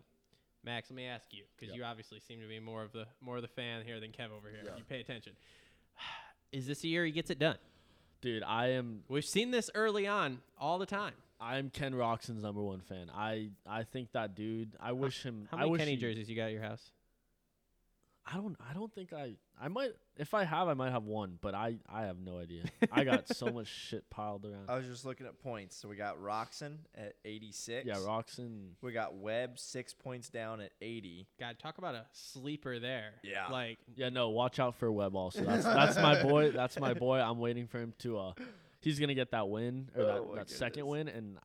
Max, 0.64 0.90
let 0.90 0.96
me 0.96 1.06
ask 1.06 1.32
you 1.32 1.44
because 1.58 1.74
you 1.74 1.82
obviously 1.82 2.20
seem 2.20 2.40
to 2.40 2.46
be 2.46 2.60
more 2.60 2.82
of 2.84 2.92
the 2.92 3.06
more 3.20 3.36
of 3.36 3.42
the 3.42 3.48
fan 3.48 3.84
here 3.84 3.98
than 3.98 4.10
Kev 4.10 4.30
over 4.36 4.48
here. 4.48 4.72
You 4.76 4.84
pay 4.84 5.00
attention. 5.00 5.32
Is 6.52 6.66
this 6.66 6.80
the 6.80 6.88
year 6.88 7.04
he 7.04 7.10
gets 7.12 7.30
it 7.30 7.38
done? 7.38 7.56
Dude, 8.20 8.42
I 8.44 8.68
am 8.68 9.00
We've 9.08 9.24
seen 9.24 9.50
this 9.50 9.70
early 9.74 10.06
on 10.06 10.38
all 10.58 10.78
the 10.78 10.86
time. 10.86 11.14
I'm 11.42 11.70
Ken 11.70 11.92
Roczen's 11.92 12.42
number 12.42 12.62
one 12.62 12.80
fan. 12.80 13.10
I 13.12 13.50
I 13.66 13.82
think 13.82 14.12
that 14.12 14.34
dude. 14.36 14.76
I 14.80 14.92
wish 14.92 15.22
him. 15.24 15.48
How 15.50 15.56
I 15.56 15.60
many 15.60 15.70
wish 15.72 15.78
Kenny 15.80 15.90
he- 15.92 15.96
jerseys 15.96 16.30
you 16.30 16.36
got 16.36 16.44
at 16.44 16.52
your 16.52 16.62
house? 16.62 16.90
I 18.24 18.36
don't. 18.36 18.56
I 18.70 18.72
don't 18.72 18.94
think 18.94 19.12
I. 19.12 19.32
I 19.60 19.66
might. 19.66 19.90
If 20.16 20.32
I 20.32 20.44
have, 20.44 20.68
I 20.68 20.74
might 20.74 20.92
have 20.92 21.02
one. 21.02 21.38
But 21.40 21.56
I. 21.56 21.78
I 21.92 22.02
have 22.02 22.20
no 22.20 22.38
idea. 22.38 22.62
I 22.92 23.02
got 23.02 23.28
so 23.36 23.46
much 23.50 23.66
shit 23.66 24.08
piled 24.10 24.44
around. 24.44 24.66
I 24.70 24.76
was 24.76 24.86
just 24.86 25.04
looking 25.04 25.26
at 25.26 25.42
points. 25.42 25.74
So 25.76 25.88
we 25.88 25.96
got 25.96 26.22
Roczen 26.22 26.76
at 26.94 27.14
86. 27.24 27.84
yeah, 27.84 27.94
Roxon. 27.96 28.74
We 28.80 28.92
got 28.92 29.16
Webb 29.16 29.58
six 29.58 29.92
points 29.92 30.28
down 30.28 30.60
at 30.60 30.70
80. 30.80 31.26
God, 31.40 31.58
talk 31.58 31.78
about 31.78 31.96
a 31.96 32.06
sleeper 32.12 32.78
there. 32.78 33.14
Yeah. 33.24 33.48
Like 33.50 33.78
Yeah, 33.96 34.10
no. 34.10 34.30
Watch 34.30 34.60
out 34.60 34.76
for 34.76 34.92
Webb. 34.92 35.16
Also, 35.16 35.42
that's 35.42 35.64
that's 35.64 35.96
my 35.96 36.22
boy. 36.22 36.52
That's 36.52 36.78
my 36.78 36.94
boy. 36.94 37.18
I'm 37.18 37.40
waiting 37.40 37.66
for 37.66 37.80
him 37.80 37.92
to. 38.00 38.18
uh 38.18 38.32
He's 38.82 38.98
gonna 38.98 39.14
get 39.14 39.30
that 39.30 39.48
win 39.48 39.90
or 39.96 40.04
that, 40.04 40.18
Oh 40.18 40.28
my 40.30 40.36
that 40.36 40.50
second 40.50 40.86
win, 40.86 41.08
and 41.08 41.38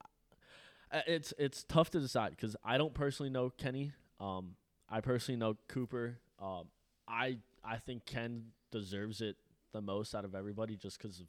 uh, 0.91 1.01
it's 1.07 1.33
it's 1.37 1.63
tough 1.63 1.89
to 1.91 1.99
decide 1.99 2.31
because 2.31 2.55
I 2.63 2.77
don't 2.77 2.93
personally 2.93 3.29
know 3.29 3.49
Kenny. 3.49 3.91
Um, 4.19 4.55
I 4.89 5.01
personally 5.01 5.37
know 5.39 5.55
Cooper. 5.67 6.19
Um, 6.41 6.65
I 7.07 7.37
I 7.63 7.77
think 7.77 8.05
Ken 8.05 8.45
deserves 8.71 9.21
it 9.21 9.35
the 9.73 9.81
most 9.81 10.15
out 10.15 10.25
of 10.25 10.33
everybody 10.35 10.75
just 10.75 10.97
because 10.97 11.19
of 11.19 11.27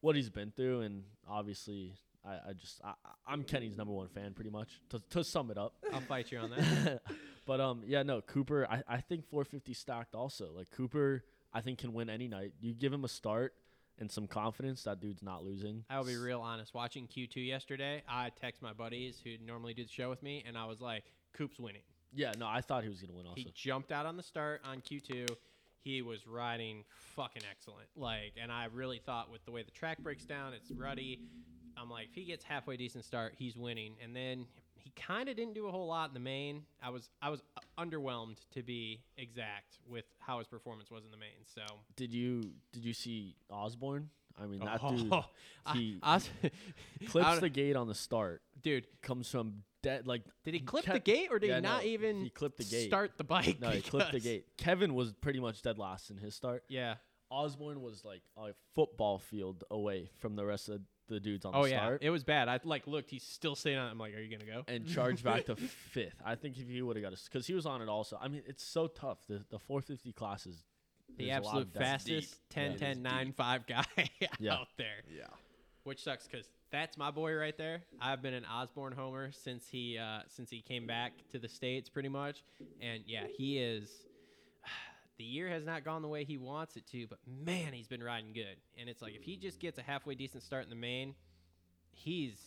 what 0.00 0.14
he's 0.16 0.30
been 0.30 0.50
through, 0.50 0.82
and 0.82 1.04
obviously 1.28 1.94
I, 2.24 2.50
I 2.50 2.52
just 2.52 2.80
I, 2.84 2.90
I- 3.04 3.32
I'm 3.32 3.42
Kenny's 3.44 3.76
number 3.76 3.92
one 3.92 4.08
fan 4.08 4.34
pretty 4.34 4.50
much 4.50 4.80
to 4.90 5.00
to 5.10 5.24
sum 5.24 5.50
it 5.50 5.58
up. 5.58 5.74
I'll 5.92 6.00
fight 6.00 6.30
you 6.30 6.38
on 6.38 6.50
that. 6.50 7.00
but 7.46 7.60
um 7.60 7.82
yeah 7.86 8.02
no 8.02 8.20
Cooper 8.20 8.66
I, 8.70 8.82
I 8.86 9.00
think 9.00 9.24
450 9.30 9.72
stacked 9.72 10.14
also 10.14 10.50
like 10.54 10.70
Cooper 10.70 11.24
I 11.54 11.60
think 11.62 11.78
can 11.78 11.94
win 11.94 12.10
any 12.10 12.28
night. 12.28 12.52
You 12.60 12.74
give 12.74 12.92
him 12.92 13.04
a 13.04 13.08
start 13.08 13.54
and 13.98 14.10
some 14.10 14.26
confidence, 14.26 14.82
that 14.84 15.00
dude's 15.00 15.22
not 15.22 15.44
losing. 15.44 15.84
I'll 15.90 16.04
be 16.04 16.16
real 16.16 16.40
honest. 16.40 16.74
Watching 16.74 17.06
Q2 17.06 17.46
yesterday, 17.46 18.02
I 18.08 18.30
text 18.30 18.62
my 18.62 18.72
buddies 18.72 19.20
who 19.22 19.30
normally 19.44 19.74
do 19.74 19.82
the 19.84 19.90
show 19.90 20.08
with 20.10 20.22
me, 20.22 20.44
and 20.46 20.56
I 20.56 20.66
was 20.66 20.80
like, 20.80 21.04
"Coop's 21.32 21.58
winning." 21.58 21.82
Yeah, 22.12 22.32
no, 22.38 22.46
I 22.46 22.60
thought 22.60 22.82
he 22.82 22.88
was 22.88 23.00
gonna 23.00 23.12
win 23.12 23.26
also. 23.26 23.36
He 23.36 23.52
jumped 23.54 23.92
out 23.92 24.06
on 24.06 24.16
the 24.16 24.22
start 24.22 24.62
on 24.64 24.80
Q2. 24.80 25.26
He 25.82 26.02
was 26.02 26.26
riding 26.26 26.84
fucking 26.88 27.42
excellent. 27.50 27.88
Like, 27.96 28.34
and 28.40 28.50
I 28.50 28.66
really 28.66 28.98
thought 28.98 29.30
with 29.30 29.44
the 29.44 29.50
way 29.50 29.62
the 29.62 29.70
track 29.70 29.98
breaks 29.98 30.24
down, 30.24 30.52
it's 30.52 30.70
ruddy. 30.70 31.20
I'm 31.76 31.88
like, 31.88 32.08
if 32.08 32.14
he 32.14 32.24
gets 32.24 32.44
halfway 32.44 32.76
decent 32.76 33.04
start, 33.04 33.34
he's 33.36 33.56
winning. 33.56 33.96
And 34.02 34.14
then 34.14 34.46
he 34.78 34.90
kind 34.96 35.28
of 35.28 35.36
didn't 35.36 35.54
do 35.54 35.66
a 35.66 35.70
whole 35.70 35.86
lot 35.86 36.08
in 36.10 36.14
the 36.14 36.20
main. 36.20 36.62
I 36.82 36.90
was 36.90 37.10
I 37.20 37.30
was 37.30 37.42
underwhelmed 37.78 38.36
to 38.54 38.62
be 38.62 39.00
exact 39.16 39.78
with 39.86 40.04
how 40.18 40.38
his 40.38 40.46
performance 40.48 40.90
was 40.90 41.04
in 41.04 41.10
the 41.10 41.16
main. 41.16 41.44
So 41.54 41.62
Did 41.96 42.12
you 42.12 42.52
did 42.72 42.84
you 42.84 42.92
see 42.94 43.36
Osborne? 43.50 44.10
I 44.40 44.46
mean, 44.46 44.60
that 44.60 44.80
Oh, 44.82 44.96
dude 44.96 45.12
he 45.74 45.98
I 46.02 46.20
clips 47.06 47.40
the 47.40 47.48
gate 47.48 47.76
on 47.76 47.88
the 47.88 47.94
start. 47.94 48.42
dude. 48.62 48.86
Comes 49.02 49.28
from 49.28 49.62
dead 49.82 50.06
like. 50.06 50.22
Did 50.44 50.54
he 50.54 50.60
clip 50.60 50.84
the 50.86 51.00
gate 51.00 51.28
or 51.30 51.38
did 51.38 51.48
Yeah, 51.48 51.56
he 51.56 51.60
not 51.62 51.82
no, 51.82 51.88
even 51.88 52.20
He 52.22 52.30
clipped 52.30 52.58
the 52.58 52.64
gate. 52.64 52.86
start 52.86 53.18
the 53.18 53.24
bike? 53.24 53.60
No, 53.60 53.70
he 53.70 53.80
clipped 53.90 54.12
the 54.12 54.20
gate. 54.20 54.46
Kevin 54.56 54.94
was 54.94 55.12
pretty 55.12 55.40
much 55.40 55.62
dead 55.62 55.78
last 55.78 56.10
in 56.10 56.18
his 56.18 56.34
start. 56.34 56.62
Yeah. 56.68 56.94
Osborne 57.30 57.82
was 57.82 58.04
like 58.04 58.22
a 58.38 58.50
football 58.74 59.18
field 59.18 59.64
away 59.70 60.08
from 60.18 60.34
the 60.36 60.46
rest 60.46 60.68
of 60.68 60.80
the 61.08 61.20
dudes 61.20 61.44
on 61.44 61.52
Oh 61.54 61.64
the 61.64 61.70
yeah, 61.70 61.80
start. 61.80 62.02
it 62.02 62.10
was 62.10 62.22
bad. 62.24 62.48
I 62.48 62.60
like 62.64 62.86
looked. 62.86 63.10
He's 63.10 63.22
still 63.24 63.54
staying 63.54 63.78
on. 63.78 63.88
it. 63.88 63.90
I'm 63.90 63.98
like, 63.98 64.14
are 64.14 64.20
you 64.20 64.36
gonna 64.36 64.50
go? 64.50 64.62
and 64.68 64.86
charged 64.86 65.24
back 65.24 65.46
to 65.46 65.56
fifth. 65.90 66.20
I 66.24 66.34
think 66.36 66.58
if 66.58 66.68
he 66.68 66.80
would 66.82 66.96
have 66.96 67.02
got 67.02 67.12
us, 67.12 67.28
because 67.30 67.46
he 67.46 67.54
was 67.54 67.66
on 67.66 67.82
it 67.82 67.88
also. 67.88 68.18
I 68.20 68.28
mean, 68.28 68.42
it's 68.46 68.62
so 68.64 68.86
tough. 68.86 69.18
The 69.28 69.44
the 69.50 69.58
450 69.58 70.12
classes. 70.12 70.62
the 71.16 71.26
there's 71.26 71.38
a 71.38 71.40
lot 71.40 71.46
absolute 71.46 71.62
of 71.66 71.72
depth. 71.72 71.84
fastest 71.84 72.40
10 72.50 72.72
Yeah. 72.72 72.76
10 72.78 73.02
9 73.02 73.32
5 73.32 73.66
guy 73.66 73.84
Yeah. 74.38 74.54
out 74.54 74.68
there. 74.76 75.02
Yeah. 75.14 75.24
Which 75.84 76.02
sucks 76.04 76.26
because 76.26 76.46
that's 76.70 76.98
my 76.98 77.10
boy 77.10 77.34
right 77.34 77.56
there. 77.56 77.80
I've 78.00 78.20
been 78.20 78.34
an 78.34 78.44
Osborne 78.44 78.92
homer 78.92 79.32
since 79.32 79.66
he 79.68 79.96
uh, 79.96 80.20
since 80.28 80.50
he 80.50 80.60
came 80.60 80.86
back 80.86 81.12
to 81.32 81.38
the 81.38 81.48
states, 81.48 81.88
pretty 81.88 82.10
much. 82.10 82.42
And 82.82 83.02
yeah, 83.06 83.24
he 83.36 83.58
is. 83.58 83.90
The 85.18 85.24
year 85.24 85.48
has 85.48 85.64
not 85.64 85.84
gone 85.84 86.02
the 86.02 86.08
way 86.08 86.24
he 86.24 86.38
wants 86.38 86.76
it 86.76 86.86
to, 86.92 87.06
but 87.08 87.18
man, 87.26 87.72
he's 87.72 87.88
been 87.88 88.02
riding 88.02 88.32
good. 88.32 88.56
And 88.78 88.88
it's 88.88 89.02
like 89.02 89.14
if 89.14 89.22
he 89.22 89.36
just 89.36 89.58
gets 89.58 89.78
a 89.78 89.82
halfway 89.82 90.14
decent 90.14 90.44
start 90.44 90.64
in 90.64 90.70
the 90.70 90.76
main, 90.76 91.14
he's 91.90 92.38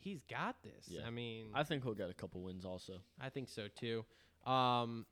he's 0.00 0.20
got 0.30 0.56
this. 0.62 0.86
Yeah. 0.88 1.02
I 1.06 1.10
mean, 1.10 1.48
I 1.54 1.64
think 1.64 1.84
he'll 1.84 1.94
get 1.94 2.08
a 2.08 2.14
couple 2.14 2.40
wins 2.40 2.64
also. 2.64 2.94
I 3.20 3.28
think 3.28 3.48
so 3.48 3.66
too. 3.68 4.04
Um, 4.50 5.04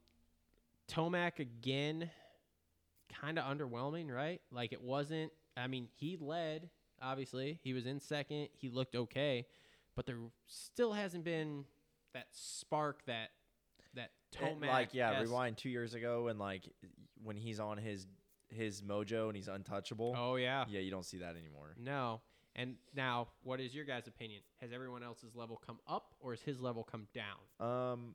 Tomac 0.89 1.39
again, 1.39 2.11
kind 3.21 3.39
of 3.39 3.45
underwhelming, 3.45 4.11
right? 4.11 4.41
Like 4.51 4.73
it 4.73 4.83
wasn't. 4.83 5.33
I 5.57 5.67
mean, 5.67 5.89
he 5.95 6.17
led. 6.19 6.71
Obviously, 7.03 7.59
he 7.63 7.75
was 7.75 7.87
in 7.87 8.01
second. 8.01 8.49
He 8.55 8.71
looked 8.71 8.97
okay, 8.97 9.47
but 9.95 10.07
there 10.07 10.17
still 10.47 10.95
hasn't 10.95 11.25
been 11.25 11.67
that 12.15 12.29
spark 12.31 13.05
that 13.07 13.31
that 13.97 14.11
Tomac. 14.33 14.67
like 14.67 14.89
yeah, 14.95 15.21
rewind 15.21 15.57
two 15.57 15.69
years 15.69 15.95
ago 15.95 16.29
and 16.29 16.39
like 16.39 16.69
when 17.23 17.37
he's 17.37 17.61
on 17.61 17.77
his 17.79 18.07
his 18.49 18.81
mojo 18.83 19.27
and 19.27 19.37
he's 19.37 19.49
untouchable. 19.49 20.15
Oh 20.17 20.37
yeah. 20.37 20.65
Yeah, 20.69 20.81
you 20.81 20.91
don't 20.91 21.05
see 21.05 21.19
that 21.19 21.37
anymore. 21.37 21.75
No. 21.79 22.21
And 22.55 22.77
now, 22.95 23.29
what 23.43 23.61
is 23.61 23.75
your 23.75 23.85
guys' 23.85 24.07
opinion? 24.07 24.41
Has 24.63 24.73
everyone 24.73 25.03
else's 25.03 25.35
level 25.35 25.61
come 25.67 25.79
up, 25.87 26.15
or 26.21 26.31
has 26.33 26.41
his 26.41 26.59
level 26.59 26.85
come 26.85 27.07
down? 27.13 27.67
Um. 27.69 28.15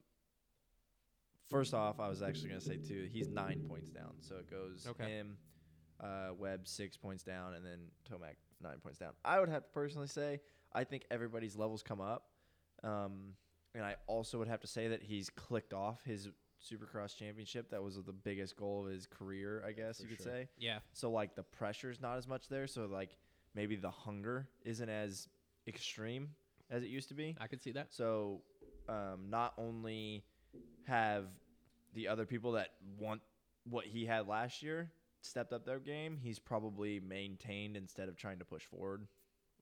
First 1.50 1.74
off, 1.74 2.00
I 2.00 2.08
was 2.08 2.22
actually 2.22 2.48
gonna 2.50 2.62
say 2.62 2.78
too. 2.78 3.10
He's 3.12 3.28
nine 3.28 3.62
points 3.68 3.90
down, 3.90 4.14
so 4.22 4.36
it 4.38 4.50
goes 4.50 4.88
Okay. 4.88 5.04
him, 5.04 5.38
uh, 6.00 6.30
Webb 6.38 6.66
six 6.66 6.96
points 6.96 7.24
down, 7.24 7.56
and 7.56 7.66
then 7.66 7.80
Tomac 8.10 8.36
nine 8.62 8.80
points 8.80 8.98
down. 9.00 9.12
I 9.26 9.40
would 9.40 9.50
have 9.50 9.64
to 9.66 9.70
personally 9.72 10.08
say 10.08 10.40
I 10.74 10.86
think 10.86 11.04
everybody's 11.12 11.58
levels 11.58 11.84
come 11.84 12.00
up, 12.00 12.30
um, 12.84 13.34
and 13.76 13.84
I 13.84 13.96
also 14.08 14.38
would 14.40 14.48
have 14.48 14.62
to 14.62 14.68
say 14.68 14.88
that 14.90 15.02
he's 15.04 15.30
clicked 15.30 15.74
off 15.74 16.04
his 16.04 16.30
Supercross 16.62 17.16
championship. 17.18 17.72
That 17.72 17.82
was 17.82 17.96
the 17.96 18.14
biggest 18.14 18.56
goal 18.56 18.86
of 18.86 18.92
his 18.92 19.08
career, 19.08 19.64
I 19.68 19.72
guess 19.72 19.98
For 19.98 20.04
you 20.04 20.10
could 20.10 20.24
sure. 20.24 20.32
say. 20.32 20.48
Yeah. 20.60 20.80
So 20.94 21.10
like 21.10 21.36
the 21.36 21.44
pressure's 21.44 22.00
not 22.00 22.18
as 22.18 22.28
much 22.28 22.48
there. 22.50 22.68
So 22.68 22.86
like 22.86 23.18
maybe 23.56 23.76
the 23.76 23.90
hunger 23.90 24.48
isn't 24.64 24.90
as 24.90 25.28
extreme 25.68 26.30
as 26.70 26.84
it 26.84 26.90
used 26.90 27.08
to 27.10 27.16
be. 27.16 27.36
I 27.42 27.48
could 27.48 27.62
see 27.64 27.72
that. 27.72 27.92
So, 27.94 28.42
um, 28.88 29.30
not 29.30 29.54
only 29.58 30.24
have 30.86 31.26
the 31.94 32.08
other 32.08 32.26
people 32.26 32.54
that 32.54 32.70
want 33.00 33.22
what 33.70 33.86
he 33.86 34.06
had 34.06 34.28
last 34.28 34.62
year 34.64 34.92
stepped 35.22 35.54
up 35.54 35.66
their 35.66 35.80
game, 35.80 36.18
he's 36.22 36.40
probably 36.40 37.00
maintained 37.00 37.76
instead 37.78 38.08
of 38.10 38.18
trying 38.18 38.40
to 38.40 38.46
push 38.46 38.64
forward. 38.64 39.08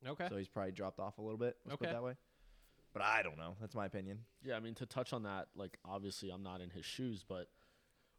Okay. 0.08 0.28
So 0.30 0.38
he's 0.38 0.48
probably 0.48 0.72
dropped 0.72 1.00
off 1.00 1.18
a 1.18 1.22
little 1.22 1.38
bit. 1.38 1.58
Let's 1.66 1.78
put 1.78 1.86
Okay. 1.88 1.92
it 1.92 1.94
that 1.94 2.04
way. 2.04 2.14
But 2.94 3.04
I 3.04 3.22
don't 3.22 3.38
know. 3.38 3.56
That's 3.62 3.76
my 3.76 3.86
opinion. 3.86 4.20
Yeah, 4.44 4.56
I 4.56 4.60
mean 4.60 4.76
to 4.76 4.86
touch 4.86 5.14
on 5.14 5.24
that, 5.24 5.48
like 5.56 5.78
obviously 5.86 6.32
I'm 6.32 6.44
not 6.44 6.62
in 6.62 6.70
his 6.70 6.86
shoes, 6.86 7.24
but 7.28 7.48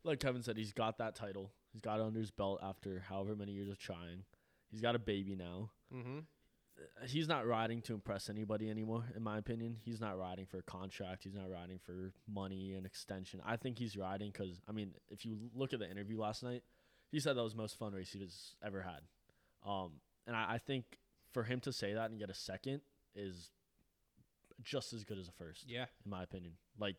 like 0.04 0.20
Kevin 0.20 0.42
said, 0.42 0.56
he's 0.56 0.72
got 0.72 0.98
that 0.98 1.14
title. 1.14 1.50
He's 1.72 1.80
got 1.80 2.00
it 2.00 2.06
under 2.06 2.18
his 2.18 2.30
belt 2.30 2.60
after 2.62 3.04
however 3.08 3.36
many 3.36 3.52
years 3.52 3.68
of 3.68 3.78
trying. 3.78 4.24
He's 4.70 4.80
got 4.80 4.94
a 4.94 4.98
baby 4.98 5.36
now. 5.36 5.70
mm-hmm. 5.94 6.20
He's 7.06 7.28
not 7.28 7.46
riding 7.46 7.82
to 7.82 7.94
impress 7.94 8.30
anybody 8.30 8.70
anymore, 8.70 9.04
in 9.14 9.22
my 9.22 9.36
opinion. 9.36 9.76
He's 9.84 10.00
not 10.00 10.18
riding 10.18 10.46
for 10.46 10.58
a 10.58 10.62
contract. 10.62 11.24
He's 11.24 11.34
not 11.34 11.50
riding 11.50 11.78
for 11.78 12.12
money 12.26 12.72
and 12.72 12.86
extension. 12.86 13.42
I 13.44 13.56
think 13.56 13.78
he's 13.78 13.98
riding 13.98 14.30
because, 14.30 14.62
I 14.66 14.72
mean, 14.72 14.92
if 15.10 15.26
you 15.26 15.36
look 15.54 15.74
at 15.74 15.78
the 15.78 15.90
interview 15.90 16.18
last 16.18 16.42
night, 16.42 16.62
he 17.10 17.20
said 17.20 17.36
that 17.36 17.42
was 17.42 17.52
the 17.52 17.58
most 17.58 17.78
fun 17.78 17.92
race 17.92 18.12
he's 18.12 18.54
ever 18.64 18.80
had. 18.80 19.00
Um, 19.68 20.00
and 20.26 20.34
I, 20.34 20.54
I 20.54 20.58
think 20.58 20.84
for 21.34 21.42
him 21.42 21.60
to 21.60 21.72
say 21.72 21.92
that 21.92 22.10
and 22.10 22.18
get 22.18 22.30
a 22.30 22.34
second 22.34 22.80
is 23.14 23.50
just 24.62 24.92
as 24.92 25.04
good 25.04 25.18
as 25.18 25.28
a 25.28 25.32
first 25.32 25.64
Yeah. 25.68 25.86
in 26.04 26.10
my 26.10 26.22
opinion. 26.22 26.54
Like, 26.78 26.96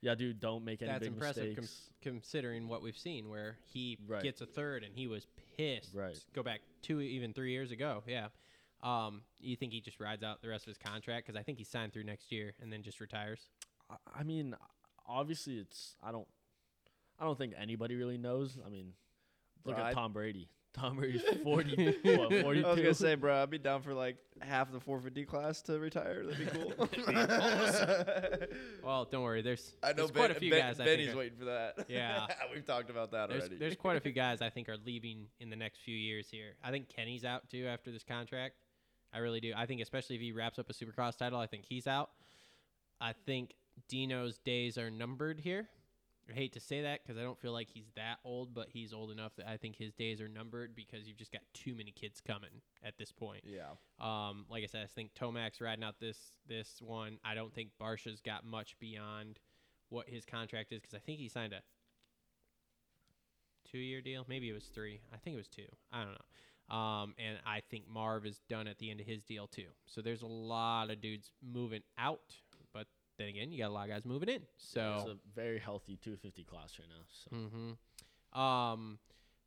yeah, 0.00 0.14
dude, 0.14 0.40
don't 0.40 0.64
make 0.64 0.82
any 0.82 0.90
That's 0.90 1.04
big 1.04 1.12
impressive 1.12 1.54
com- 1.54 1.62
mistakes. 1.64 1.90
considering 2.00 2.66
what 2.68 2.82
we've 2.82 2.96
seen, 2.98 3.28
where 3.28 3.58
he 3.66 3.98
Right. 4.06 4.22
gets 4.22 4.40
a 4.40 4.46
third 4.46 4.82
and 4.84 4.94
he 4.94 5.06
was 5.06 5.26
pissed. 5.56 5.94
Right. 5.94 6.16
S- 6.16 6.26
Go 6.32 6.42
back 6.42 6.60
two, 6.82 7.00
even 7.00 7.32
three 7.32 7.52
years 7.52 7.70
ago. 7.70 8.02
Yeah. 8.06 8.28
Um, 8.82 9.22
you 9.38 9.54
think 9.54 9.72
he 9.72 9.80
just 9.80 10.00
rides 10.00 10.24
out 10.24 10.42
the 10.42 10.48
rest 10.48 10.64
of 10.64 10.68
his 10.68 10.78
contract? 10.78 11.26
Because 11.26 11.38
I 11.38 11.44
think 11.44 11.58
he 11.58 11.64
signed 11.64 11.92
through 11.92 12.02
next 12.04 12.32
year 12.32 12.54
and 12.60 12.72
then 12.72 12.82
just 12.82 13.00
retires. 13.00 13.48
I, 13.88 13.96
I 14.06 14.22
mean, 14.24 14.56
obviously, 15.06 15.58
it's 15.58 15.96
I 16.02 16.10
don't, 16.10 16.26
I 17.18 17.24
don't 17.24 17.38
think 17.38 17.54
anybody 17.56 17.94
really 17.94 18.18
knows. 18.18 18.58
I 18.66 18.68
mean, 18.70 18.94
look 19.64 19.76
Bro, 19.76 19.84
I- 19.84 19.88
at 19.90 19.94
Tom 19.94 20.12
Brady. 20.12 20.48
Tom 20.74 20.96
Brady's 20.96 21.22
forty, 21.42 21.94
what, 22.02 22.32
forty-two. 22.42 22.66
I 22.66 22.70
was 22.70 22.80
gonna 22.80 22.94
say, 22.94 23.14
bro, 23.14 23.42
I'd 23.42 23.50
be 23.50 23.58
down 23.58 23.82
for 23.82 23.92
like 23.92 24.16
half 24.40 24.72
the 24.72 24.80
450 24.80 25.24
class 25.26 25.60
to 25.62 25.78
retire. 25.78 26.24
That'd 26.24 26.38
be 26.38 26.58
cool. 26.58 26.88
Well, 28.84 29.04
don't 29.10 29.22
worry. 29.22 29.42
There's, 29.42 29.74
I 29.82 29.88
know 29.88 29.94
there's 29.94 30.10
quite 30.10 30.30
a 30.30 30.34
few 30.34 30.50
ben- 30.50 30.60
guys. 30.60 30.80
I 30.80 30.84
Benny's 30.84 31.06
think 31.06 31.14
are- 31.14 31.18
waiting 31.18 31.38
for 31.38 31.44
that. 31.44 31.86
Yeah. 31.88 32.26
we've 32.52 32.64
talked 32.66 32.90
about 32.90 33.12
that 33.12 33.28
there's, 33.28 33.42
already. 33.42 33.56
there's 33.56 33.76
quite 33.76 33.96
a 33.96 34.00
few 34.00 34.12
guys 34.12 34.42
I 34.42 34.50
think 34.50 34.68
are 34.68 34.76
leaving 34.84 35.26
in 35.40 35.50
the 35.50 35.56
next 35.56 35.80
few 35.80 35.96
years 35.96 36.28
here. 36.30 36.54
I 36.64 36.70
think 36.70 36.88
Kenny's 36.88 37.24
out 37.24 37.48
too 37.48 37.66
after 37.66 37.90
this 37.92 38.02
contract. 38.02 38.54
I 39.14 39.18
really 39.18 39.40
do. 39.40 39.52
I 39.56 39.66
think 39.66 39.82
especially 39.82 40.16
if 40.16 40.22
he 40.22 40.32
wraps 40.32 40.58
up 40.58 40.70
a 40.70 40.72
Supercross 40.72 41.16
title, 41.16 41.38
I 41.38 41.46
think 41.46 41.64
he's 41.64 41.86
out. 41.86 42.10
I 43.00 43.12
think 43.26 43.54
Dino's 43.88 44.38
days 44.38 44.78
are 44.78 44.90
numbered 44.90 45.38
here. 45.38 45.68
I 46.32 46.34
hate 46.34 46.52
to 46.54 46.60
say 46.60 46.82
that 46.82 47.00
because 47.02 47.18
I 47.18 47.22
don't 47.22 47.38
feel 47.38 47.52
like 47.52 47.68
he's 47.68 47.90
that 47.96 48.16
old, 48.24 48.54
but 48.54 48.68
he's 48.70 48.92
old 48.92 49.10
enough 49.10 49.32
that 49.36 49.48
I 49.48 49.56
think 49.56 49.76
his 49.76 49.92
days 49.92 50.20
are 50.20 50.28
numbered 50.28 50.74
because 50.74 51.06
you've 51.06 51.18
just 51.18 51.32
got 51.32 51.42
too 51.52 51.74
many 51.74 51.90
kids 51.90 52.20
coming 52.20 52.62
at 52.82 52.96
this 52.96 53.12
point. 53.12 53.44
yeah. 53.44 53.72
Um, 54.00 54.46
like 54.48 54.62
I 54.64 54.66
said, 54.66 54.82
I 54.82 54.86
think 54.86 55.14
Tomac's 55.14 55.60
riding 55.60 55.84
out 55.84 56.00
this 56.00 56.18
this 56.48 56.80
one. 56.80 57.18
I 57.24 57.34
don't 57.34 57.52
think 57.52 57.70
Barcia's 57.78 58.20
got 58.20 58.44
much 58.44 58.78
beyond 58.78 59.40
what 59.90 60.08
his 60.08 60.24
contract 60.24 60.72
is 60.72 60.80
because 60.80 60.94
I 60.94 61.00
think 61.00 61.18
he 61.18 61.28
signed 61.28 61.52
a 61.52 61.60
two 63.70 63.78
year 63.78 64.00
deal. 64.00 64.24
Maybe 64.28 64.48
it 64.48 64.54
was 64.54 64.64
three. 64.64 65.00
I 65.12 65.18
think 65.18 65.34
it 65.34 65.38
was 65.38 65.48
two. 65.48 65.68
I 65.92 66.04
don't 66.04 66.12
know. 66.12 66.76
Um, 66.76 67.14
and 67.18 67.38
I 67.44 67.60
think 67.70 67.84
Marv 67.88 68.24
is 68.24 68.40
done 68.48 68.66
at 68.66 68.78
the 68.78 68.90
end 68.90 69.00
of 69.00 69.06
his 69.06 69.24
deal 69.24 69.46
too. 69.46 69.68
So 69.86 70.00
there's 70.00 70.22
a 70.22 70.26
lot 70.26 70.90
of 70.90 71.00
dudes 71.00 71.32
moving 71.42 71.82
out, 71.98 72.36
then 73.22 73.28
again, 73.28 73.52
you 73.52 73.58
got 73.58 73.68
a 73.68 73.72
lot 73.72 73.84
of 73.88 73.90
guys 73.94 74.04
moving 74.04 74.28
in. 74.28 74.42
So 74.56 74.96
it's 74.98 75.10
a 75.10 75.16
very 75.34 75.58
healthy 75.58 75.96
250 76.02 76.44
class 76.44 76.72
right 76.78 76.88
now. 76.88 77.04
So 77.08 77.36
Mm-hmm. 77.36 78.40
Um, 78.40 78.98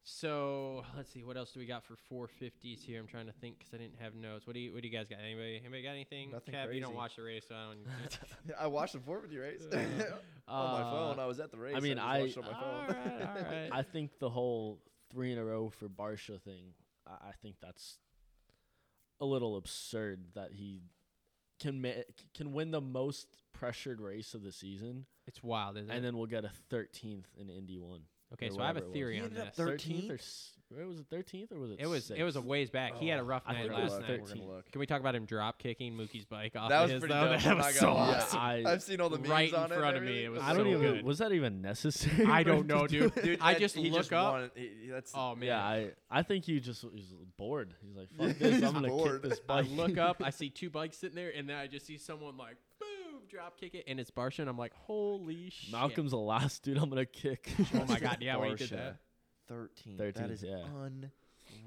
so 0.08 0.84
let's 0.96 1.12
see, 1.12 1.24
what 1.24 1.36
else 1.36 1.52
do 1.52 1.60
we 1.60 1.66
got 1.66 1.84
for 1.84 1.96
450s 2.12 2.84
here? 2.84 3.00
I'm 3.00 3.08
trying 3.08 3.26
to 3.26 3.32
think 3.34 3.58
because 3.58 3.74
I 3.74 3.78
didn't 3.78 4.00
have 4.00 4.14
notes. 4.14 4.46
What 4.46 4.54
do 4.54 4.60
you 4.60 4.72
What 4.72 4.84
do 4.84 4.88
you 4.88 4.94
guys 4.96 5.08
got? 5.10 5.18
Anybody 5.20 5.58
Anybody 5.60 5.82
got 5.82 5.90
anything? 5.92 6.32
Nothing 6.32 6.54
Kev, 6.54 6.74
you 6.76 6.80
don't 6.82 6.94
watch 6.96 7.16
the 7.16 7.24
race, 7.24 7.46
so 7.48 7.56
I 7.56 7.74
don't. 7.74 8.20
I 8.60 8.68
watched 8.68 8.94
the 8.94 9.00
450 9.00 9.38
race 9.40 9.64
Uh, 9.72 10.16
on 10.48 10.72
my 10.82 10.92
phone. 10.92 11.20
I 11.20 11.26
was 11.26 11.40
at 11.40 11.52
the 11.52 11.58
race. 11.58 11.74
I 11.76 11.80
mean, 11.80 11.96
just 11.96 12.08
I- 12.08 12.20
watched 12.22 12.38
it 12.38 12.44
on 12.46 12.52
my 12.52 12.60
phone. 12.60 12.64
all 12.64 12.88
right, 12.88 13.22
all 13.38 13.52
right. 13.52 13.70
I 13.72 13.82
think 13.82 14.20
the 14.20 14.30
whole 14.30 14.80
three 15.12 15.32
in 15.32 15.40
a 15.40 15.44
row 15.46 15.70
for 15.72 15.90
Barcia 15.90 16.40
thing, 16.40 16.74
I, 17.08 17.30
I 17.30 17.32
think 17.42 17.56
that's 17.62 17.98
a 19.20 19.26
little 19.26 19.58
absurd 19.58 20.20
that 20.36 20.52
he 20.54 20.82
can 21.60 21.82
ma- 21.82 22.04
can 22.36 22.52
win 22.54 22.72
the 22.72 22.82
most 22.82 23.28
pressured 23.54 24.02
race 24.02 24.34
of 24.34 24.44
the 24.44 24.52
season, 24.52 25.06
it's 25.28 25.42
wild, 25.44 25.78
isn't 25.78 25.90
it? 25.90 25.96
and 25.96 26.04
then 26.04 26.18
we'll 26.18 26.28
get 26.28 26.44
a 26.46 26.52
13th 26.72 27.26
in 27.38 27.50
Indy 27.50 27.78
one. 27.78 28.02
okay, 28.34 28.48
or 28.48 28.52
so 28.52 28.60
I 28.62 28.68
have 28.68 28.78
a 28.78 28.80
whatever 28.80 28.86
it 28.86 28.88
was. 28.90 28.94
theory 28.94 29.14
He 29.16 29.20
on 29.22 29.26
ended 29.28 29.42
up 29.42 29.56
this. 29.56 29.66
13th? 29.66 30.10
or 30.12 30.16
s- 30.16 30.55
where 30.76 30.88
was 30.88 31.00
it 31.00 31.10
13th 31.10 31.52
or 31.52 31.60
was 31.60 31.72
it? 31.72 31.78
It 31.80 31.88
was 31.88 32.12
it 32.12 32.24
was 32.24 32.36
a 32.36 32.42
ways 32.42 32.70
back. 32.70 32.98
he 32.98 33.08
had 33.08 33.20
a 33.20 33.22
oh, 33.24 33.26
rough 33.26 33.44
I 33.46 33.54
night 33.54 33.68
think 33.68 33.80
it 33.80 33.84
was 33.84 33.94
last 33.94 34.02
gonna 34.02 34.12
night. 34.14 34.20
look, 34.22 34.30
we're 34.30 34.36
gonna 34.36 34.52
look. 34.56 34.72
Can 34.72 34.80
we 34.80 34.86
talk 34.86 35.00
about 35.00 35.16
him 35.16 35.26
drop 35.26 35.60
kicking 35.60 35.94
Mookie's 35.94 36.26
bike 36.26 36.56
off? 36.56 36.70
That 36.70 36.78
of 36.78 36.84
was 36.84 36.92
his, 36.92 37.00
pretty 37.00 37.14
though? 37.14 37.22
dope. 37.32 37.42
That 37.42 37.48
I'm 37.52 37.58
was 37.58 37.66
not 37.66 37.74
so 37.76 37.86
gonna 37.88 37.96
lie. 38.00 38.16
awesome. 38.18 38.40
I, 38.40 38.64
I've 38.66 38.84
seen 38.84 39.02
all 39.02 39.10
the 39.10 39.18
memes 39.18 39.30
Right 39.30 39.50
in 39.50 39.56
on 39.56 39.72
it. 39.72 39.76
front 39.78 39.98
and 39.98 40.08
of 40.08 40.14
me, 40.14 40.24
it 40.26 40.30
was 40.32 40.42
I 40.42 40.54
don't 40.54 40.64
so 40.66 40.70
even. 40.70 40.82
good. 40.82 41.04
Was 41.06 41.18
that 41.20 41.32
even 41.32 41.62
necessary? 41.62 42.26
I 42.26 42.44
don't 42.44 42.68
know, 42.68 42.88
dude. 42.88 43.14
Dude, 43.24 43.40
I 43.42 43.54
just 43.56 43.76
he 43.76 43.90
look 43.90 44.12
up. 44.12 44.34
wanted- 44.34 44.52
he- 44.56 44.72
he- 44.84 44.90
that's 44.90 45.12
Oh 45.16 45.36
man. 45.36 45.48
Yeah, 45.48 45.64
I 45.64 45.92
I 46.12 46.24
think 46.24 46.46
he 46.46 46.60
just 46.60 46.84
was 46.84 47.14
bored. 47.38 47.74
He's 47.82 47.96
like, 47.96 48.10
fuck 48.18 48.38
this, 48.38 48.64
I'm 48.64 48.74
gonna 48.74 48.88
bored. 48.90 49.22
kick 49.22 49.30
this 49.32 49.40
bike. 49.40 49.66
I 49.66 49.68
bike. 49.68 49.72
look 49.78 49.98
up, 49.98 50.22
I 50.24 50.30
see 50.32 50.50
two 50.50 50.70
bikes 50.70 50.98
sitting 50.98 51.16
there, 51.16 51.32
and 51.36 51.50
then 51.50 51.56
I 51.58 51.68
just 51.68 51.86
see 51.86 51.98
someone 51.98 52.38
like 52.38 52.58
boom 52.80 53.22
drop 53.30 53.60
kick 53.60 53.74
it, 53.76 53.86
and 53.88 54.00
it's 54.00 54.12
Barcia, 54.12 54.40
and 54.40 54.50
I'm 54.50 54.58
like, 54.58 54.74
holy 54.74 55.50
shit. 55.50 55.72
Malcolm's 55.72 56.12
the 56.12 56.18
last 56.18 56.64
dude 56.64 56.78
I'm 56.78 56.90
gonna 56.90 57.06
kick. 57.06 57.50
Oh 57.74 57.86
my 57.88 58.00
god, 58.00 58.18
yeah, 58.22 58.36
when 58.38 58.50
he 58.52 58.56
did 58.56 58.70
that. 58.72 58.98
13. 59.48 59.98
13, 59.98 60.24
That 60.24 60.32
is 60.32 60.44
yeah. 60.44 60.64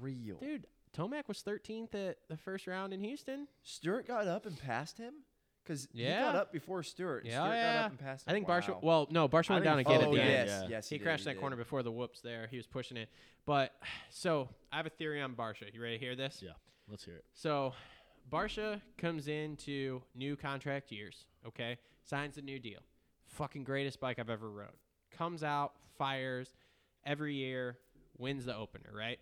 unreal. 0.01 0.37
Dude, 0.37 0.67
Tomac 0.95 1.27
was 1.27 1.41
13th 1.41 1.93
at 1.95 2.17
the 2.29 2.37
first 2.37 2.67
round 2.67 2.93
in 2.93 3.03
Houston. 3.03 3.47
Stewart 3.63 4.07
got 4.07 4.27
up 4.27 4.45
and 4.45 4.57
passed 4.59 4.97
him? 4.97 5.13
Because 5.63 5.87
he 5.93 6.03
got 6.05 6.35
up 6.35 6.51
before 6.51 6.81
Stewart. 6.81 7.23
and 7.23 7.31
Yeah, 7.31 7.41
Stewart 7.43 7.49
got 7.49 7.55
yeah. 7.61 7.85
up 7.85 7.89
and 7.91 7.99
passed 7.99 8.25
him. 8.27 8.31
I 8.31 8.33
think 8.33 8.47
wow. 8.47 8.59
Barcia. 8.59 8.81
Well, 8.83 9.07
no, 9.11 9.27
Barcia 9.29 9.49
went 9.51 9.63
down 9.65 9.77
think- 9.77 9.87
again 9.87 10.01
oh, 10.01 10.05
at 10.05 10.11
the 10.11 10.17
yes, 10.17 10.49
end. 10.49 10.63
yeah. 10.63 10.77
yes, 10.77 10.89
He, 10.89 10.97
did, 10.97 11.03
crashed 11.03 11.23
he 11.23 11.25
that 11.25 11.33
did. 11.35 11.39
corner 11.41 11.55
before 11.55 11.83
the 11.83 11.91
whoops 11.91 12.21
there. 12.21 12.47
He 12.49 12.57
was 12.57 12.65
pushing 12.65 12.97
it. 12.97 13.09
But 13.45 13.73
so 14.09 14.49
I 14.71 14.77
have 14.77 14.85
a 14.85 14.89
theory 14.91 15.21
on 15.21 15.35
Barcia. 15.35 15.71
You 15.73 15.81
ready 15.81 15.97
to 15.97 16.03
hear 16.03 16.15
this? 16.15 16.41
yeah, 16.43 16.51
let's 16.89 17.03
hear 17.05 17.15
it. 17.15 17.25
So 17.35 17.73
Barcia 18.31 18.81
comes 18.97 19.27
into 19.27 20.01
new 20.15 20.35
contract 20.35 20.91
years, 20.91 21.25
okay? 21.47 21.77
Signs 22.03 22.37
a 22.37 22.41
new 22.41 22.57
deal. 22.59 22.79
Fucking 23.27 23.63
greatest 23.63 23.99
bike 23.99 24.17
I've 24.17 24.29
ever 24.29 24.49
rode. 24.49 24.69
Comes 25.15 25.43
out, 25.43 25.73
fires 25.97 26.53
every 27.05 27.35
year, 27.35 27.77
wins 28.17 28.45
the 28.45 28.55
opener, 28.55 28.91
right? 28.93 29.19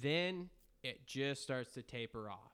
Then 0.00 0.48
it 0.82 1.06
just 1.06 1.42
starts 1.42 1.72
to 1.72 1.82
taper 1.82 2.30
off. 2.30 2.52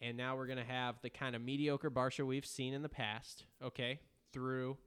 And 0.00 0.16
now 0.16 0.36
we're 0.36 0.46
going 0.46 0.58
to 0.58 0.64
have 0.64 0.96
the 1.02 1.10
kind 1.10 1.36
of 1.36 1.42
mediocre 1.42 1.90
Barcia 1.90 2.24
we've 2.24 2.46
seen 2.46 2.72
in 2.72 2.82
the 2.82 2.88
past, 2.88 3.44
okay, 3.62 4.00
through 4.32 4.78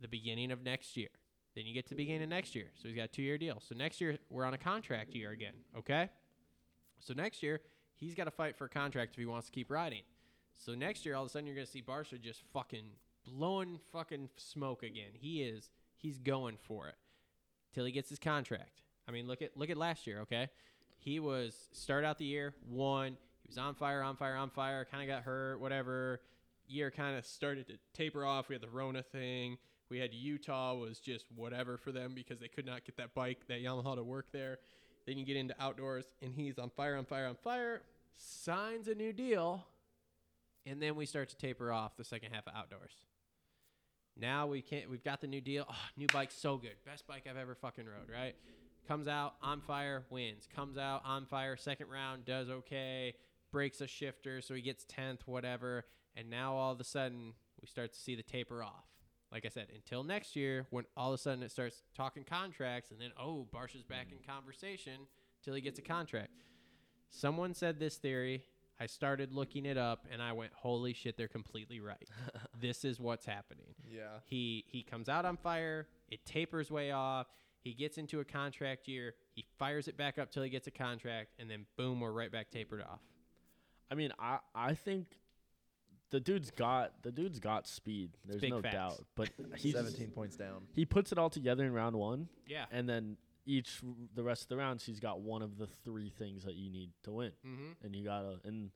the 0.00 0.08
beginning 0.08 0.50
of 0.50 0.62
next 0.62 0.96
year. 0.96 1.08
Then 1.54 1.64
you 1.64 1.72
get 1.72 1.84
to 1.86 1.90
the 1.90 1.96
beginning 1.96 2.24
of 2.24 2.28
next 2.28 2.54
year. 2.54 2.70
So 2.74 2.88
he's 2.88 2.96
got 2.96 3.04
a 3.04 3.08
two 3.08 3.22
year 3.22 3.38
deal. 3.38 3.62
So 3.66 3.74
next 3.74 4.00
year, 4.00 4.18
we're 4.28 4.44
on 4.44 4.54
a 4.54 4.58
contract 4.58 5.14
year 5.14 5.30
again, 5.30 5.54
okay? 5.78 6.10
So 6.98 7.14
next 7.14 7.42
year, 7.42 7.60
he's 7.96 8.14
got 8.14 8.24
to 8.24 8.30
fight 8.30 8.56
for 8.56 8.66
a 8.66 8.68
contract 8.68 9.12
if 9.12 9.18
he 9.18 9.26
wants 9.26 9.46
to 9.46 9.52
keep 9.52 9.70
riding. 9.70 10.02
So 10.54 10.74
next 10.74 11.06
year, 11.06 11.14
all 11.14 11.22
of 11.22 11.28
a 11.28 11.30
sudden, 11.30 11.46
you're 11.46 11.54
going 11.54 11.66
to 11.66 11.72
see 11.72 11.82
Barcia 11.82 12.20
just 12.20 12.42
fucking 12.52 12.84
blowing 13.24 13.80
fucking 13.92 14.28
smoke 14.36 14.82
again. 14.82 15.10
He 15.14 15.42
is, 15.42 15.70
he's 15.96 16.18
going 16.18 16.58
for 16.60 16.88
it 16.88 16.96
till 17.72 17.84
he 17.84 17.92
gets 17.92 18.08
his 18.08 18.18
contract. 18.18 18.82
I 19.08 19.12
mean, 19.12 19.26
look 19.26 19.42
at 19.42 19.56
look 19.56 19.70
at 19.70 19.76
last 19.76 20.06
year, 20.06 20.20
okay? 20.20 20.48
He 20.98 21.18
was 21.18 21.68
start 21.72 22.04
out 22.04 22.18
the 22.18 22.24
year 22.24 22.54
one. 22.68 23.16
He 23.42 23.48
was 23.48 23.58
on 23.58 23.74
fire, 23.74 24.02
on 24.02 24.16
fire, 24.16 24.36
on 24.36 24.50
fire. 24.50 24.86
Kind 24.90 25.02
of 25.02 25.14
got 25.14 25.24
hurt, 25.24 25.60
whatever. 25.60 26.20
Year 26.68 26.90
kind 26.90 27.18
of 27.18 27.26
started 27.26 27.66
to 27.68 27.74
taper 27.92 28.24
off. 28.24 28.48
We 28.48 28.54
had 28.54 28.62
the 28.62 28.68
Rona 28.68 29.02
thing. 29.02 29.58
We 29.90 29.98
had 29.98 30.14
Utah 30.14 30.74
was 30.74 31.00
just 31.00 31.26
whatever 31.34 31.76
for 31.76 31.92
them 31.92 32.12
because 32.14 32.38
they 32.38 32.48
could 32.48 32.64
not 32.64 32.84
get 32.84 32.96
that 32.96 33.14
bike, 33.14 33.40
that 33.48 33.62
Yamaha 33.62 33.96
to 33.96 34.02
work 34.02 34.26
there. 34.32 34.58
Then 35.06 35.18
you 35.18 35.26
get 35.26 35.36
into 35.36 35.54
outdoors, 35.60 36.04
and 36.22 36.32
he's 36.32 36.58
on 36.58 36.70
fire, 36.70 36.96
on 36.96 37.04
fire, 37.04 37.26
on 37.26 37.34
fire. 37.34 37.82
Signs 38.16 38.88
a 38.88 38.94
new 38.94 39.12
deal, 39.12 39.66
and 40.64 40.80
then 40.80 40.94
we 40.94 41.04
start 41.04 41.28
to 41.30 41.36
taper 41.36 41.72
off 41.72 41.96
the 41.96 42.04
second 42.04 42.32
half 42.32 42.46
of 42.46 42.54
outdoors. 42.54 42.92
Now 44.18 44.46
we 44.46 44.62
can't. 44.62 44.90
We've 44.90 45.02
got 45.04 45.20
the 45.20 45.26
new 45.26 45.40
deal. 45.40 45.64
Oh, 45.68 45.74
new 45.96 46.06
bike, 46.12 46.30
so 46.30 46.56
good. 46.56 46.76
Best 46.84 47.06
bike 47.06 47.26
I've 47.28 47.36
ever 47.36 47.54
fucking 47.54 47.86
rode. 47.86 48.14
Right? 48.14 48.34
Comes 48.86 49.08
out 49.08 49.34
on 49.42 49.60
fire, 49.60 50.04
wins. 50.10 50.48
Comes 50.54 50.76
out 50.76 51.02
on 51.04 51.26
fire, 51.26 51.56
second 51.56 51.88
round 51.88 52.24
does 52.24 52.50
okay. 52.50 53.14
Breaks 53.50 53.80
a 53.80 53.86
shifter, 53.86 54.40
so 54.40 54.54
he 54.54 54.62
gets 54.62 54.84
tenth, 54.88 55.22
whatever. 55.26 55.84
And 56.16 56.28
now 56.28 56.54
all 56.54 56.72
of 56.72 56.80
a 56.80 56.84
sudden 56.84 57.34
we 57.60 57.68
start 57.68 57.92
to 57.92 57.98
see 57.98 58.14
the 58.16 58.22
taper 58.22 58.62
off. 58.62 58.84
Like 59.30 59.46
I 59.46 59.48
said, 59.48 59.68
until 59.74 60.04
next 60.04 60.36
year, 60.36 60.66
when 60.70 60.84
all 60.94 61.12
of 61.12 61.14
a 61.14 61.22
sudden 61.22 61.42
it 61.42 61.50
starts 61.50 61.82
talking 61.96 62.22
contracts, 62.22 62.90
and 62.90 63.00
then 63.00 63.12
oh, 63.18 63.46
Barcia's 63.50 63.82
back 63.82 64.08
in 64.12 64.18
conversation 64.26 65.06
till 65.42 65.54
he 65.54 65.62
gets 65.62 65.78
a 65.78 65.82
contract. 65.82 66.32
Someone 67.10 67.54
said 67.54 67.78
this 67.78 67.96
theory. 67.96 68.44
I 68.82 68.86
started 68.86 69.32
looking 69.32 69.64
it 69.64 69.78
up, 69.78 70.06
and 70.12 70.20
I 70.20 70.32
went, 70.32 70.52
"Holy 70.54 70.92
shit, 70.92 71.16
they're 71.16 71.28
completely 71.28 71.78
right. 71.78 72.08
this 72.60 72.84
is 72.84 72.98
what's 72.98 73.24
happening." 73.24 73.74
Yeah. 73.88 74.18
He 74.24 74.64
he 74.66 74.82
comes 74.82 75.08
out 75.08 75.24
on 75.24 75.36
fire. 75.36 75.86
It 76.10 76.24
tapers 76.26 76.68
way 76.70 76.90
off. 76.90 77.28
He 77.60 77.74
gets 77.74 77.96
into 77.96 78.18
a 78.18 78.24
contract 78.24 78.88
year. 78.88 79.14
He 79.34 79.44
fires 79.56 79.86
it 79.86 79.96
back 79.96 80.18
up 80.18 80.32
till 80.32 80.42
he 80.42 80.50
gets 80.50 80.66
a 80.66 80.72
contract, 80.72 81.30
and 81.38 81.48
then 81.48 81.64
boom, 81.76 82.00
we're 82.00 82.10
right 82.10 82.32
back 82.32 82.50
tapered 82.50 82.82
off. 82.82 82.98
I 83.88 83.94
mean, 83.94 84.10
I 84.18 84.38
I 84.54 84.74
think 84.74 85.06
the 86.10 86.18
dude's 86.18 86.50
got 86.50 87.04
the 87.04 87.12
dude's 87.12 87.38
got 87.38 87.68
speed. 87.68 88.10
There's 88.24 88.40
big 88.40 88.50
no 88.50 88.62
facts. 88.62 88.74
doubt. 88.74 89.04
But 89.14 89.30
he's 89.56 89.74
17 89.74 90.08
points 90.10 90.34
down. 90.36 90.62
he 90.74 90.84
puts 90.84 91.12
it 91.12 91.18
all 91.18 91.30
together 91.30 91.64
in 91.64 91.72
round 91.72 91.94
one, 91.94 92.28
Yeah. 92.48 92.64
and 92.72 92.88
then 92.88 93.16
each 93.44 93.80
the 94.14 94.22
rest 94.22 94.42
of 94.42 94.48
the 94.48 94.56
rounds 94.56 94.84
he's 94.84 95.00
got 95.00 95.20
one 95.20 95.42
of 95.42 95.58
the 95.58 95.66
three 95.84 96.10
things 96.10 96.44
that 96.44 96.54
you 96.54 96.70
need 96.70 96.90
to 97.04 97.12
win, 97.12 97.32
Mm-hmm. 97.46 97.84
and 97.84 97.96
you 97.96 98.04
gotta 98.04 98.38
and 98.44 98.70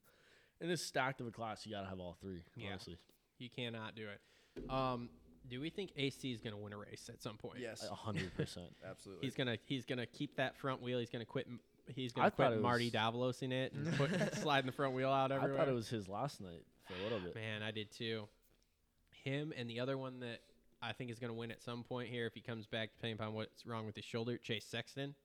in 0.59 0.67
this 0.69 0.81
stacked 0.83 1.21
of 1.21 1.27
a 1.27 1.31
class 1.31 1.65
you 1.65 1.71
gotta 1.73 1.87
have 1.87 1.99
all 1.99 2.17
three. 2.21 2.43
Yeah. 2.55 2.69
Honestly, 2.71 2.97
You 3.37 3.49
cannot 3.49 3.95
do 3.95 4.07
it. 4.07 4.69
Um, 4.71 5.09
do 5.49 5.61
we 5.61 5.69
think 5.69 5.91
AC 5.95 6.31
is 6.31 6.41
gonna 6.41 6.57
win 6.57 6.73
a 6.73 6.77
race 6.77 7.09
at 7.13 7.21
some 7.21 7.37
point? 7.37 7.59
Yes. 7.59 7.87
a 7.89 7.95
hundred 7.95 8.35
percent. 8.35 8.75
Absolutely. 8.89 9.25
He's 9.25 9.35
gonna 9.35 9.57
he's 9.65 9.85
gonna 9.85 10.05
keep 10.07 10.35
that 10.37 10.57
front 10.57 10.81
wheel. 10.81 10.99
He's 10.99 11.09
gonna 11.09 11.25
quit. 11.25 11.47
He's 11.95 12.11
gonna 12.11 12.29
thought 12.31 12.49
quit 12.49 12.61
Marty 12.61 12.85
was- 12.85 12.93
Davalos 12.93 13.43
in 13.43 13.51
it 13.53 13.71
and 13.71 13.93
put 13.97 14.35
sliding 14.35 14.65
the 14.65 14.73
front 14.73 14.93
wheel 14.93 15.09
out 15.11 15.31
everywhere. 15.31 15.55
I 15.55 15.59
thought 15.59 15.69
it 15.69 15.75
was 15.75 15.87
his 15.87 16.09
last 16.09 16.41
night 16.41 16.65
for 16.85 16.93
a 16.99 17.03
little 17.03 17.19
bit. 17.19 17.35
Man, 17.35 17.63
I 17.63 17.71
did 17.71 17.91
too. 17.91 18.27
Him 19.23 19.53
and 19.57 19.69
the 19.69 19.79
other 19.79 19.97
one 19.97 20.19
that 20.21 20.39
I 20.81 20.93
think 20.93 21.11
is 21.11 21.19
going 21.19 21.31
to 21.31 21.37
win 21.37 21.51
at 21.51 21.61
some 21.61 21.83
point 21.83 22.09
here 22.09 22.25
if 22.27 22.33
he 22.33 22.41
comes 22.41 22.67
back, 22.67 22.91
depending 22.93 23.15
upon 23.15 23.33
what's 23.33 23.65
wrong 23.65 23.85
with 23.85 23.95
his 23.95 24.05
shoulder, 24.05 24.37
Chase 24.37 24.65
Sexton. 24.65 25.15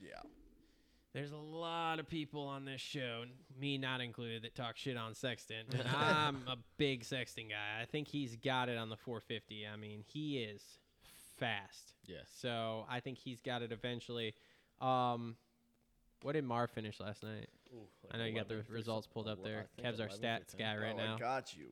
yeah. 0.00 0.20
There's 1.14 1.30
a 1.30 1.36
lot 1.36 2.00
of 2.00 2.08
people 2.08 2.40
on 2.40 2.64
this 2.64 2.80
show, 2.80 3.22
me 3.56 3.78
not 3.78 4.00
included, 4.00 4.42
that 4.42 4.56
talk 4.56 4.76
shit 4.76 4.96
on 4.96 5.14
Sexton. 5.14 5.64
I'm 5.96 6.42
a 6.48 6.56
big 6.76 7.04
Sexton 7.04 7.50
guy. 7.50 7.80
I 7.80 7.84
think 7.84 8.08
he's 8.08 8.34
got 8.34 8.68
it 8.68 8.76
on 8.76 8.88
the 8.88 8.96
450. 8.96 9.64
I 9.64 9.76
mean, 9.76 10.02
he 10.04 10.38
is 10.38 10.60
fast. 11.38 11.94
Yes. 12.04 12.24
So 12.34 12.84
I 12.90 12.98
think 12.98 13.18
he's 13.18 13.40
got 13.40 13.62
it 13.62 13.70
eventually. 13.70 14.34
Um, 14.80 15.36
what 16.22 16.32
did 16.32 16.42
Mar 16.42 16.66
finish 16.66 16.98
last 16.98 17.22
night? 17.22 17.48
I 18.10 18.16
know 18.16 18.24
you 18.24 18.34
got 18.34 18.48
the 18.48 18.64
results 18.68 19.06
pulled 19.06 19.28
up 19.28 19.42
there. 19.44 19.66
Kev's 19.80 20.00
our 20.00 20.08
stats 20.08 20.58
guy 20.58 20.76
right 20.76 20.94
oh, 20.94 20.98
now. 20.98 21.14
I 21.14 21.18
got 21.18 21.56
you. 21.56 21.66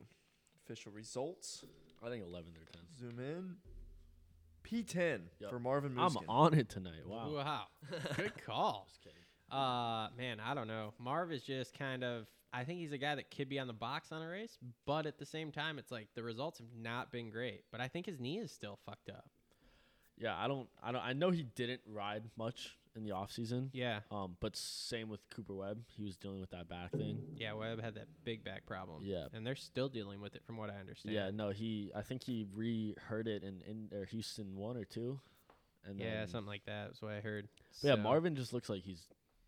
Official 0.65 0.93
results. 0.93 1.65
I 2.05 2.09
think 2.09 2.23
11th 2.25 2.57
or 2.57 2.65
10. 2.71 2.81
Zoom 2.99 3.19
in. 3.19 3.55
P10 4.63 5.21
Yep. 5.39 5.49
for 5.49 5.59
Marvin 5.59 5.97
I'm 5.97 6.11
Muskin. 6.11 6.23
on 6.29 6.53
it 6.53 6.69
tonight. 6.69 7.05
Wow. 7.07 7.31
Wow. 7.33 7.63
Good 8.15 8.33
call. 8.45 8.85
Just 8.89 9.01
kidding. 9.01 9.17
Uh 9.51 10.07
man, 10.17 10.39
I 10.39 10.53
don't 10.55 10.67
know. 10.67 10.93
Marv 10.99 11.31
is 11.31 11.43
just 11.43 11.77
kind 11.77 12.03
of 12.03 12.25
I 12.53 12.63
think 12.63 12.79
he's 12.79 12.91
a 12.91 12.97
guy 12.97 13.15
that 13.15 13.29
could 13.35 13.49
be 13.49 13.59
on 13.59 13.67
the 13.67 13.73
box 13.73 14.11
on 14.11 14.21
a 14.21 14.27
race, 14.27 14.57
but 14.85 15.05
at 15.05 15.17
the 15.17 15.25
same 15.25 15.51
time 15.51 15.77
it's 15.79 15.91
like 15.91 16.07
the 16.15 16.23
results 16.23 16.59
have 16.59 16.67
not 16.77 17.11
been 17.11 17.29
great. 17.29 17.63
But 17.71 17.81
I 17.81 17.87
think 17.87 18.05
his 18.05 18.19
knee 18.19 18.37
is 18.39 18.51
still 18.51 18.79
fucked 18.85 19.09
up. 19.09 19.25
Yeah, 20.17 20.35
I 20.37 20.47
don't, 20.47 20.69
I 20.81 20.91
don't, 20.91 21.01
I 21.03 21.13
know 21.13 21.31
he 21.31 21.43
didn't 21.43 21.81
ride 21.87 22.23
much 22.37 22.77
in 22.95 23.03
the 23.03 23.11
off 23.11 23.31
season. 23.31 23.69
Yeah. 23.73 23.99
Um, 24.11 24.35
but 24.39 24.55
same 24.55 25.09
with 25.09 25.21
Cooper 25.29 25.53
Webb. 25.55 25.81
He 25.95 26.03
was 26.03 26.15
dealing 26.15 26.39
with 26.39 26.51
that 26.51 26.67
back 26.69 26.91
thing. 26.91 27.19
Yeah, 27.35 27.53
Webb 27.53 27.81
had 27.81 27.95
that 27.95 28.07
big 28.23 28.43
back 28.43 28.65
problem. 28.65 29.01
Yeah. 29.03 29.25
And 29.33 29.45
they're 29.45 29.55
still 29.55 29.89
dealing 29.89 30.21
with 30.21 30.35
it 30.35 30.43
from 30.45 30.57
what 30.57 30.69
I 30.69 30.75
understand. 30.79 31.15
Yeah, 31.15 31.31
no, 31.31 31.49
he. 31.49 31.91
I 31.95 32.01
think 32.01 32.23
he 32.23 32.45
re-hurt 32.53 33.27
it 33.27 33.43
in 33.43 33.61
in 33.67 33.89
or 33.97 34.05
Houston 34.05 34.55
one 34.55 34.77
or 34.77 34.85
two, 34.85 35.19
and 35.85 35.99
Yeah, 35.99 36.19
then, 36.19 36.27
something 36.27 36.47
like 36.47 36.65
that 36.65 36.91
is 36.91 37.01
what 37.01 37.13
I 37.13 37.19
heard. 37.19 37.47
but 37.81 37.87
yeah, 37.87 37.95
Marvin 37.95 38.35
just 38.35 38.53
looks 38.53 38.69
like 38.69 38.83
he's 38.83 39.07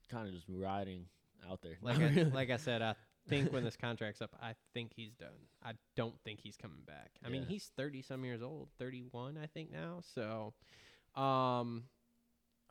kind 0.10 0.28
of 0.28 0.34
just 0.34 0.46
riding 0.50 1.06
out 1.50 1.62
there. 1.62 1.78
Like 1.82 2.00
I, 2.00 2.02
really. 2.10 2.32
like 2.32 2.50
I 2.50 2.58
said, 2.58 2.82
I 2.82 2.96
think 3.28 3.52
when 3.54 3.64
this 3.66 3.76
contract's 3.76 4.22
up, 4.22 4.36
I 4.42 4.54
think 4.74 4.92
he's 4.96 5.14
done. 5.14 5.30
I 5.64 5.74
don't 5.96 6.16
think 6.24 6.40
he's 6.42 6.58
coming 6.58 6.82
back. 6.86 7.12
I 7.26 7.30
mean, 7.30 7.46
he's 7.48 7.72
30 7.78 8.02
some 8.02 8.24
years 8.26 8.42
old, 8.42 8.70
31 8.80 9.38
I 9.42 9.46
think 9.48 9.72
now. 9.72 10.02
So 10.16 10.54
um 11.20 11.84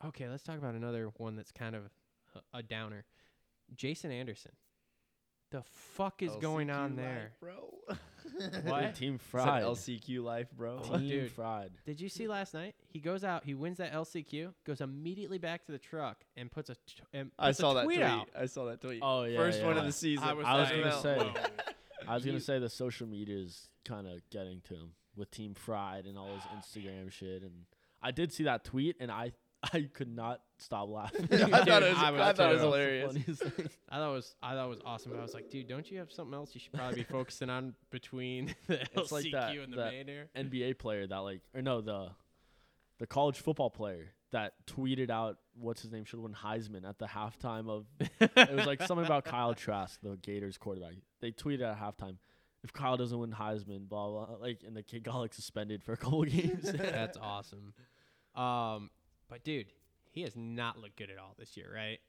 okay, 0.05 0.27
let's 0.27 0.43
talk 0.43 0.57
about 0.57 0.75
another 0.75 1.09
one 1.17 1.35
that's 1.35 1.51
kind 1.51 1.75
of 1.75 1.83
a, 2.35 2.57
a 2.59 2.63
downer. 2.63 3.05
Jason 3.75 4.11
Anderson. 4.11 4.51
The 5.51 5.63
fuck 5.93 6.21
is 6.21 6.35
going 6.37 6.69
on 6.69 6.95
life, 6.95 7.05
there? 7.05 7.31
bro? 7.39 7.73
What? 8.63 8.95
Team 8.95 9.17
Said 9.17 9.29
fried. 9.29 9.63
LCQ 9.63 10.23
life, 10.23 10.47
bro. 10.51 10.79
Team 10.79 11.07
dude. 11.07 11.31
fried. 11.31 11.71
Did 11.85 12.01
you 12.01 12.09
see 12.09 12.27
last 12.27 12.53
night? 12.53 12.75
He 12.89 12.99
goes 12.99 13.23
out, 13.23 13.45
he 13.45 13.53
wins 13.53 13.77
that 13.77 13.93
LCQ, 13.93 14.53
goes 14.65 14.81
immediately 14.81 15.37
back 15.37 15.65
to 15.67 15.71
the 15.71 15.77
truck 15.77 16.25
and 16.35 16.51
puts 16.51 16.69
a 16.69 16.73
t- 16.73 17.03
and 17.13 17.31
I 17.39 17.47
puts 17.47 17.59
a 17.59 17.61
saw 17.61 17.73
that 17.75 17.83
tweet 17.85 17.99
tweet. 17.99 18.09
out. 18.09 18.27
I 18.37 18.47
saw 18.47 18.65
that 18.65 18.81
tweet. 18.81 18.99
Oh, 19.01 19.23
yeah, 19.23 19.37
First 19.37 19.63
one 19.63 19.77
of 19.77 19.85
the 19.85 19.91
season. 19.91 20.27
I 20.27 20.33
was, 20.33 20.45
I 20.45 20.59
was 20.59 20.69
gonna 20.69 21.01
say. 21.01 21.33
I 22.07 22.15
was 22.15 22.25
gonna 22.25 22.41
say 22.41 22.59
the 22.59 22.69
social 22.69 23.07
media 23.07 23.37
is 23.37 23.69
kind 23.85 24.05
of 24.07 24.19
getting 24.31 24.59
to 24.67 24.73
him 24.73 24.91
with 25.15 25.31
Team 25.31 25.53
Fried 25.53 26.05
and 26.05 26.17
all 26.17 26.33
his 26.33 26.43
ah, 26.45 26.59
Instagram 26.59 27.11
shit, 27.11 27.41
and 27.43 27.65
I 28.01 28.11
did 28.11 28.33
see 28.33 28.43
that 28.43 28.65
tweet, 28.65 28.97
and 28.99 29.09
I 29.11 29.31
I 29.73 29.89
could 29.93 30.13
not 30.15 30.41
stop 30.57 30.89
laughing. 30.89 31.27
I 31.31 31.37
thought 31.63 31.83
it 31.83 31.89
was, 31.93 31.97
I 31.97 32.29
I 32.29 32.33
thought 32.33 32.49
it 32.49 32.53
was 32.53 32.61
hilarious. 32.61 33.15
I 33.89 33.97
thought 33.97 34.09
it 34.09 34.13
was 34.13 34.35
I 34.43 34.53
thought 34.53 34.65
it 34.65 34.69
was 34.69 34.81
awesome. 34.85 35.13
I 35.17 35.21
was 35.21 35.33
like, 35.33 35.49
dude, 35.49 35.67
don't 35.67 35.89
you 35.89 35.99
have 35.99 36.11
something 36.11 36.33
else 36.33 36.53
you 36.53 36.59
should 36.59 36.73
probably 36.73 36.95
be 36.97 37.03
focusing 37.09 37.49
on 37.49 37.73
between 37.89 38.53
the 38.67 38.81
It's 38.81 38.93
LCQ 38.93 39.11
like 39.11 39.25
that- 39.31 39.55
and 39.57 39.73
the 39.73 39.77
that- 39.77 39.91
main 39.93 40.09
air? 40.09 40.27
NBA 40.35 40.77
player 40.79 41.07
that 41.07 41.17
like 41.17 41.41
or 41.53 41.61
no 41.61 41.81
the 41.81 42.09
the 42.99 43.07
college 43.07 43.37
football 43.39 43.69
player 43.69 44.13
that 44.31 44.53
tweeted 44.67 45.09
out 45.09 45.37
what's 45.57 45.81
his 45.81 45.91
name 45.91 46.03
should 46.05 46.19
win 46.19 46.33
Heisman 46.33 46.87
at 46.87 46.97
the 46.99 47.05
halftime 47.07 47.69
of 47.69 47.85
it 48.19 48.51
was 48.55 48.65
like 48.65 48.81
something 48.81 49.05
about 49.05 49.23
Kyle 49.25 49.53
Trask 49.53 49.99
the 50.01 50.17
Gators 50.21 50.57
quarterback 50.57 50.93
they 51.21 51.31
tweeted 51.31 51.61
at 51.61 51.79
halftime 51.79 52.17
if 52.63 52.73
Kyle 52.73 52.97
doesn't 52.97 53.17
win 53.19 53.31
Heisman, 53.31 53.87
blah 53.87 54.09
blah. 54.09 54.27
Like, 54.41 54.61
and 54.65 54.75
the 54.75 54.81
kid 54.81 55.03
got 55.03 55.17
like 55.19 55.33
suspended 55.35 55.83
for 55.83 55.93
a 55.93 55.97
couple 55.97 56.23
games. 56.23 56.63
That's 56.71 57.15
awesome. 57.15 57.75
Um, 58.35 58.89
but 59.29 59.43
dude, 59.43 59.67
he 60.11 60.21
has 60.21 60.35
not 60.35 60.79
looked 60.79 60.95
good 60.97 61.09
at 61.09 61.17
all 61.17 61.33
this 61.37 61.55
year, 61.57 61.71
right? 61.73 61.99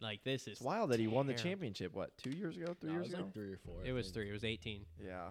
Like 0.00 0.22
this 0.24 0.42
is 0.42 0.48
It's 0.54 0.60
wild 0.60 0.90
that 0.90 1.00
he 1.00 1.06
won 1.08 1.26
the 1.26 1.32
terrible. 1.32 1.50
championship. 1.50 1.94
What 1.94 2.16
two 2.18 2.30
years 2.30 2.56
ago? 2.56 2.74
Three 2.80 2.90
Nah, 2.90 2.96
it 2.96 2.98
years 2.98 3.06
was 3.08 3.14
ago? 3.14 3.22
like 3.24 3.34
three 3.34 3.52
or 3.52 3.58
four. 3.64 3.82
I 3.84 3.88
It 3.88 3.92
was 3.92 4.06
think. 4.06 4.14
three. 4.14 4.28
It 4.28 4.32
was 4.32 4.44
eighteen. 4.44 4.86
yeah. 5.04 5.30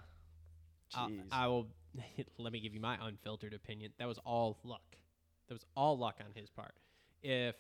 I'll- 0.96 1.10
Jeez. 1.10 1.22
I 1.32 1.48
will 1.48 1.68
let 2.38 2.52
me 2.54 2.60
give 2.60 2.74
you 2.74 2.80
my 2.82 2.98
unfiltered 3.02 3.54
opinion. 3.54 3.92
That 4.00 4.08
was 4.08 4.18
all 4.20 4.58
luck. 4.64 4.96
That 5.48 5.54
was 5.56 5.66
all 5.76 5.98
luck 5.98 6.18
on 6.20 6.32
his 6.34 6.50
part. 6.50 6.74
If 7.24 7.56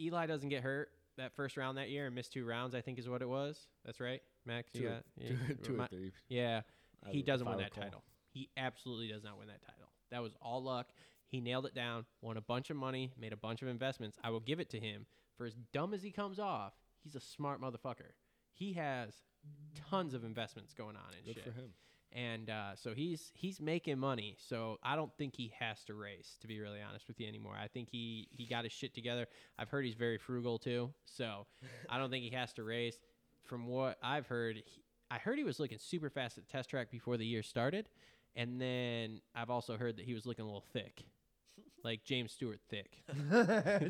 Eli 0.00 0.26
doesn't 0.26 0.48
get 0.48 0.62
hurt 0.62 0.88
that 1.18 1.32
first 1.36 1.56
round 1.58 1.76
that 1.78 1.90
year 1.90 2.06
and 2.06 2.14
miss 2.14 2.28
two 2.28 2.46
rounds, 2.46 2.74
I 2.74 2.80
think 2.80 2.98
is 2.98 3.08
what 3.08 3.20
it 3.22 3.28
was. 3.28 3.66
That's 3.84 4.00
right, 4.00 4.22
Max. 4.46 4.70
You 4.74 4.80
Two, 4.80 4.88
got 4.88 5.04
two, 5.18 5.24
yeah, 5.24 5.54
two 5.62 5.80
or 5.80 5.86
three. 5.88 6.12
Yeah, 6.28 6.62
I- 7.06 7.10
he 7.10 7.20
if 7.20 7.26
doesn't 7.26 7.46
I 7.46 7.50
win 7.50 7.58
that 7.58 7.70
recall. 7.70 7.84
title. 7.84 8.04
He 8.32 8.48
absolutely 8.56 9.08
does 9.08 9.22
not 9.22 9.38
win 9.38 9.48
that 9.48 9.60
title. 9.60 9.92
That 10.10 10.22
was 10.22 10.32
all 10.40 10.62
luck. 10.62 10.88
He 11.32 11.40
nailed 11.40 11.64
it 11.64 11.74
down, 11.74 12.04
won 12.20 12.36
a 12.36 12.42
bunch 12.42 12.68
of 12.68 12.76
money, 12.76 13.10
made 13.18 13.32
a 13.32 13.36
bunch 13.38 13.62
of 13.62 13.68
investments. 13.68 14.18
I 14.22 14.28
will 14.28 14.40
give 14.40 14.60
it 14.60 14.68
to 14.70 14.78
him. 14.78 15.06
For 15.38 15.46
as 15.46 15.54
dumb 15.72 15.94
as 15.94 16.02
he 16.02 16.10
comes 16.10 16.38
off, 16.38 16.74
he's 17.02 17.14
a 17.14 17.20
smart 17.20 17.58
motherfucker. 17.58 18.12
He 18.52 18.74
has 18.74 19.14
tons 19.88 20.12
of 20.12 20.24
investments 20.24 20.74
going 20.74 20.94
on 20.94 21.14
and 21.16 21.24
Good 21.24 21.36
shit 21.36 21.44
for 21.44 21.50
him. 21.58 21.70
and 22.12 22.50
uh, 22.50 22.76
so 22.76 22.92
he's 22.92 23.32
he's 23.34 23.62
making 23.62 23.98
money. 23.98 24.36
So 24.38 24.78
I 24.82 24.94
don't 24.94 25.10
think 25.16 25.34
he 25.34 25.54
has 25.58 25.82
to 25.84 25.94
race, 25.94 26.36
to 26.42 26.46
be 26.46 26.60
really 26.60 26.80
honest 26.86 27.08
with 27.08 27.18
you 27.18 27.26
anymore. 27.26 27.54
I 27.58 27.66
think 27.66 27.88
he 27.90 28.28
he 28.30 28.44
got 28.46 28.64
his 28.64 28.72
shit 28.72 28.92
together. 28.94 29.26
I've 29.58 29.70
heard 29.70 29.86
he's 29.86 29.94
very 29.94 30.18
frugal 30.18 30.58
too, 30.58 30.90
so 31.06 31.46
I 31.88 31.96
don't 31.98 32.10
think 32.10 32.24
he 32.24 32.30
has 32.36 32.52
to 32.54 32.62
race. 32.62 32.98
From 33.44 33.66
what 33.66 33.96
I've 34.02 34.26
heard, 34.26 34.56
he, 34.66 34.82
I 35.10 35.16
heard 35.16 35.38
he 35.38 35.44
was 35.44 35.58
looking 35.58 35.78
super 35.78 36.10
fast 36.10 36.36
at 36.36 36.46
the 36.46 36.52
test 36.52 36.68
track 36.68 36.90
before 36.90 37.16
the 37.16 37.24
year 37.26 37.42
started, 37.42 37.88
and 38.36 38.60
then 38.60 39.22
I've 39.34 39.50
also 39.50 39.78
heard 39.78 39.96
that 39.96 40.04
he 40.04 40.12
was 40.14 40.26
looking 40.26 40.42
a 40.44 40.46
little 40.46 40.64
thick, 40.74 41.02
like 41.84 42.04
James 42.04 42.32
Stewart 42.32 42.60
thick, 42.68 43.02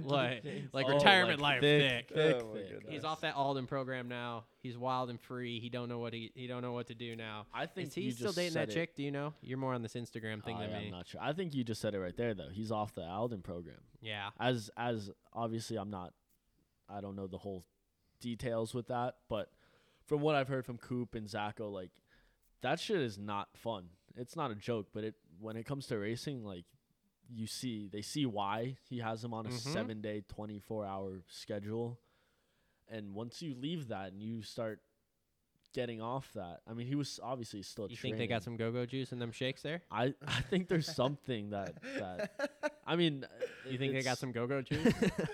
like 0.04 0.44
like 0.72 0.86
Oh, 0.88 0.94
retirement 0.94 1.40
like 1.40 1.54
life 1.54 1.60
thick, 1.60 2.08
thick. 2.08 2.16
thick, 2.16 2.36
Oh 2.42 2.48
my 2.48 2.54
thick. 2.60 2.68
goodness. 2.70 2.92
He's 2.92 3.04
off 3.04 3.20
that 3.22 3.34
Aldon 3.36 3.66
program 3.66 4.08
now. 4.08 4.44
He's 4.60 4.78
wild 4.78 5.10
and 5.10 5.20
free. 5.20 5.60
He 5.60 5.68
don't 5.68 5.88
know 5.88 5.98
what 5.98 6.12
he 6.12 6.30
he 6.34 6.46
don't 6.46 6.62
know 6.62 6.72
what 6.72 6.86
to 6.88 6.94
do 6.94 7.16
now. 7.16 7.46
I 7.52 7.66
think 7.66 7.88
Is 7.88 7.94
he 7.94 8.00
you 8.02 8.10
still 8.12 8.26
just 8.28 8.36
dating 8.38 8.54
that 8.54 8.70
it. 8.70 8.72
chick? 8.74 8.94
Do 8.94 9.02
you 9.02 9.10
know? 9.10 9.34
You're 9.42 9.58
more 9.58 9.74
on 9.74 9.82
this 9.82 9.94
Instagram 9.94 10.42
thing 10.44 10.58
than 10.58 10.68
me. 10.70 10.74
I 10.74 10.76
than 10.76 10.76
am 10.78 10.84
me. 10.84 10.90
not 10.90 11.06
sure. 11.08 11.20
I 11.22 11.32
think 11.32 11.54
you 11.54 11.64
just 11.64 11.80
said 11.80 11.94
it 11.94 12.00
right 12.00 12.16
there, 12.16 12.34
though. 12.34 12.48
He's 12.50 12.70
off 12.72 12.94
the 12.94 13.02
Aldon 13.04 13.42
program. 13.42 13.80
Yeah. 14.00 14.30
As 14.40 14.70
as 14.76 15.10
obviously, 15.32 15.76
I'm 15.76 15.90
not. 15.90 16.12
I 16.88 17.00
don't 17.00 17.16
know 17.16 17.26
the 17.26 17.38
whole 17.38 17.64
details 18.20 18.74
with 18.74 18.88
that, 18.88 19.16
but 19.28 19.50
from 20.06 20.20
what 20.20 20.34
I've 20.34 20.48
heard 20.48 20.64
from 20.66 20.78
Coop 20.78 21.14
and 21.14 21.26
Zacho, 21.26 21.72
like 21.72 21.90
that 22.62 22.78
shit 22.80 23.00
is 23.00 23.18
not 23.18 23.48
fun. 23.56 23.86
It's 24.16 24.36
not 24.36 24.50
a 24.50 24.54
joke, 24.54 24.88
but 24.92 25.04
it 25.04 25.14
when 25.40 25.56
it 25.56 25.64
comes 25.66 25.86
to 25.88 25.98
racing, 25.98 26.44
like 26.44 26.64
you 27.34 27.46
see, 27.46 27.88
they 27.88 28.02
see 28.02 28.26
why 28.26 28.76
he 28.88 28.98
has 28.98 29.24
him 29.24 29.32
on 29.34 29.46
a 29.46 29.48
Mhm. 29.50 29.52
seven 29.58 30.00
day, 30.00 30.22
24 30.28 30.84
hour 30.84 31.22
schedule, 31.28 31.98
and 32.88 33.14
once 33.14 33.40
you 33.42 33.54
leave 33.54 33.88
that 33.88 34.12
and 34.12 34.22
you 34.22 34.42
start 34.42 34.82
getting 35.72 36.02
off 36.02 36.30
that, 36.34 36.60
I 36.68 36.74
mean, 36.74 36.86
he 36.86 36.94
was 36.94 37.18
obviously 37.22 37.62
still. 37.62 37.88
You 37.90 37.96
think 37.96 38.18
they 38.18 38.26
got 38.26 38.42
some 38.42 38.56
go-go 38.56 38.84
juice 38.84 39.12
in 39.12 39.18
them 39.18 39.32
shakes 39.32 39.62
there? 39.62 39.82
I 39.90 40.14
I 40.26 40.40
think 40.42 40.68
there's 40.68 40.86
something 40.94 41.50
that 41.50 41.82
that 41.98 42.72
I 42.86 42.96
mean. 42.96 43.26
You 43.70 43.78
think 43.78 43.92
they 43.94 44.02
got 44.02 44.18
some 44.18 44.32
go-go 44.32 44.60
juice? 44.62 44.92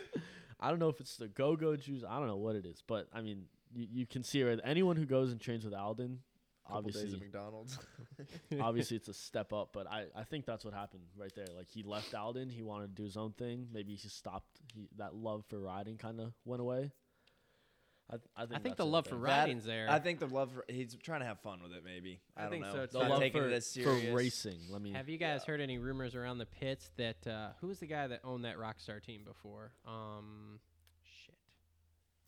I 0.61 0.71
don't 0.71 0.79
know 0.79 0.89
if 0.89 1.01
it's 1.01 1.17
the 1.17 1.29
go 1.29 1.57
go 1.57 1.77
juice. 1.77 2.05
I 2.09 2.19
don't 2.19 2.27
know 2.29 2.37
what 2.37 2.57
it 2.57 2.67
is, 2.67 2.83
but 2.87 3.09
I 3.13 3.21
mean, 3.23 3.47
you, 3.73 3.87
you 3.91 4.07
can 4.07 4.23
see 4.23 4.41
it. 4.41 4.45
Right, 4.45 4.61
anyone 4.65 4.97
who 4.97 5.07
goes 5.07 5.33
and 5.33 5.41
trains 5.41 5.65
with 5.65 5.73
Aldon, 5.75 6.19
Couple 6.19 6.19
days 6.19 6.19
at 6.19 6.28
obviously, 6.71 7.19
McDonald's. 7.19 7.79
obviously 8.61 8.97
it's 8.97 9.09
a 9.09 9.15
step 9.29 9.53
up. 9.53 9.71
But 9.73 9.87
I, 9.91 10.07
I 10.15 10.25
think 10.25 10.47
that's 10.47 10.65
what 10.65 10.75
happened 10.75 11.05
right 11.17 11.33
there. 11.35 11.47
Like 11.57 11.69
he 11.69 11.83
left 11.83 12.15
Aldon, 12.15 12.49
he 12.49 12.63
wanted 12.63 12.95
to 12.97 13.03
do 13.03 13.05
his 13.05 13.17
own 13.17 13.33
thing. 13.33 13.69
Maybe 13.73 13.95
he 13.95 14.09
stopped. 14.09 14.61
He, 14.75 14.89
that 14.97 15.15
love 15.15 15.45
for 15.49 15.59
riding 15.59 15.97
kind 15.97 16.21
of 16.21 16.33
went 16.45 16.61
away. 16.61 16.93
I, 18.11 18.17
th- 18.17 18.23
I 18.35 18.41
think, 18.47 18.55
I 18.55 18.63
think 18.63 18.77
the 18.77 18.87
love 18.87 19.05
right 19.05 19.11
for 19.11 19.17
there. 19.17 19.37
riding's 19.37 19.65
there. 19.67 19.87
I 19.91 19.99
think 19.99 20.19
the 20.19 20.29
love 20.29 20.51
for 20.53 20.65
he's 20.67 20.97
trying 21.03 21.21
to 21.21 21.27
have 21.27 21.41
fun 21.41 21.61
with 21.63 21.73
it. 21.73 21.83
Maybe 21.85 22.21
I, 22.35 22.41
I 22.41 22.43
don't 22.45 22.53
think 22.53 22.65
know. 22.65 22.73
so, 22.73 22.81
It's 22.81 22.93
the 22.95 23.01
not 23.01 23.11
love 23.11 23.21
taking 23.21 23.43
for, 23.43 23.49
it 23.49 23.53
as 23.53 23.77
for 23.77 23.93
racing. 24.15 24.61
Let 24.71 24.81
me. 24.81 24.93
Have 24.93 25.11
you 25.11 25.19
guys 25.19 25.45
heard 25.45 25.61
any 25.61 25.77
rumors 25.77 26.15
around 26.15 26.39
the 26.39 26.47
pits 26.47 26.91
that 26.97 27.27
uh, 27.27 27.49
who 27.61 27.67
was 27.67 27.81
the 27.81 27.87
guy 27.87 28.07
that 28.07 28.21
owned 28.25 28.47
that 28.47 28.57
Rockstar 28.57 29.03
team 29.03 29.25
before? 29.27 29.73
Um, 29.87 30.59
shit, 31.05 31.35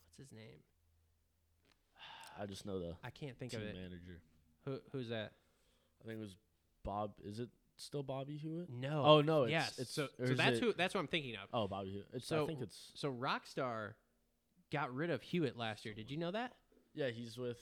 what's 0.05 0.19
his 0.19 0.37
name? 0.37 0.61
I 2.39 2.45
just 2.47 2.67
know 2.67 2.79
the 2.79 2.95
I 3.03 3.11
can't 3.11 3.39
think 3.39 3.53
team 3.53 3.63
of 3.63 3.67
it. 3.67 3.75
manager. 3.75 4.21
Who, 4.65 4.79
who's 4.93 5.09
that? 5.09 5.33
I 6.03 6.07
think 6.07 6.19
it 6.19 6.21
was 6.21 6.37
Bob. 6.85 7.13
Is 7.25 7.39
it 7.41 7.49
still 7.77 8.03
Bobby 8.03 8.37
Hewitt? 8.37 8.69
No. 8.71 9.03
Oh 9.05 9.21
no, 9.21 9.45
it's, 9.45 9.53
yes. 9.53 9.79
it's 9.79 9.93
so 9.93 10.09
so 10.25 10.35
that's 10.35 10.59
it- 10.59 10.63
who. 10.63 10.73
That's 10.73 10.95
what 10.95 11.01
I'm 11.01 11.07
thinking 11.09 11.35
of. 11.37 11.49
Oh, 11.53 11.67
Bobby 11.69 11.91
Hewitt. 11.91 12.09
It's, 12.13 12.27
So 12.27 12.45
I 12.45 12.47
think 12.47 12.61
it's 12.63 12.91
So 12.95 13.13
Rockstar 13.13 13.93
got 14.73 14.95
rid 14.95 15.11
of 15.11 15.23
Hewitt 15.23 15.57
last 15.57 15.85
year. 15.85 15.95
Did 15.95 16.11
you 16.11 16.17
know 16.17 16.31
that? 16.31 16.53
yeah. 16.95 17.09
He's 17.11 17.37
with 17.39 17.59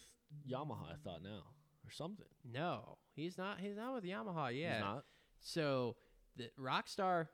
Yamaha. 0.51 0.93
I 0.93 0.97
thought 1.05 1.23
now 1.23 1.43
or 1.87 1.91
something. 1.91 2.27
No, 2.53 2.99
he's 3.15 3.39
not. 3.39 3.61
He's 3.61 3.77
not 3.77 3.95
with 3.95 4.05
Yamaha 4.05 4.59
yet. 4.59 4.75
He's 4.75 4.81
not. 4.81 5.05
So 5.41 5.97
the 6.37 6.51
Rockstar 6.61 7.29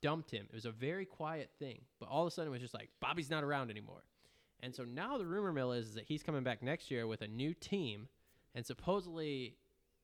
dumped 0.00 0.30
him. 0.30 0.46
It 0.50 0.54
was 0.54 0.64
a 0.64 0.70
very 0.70 1.04
quiet 1.04 1.50
thing, 1.58 1.80
but 2.00 2.08
all 2.08 2.22
of 2.22 2.28
a 2.28 2.30
sudden 2.30 2.48
it 2.48 2.52
was 2.52 2.60
just 2.60 2.74
like 2.74 2.88
Bobby's 3.00 3.30
not 3.30 3.42
around 3.44 3.70
anymore. 3.70 4.04
And 4.60 4.74
so 4.74 4.84
now 4.84 5.18
the 5.18 5.26
rumor 5.26 5.52
mill 5.52 5.72
is, 5.72 5.88
is 5.88 5.94
that 5.94 6.04
he's 6.06 6.22
coming 6.22 6.42
back 6.42 6.62
next 6.62 6.90
year 6.90 7.06
with 7.06 7.20
a 7.22 7.28
new 7.28 7.52
team, 7.54 8.08
and 8.54 8.64
supposedly 8.64 9.56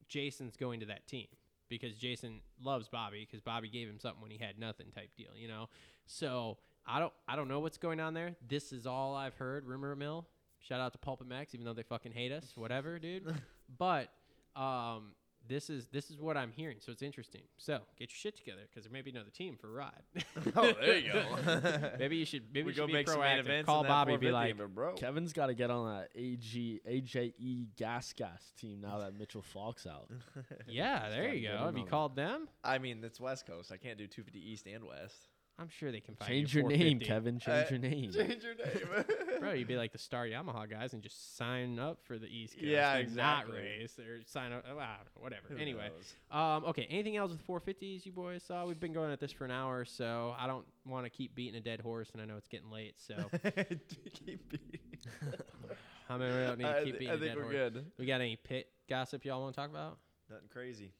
Jason's 0.09 0.57
going 0.57 0.81
to 0.81 0.87
that 0.87 1.07
team 1.07 1.27
because 1.69 1.97
Jason 1.97 2.41
loves 2.63 2.89
Bobby 2.89 3.27
because 3.29 3.41
Bobby 3.41 3.69
gave 3.69 3.89
him 3.89 3.99
something 3.99 4.21
when 4.23 4.31
he 4.31 4.39
had 4.39 4.59
nothing 4.59 4.87
type 4.95 5.11
deal, 5.17 5.31
you 5.37 5.49
know. 5.49 5.69
So 6.07 6.59
I 6.87 6.99
don't 7.01 7.13
I 7.27 7.37
don't 7.37 7.49
know 7.49 7.61
what's 7.61 7.79
going 7.79 8.01
on 8.01 8.15
there. 8.15 8.37
This 8.47 8.73
is 8.73 8.87
all 8.87 9.15
I've 9.15 9.35
heard. 9.35 9.67
Rumor 9.67 9.97
mill. 9.97 10.27
Shout 10.61 10.81
out 10.81 10.93
to 10.93 10.99
Pulp 10.99 11.23
MX, 11.23 11.55
even 11.55 11.67
though 11.67 11.75
they 11.75 11.83
fucking 11.83 12.13
hate 12.13 12.33
us. 12.33 12.53
Whatever, 12.55 12.99
dude. 12.99 13.35
but 13.79 14.09
um, 14.57 15.13
this 15.49 15.71
is 15.71 15.87
this 15.93 16.11
is 16.11 16.21
what 16.21 16.37
I'm 16.37 16.53
hearing, 16.53 16.79
so 16.81 16.93
it's 16.93 17.03
interesting. 17.03 17.43
So 17.57 17.81
get 17.99 18.11
your 18.11 18.17
shit 18.17 18.37
together 18.37 18.63
because 18.69 18.85
there 18.85 18.93
may 18.93 19.03
be 19.03 19.11
another 19.11 19.31
team 19.31 19.57
for 19.57 19.71
Rod. 19.71 20.03
oh, 20.57 20.73
there 20.81 20.99
you 20.99 21.13
go. 21.13 21.91
maybe 21.99 22.17
you 22.17 22.25
should 22.25 22.45
maybe 22.53 22.67
we 22.67 22.73
you 22.73 22.77
go 22.77 22.83
should 22.83 22.89
be 22.89 22.93
make 22.93 23.09
some 23.09 23.21
proactive. 23.21 23.41
events. 23.41 23.67
Call 23.67 23.85
Bobby, 23.85 24.17
be 24.17 24.31
like, 24.31 24.57
but 24.57 24.75
bro. 24.75 24.95
Kevin's 24.95 25.33
got 25.33 25.47
to 25.47 25.55
get 25.55 25.71
on 25.71 25.95
that 25.95 26.09
AG 26.15 26.81
AJE 26.89 27.67
Gas 27.77 28.13
Gas 28.13 28.53
team 28.59 28.81
now 28.81 28.99
that 28.99 29.19
Mitchell 29.19 29.43
Falk's 29.43 29.87
out. 29.87 30.11
yeah, 30.69 31.09
there 31.11 31.35
you 31.35 31.49
go. 31.49 31.59
Have 31.59 31.77
you 31.79 31.85
called 31.85 32.17
them? 32.17 32.49
I 32.63 32.79
mean, 32.79 33.03
it's 33.05 33.21
West 33.21 33.47
Coast. 33.47 33.73
I 33.73 33.77
can't 33.77 33.99
do 33.99 34.07
250 34.07 34.39
East 34.39 34.67
and 34.67 34.85
West. 34.85 35.29
I'm 35.57 35.69
sure 35.69 35.93
they 35.93 36.01
can 36.01 36.17
find 36.17 36.29
Change 36.29 36.55
you 36.55 36.63
your 36.63 36.71
name, 36.71 36.99
Kevin. 36.99 37.39
Change 37.39 37.71
your 37.71 37.79
name. 37.79 38.11
Change 38.13 38.43
your 38.43 38.55
name. 38.57 39.05
Bro, 39.41 39.53
you'd 39.53 39.69
be 39.69 39.77
like 39.77 39.93
the 39.93 39.99
Star 39.99 40.27
Yamaha 40.27 40.69
guys 40.69 40.95
and 40.95 41.03
just 41.03 41.37
sign 41.37 41.79
up 41.79 41.99
for 42.03 42.19
the 42.19 42.27
East 42.27 42.55
Coast. 42.55 42.67
Yeah, 42.67 42.97
and 42.97 43.15
Not 43.15 43.45
exactly. 43.45 43.59
race 43.63 43.99
or 44.01 44.21
sign 44.27 44.53
up. 44.53 44.65
oh, 44.69 44.73
I 44.73 44.97
don't 44.97 45.05
know, 45.15 45.21
whatever. 45.23 45.43
Who 45.51 45.57
anyway, 45.59 45.91
knows? 45.95 46.15
um, 46.37 46.65
okay. 46.71 46.89
Anything 46.91 47.17
else 47.17 47.31
with 47.31 47.47
450s 47.47 48.05
you 48.05 48.11
boys 48.11 48.43
saw? 48.43 48.67
We've 48.67 48.81
been 48.81 48.93
going 48.93 49.13
at 49.13 49.21
this 49.21 49.31
for 49.31 49.45
an 49.45 49.53
hour, 49.53 49.79
or 49.81 49.85
so 49.85 50.35
I 50.37 50.49
don't 50.49 50.65
want 50.87 51.07
to 51.07 51.11
keep 51.11 51.37
beating 51.37 51.55
a 51.55 51.61
dead 51.61 51.81
horse, 51.81 52.11
and 52.13 52.21
I 52.21 52.25
know 52.25 52.37
it's 52.37 52.49
getting 52.49 52.71
late. 52.73 52.95
So 52.99 53.15
Keep 54.27 54.49
beating. 54.51 54.81
I 56.11 56.19
mean, 56.19 56.29
we 56.37 56.47
don't 56.47 56.59
need 56.59 56.65
to 56.65 56.83
keep 56.85 56.95
thi- 56.95 56.99
beating 56.99 57.11
I 57.11 57.15
a 57.15 57.19
think 57.19 57.29
dead 57.31 57.37
we're 57.37 57.43
horse. 57.45 57.55
good. 57.55 57.87
We 57.99 58.07
got 58.07 58.21
any 58.21 58.37
pit 58.37 58.69
gossip 58.89 59.25
y'all 59.25 59.41
want 59.43 59.55
to 59.55 59.61
talk 59.61 59.71
about? 59.71 59.99
Nothing 60.29 60.49
crazy. 60.53 60.93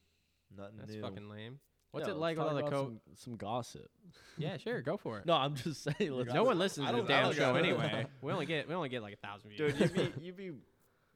Nothing 0.55 0.77
That's 0.79 0.93
new. 0.93 1.01
fucking 1.01 1.29
lame. 1.29 1.59
What's 1.95 2.07
Yeah, 2.07 2.13
it 2.13 2.17
like 2.17 2.37
with 2.37 2.45
all 2.47 2.53
the 2.53 2.59
about 2.59 2.71
co? 2.73 2.83
some, 2.83 2.99
some 3.15 3.35
gossip? 3.37 3.89
Yeah, 4.37 4.57
sure, 4.57 4.81
go 4.81 4.97
for 4.97 5.19
it. 5.19 5.25
No, 5.27 5.33
I'm 5.35 5.55
just 5.55 5.81
saying. 5.81 6.11
Let's 6.11 6.33
no 6.33 6.43
one 6.43 6.59
listens 6.59 6.87
I 6.87 6.91
to 6.91 6.97
the 6.97 7.03
don't- 7.03 7.11
I 7.11 7.15
damn 7.15 7.23
don't 7.23 7.35
show 7.35 7.53
got 7.53 7.55
it. 7.63 7.65
anyway. 7.69 8.05
we 8.21 8.33
only 8.33 8.45
get 8.45 8.67
we 8.67 8.75
only 8.75 8.89
get 8.89 9.01
like 9.01 9.13
a 9.13 9.25
thousand 9.27 9.51
views. 9.51 9.73
Dude, 9.73 9.79
you'd 9.79 9.93
be 9.93 10.13
you'd 10.25 10.35
be 10.37 10.51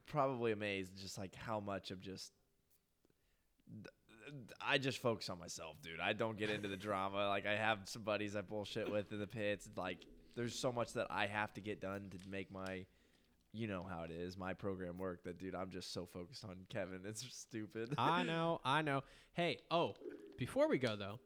probably 0.08 0.54
amazed 0.54 0.96
just 0.98 1.18
like 1.18 1.36
how 1.36 1.60
much 1.60 1.92
of 1.92 2.00
just 2.00 2.32
I 4.62 4.78
just 4.78 5.00
focus 5.02 5.30
on 5.30 5.40
myself, 5.40 5.76
dude. 5.82 6.00
I 6.00 6.14
don't 6.14 6.38
get 6.38 6.50
into 6.50 6.68
the 6.68 6.78
drama. 6.78 7.28
Like 7.28 7.46
I 7.48 7.56
have 7.56 7.80
some 7.86 8.04
buddies 8.04 8.36
I 8.36 8.42
bullshit 8.42 8.90
with 8.92 9.12
in 9.12 9.20
the 9.20 9.28
pits. 9.28 9.68
Like 9.76 9.98
there's 10.36 10.54
so 10.58 10.72
much 10.72 10.94
that 10.94 11.08
I 11.10 11.26
have 11.28 11.54
to 11.56 11.62
get 11.62 11.82
done 11.82 12.10
to 12.12 12.30
make 12.30 12.52
my 12.52 12.86
you 13.52 13.68
know 13.68 13.84
how 13.90 14.04
it 14.04 14.12
is, 14.12 14.38
my 14.38 14.54
program 14.54 14.98
work 15.00 15.24
that 15.24 15.40
dude, 15.40 15.56
I'm 15.56 15.72
just 15.72 15.92
so 15.92 16.06
focused 16.06 16.44
on 16.46 16.56
Kevin. 16.70 17.02
It's 17.06 17.24
just 17.24 17.42
stupid. 17.42 17.96
I 17.98 18.22
know, 18.24 18.62
I 18.64 18.84
know. 18.84 19.02
Hey, 19.34 19.58
oh, 19.72 19.96
before 20.40 20.68
we 20.68 20.78
go 20.80 20.96
though, 20.96 21.20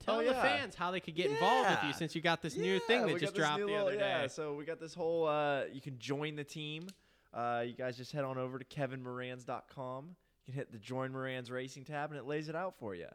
tell 0.00 0.16
Oh, 0.20 0.24
the 0.24 0.34
fans 0.34 0.74
how 0.74 0.90
they 0.90 0.98
could 1.00 1.14
get 1.14 1.30
involved 1.30 1.70
with 1.70 1.78
you 1.84 1.92
since 1.92 2.14
you 2.14 2.20
got 2.20 2.42
this 2.42 2.56
new 2.56 2.80
thing 2.80 3.06
that 3.06 3.20
just 3.20 3.34
dropped 3.34 3.60
the 3.60 3.66
little- 3.66 3.86
other 3.88 3.94
yeah, 3.94 4.22
day. 4.22 4.28
so 4.28 4.54
we 4.54 4.64
got 4.64 4.80
this 4.80 4.94
whole 4.94 5.26
uh, 5.28 5.64
you 5.72 5.80
can 5.80 5.98
join 5.98 6.34
the 6.34 6.44
team. 6.44 6.88
Uh, 7.32 7.62
you 7.66 7.72
guys 7.74 7.96
just 7.96 8.12
head 8.12 8.24
on 8.24 8.36
over 8.36 8.58
to 8.58 8.64
kevinmoranz.com. 8.64 10.04
You 10.08 10.52
can 10.52 10.54
hit 10.54 10.72
the 10.72 10.78
join 10.78 11.12
Moranz 11.12 11.50
racing 11.50 11.84
tab 11.84 12.10
and 12.10 12.18
it 12.18 12.26
lays 12.26 12.48
it 12.48 12.56
out 12.56 12.74
for 12.78 12.94
you. 12.94 13.06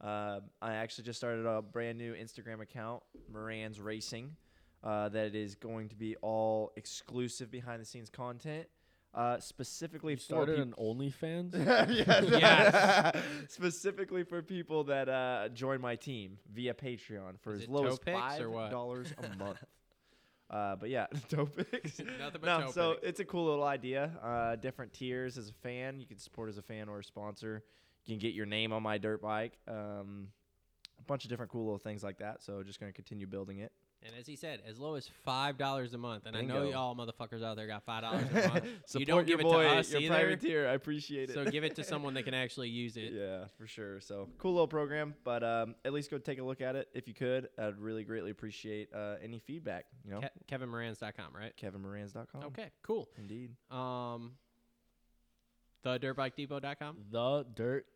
Uh, 0.00 0.40
I 0.60 0.74
actually 0.74 1.04
just 1.04 1.18
started 1.18 1.46
a 1.46 1.62
brand 1.62 1.96
new 1.96 2.12
Instagram 2.14 2.60
account, 2.60 3.02
Moranz 3.32 3.80
Racing, 3.80 4.34
uh, 4.82 5.08
that 5.10 5.36
is 5.36 5.54
going 5.54 5.88
to 5.90 5.94
be 5.94 6.16
all 6.16 6.72
exclusive 6.76 7.50
behind 7.52 7.80
the 7.80 7.86
scenes 7.86 8.10
content. 8.10 8.66
Uh, 9.14 9.38
specifically 9.40 10.16
for 10.16 10.22
Started 10.22 10.56
peop- 10.56 10.64
an 10.66 10.74
OnlyFans. 10.78 11.52
yes. 12.06 12.24
Yes. 12.30 13.16
specifically 13.48 14.24
for 14.24 14.42
people 14.42 14.84
that 14.84 15.08
uh, 15.08 15.48
join 15.50 15.80
my 15.80 15.96
team 15.96 16.38
via 16.52 16.74
Patreon 16.74 17.38
for 17.40 17.52
Is 17.54 17.62
as 17.62 17.64
it 17.64 17.70
low 17.70 17.82
toe 17.84 17.92
as 17.92 17.98
pics 17.98 18.18
five 18.18 18.48
what? 18.48 18.70
dollars 18.70 19.12
a 19.22 19.36
month. 19.36 19.58
Uh, 20.50 20.76
but 20.76 20.90
yeah, 20.90 21.06
toe 21.30 21.46
pics. 21.46 21.98
Nothing 21.98 22.40
but 22.42 22.42
no, 22.42 22.60
toe 22.66 22.70
so 22.72 22.90
pics. 22.96 23.06
it's 23.06 23.20
a 23.20 23.24
cool 23.24 23.46
little 23.46 23.64
idea. 23.64 24.10
Uh, 24.22 24.54
different 24.56 24.92
tiers 24.92 25.38
as 25.38 25.48
a 25.48 25.52
fan. 25.54 25.98
You 25.98 26.04
can 26.04 26.18
support 26.18 26.50
as 26.50 26.58
a 26.58 26.62
fan 26.62 26.90
or 26.90 26.98
a 26.98 27.04
sponsor. 27.04 27.64
You 28.04 28.12
can 28.12 28.18
get 28.18 28.34
your 28.34 28.44
name 28.44 28.70
on 28.70 28.82
my 28.82 28.98
dirt 28.98 29.22
bike. 29.22 29.56
Um, 29.66 30.28
a 30.98 31.02
bunch 31.04 31.24
of 31.24 31.30
different 31.30 31.50
cool 31.50 31.64
little 31.64 31.78
things 31.78 32.02
like 32.02 32.18
that. 32.18 32.42
So 32.42 32.62
just 32.62 32.80
gonna 32.80 32.92
continue 32.92 33.26
building 33.26 33.60
it. 33.60 33.72
And 34.04 34.14
as 34.18 34.26
he 34.26 34.34
said, 34.36 34.60
as 34.68 34.78
low 34.80 34.94
as 34.96 35.08
five 35.24 35.56
dollars 35.58 35.94
a 35.94 35.98
month. 35.98 36.26
And 36.26 36.36
I 36.36 36.42
know 36.42 36.64
y'all 36.64 36.96
motherfuckers 36.96 37.42
out 37.42 37.56
there 37.56 37.66
got 37.66 37.84
five 37.84 38.02
dollars 38.02 38.24
a 38.30 38.48
month. 38.48 38.64
Support 38.86 38.86
you 39.00 39.06
don't 39.06 39.28
your 39.28 39.38
give 39.38 39.46
boy, 39.46 39.64
it 39.66 39.68
to 39.70 39.76
us 39.78 39.90
your 39.92 40.00
either. 40.00 40.14
privateer. 40.14 40.68
I 40.68 40.72
appreciate 40.72 41.30
it. 41.30 41.34
So 41.34 41.44
give 41.44 41.62
it 41.62 41.76
to 41.76 41.84
someone 41.92 42.14
that 42.14 42.24
can 42.24 42.34
actually 42.34 42.68
use 42.68 42.96
it. 42.96 43.12
Yeah, 43.12 43.44
for 43.56 43.66
sure. 43.66 44.00
So 44.00 44.28
cool 44.38 44.52
little 44.52 44.66
program, 44.66 45.14
but 45.24 45.44
um, 45.44 45.74
at 45.84 45.92
least 45.92 46.10
go 46.10 46.18
take 46.18 46.38
a 46.40 46.44
look 46.44 46.60
at 46.60 46.74
it 46.74 46.88
if 46.94 47.06
you 47.06 47.14
could. 47.14 47.48
I'd 47.58 47.78
really 47.78 48.02
greatly 48.04 48.30
appreciate 48.32 48.92
uh, 48.92 49.14
any 49.22 49.38
feedback. 49.38 49.86
You 50.04 50.12
know, 50.12 50.20
Ke- 50.20 50.50
KevinMoranz.com, 50.50 51.26
right? 51.34 51.52
KevinMoranz.com. 51.62 52.44
Okay, 52.46 52.70
cool. 52.82 53.08
Indeed. 53.18 53.50
Um, 53.70 54.32
the 55.82 55.98
dirtbikedepot.com. 55.98 56.96
the 57.10 57.46
dirt 57.54 57.86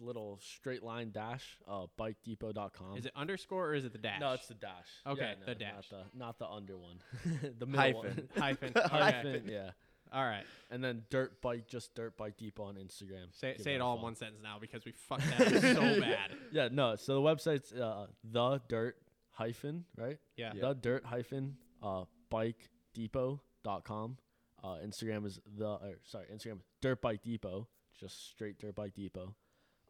little 0.00 0.38
straight 0.42 0.82
line 0.82 1.10
dash 1.10 1.58
uh 1.68 1.86
bikedepot.com. 1.98 2.96
Is 2.96 3.06
it 3.06 3.12
underscore 3.16 3.68
or 3.68 3.74
is 3.74 3.84
it 3.84 3.92
the 3.92 3.98
dash? 3.98 4.20
No, 4.20 4.32
it's 4.32 4.46
the 4.46 4.54
dash. 4.54 4.86
Okay, 5.06 5.34
Yeah, 5.38 5.46
the 5.46 5.54
dash. 5.54 5.90
Not 5.90 6.12
the, 6.12 6.18
not 6.18 6.38
the 6.38 6.48
under 6.48 6.76
one. 6.78 6.98
the 7.58 7.66
middle 7.66 8.02
Hyphen. 8.02 8.02
one. 8.02 8.28
hyphen. 8.36 8.72
Okay. 8.76 8.88
Hyphen, 8.88 9.42
yeah. 9.48 9.70
All 10.12 10.24
right. 10.24 10.44
And 10.70 10.82
then 10.82 11.02
dirt 11.10 11.42
bike, 11.42 11.66
just 11.66 11.94
dirt 11.94 12.16
bike 12.16 12.36
depot 12.36 12.64
on 12.64 12.76
Instagram. 12.76 13.26
Say, 13.32 13.52
Give 13.54 13.62
say 13.62 13.74
it 13.74 13.80
all 13.80 13.96
in 13.96 14.02
one 14.02 14.14
sentence 14.14 14.40
now 14.42 14.56
because 14.60 14.84
we 14.84 14.92
fucked 14.92 15.22
that 15.36 15.54
up 15.54 15.62
so 15.76 16.00
bad. 16.00 16.30
Yeah, 16.50 16.68
no. 16.72 16.96
So 16.96 17.14
the 17.14 17.20
website's 17.20 17.72
uh, 17.72 18.06
the 18.24 18.60
dirt 18.68 18.96
hyphen 19.32 19.84
right. 19.96 20.18
Yeah. 20.36 20.52
The 20.58 20.74
dirt 20.74 21.04
hyphen 21.04 21.56
uh 21.82 22.04
bike 22.30 22.70
depot.com. 22.94 24.16
Uh, 24.62 24.76
Instagram 24.84 25.24
is 25.26 25.40
the 25.56 25.66
or, 25.66 25.98
sorry 26.04 26.26
Instagram 26.34 26.56
is 26.56 26.64
dirt 26.82 27.00
bike 27.00 27.22
depot. 27.22 27.68
Just 28.00 28.30
straight 28.30 28.58
dirt 28.58 28.74
bike 28.74 28.94
depot. 28.94 29.34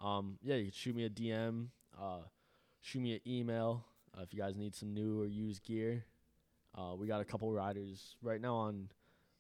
Um, 0.01 0.39
yeah, 0.43 0.57
you 0.57 0.65
can 0.65 0.73
shoot 0.73 0.95
me 0.95 1.05
a 1.05 1.11
DM. 1.11 1.69
Uh, 1.99 2.21
shoot 2.81 3.01
me 3.01 3.15
an 3.15 3.21
email 3.27 3.85
uh, 4.17 4.23
if 4.23 4.33
you 4.33 4.41
guys 4.41 4.57
need 4.57 4.75
some 4.75 4.95
new 4.95 5.21
or 5.23 5.27
used 5.27 5.65
gear. 5.65 6.05
Uh, 6.77 6.95
we 6.95 7.07
got 7.07 7.21
a 7.21 7.25
couple 7.25 7.51
riders 7.53 8.17
right 8.23 8.41
now 8.41 8.55
on 8.55 8.89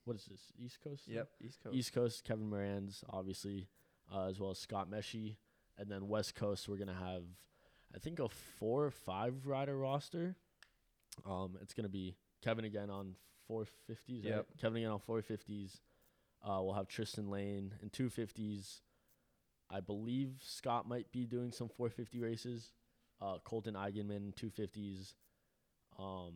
what 0.04 0.16
is 0.16 0.24
this 0.24 0.52
East 0.58 0.78
Coast? 0.82 1.02
Yep. 1.06 1.28
East 1.40 1.58
Coast. 1.62 1.76
East 1.76 1.92
Coast, 1.92 2.24
Kevin 2.24 2.50
Moranz 2.50 3.04
obviously, 3.10 3.68
uh, 4.12 4.26
as 4.26 4.40
well 4.40 4.50
as 4.50 4.58
Scott 4.58 4.90
Meshey, 4.90 5.36
and 5.76 5.90
then 5.90 6.08
West 6.08 6.34
Coast 6.34 6.68
we're 6.68 6.76
gonna 6.76 6.94
have, 6.94 7.22
I 7.94 7.98
think 7.98 8.18
a 8.18 8.28
four 8.28 8.84
or 8.84 8.90
five 8.90 9.46
rider 9.46 9.76
roster. 9.76 10.34
Um, 11.26 11.58
it's 11.60 11.74
gonna 11.74 11.88
be 11.88 12.16
Kevin 12.42 12.64
again 12.64 12.90
on 12.90 13.14
450s. 13.50 14.24
Right? 14.24 14.24
Yep. 14.24 14.46
Kevin 14.60 14.78
again 14.78 14.90
on 14.90 15.00
450s. 15.00 15.80
Uh, 16.42 16.60
we'll 16.62 16.74
have 16.74 16.88
Tristan 16.88 17.30
Lane 17.30 17.74
in 17.82 17.90
250s. 17.90 18.80
I 19.70 19.80
believe 19.80 20.34
Scott 20.40 20.88
might 20.88 21.10
be 21.12 21.24
doing 21.26 21.52
some 21.52 21.68
450 21.68 22.20
races. 22.20 22.72
Uh, 23.20 23.38
Colton 23.44 23.74
Eigenmann 23.74 24.32
250s. 24.34 25.12
Um, 25.98 26.32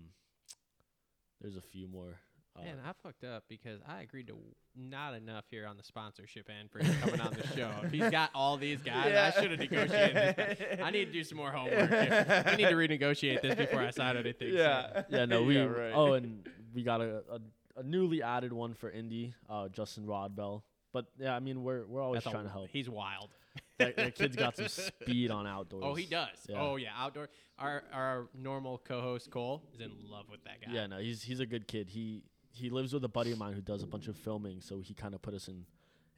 there's 1.40 1.56
a 1.56 1.60
few 1.60 1.88
more. 1.88 2.18
Uh, 2.54 2.64
Man, 2.64 2.76
I 2.86 2.92
fucked 3.02 3.24
up 3.24 3.44
because 3.48 3.80
I 3.88 4.02
agreed 4.02 4.26
to 4.26 4.36
not 4.76 5.14
enough 5.14 5.44
here 5.50 5.66
on 5.66 5.78
the 5.78 5.82
sponsorship 5.82 6.50
end 6.50 6.70
for 6.70 6.80
him 6.80 6.94
coming 7.00 7.20
on 7.20 7.32
the 7.32 7.46
show. 7.56 7.70
If 7.84 7.92
he's 7.92 8.10
got 8.10 8.28
all 8.34 8.58
these 8.58 8.82
guys, 8.82 9.06
Yeah. 9.10 9.32
I 9.34 9.40
should 9.40 9.50
have 9.52 9.60
negotiated. 9.60 10.36
This. 10.36 10.80
I 10.82 10.90
need 10.90 11.06
to 11.06 11.12
do 11.12 11.24
some 11.24 11.38
more 11.38 11.50
homework. 11.50 11.88
Here. 11.88 12.44
I 12.46 12.56
need 12.56 12.64
to 12.68 12.74
renegotiate 12.74 13.40
this 13.40 13.54
before 13.54 13.80
I 13.80 13.90
sign 13.90 14.18
anything. 14.18 14.50
so- 14.50 14.56
Yeah. 14.56 15.02
yeah, 15.08 15.24
no, 15.24 15.42
we. 15.44 15.56
Yeah, 15.56 15.64
right. 15.64 15.92
Oh, 15.94 16.12
and 16.12 16.46
we 16.74 16.82
got 16.82 17.00
a, 17.00 17.22
a, 17.30 17.80
a 17.80 17.82
newly 17.82 18.22
added 18.22 18.52
one 18.52 18.74
for 18.74 18.90
Indy, 18.90 19.32
uh, 19.48 19.68
Justin 19.68 20.04
Rodbell. 20.06 20.62
But 20.93 21.07
yeah, 21.18 21.34
I 21.34 21.40
mean, 21.40 21.62
we're 21.62 21.86
we're 21.86 22.03
always 22.03 22.18
That's 22.22 22.26
a- 22.26 22.30
trying 22.30 22.45
to 22.45 22.51
help. 22.51 22.68
He's 22.70 22.88
wild. 22.88 23.30
that, 23.78 23.97
that 23.97 24.14
kid's 24.14 24.36
got 24.36 24.57
some 24.57 24.68
speed 24.68 25.30
on 25.30 25.47
outdoors. 25.47 25.84
Oh, 25.86 25.95
he 25.95 26.07
does. 26.07 26.28
Yeah. 26.49 26.61
Oh 26.61 26.76
yeah, 26.76 26.90
outdoor. 26.97 27.28
Our 27.59 27.82
our 27.93 28.28
normal 28.34 28.78
co-host 28.78 29.30
Cole 29.30 29.62
is 29.74 29.80
in 29.80 29.93
love 30.09 30.26
with 30.30 30.45
that 30.45 30.61
guy. 30.64 30.72
Yeah, 30.72 30.86
no, 30.86 30.99
he's 30.99 31.22
he's 31.22 31.40
a 31.40 31.47
good 31.47 31.66
kid. 31.66 31.88
He 31.88 32.22
he 32.51 32.70
lives 32.70 32.93
with 32.93 33.05
a 33.05 33.09
buddy 33.09 33.32
of 33.32 33.38
mine 33.38 33.55
who 33.55 33.61
does 33.61 33.82
a 33.82 33.86
bunch 33.86 34.09
of 34.09 34.16
filming, 34.16 34.61
so 34.61 34.80
he 34.80 34.95
kind 34.95 35.14
of 35.14 35.22
put 35.22 35.34
us 35.34 35.49
in 35.49 35.64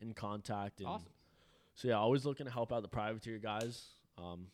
in 0.01 0.12
contact. 0.14 0.81
And 0.81 0.89
Awesome. 0.89 1.09
So 1.75 1.89
yeah, 1.89 1.95
always 1.95 2.25
looking 2.25 2.47
to 2.47 2.53
help 2.53 2.72
out 2.72 2.83
the 2.83 2.89
privateer 2.89 3.39
guys. 3.39 3.85
Um, 4.16 4.47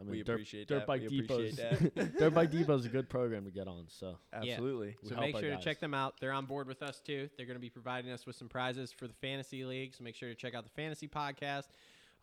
I 0.00 0.02
mean, 0.04 0.12
We 0.12 0.22
Dirt, 0.22 0.32
appreciate 0.34 0.68
Dirt 0.68 0.78
that. 0.78 0.86
Bike 0.86 1.02
We 1.02 1.08
Depot's 1.20 1.58
appreciate 1.58 1.94
that. 1.94 2.16
Dirt 2.18 2.34
Bike 2.34 2.50
Depot's 2.52 2.86
a 2.86 2.88
good 2.88 3.08
program 3.10 3.44
to 3.44 3.50
get 3.50 3.68
on. 3.68 3.84
So 3.88 4.16
Absolutely. 4.32 4.96
We 5.02 5.08
So 5.10 5.16
make 5.16 5.36
sure 5.36 5.50
to 5.50 5.56
guys. 5.56 5.64
check 5.64 5.80
them 5.80 5.92
out. 5.94 6.14
They're 6.20 6.32
on 6.32 6.46
board 6.46 6.66
with 6.66 6.82
us 6.82 7.00
too. 7.00 7.28
They're 7.36 7.46
going 7.46 7.56
to 7.56 7.60
be 7.60 7.70
providing 7.70 8.10
us 8.10 8.26
with 8.26 8.36
some 8.36 8.48
prizes 8.48 8.92
for 8.92 9.06
the 9.06 9.12
fantasy 9.14 9.64
league. 9.64 9.94
So 9.94 10.02
make 10.04 10.14
sure 10.14 10.28
to 10.30 10.34
check 10.34 10.54
out 10.54 10.64
the 10.64 10.70
fantasy 10.70 11.06
podcast. 11.06 11.64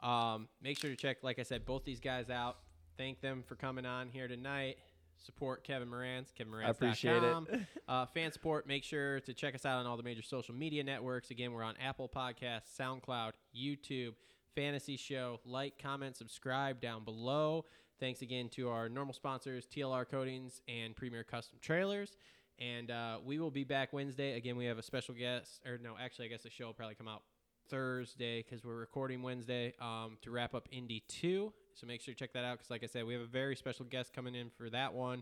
Um, 0.01 0.47
make 0.61 0.77
sure 0.79 0.89
to 0.89 0.95
check, 0.95 1.17
like 1.23 1.39
I 1.39 1.43
said, 1.43 1.65
both 1.65 1.83
these 1.83 1.99
guys 1.99 2.29
out. 2.29 2.57
Thank 2.97 3.21
them 3.21 3.43
for 3.47 3.55
coming 3.55 3.85
on 3.85 4.09
here 4.09 4.27
tonight. 4.27 4.77
Support 5.25 5.63
Kevin 5.63 5.87
Moranz, 5.89 6.27
KevinMoranz.com. 6.39 6.69
appreciate 6.69 7.23
it. 7.23 7.59
uh, 7.87 8.05
fan 8.07 8.31
support. 8.31 8.67
Make 8.67 8.83
sure 8.83 9.19
to 9.21 9.33
check 9.33 9.55
us 9.55 9.65
out 9.65 9.79
on 9.79 9.87
all 9.87 9.97
the 9.97 10.03
major 10.03 10.21
social 10.21 10.53
media 10.53 10.83
networks. 10.83 11.31
Again, 11.31 11.53
we're 11.53 11.63
on 11.63 11.73
Apple 11.83 12.07
Podcasts, 12.07 12.75
SoundCloud, 12.79 13.31
YouTube, 13.55 14.13
Fantasy 14.57 14.97
Show. 14.97 15.39
Like, 15.45 15.77
comment, 15.79 16.17
subscribe 16.17 16.81
down 16.81 17.03
below. 17.03 17.65
Thanks 17.99 18.23
again 18.23 18.49
to 18.49 18.69
our 18.69 18.89
normal 18.89 19.13
sponsors, 19.13 19.67
TLR 19.67 20.09
Coatings 20.09 20.63
and 20.67 20.95
Premier 20.95 21.23
Custom 21.23 21.59
Trailers. 21.61 22.17
And 22.57 22.89
uh, 22.89 23.19
we 23.23 23.37
will 23.37 23.51
be 23.51 23.63
back 23.63 23.93
Wednesday. 23.93 24.35
Again, 24.35 24.57
we 24.57 24.65
have 24.65 24.79
a 24.79 24.81
special 24.81 25.13
guest, 25.13 25.61
or 25.63 25.77
no, 25.77 25.93
actually, 26.01 26.25
I 26.25 26.29
guess 26.29 26.41
the 26.41 26.49
show 26.49 26.65
will 26.65 26.73
probably 26.73 26.95
come 26.95 27.07
out 27.07 27.21
Thursday 27.69 28.41
because 28.41 28.65
we're 28.65 28.77
recording 28.79 29.21
Wednesday 29.21 29.75
um, 29.79 30.17
to 30.23 30.31
wrap 30.31 30.55
up 30.55 30.67
Indy 30.71 31.03
2. 31.07 31.53
So 31.75 31.85
make 31.85 32.01
sure 32.01 32.15
to 32.15 32.19
check 32.19 32.33
that 32.33 32.43
out 32.43 32.57
because, 32.57 32.71
like 32.71 32.83
I 32.83 32.87
said, 32.87 33.05
we 33.05 33.13
have 33.13 33.21
a 33.21 33.27
very 33.27 33.55
special 33.55 33.85
guest 33.85 34.11
coming 34.11 34.33
in 34.33 34.49
for 34.49 34.71
that 34.71 34.91
one. 34.91 35.21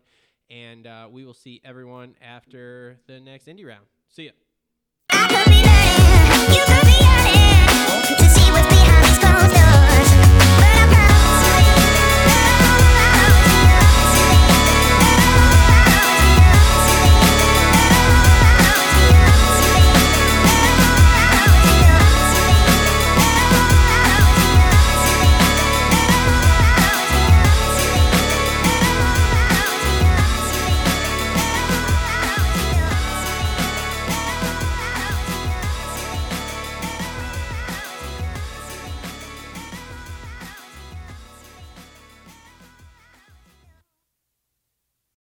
And 0.49 0.88
uh, 0.88 1.09
we 1.11 1.25
will 1.25 1.33
see 1.33 1.59
everyone 1.65 2.15
after 2.21 2.99
the 3.05 3.19
next 3.19 3.49
Indy 3.49 3.65
round. 3.65 3.88
See 4.07 4.27
ya. 4.27 4.31